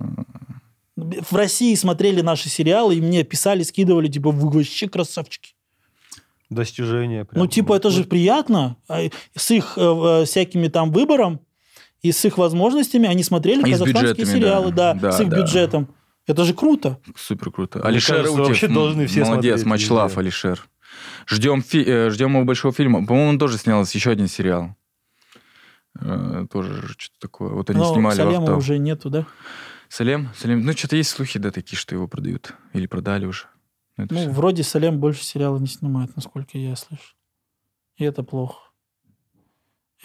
В 0.97 1.35
России 1.37 1.75
смотрели 1.75 2.21
наши 2.23 2.49
сериалы, 2.49 2.95
и 2.97 3.01
мне 3.01 3.25
писали, 3.25 3.63
скидывали, 3.63 4.09
типа, 4.09 4.31
вы 4.31 4.49
вообще 4.49 4.89
красавчики. 4.89 5.53
Достижение. 6.51 7.25
прям. 7.25 7.43
Ну, 7.43 7.47
типа, 7.49 7.75
это 7.75 7.91
же 7.91 8.05
приятно. 8.05 8.77
А 8.89 9.01
С 9.37 9.51
их 9.51 9.75
э, 9.77 9.81
э, 9.83 10.25
всякими 10.25 10.69
там 10.69 10.93
выбором 10.93 11.41
и 12.03 12.13
с 12.13 12.25
их 12.25 12.39
возможностями 12.39 13.09
они 13.09 13.23
смотрели 13.23 13.67
И 13.67 13.73
казахстанские 13.73 14.27
сериалы, 14.27 14.71
да, 14.73 14.95
да. 14.95 15.11
с 15.13 15.21
их 15.21 15.29
Да, 15.31 15.37
да. 15.37 15.43
бюджетом. 15.43 15.89
Это 16.27 16.45
же 16.45 16.55
круто. 16.55 16.99
Супер 17.17 17.51
круто. 17.51 17.81
Алишер 17.87 18.17
кажется, 18.17 18.35
Утев. 18.35 18.49
вообще 18.49 18.69
должны 18.69 19.07
все 19.07 19.25
Молодец, 19.25 19.61
смотреть 19.61 19.67
Мачлав. 19.91 20.17
Алишер. 20.19 20.67
Ждем, 21.29 21.63
фи- 21.63 21.85
э, 21.87 22.11
ждем 22.11 22.35
его 22.35 22.45
большого 22.45 22.73
фильма. 22.73 23.05
По-моему, 23.07 23.31
он 23.31 23.39
тоже 23.39 23.59
снял 23.59 23.83
еще 23.85 24.11
один 24.11 24.27
сериал. 24.29 24.75
Э, 26.01 26.47
Тоже 26.51 26.89
что-то 26.99 27.19
такое. 27.21 27.51
Вот 27.51 27.71
они 27.71 27.79
Но 27.79 27.93
снимали 27.93 28.17
Салема 28.17 28.57
уже 28.57 28.79
нету, 28.79 29.11
да? 29.11 29.27
Салем? 29.89 30.31
Салем. 30.37 30.65
Ну, 30.65 30.73
что-то 30.73 30.97
есть 30.97 31.11
слухи, 31.11 31.39
да, 31.39 31.51
такие, 31.51 31.79
что 31.79 31.95
его 31.95 32.09
продают. 32.09 32.53
Или 32.73 32.87
продали 32.87 33.27
уже. 33.27 33.45
Ну, 33.97 34.05
это 34.05 34.15
Ну, 34.15 34.21
всё. 34.23 34.31
вроде 34.31 34.63
Салем 34.65 34.99
больше 34.99 35.23
сериала 35.23 35.59
не 35.59 35.67
снимает, 35.69 36.17
насколько 36.17 36.59
я 36.59 36.75
слышу. 36.75 37.15
И 37.97 38.05
это 38.05 38.23
плохо. 38.25 38.64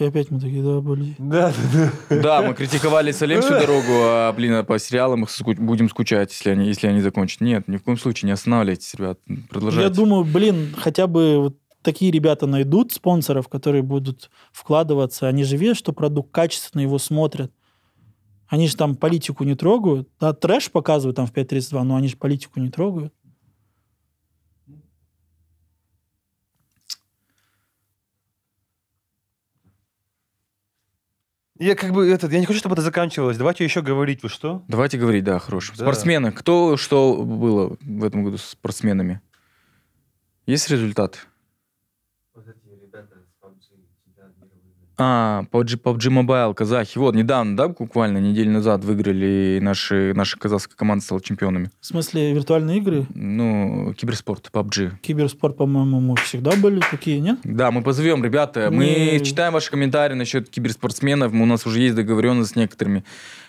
И 0.00 0.04
опять 0.04 0.30
мы 0.30 0.40
такие, 0.40 0.62
да, 0.62 0.80
блин. 0.80 1.14
Да, 1.18 1.52
да, 1.72 1.92
да. 2.08 2.22
Да, 2.22 2.42
мы 2.42 2.54
критиковали 2.54 3.12
Салем 3.12 3.42
всю 3.42 3.50
дорогу, 3.50 3.84
а, 3.90 4.32
блин, 4.32 4.54
а 4.54 4.64
по 4.64 4.78
сериалам 4.78 5.24
их 5.24 5.30
ску- 5.30 5.54
будем 5.54 5.90
скучать, 5.90 6.32
если 6.32 6.50
они, 6.50 6.66
если 6.66 6.86
они 6.86 7.02
закончат. 7.02 7.42
Нет, 7.42 7.68
ни 7.68 7.76
в 7.76 7.82
коем 7.82 7.98
случае 7.98 8.28
не 8.28 8.32
останавливайтесь, 8.32 8.94
ребят. 8.94 9.18
Продолжайте. 9.50 9.88
Я 9.88 9.94
думаю, 9.94 10.24
блин, 10.24 10.74
хотя 10.78 11.06
бы 11.06 11.38
вот 11.38 11.56
такие 11.82 12.10
ребята 12.10 12.46
найдут 12.46 12.92
спонсоров, 12.92 13.48
которые 13.48 13.82
будут 13.82 14.30
вкладываться, 14.52 15.28
они 15.28 15.44
же 15.44 15.58
видят, 15.58 15.76
что 15.76 15.92
продукт 15.92 16.30
качественно 16.32 16.80
его 16.80 16.98
смотрят. 16.98 17.52
Они 18.48 18.68
же 18.68 18.76
там 18.76 18.96
политику 18.96 19.44
не 19.44 19.54
трогают. 19.54 20.08
Да, 20.18 20.32
трэш 20.32 20.70
показывают 20.72 21.16
там 21.16 21.26
в 21.26 21.32
5.32, 21.32 21.82
но 21.84 21.96
они 21.96 22.08
же 22.08 22.16
политику 22.16 22.58
не 22.58 22.70
трогают. 22.70 23.12
Я 31.60 31.74
как 31.74 31.92
бы 31.92 32.10
этот, 32.10 32.32
я 32.32 32.40
не 32.40 32.46
хочу, 32.46 32.58
чтобы 32.58 32.72
это 32.72 32.80
заканчивалось. 32.80 33.36
Давайте 33.36 33.64
еще 33.64 33.82
говорить, 33.82 34.22
вы 34.22 34.30
что? 34.30 34.64
Давайте 34.66 34.96
говорить, 34.96 35.24
да, 35.24 35.38
хорошо. 35.38 35.74
Да. 35.76 35.84
Спортсмены. 35.84 36.32
Кто 36.32 36.78
что 36.78 37.22
было 37.22 37.76
в 37.82 38.02
этом 38.02 38.24
году 38.24 38.38
с 38.38 38.44
спортсменами? 38.44 39.20
Есть 40.46 40.70
результат? 40.70 41.26
А, 45.02 45.44
PUBG, 45.50 45.80
PUBG 45.82 46.10
Mobile, 46.10 46.52
казахи. 46.54 46.98
Вот, 46.98 47.14
недавно, 47.14 47.56
да, 47.56 47.68
буквально 47.68 48.18
неделю 48.18 48.50
назад 48.50 48.84
выиграли 48.84 49.58
наши, 49.62 50.12
наша 50.14 50.38
казахская 50.38 50.76
команда 50.76 51.02
стала 51.02 51.22
чемпионами. 51.22 51.70
В 51.80 51.86
смысле, 51.86 52.34
виртуальные 52.34 52.78
игры, 52.78 53.06
Ну, 53.14 53.94
киберспорт, 53.96 54.50
PUBG. 54.52 54.92
киберспорт, 55.00 55.56
по-моему, 55.56 56.00
мы 56.00 56.16
всегда 56.16 56.50
были 56.54 56.82
такие, 56.90 57.18
нет? 57.20 57.38
Да, 57.44 57.70
мы 57.70 57.82
позовем, 57.82 58.22
ребята. 58.22 58.68
Мы 58.70 58.84
Не- 59.18 59.24
читаем 59.24 59.54
ваши 59.54 59.70
комментарии 59.70 60.14
насчет 60.14 60.50
киберспортсменов. 60.50 61.32
У 61.32 61.46
нас 61.46 61.66
уже 61.66 61.80
есть 61.80 61.94
договоренность 61.94 62.50
с 62.52 62.56
некоторыми. 62.56 63.02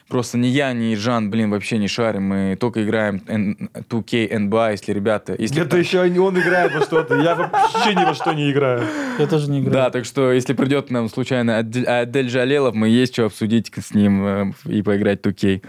Просто 0.08 0.38
ни 0.38 0.48
я, 0.48 0.74
ни 0.74 0.94
Жан, 0.96 1.30
блин, 1.32 1.50
вообще 1.52 1.78
не 1.78 1.88
шарим. 1.88 2.24
Мы 2.24 2.58
только 2.60 2.84
играем 2.84 3.22
N- 3.28 3.70
2K, 3.74 4.30
NBA, 4.30 4.72
если 4.72 4.92
ребята... 4.94 5.36
Если... 5.40 5.62
Это 5.62 5.78
еще 5.78 6.02
он 6.02 6.38
играет 6.38 6.74
во 6.74 6.82
что-то. 6.82 7.16
Я 7.16 7.36
вообще 7.36 7.96
ни 7.96 8.04
во 8.04 8.14
что 8.14 8.34
не 8.34 8.52
играю. 8.52 8.84
Я 9.20 9.28
тоже 9.28 9.50
не 9.50 9.62
Да, 9.62 9.70
играю. 9.70 9.92
так 9.92 10.06
что 10.06 10.32
если 10.32 10.54
придет 10.54 10.92
нам 10.92 11.08
случайно 11.10 11.58
Адель, 11.60 12.30
Жалелов, 12.30 12.76
мы 12.76 12.90
есть 12.90 13.14
что 13.14 13.26
обсудить 13.26 13.72
с 13.74 13.94
ним 13.94 14.26
э, 14.26 14.52
и 14.66 14.82
поиграть 14.82 15.22
в 15.24 15.28
2K. 15.30 15.64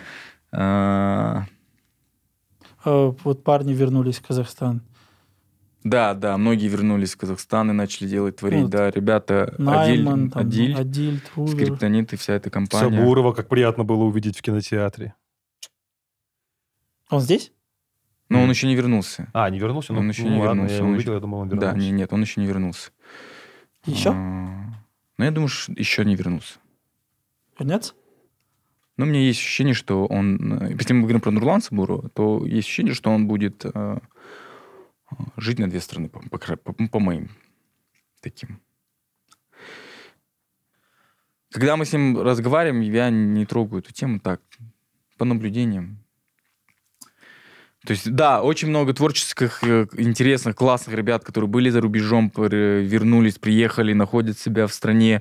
А, 0.53 1.45
А, 2.85 3.15
вот 3.25 3.45
парни 3.45 3.73
вернулись 3.75 4.19
в 4.19 4.27
Казахстан. 4.27 4.83
Да, 5.85 6.15
да, 6.15 6.39
многие 6.39 6.69
вернулись 6.69 7.15
в 7.15 7.17
Казахстан 7.17 7.71
и 7.71 7.75
начали 7.75 8.07
делать, 8.09 8.37
творить. 8.37 8.63
Ну, 8.63 8.69
Да, 8.69 8.91
ребята, 8.91 9.55
Найман, 9.59 10.25
Адиль, 10.25 10.31
там, 10.33 10.43
Адиль, 10.43 10.75
Адиль, 10.77 11.21
Трувер. 11.21 11.55
Скриптонит 11.55 12.13
и 12.13 12.17
вся 12.17 12.35
эта 12.35 12.51
компания. 12.51 12.97
Сабурова, 12.99 13.33
как 13.33 13.49
приятно 13.49 13.83
было 13.85 14.05
увидеть 14.05 14.39
в 14.39 14.43
кинотеатре. 14.43 15.15
Он 17.11 17.21
здесь? 17.21 17.53
Но 18.29 18.43
он 18.43 18.49
еще 18.51 18.67
не 18.67 18.75
вернулся. 18.77 19.29
А, 19.35 19.51
не 19.51 19.59
вернулся? 19.59 19.93
Он 19.93 20.05
Ну, 20.07 20.09
еще 20.11 20.23
ну 20.23 20.31
не 20.37 20.41
ладно, 20.41 20.61
вернулся, 20.63 20.75
Я 20.77 20.83
он 20.85 20.89
увидел, 20.91 21.03
еще- 21.03 21.15
я 21.15 21.21
думал, 21.21 21.39
он 21.41 21.49
Да, 21.49 21.55
вернулся. 21.57 21.79
не, 21.79 21.91
нет, 21.91 22.13
он 22.13 22.21
еще 22.23 22.41
не 22.41 22.47
вернулся. 22.47 22.91
Еще? 23.85 24.11
А, 24.11 24.15
Ну, 25.19 25.25
я 25.25 25.31
думаю, 25.31 25.49
что 25.49 25.73
еще 25.73 26.05
не 26.05 26.15
вернулся. 26.17 26.59
Вернется? 27.59 27.93
Но 28.97 29.05
у 29.05 29.09
меня 29.09 29.21
есть 29.21 29.41
ощущение, 29.41 29.75
что 29.75 30.07
он... 30.07 30.63
э, 30.63 30.73
Если 30.79 30.95
мы 30.95 31.03
говорим 31.03 31.21
про 31.21 31.31
Нурлан 31.31 31.61
Сабурова, 31.61 32.09
то 32.11 32.45
есть 32.47 32.67
ощущение, 32.69 32.95
что 32.95 33.11
он 33.11 33.27
будет 33.27 33.65
э, 33.65 33.99
жить 35.37 35.59
на 35.59 35.69
две 35.69 35.81
страны, 35.81 36.09
по, 36.09 36.21
по 36.21 36.57
по- 36.57 36.89
по 36.89 37.01
моим 37.01 37.31
таким. 38.21 38.61
Когда 41.51 41.77
мы 41.77 41.85
с 41.85 41.93
ним 41.93 42.21
разговариваем, 42.21 42.81
я 42.81 43.11
не 43.11 43.45
трогаю 43.45 43.83
эту 43.83 43.93
тему 43.93 44.21
так, 44.21 44.41
по 45.19 45.25
наблюдениям. 45.25 45.99
То 47.85 47.93
есть, 47.93 48.11
да, 48.11 48.43
очень 48.43 48.69
много 48.69 48.95
творческих, 48.95 49.63
э, 49.65 49.87
интересных, 49.97 50.55
классных 50.55 50.95
ребят, 50.95 51.25
которые 51.25 51.49
были 51.49 51.69
за 51.69 51.81
рубежом, 51.81 52.33
вернулись, 52.37 53.39
приехали, 53.39 53.93
находят 53.93 54.39
себя 54.39 54.67
в 54.69 54.73
стране, 54.73 55.21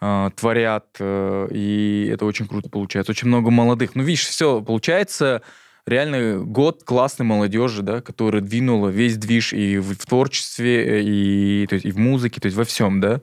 э, 0.00 0.30
творят, 0.34 0.96
э, 0.98 1.48
и 1.52 2.10
это 2.12 2.26
очень 2.26 2.48
круто 2.48 2.68
получается. 2.68 3.12
Очень 3.12 3.28
много 3.28 3.50
молодых. 3.50 3.94
Ну, 3.94 4.02
видишь, 4.02 4.26
все 4.26 4.60
получается 4.60 5.42
реально 5.86 6.44
год 6.44 6.84
классной 6.84 7.26
молодежи, 7.26 7.82
да, 7.82 8.00
которая 8.00 8.42
двинула 8.42 8.88
весь 8.88 9.16
движ 9.16 9.52
и 9.52 9.78
в, 9.78 9.94
в 9.94 10.06
творчестве, 10.06 11.00
э, 11.00 11.02
и, 11.02 11.66
то 11.68 11.74
есть, 11.74 11.86
и 11.86 11.90
в 11.90 11.98
музыке, 11.98 12.40
то 12.40 12.46
есть 12.46 12.56
во 12.56 12.64
всем, 12.64 13.00
да. 13.00 13.20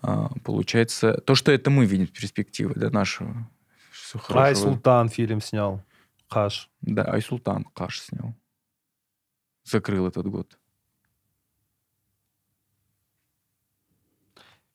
А, 0.00 0.30
получается, 0.44 1.14
то, 1.24 1.34
что 1.34 1.52
это 1.52 1.70
мы 1.70 1.84
видим 1.86 2.06
в 2.06 2.12
перспективе, 2.12 2.72
да, 2.76 2.90
нашего. 2.90 3.48
Всё 3.90 4.18
Ай, 4.18 4.24
хорошего. 4.24 4.72
Султан 4.72 5.08
фильм 5.08 5.40
снял. 5.40 5.82
Хаш. 6.28 6.70
Да, 6.80 7.04
Айсултан 7.04 7.64
Каш 7.74 8.00
снял. 8.00 8.34
Закрыл 9.64 10.06
этот 10.06 10.26
год. 10.26 10.58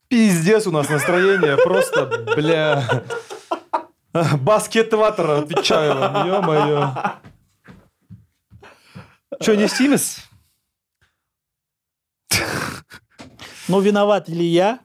Пиздец 0.08 0.68
у 0.68 0.72
нас 0.72 0.88
настроение, 0.88 1.58
просто, 1.58 2.26
бля. 2.36 3.04
Баскет-ватер, 4.42 5.30
отвечаю 5.32 5.96
вам, 5.96 6.28
ё-моё. 6.28 6.94
Че, 9.42 9.56
не 9.58 9.68
Симес? 9.68 10.24
Ну, 13.68 13.82
виноват 13.82 14.30
или 14.30 14.44
я, 14.44 14.80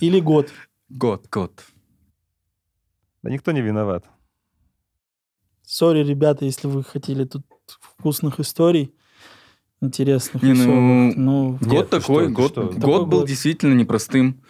или 0.00 0.20
год. 0.20 0.50
Год, 0.88 1.26
год. 1.30 1.64
Да 3.22 3.30
никто 3.30 3.52
не 3.52 3.60
виноват. 3.60 4.04
Sorry, 5.62 6.04
ребята, 6.04 6.44
если 6.44 6.66
вы 6.68 6.84
хотели 6.84 7.24
тут 7.24 7.42
вкусных 7.98 8.40
историй, 8.40 8.94
интересных, 9.80 10.42
Не, 10.42 10.52
ну. 10.54 11.12
Ну, 11.16 11.52
Год 11.60 11.72
Нет, 11.72 11.90
такой, 11.90 12.24
что, 12.24 12.34
год, 12.34 12.50
что? 12.52 12.62
год 12.64 12.74
Такой 12.74 13.06
был 13.06 13.18
год. 13.20 13.28
действительно 13.28 13.74
непростым. 13.74 14.42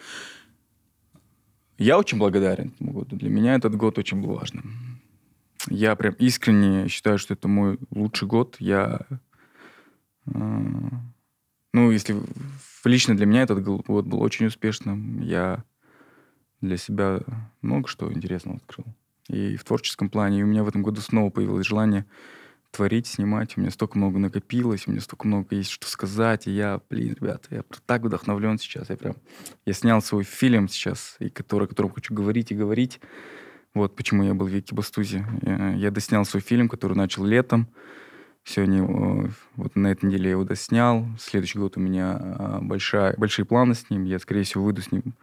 Я 1.77 1.97
очень 1.97 2.17
благодарен 2.17 2.69
этому 2.75 2.93
году. 2.93 3.15
Для 3.17 3.29
меня 3.29 3.55
этот 3.55 3.75
год 3.75 3.97
очень 3.97 4.21
был 4.21 4.35
важным. 4.35 5.01
Я 5.69 5.95
прям 5.95 6.13
искренне 6.13 6.87
считаю, 6.87 7.17
что 7.17 7.33
это 7.33 7.47
мой 7.47 7.79
лучший 7.89 8.27
год. 8.27 8.55
Я, 8.59 9.01
э, 10.27 10.31
ну, 11.73 11.91
если 11.91 12.15
лично 12.85 13.17
для 13.17 13.25
меня 13.25 13.41
этот 13.41 13.63
год 13.63 14.05
был 14.05 14.21
очень 14.21 14.45
успешным. 14.45 15.21
Я 15.21 15.63
для 16.61 16.77
себя 16.77 17.19
много 17.61 17.87
что 17.87 18.11
интересного 18.11 18.57
открыл. 18.57 18.85
И 19.27 19.57
в 19.57 19.63
творческом 19.63 20.09
плане. 20.09 20.39
И 20.39 20.43
у 20.43 20.47
меня 20.47 20.63
в 20.63 20.67
этом 20.67 20.83
году 20.83 21.01
снова 21.01 21.29
появилось 21.29 21.67
желание 21.67 22.05
творить, 22.75 23.07
снимать. 23.07 23.57
У 23.57 23.61
меня 23.61 23.71
столько 23.71 23.97
много 23.97 24.19
накопилось, 24.19 24.87
у 24.87 24.91
меня 24.91 25.01
столько 25.01 25.27
много 25.27 25.55
есть 25.55 25.69
что 25.69 25.87
сказать. 25.87 26.47
И 26.47 26.51
я, 26.51 26.81
блин, 26.89 27.15
ребята, 27.19 27.47
я 27.49 27.63
так 27.85 28.01
вдохновлен 28.01 28.57
сейчас. 28.57 28.89
Я 28.89 28.97
прям... 28.97 29.15
Я 29.65 29.73
снял 29.73 30.01
свой 30.01 30.23
фильм 30.23 30.67
сейчас, 30.67 31.15
и 31.19 31.29
который, 31.29 31.65
о 31.65 31.67
котором 31.67 31.91
хочу 31.91 32.13
говорить 32.13 32.51
и 32.51 32.55
говорить. 32.55 32.99
Вот 33.73 33.95
почему 33.95 34.23
я 34.23 34.33
был 34.33 34.47
в 34.47 34.53
Екибастузе. 34.53 35.25
Я, 35.41 35.73
я 35.73 35.91
доснял 35.91 36.25
свой 36.25 36.41
фильм, 36.41 36.67
который 36.69 36.95
начал 36.97 37.23
летом. 37.25 37.67
Сегодня, 38.43 39.33
вот 39.55 39.75
на 39.75 39.87
этой 39.87 40.05
неделе 40.05 40.25
я 40.25 40.31
его 40.31 40.43
доснял. 40.43 41.07
Следующий 41.19 41.57
год 41.57 41.77
у 41.77 41.79
меня 41.79 42.17
а, 42.21 42.59
большая, 42.61 43.15
большие 43.17 43.45
планы 43.45 43.73
с 43.73 43.89
ним. 43.89 44.03
Я, 44.03 44.19
скорее 44.19 44.43
всего, 44.43 44.63
выйду 44.63 44.81
с 44.81 44.91
ним 44.91 45.15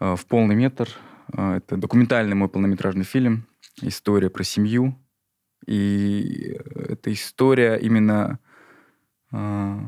э, 0.00 0.16
в 0.16 0.26
полный 0.26 0.56
метр. 0.56 0.88
Э, 1.32 1.58
Это 1.58 1.76
документальный 1.76 2.34
мой 2.34 2.48
полнометражный 2.48 3.04
фильм. 3.04 3.46
История 3.80 4.28
про 4.28 4.42
семью. 4.42 4.98
И 5.66 6.58
эта 6.74 7.12
история 7.12 7.76
именно... 7.76 8.38
а, 9.32 9.80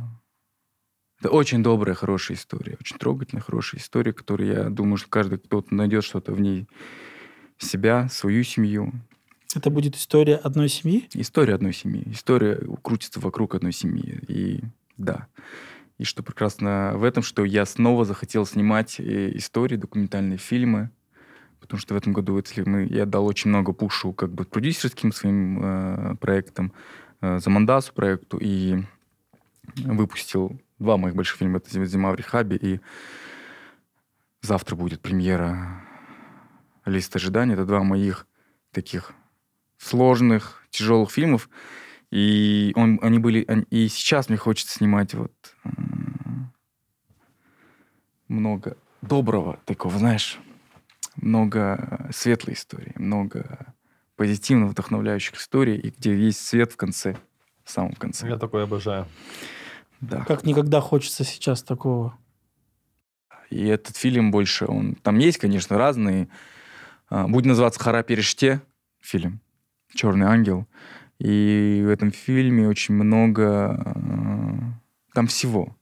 Это 1.21 1.31
очень 1.31 1.63
добрая, 1.63 1.95
хорошая 1.95 2.37
история. 2.37 2.77
Очень 2.81 2.99
трогательная, 2.99 3.43
хорошая 3.43 3.81
история, 3.81 4.13
которую 4.13 4.53
я 4.53 4.71
думаю, 4.71 4.97
что 4.97 5.09
каждый 5.09 5.39
кто-то 5.39 5.75
найдет 5.75 6.05
что-то 6.05 6.33
в 6.33 6.41
ней 6.41 6.69
себя, 7.59 8.09
свою 8.09 8.45
семью. 8.45 8.93
это 9.55 9.71
будет 9.71 9.97
история 9.97 10.37
одной 10.37 10.69
семьи? 10.69 11.09
История 11.15 11.55
одной 11.55 11.73
семьи. 11.73 12.05
История 12.13 12.61
крутится 12.83 13.21
вокруг 13.21 13.55
одной 13.55 13.73
семьи. 13.73 14.21
И 14.29 14.61
да. 14.97 15.27
И 15.97 16.05
что 16.05 16.23
прекрасно 16.23 16.93
в 16.97 17.03
этом, 17.03 17.23
что 17.25 17.45
я 17.45 17.67
снова 17.67 18.05
захотел 18.05 18.47
снимать 18.47 19.01
э, 19.01 19.37
истории, 19.37 19.77
документальные 19.77 20.39
фильмы. 20.39 20.91
Потому 21.61 21.81
что 21.81 21.95
в 21.95 21.97
этом 21.97 22.13
году, 22.13 22.37
если 22.37 22.63
мы, 22.63 22.85
я 22.85 23.05
дал 23.05 23.27
очень 23.27 23.51
много 23.51 23.73
пушу 23.73 24.13
как 24.13 24.31
бы 24.33 24.45
продюсерским 24.45 25.13
своим 25.13 25.61
э, 25.63 26.17
проектам, 26.17 26.73
э, 27.21 27.39
Замандасу 27.41 27.93
проекту, 27.93 28.39
и 28.41 28.83
выпустил 29.77 30.61
два 30.79 30.97
моих 30.97 31.15
больших 31.15 31.39
фильма. 31.39 31.59
Это 31.59 31.85
«Зима 31.85 32.13
в 32.13 32.15
рехабе» 32.15 32.57
и 32.57 32.81
завтра 34.41 34.77
будет 34.77 35.01
премьера 35.01 35.83
«Лист 36.85 37.15
ожидания». 37.17 37.55
Это 37.55 37.65
два 37.67 37.83
моих 37.83 38.27
таких 38.73 39.13
сложных, 39.77 40.65
тяжелых 40.71 41.11
фильмов. 41.11 41.51
И 42.11 42.73
он, 42.77 42.99
они 43.03 43.19
были... 43.19 43.45
они- 43.47 43.67
и 43.71 43.89
сейчас 43.89 44.29
мне 44.29 44.39
хочется 44.39 44.79
снимать 44.79 45.15
вот 45.15 45.33
много 48.29 48.77
доброго 49.03 49.59
такого, 49.65 49.99
знаешь, 49.99 50.39
много 51.21 52.09
светлой 52.13 52.55
истории, 52.55 52.93
много 52.97 53.75
позитивно 54.17 54.67
вдохновляющих 54.67 55.37
историй, 55.37 55.77
и 55.77 55.91
где 55.91 56.17
есть 56.17 56.45
свет 56.45 56.73
в 56.73 56.77
конце, 56.77 57.17
в 57.65 57.71
самом 57.71 57.93
конце. 57.93 58.29
Я 58.29 58.37
такое 58.37 58.65
обожаю. 58.65 59.07
Да. 60.01 60.25
Как 60.25 60.45
никогда 60.45 60.81
хочется 60.81 61.25
сейчас 61.25 61.63
такого. 61.63 62.17
И 63.51 63.65
этот 63.67 63.97
фильм 63.97 64.31
больше, 64.31 64.67
он... 64.67 64.95
Там 64.97 65.19
есть, 65.19 65.39
конечно, 65.39 65.79
разные. 65.79 66.29
а, 67.09 67.27
Будет 67.27 67.47
называться 67.47 67.81
«Хара 67.81 68.03
Переште» 68.03 68.61
фильм 69.01 69.41
«Черный 69.95 70.27
ангел». 70.27 70.67
И 71.19 71.83
в 71.85 71.89
этом 71.89 72.11
фильме 72.13 72.69
очень 72.69 72.95
много... 72.95 73.75
а, 73.75 74.73
Там 75.15 75.27
всего. 75.27 75.77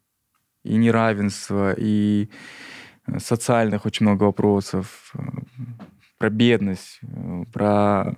И 0.63 0.77
неравенства, 0.77 1.75
и 1.77 2.25
э, 2.25 2.29
социальных 3.19 3.87
очень 3.87 4.07
много 4.07 4.25
вопросов. 4.25 5.13
э, 5.15 5.21
Про 6.19 6.31
бедность, 6.31 6.99
э, 7.03 7.45
про 7.53 8.15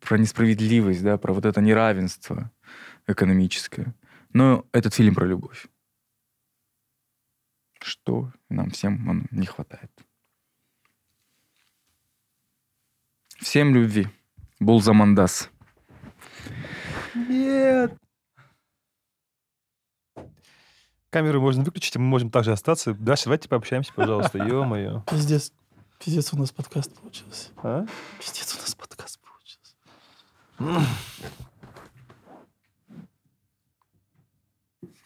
про 0.00 0.18
несправедливость, 0.18 1.02
да, 1.02 1.18
про 1.18 1.32
вот 1.32 1.44
это 1.44 1.60
неравенство 1.60 2.50
экономическое. 3.08 3.94
Но 4.32 4.64
этот 4.72 4.94
фильм 4.94 5.14
про 5.14 5.26
любовь. 5.26 5.66
Что 7.82 8.32
нам 8.48 8.70
всем 8.70 9.08
он 9.08 9.26
не 9.30 9.46
хватает. 9.46 9.90
Всем 13.38 13.74
любви. 13.74 14.08
Булзамандас. 14.60 15.50
Нет. 17.14 17.92
Камеру 21.16 21.40
можно 21.40 21.64
выключить, 21.64 21.96
и 21.96 21.98
мы 21.98 22.04
можем 22.04 22.28
также 22.28 22.52
остаться. 22.52 22.92
Даша, 22.92 23.24
давайте 23.24 23.48
пообщаемся, 23.48 23.90
пожалуйста. 23.96 24.36
Ё-моё. 24.36 25.02
Пиздец. 25.10 25.50
Пиздец 25.98 26.30
у 26.34 26.36
нас 26.36 26.52
подкаст 26.52 26.94
получился. 26.94 27.48
А? 27.62 27.86
Пиздец 28.20 28.54
у 28.54 28.60
нас 28.60 28.74
подкаст 28.74 29.18
получился. 30.58 30.84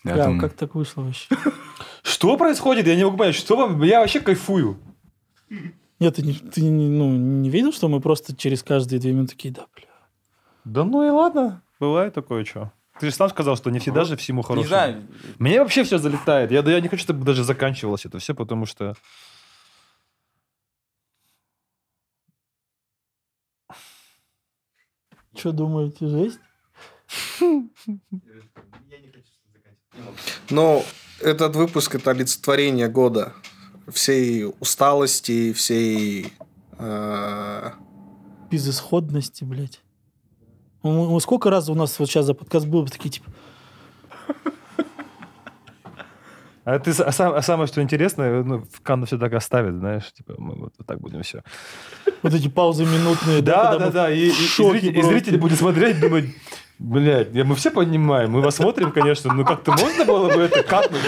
Я 0.03 0.15
Бля, 0.15 0.25
думаю, 0.25 0.41
как 0.41 0.55
так 0.55 0.75
вышло 0.75 1.03
вообще? 1.03 1.33
Что 2.03 2.37
происходит? 2.37 2.89
Я 2.89 2.97
не 2.97 3.05
могу 3.05 3.17
понять, 3.17 3.37
что 3.37 3.57
вам... 3.57 3.81
Я 3.85 4.01
вообще 4.01 4.19
кайфую. 4.19 4.81
Нет, 6.01 6.17
ты, 6.17 6.23
не, 6.23 6.33
ты 6.33 6.61
не- 6.63 6.89
ну, 6.89 7.13
не 7.13 7.51
видел, 7.51 7.73
что 7.73 7.89
мы 7.89 8.01
просто 8.01 8.35
через 8.35 8.65
каждые 8.65 8.99
две 8.99 9.13
минуты 9.13 9.37
такие, 9.37 9.55
да, 9.55 9.67
бля. 9.77 9.87
Да 10.65 10.83
ну 10.83 11.07
и 11.07 11.11
ладно. 11.11 11.63
Бывает 11.79 12.15
такое, 12.15 12.45
что. 12.45 12.73
Ты 13.01 13.07
же 13.09 13.17
сам 13.17 13.31
сказал, 13.31 13.57
что 13.57 13.71
не 13.71 13.79
всегда 13.79 14.05
же 14.05 14.15
всему 14.19 14.43
не 14.43 14.47
хорошему. 14.47 14.69
знаю, 14.69 15.07
Мне 15.39 15.59
вообще 15.59 15.85
все 15.85 15.97
залетает. 15.97 16.51
Я, 16.51 16.61
да 16.61 16.71
я 16.71 16.81
не 16.83 16.89
хочу, 16.89 17.03
чтобы 17.03 17.25
даже 17.25 17.45
заканчивалось 17.45 18.05
это 18.05 18.19
все, 18.19 18.35
потому 18.35 18.67
что... 18.67 18.95
Что 25.35 25.53
думаете, 25.53 26.09
жесть? 26.09 26.41
Но 30.51 30.85
этот 31.21 31.57
выпуск 31.57 31.95
это 31.95 32.11
олицетворение 32.11 32.89
года. 32.89 33.33
Всей 33.89 34.45
усталости, 34.61 35.55
всей... 35.55 36.33
э, 36.79 37.71
Безысходности, 38.51 39.45
блядь. 39.45 39.81
Мы, 40.83 41.11
мы 41.11 41.21
сколько 41.21 41.51
раз 41.51 41.69
у 41.69 41.75
нас 41.75 41.99
вот 41.99 42.09
сейчас 42.09 42.25
за 42.27 42.35
подкаст 42.35 42.67
было 42.67 42.87
такие, 42.87 43.11
типа, 43.11 43.31
А, 46.67 46.79
ты, 46.79 46.91
а, 46.91 47.11
сам- 47.11 47.33
а 47.35 47.43
самое, 47.43 47.67
что 47.67 47.81
интересное, 47.83 48.43
ну, 48.45 48.59
в 48.71 48.81
Канну 48.83 49.07
все 49.07 49.19
так 49.19 49.33
оставит, 49.33 49.75
знаешь, 49.79 50.13
типа, 50.13 50.35
мы 50.39 50.55
вот, 50.55 50.73
вот 50.79 50.87
так 50.87 51.01
будем 51.01 51.23
все. 51.23 51.43
вот 52.23 52.35
эти 52.35 52.49
паузы 52.49 52.85
минутные. 52.85 53.41
Да, 53.41 53.77
да, 53.79 53.87
мы 53.87 53.91
да, 53.93 54.11
и, 54.11 54.29
и- 54.29 54.31
зритель, 54.31 54.97
и 54.99 55.03
зритель 55.03 55.39
будет 55.39 55.59
смотреть, 55.59 55.99
думать, 56.01 56.27
блядь, 56.79 57.33
мы 57.33 57.55
все 57.57 57.71
понимаем, 57.71 58.31
мы 58.33 58.43
вас 58.43 58.57
смотрим, 58.57 58.93
конечно, 58.93 59.33
но 59.33 59.45
как-то 59.45 59.73
можно 59.73 60.05
было 60.05 60.27
бы 60.33 60.43
это 60.43 60.63
катнуть. 60.63 61.01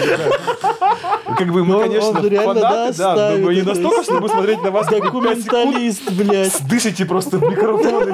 Как 1.37 1.47
бы 1.51 1.63
мы, 1.63 1.73
Ну, 1.73 1.77
он- 1.77 1.83
конечно, 1.83 2.13
фанаты, 2.13 2.97
да, 2.97 3.15
да, 3.15 3.31
но 3.37 3.45
мы 3.45 3.55
не 3.55 3.61
настолько, 3.61 3.97
то 3.97 4.03
чтобы 4.03 4.29
смотреть 4.29 4.61
на 4.63 4.71
вас 4.71 4.87
как 4.87 4.99
пять 5.01 5.05
секунд, 5.13 5.45
Документалист, 5.45 6.11
блядь. 6.11 6.67
дышите 6.67 7.05
просто 7.05 7.37
в 7.37 7.43
микрофоны. 7.43 8.11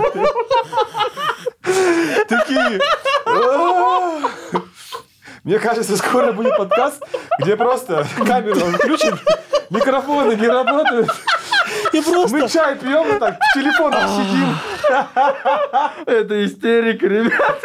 Такие. 2.29 2.79
«А-а-а». 3.25 4.29
Мне 5.43 5.57
кажется, 5.57 5.97
скоро 5.97 6.31
будет 6.31 6.55
подкаст, 6.57 7.01
где 7.39 7.55
просто 7.55 8.05
камеру 8.25 8.59
он 8.65 8.73
включит, 8.73 9.15
микрофоны 9.69 10.35
не 10.35 10.47
работают. 10.47 11.09
И 11.93 12.01
просто... 12.01 12.37
Мы 12.37 12.47
чай 12.49 12.77
пьем 12.77 13.07
вот 13.07 13.19
так, 13.19 13.39
в 13.39 13.53
телефонах 13.53 14.09
сидим. 14.09 14.55
Это 16.05 16.45
истерика, 16.45 17.07
ребят. 17.07 17.61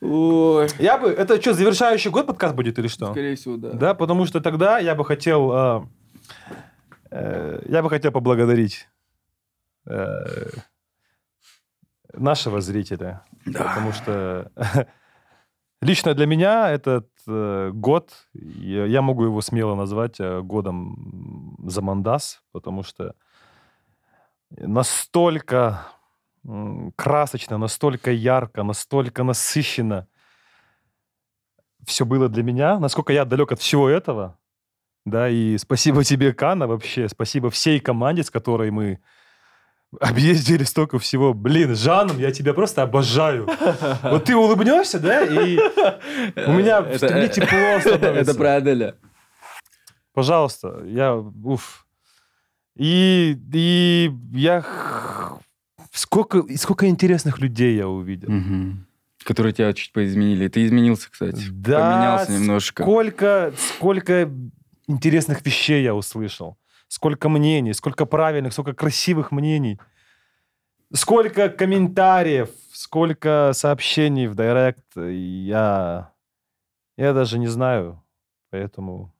Ой. 0.00 0.68
Я 0.78 0.98
бы... 0.98 1.08
Это 1.08 1.40
что, 1.40 1.54
завершающий 1.54 2.10
год 2.10 2.26
подкаст 2.26 2.54
будет 2.54 2.78
или 2.78 2.88
что? 2.88 3.12
Скорее 3.12 3.36
всего, 3.36 3.56
да. 3.56 3.70
Да, 3.70 3.94
потому 3.94 4.26
что 4.26 4.40
тогда 4.40 4.78
я 4.78 4.94
бы 4.94 5.04
хотел... 5.04 5.52
э, 5.52 5.82
э, 7.10 7.62
я 7.66 7.82
бы 7.82 7.90
хотел 7.90 8.12
поблагодарить 8.12 8.88
э, 9.86 10.24
нашего 12.12 12.60
зрителя. 12.60 13.22
Потому 13.44 13.92
что 13.92 14.50
лично 15.82 16.14
для 16.14 16.26
меня 16.26 16.70
этот 16.70 17.08
э, 17.26 17.70
год, 17.72 18.12
я, 18.34 18.86
я 18.86 19.02
могу 19.02 19.24
его 19.24 19.40
смело 19.40 19.74
назвать 19.74 20.20
э, 20.20 20.40
годом 20.42 21.56
Замандас, 21.66 22.42
потому 22.52 22.82
что 22.82 23.14
настолько 24.50 25.86
м, 26.44 26.92
красочно, 26.96 27.58
настолько 27.58 28.10
ярко, 28.10 28.62
настолько 28.62 29.22
насыщенно 29.22 30.06
все 31.86 32.04
было 32.04 32.28
для 32.28 32.42
меня, 32.42 32.78
насколько 32.78 33.12
я 33.12 33.24
далек 33.24 33.52
от 33.52 33.60
всего 33.60 33.88
этого. 33.88 34.38
Да, 35.06 35.28
и 35.28 35.56
спасибо 35.56 36.04
тебе, 36.04 36.34
Кана, 36.34 36.66
вообще. 36.66 37.08
Спасибо 37.08 37.50
всей 37.50 37.80
команде, 37.80 38.22
с 38.22 38.30
которой 38.30 38.70
мы 38.70 39.00
объездили 40.00 40.64
столько 40.64 40.98
всего. 40.98 41.32
Блин, 41.34 41.74
Жаном, 41.74 42.18
я 42.18 42.30
тебя 42.30 42.52
просто 42.54 42.82
обожаю. 42.82 43.48
Вот 44.02 44.24
ты 44.24 44.36
улыбнешься, 44.36 44.98
да, 45.00 45.24
и 45.24 45.56
у 46.46 46.52
меня 46.52 46.78
Это- 46.80 47.14
мне 47.14 47.28
тепло 47.28 47.80
становится. 47.80 48.30
Это 48.30 48.34
про 48.34 48.56
Аделя. 48.56 48.94
Пожалуйста, 50.12 50.82
я... 50.84 51.14
Уф. 51.16 51.86
И, 52.76 53.36
и 53.52 54.10
я... 54.32 54.64
Сколько, 55.92 56.44
сколько 56.56 56.86
интересных 56.86 57.38
людей 57.40 57.76
я 57.76 57.88
увидел. 57.88 58.30
Мгм. 58.30 58.86
Которые 59.24 59.52
тебя 59.52 59.72
чуть 59.72 59.92
поизменили. 59.92 60.48
Ты 60.48 60.66
изменился, 60.66 61.10
кстати. 61.10 61.46
Да, 61.50 61.78
Поменялся 61.92 62.32
немножко. 62.32 62.82
Сколько, 62.82 63.52
сколько 63.76 64.30
интересных 64.86 65.44
вещей 65.46 65.82
я 65.82 65.94
услышал. 65.94 66.56
Сколько 66.88 67.28
мнений, 67.28 67.74
сколько 67.74 68.06
правильных, 68.06 68.52
сколько 68.52 68.74
красивых 68.74 69.30
мнений. 69.30 69.78
Сколько 70.92 71.50
комментариев, 71.50 72.50
сколько 72.72 73.52
сообщений 73.52 74.26
в 74.26 74.34
директ. 74.34 74.84
Я, 74.96 76.12
я 76.96 77.12
даже 77.12 77.38
не 77.38 77.46
знаю. 77.46 78.02
Поэтому 78.50 79.14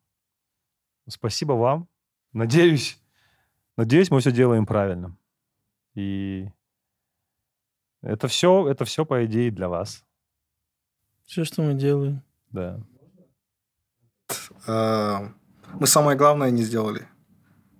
спасибо 1.07 1.53
вам. 1.53 1.89
Надеюсь, 2.33 2.99
надеюсь, 3.77 4.11
мы 4.11 4.21
все 4.21 4.33
делаем 4.33 4.65
правильно. 4.65 5.17
И 5.95 6.49
это 8.01 8.29
все, 8.29 8.69
это 8.69 8.85
все, 8.85 9.05
по 9.05 9.25
идее, 9.25 9.51
для 9.51 9.69
вас. 9.69 10.05
Все, 11.25 11.45
что 11.45 11.63
мы 11.63 11.75
делаем. 11.75 12.23
Да. 12.51 12.81
э, 14.67 15.29
мы 15.75 15.87
самое 15.87 16.17
главное 16.17 16.51
не 16.51 16.63
сделали. 16.63 17.07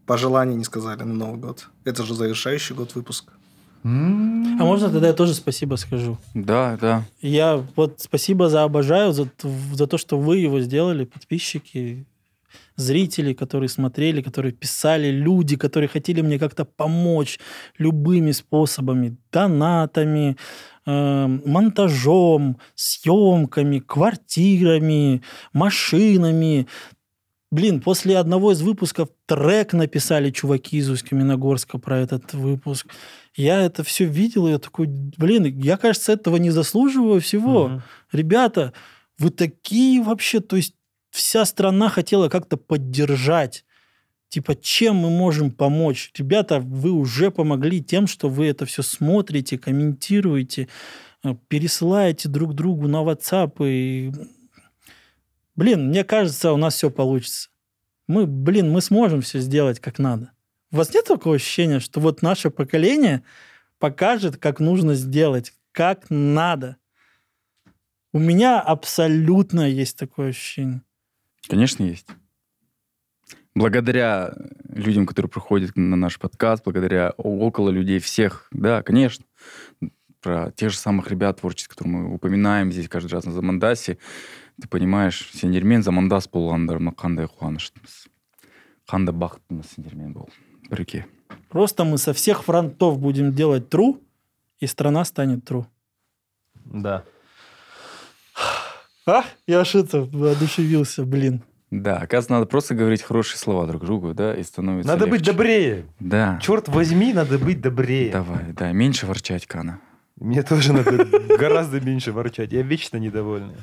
Пожеланий 0.09 0.57
не 0.57 0.65
сказали 0.65 1.03
на 1.03 1.13
Новый 1.13 1.39
год. 1.39 1.69
Это 1.85 2.03
же 2.03 2.15
завершающий 2.15 2.75
год 2.75 2.95
выпуска. 2.95 3.35
А 3.85 4.65
можно 4.65 4.89
тогда 4.89 5.09
я 5.09 5.13
тоже 5.13 5.35
спасибо 5.35 5.77
скажу? 5.77 6.17
Да, 6.35 6.79
да. 6.81 7.05
Я 7.21 7.63
вот 7.77 8.01
спасибо 8.01 8.49
за 8.49 8.65
обожаю, 8.65 9.13
за, 9.13 9.29
за 9.75 9.87
то, 9.87 9.99
что 9.99 10.19
вы 10.19 10.39
его 10.39 10.61
сделали, 10.61 11.05
подписчики, 11.05 12.07
зрители, 12.77 13.35
которые 13.35 13.69
смотрели, 13.69 14.23
которые 14.23 14.53
писали, 14.53 15.11
люди, 15.11 15.57
которые 15.57 15.89
хотели 15.89 16.23
мне 16.23 16.39
как-то 16.39 16.65
помочь 16.65 17.39
любыми 17.77 18.33
способами, 18.33 19.17
донатами, 19.31 20.37
э, 20.87 21.27
монтажом, 21.45 22.57
съемками, 22.75 23.81
квартирами, 23.81 25.21
машинами. 25.53 26.67
Блин, 27.51 27.81
после 27.81 28.19
одного 28.19 28.53
из 28.53 28.61
выпусков 28.61 29.09
трек 29.25 29.73
написали 29.73 30.31
чуваки 30.31 30.77
из 30.77 30.91
Усть-Каменогорска 30.91 31.79
про 31.79 31.99
этот 31.99 32.35
выпуск. 32.35 32.87
Я 33.35 33.63
это 33.63 33.83
все 33.85 34.05
видел, 34.05 34.47
и 34.47 34.51
я 34.51 34.59
такой, 34.59 34.87
блин, 34.87 35.45
я, 35.59 35.79
кажется, 35.79 36.13
этого 36.13 36.37
не 36.37 36.51
заслуживаю 36.51 37.23
всего. 37.23 37.69
Мгм. 37.69 37.83
Ребята, 38.13 38.75
вы 39.19 39.31
такие 39.31 40.03
вообще, 40.03 40.41
то 40.41 40.57
есть 40.57 40.75
вся 41.11 41.47
страна 41.47 41.89
хотела 41.89 42.29
как-то 42.29 42.59
поддержать. 42.59 43.65
Типа, 44.29 44.55
чем 44.55 44.97
мы 44.97 45.09
можем 45.09 45.51
помочь? 45.51 46.13
Ребята, 46.19 46.61
вы 46.61 46.91
уже 46.91 47.31
помогли 47.31 47.83
тем, 47.83 48.07
что 48.07 48.29
вы 48.29 48.47
это 48.47 48.67
все 48.67 48.83
смотрите, 48.83 49.57
комментируете, 49.57 50.69
э, 51.25 51.35
пересылаете 51.49 52.29
друг 52.29 52.55
другу 52.55 52.89
на 52.89 53.03
WhatsApp 53.03 53.55
и... 53.61 54.13
Блин, 55.59 55.89
мне 55.89 56.05
кажется, 56.05 56.53
у 56.53 56.57
нас 56.57 56.77
все 56.77 56.89
получится. 56.89 57.49
Мы, 58.07 58.29
блин, 58.29 58.71
мы 58.71 58.81
сможем 58.81 59.23
все 59.23 59.41
сделать 59.41 59.81
как 59.81 59.99
надо. 59.99 60.31
У 60.71 60.77
вас 60.77 60.95
нет 60.95 61.05
такого 61.07 61.35
ощущения, 61.35 61.81
что 61.81 61.99
вот 61.99 62.23
наше 62.23 62.51
поколение 62.51 63.25
покажет, 63.81 64.37
как 64.37 64.61
нужно 64.61 64.95
сделать, 64.95 65.53
как 65.73 66.11
надо? 66.11 66.77
У 68.13 68.21
меня 68.21 68.61
абсолютно 68.61 69.69
есть 69.69 69.99
такое 69.99 70.29
ощущение. 70.29 70.83
Конечно, 71.49 71.83
есть. 71.83 72.07
Благодаря 73.53 74.33
людям, 74.69 75.07
которые 75.07 75.29
приходят 75.29 75.75
на 75.75 75.97
наш 75.97 76.21
подкаст, 76.21 76.63
благодаря 76.63 77.11
около 77.17 77.71
людей 77.71 77.99
всех, 77.99 78.47
да, 78.53 78.85
конечно, 78.85 79.25
про 80.21 80.53
тех 80.53 80.71
же 80.71 80.77
самых 80.77 81.11
ребят 81.11 81.41
творческих, 81.41 81.71
которые 81.71 81.97
мы 81.97 82.15
упоминаем 82.15 82.71
здесь 82.71 82.89
каждый 82.89 83.11
раз 83.11 83.25
на 83.25 83.33
Замандасе, 83.33 83.99
ты 84.61 84.69
понимаешь, 84.69 85.31
сендермен 85.35 85.83
Замандас 85.83 86.29
болғандарына 86.29 86.93
қандай 86.95 87.29
қуаныштымыз. 87.29 88.09
Қандай 88.91 89.15
бақыттымыз 89.15 89.75
сендермен 89.75 90.13
бол. 90.13 90.29
Бірге. 90.71 91.07
Просто 91.49 91.85
мы 91.85 91.99
со 91.99 92.13
всех 92.13 92.43
фронтов 92.45 92.99
будем 92.99 93.33
делать 93.35 93.69
тру, 93.69 94.01
и 94.61 94.67
страна 94.67 95.05
станет 95.05 95.45
тру. 95.45 95.67
Да. 96.65 97.05
А, 99.07 99.25
я 99.47 99.61
аж 99.61 99.75
это 99.75 100.03
одушевился, 100.03 101.05
блин. 101.05 101.43
Да, 101.71 101.97
оказывается, 101.99 102.33
надо 102.33 102.47
просто 102.47 102.75
говорить 102.75 103.03
хорошие 103.03 103.39
слова 103.39 103.67
друг 103.67 103.85
другу, 103.85 104.15
да, 104.15 104.35
и 104.35 104.43
становится 104.43 104.91
Надо 104.91 105.07
быть 105.07 105.21
легче. 105.21 105.33
добрее. 105.33 105.87
Да. 106.01 106.39
Черт 106.43 106.69
возьми, 106.69 107.13
надо 107.13 107.39
быть 107.39 107.61
добрее. 107.61 108.11
Давай, 108.11 108.53
да, 108.53 108.73
меньше 108.73 109.07
ворчать, 109.07 109.47
Кана. 109.47 109.81
Мне 110.17 110.43
тоже 110.43 110.73
надо 110.73 111.05
гораздо 111.39 111.81
меньше 111.81 112.13
ворчать. 112.13 112.53
Я 112.53 112.63
вечно 112.63 112.97
недовольный. 112.97 113.57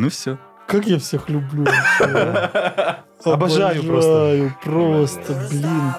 Ну 0.00 0.08
все. 0.08 0.38
Как 0.66 0.86
я 0.86 0.98
всех 0.98 1.28
люблю. 1.28 1.66
вообще. 1.66 3.02
Обожаю 3.30 3.82
просто. 3.82 4.10
Обожаю 4.10 4.56
просто, 4.64 5.48
блин. 5.50 5.92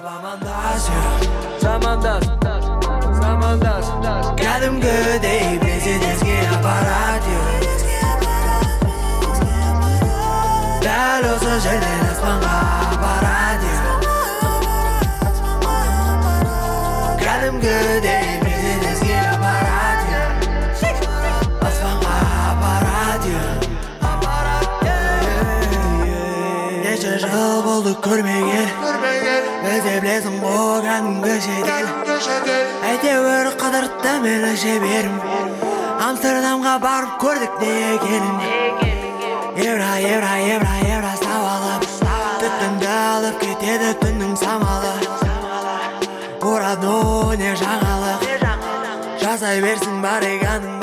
Аппарат 6.52 7.22
дәл 10.82 11.34
осы 11.34 11.60
жерден 11.60 12.01
болды 27.92 28.00
көрмеген 28.00 28.68
біз 29.62 29.82
де 29.84 30.00
білесің 30.00 30.36
ғой 30.40 30.80
кәдімгі 30.86 31.34
шетел 31.44 31.88
әйтеуір 32.88 33.50
қыдыртты 33.60 34.12
мені 34.22 34.52
жіберім 34.62 35.16
амстердамға 36.06 36.78
барып 36.80 37.18
көрдік 37.20 37.58
не 37.60 37.72
екенін 37.94 38.36
евро 39.56 39.90
евро 40.00 40.32
евро 40.54 40.74
евро 40.88 41.12
сауалып 41.20 41.86
түтінді 42.40 42.88
алып 42.92 43.40
кетеді 43.42 43.92
түннің 44.04 44.36
самалы 44.40 44.94
уродной 46.42 47.36
не 47.42 47.52
жаңалық 47.60 48.28
жасай 49.22 49.60
берсін 49.62 50.00
бариганың 50.02 50.80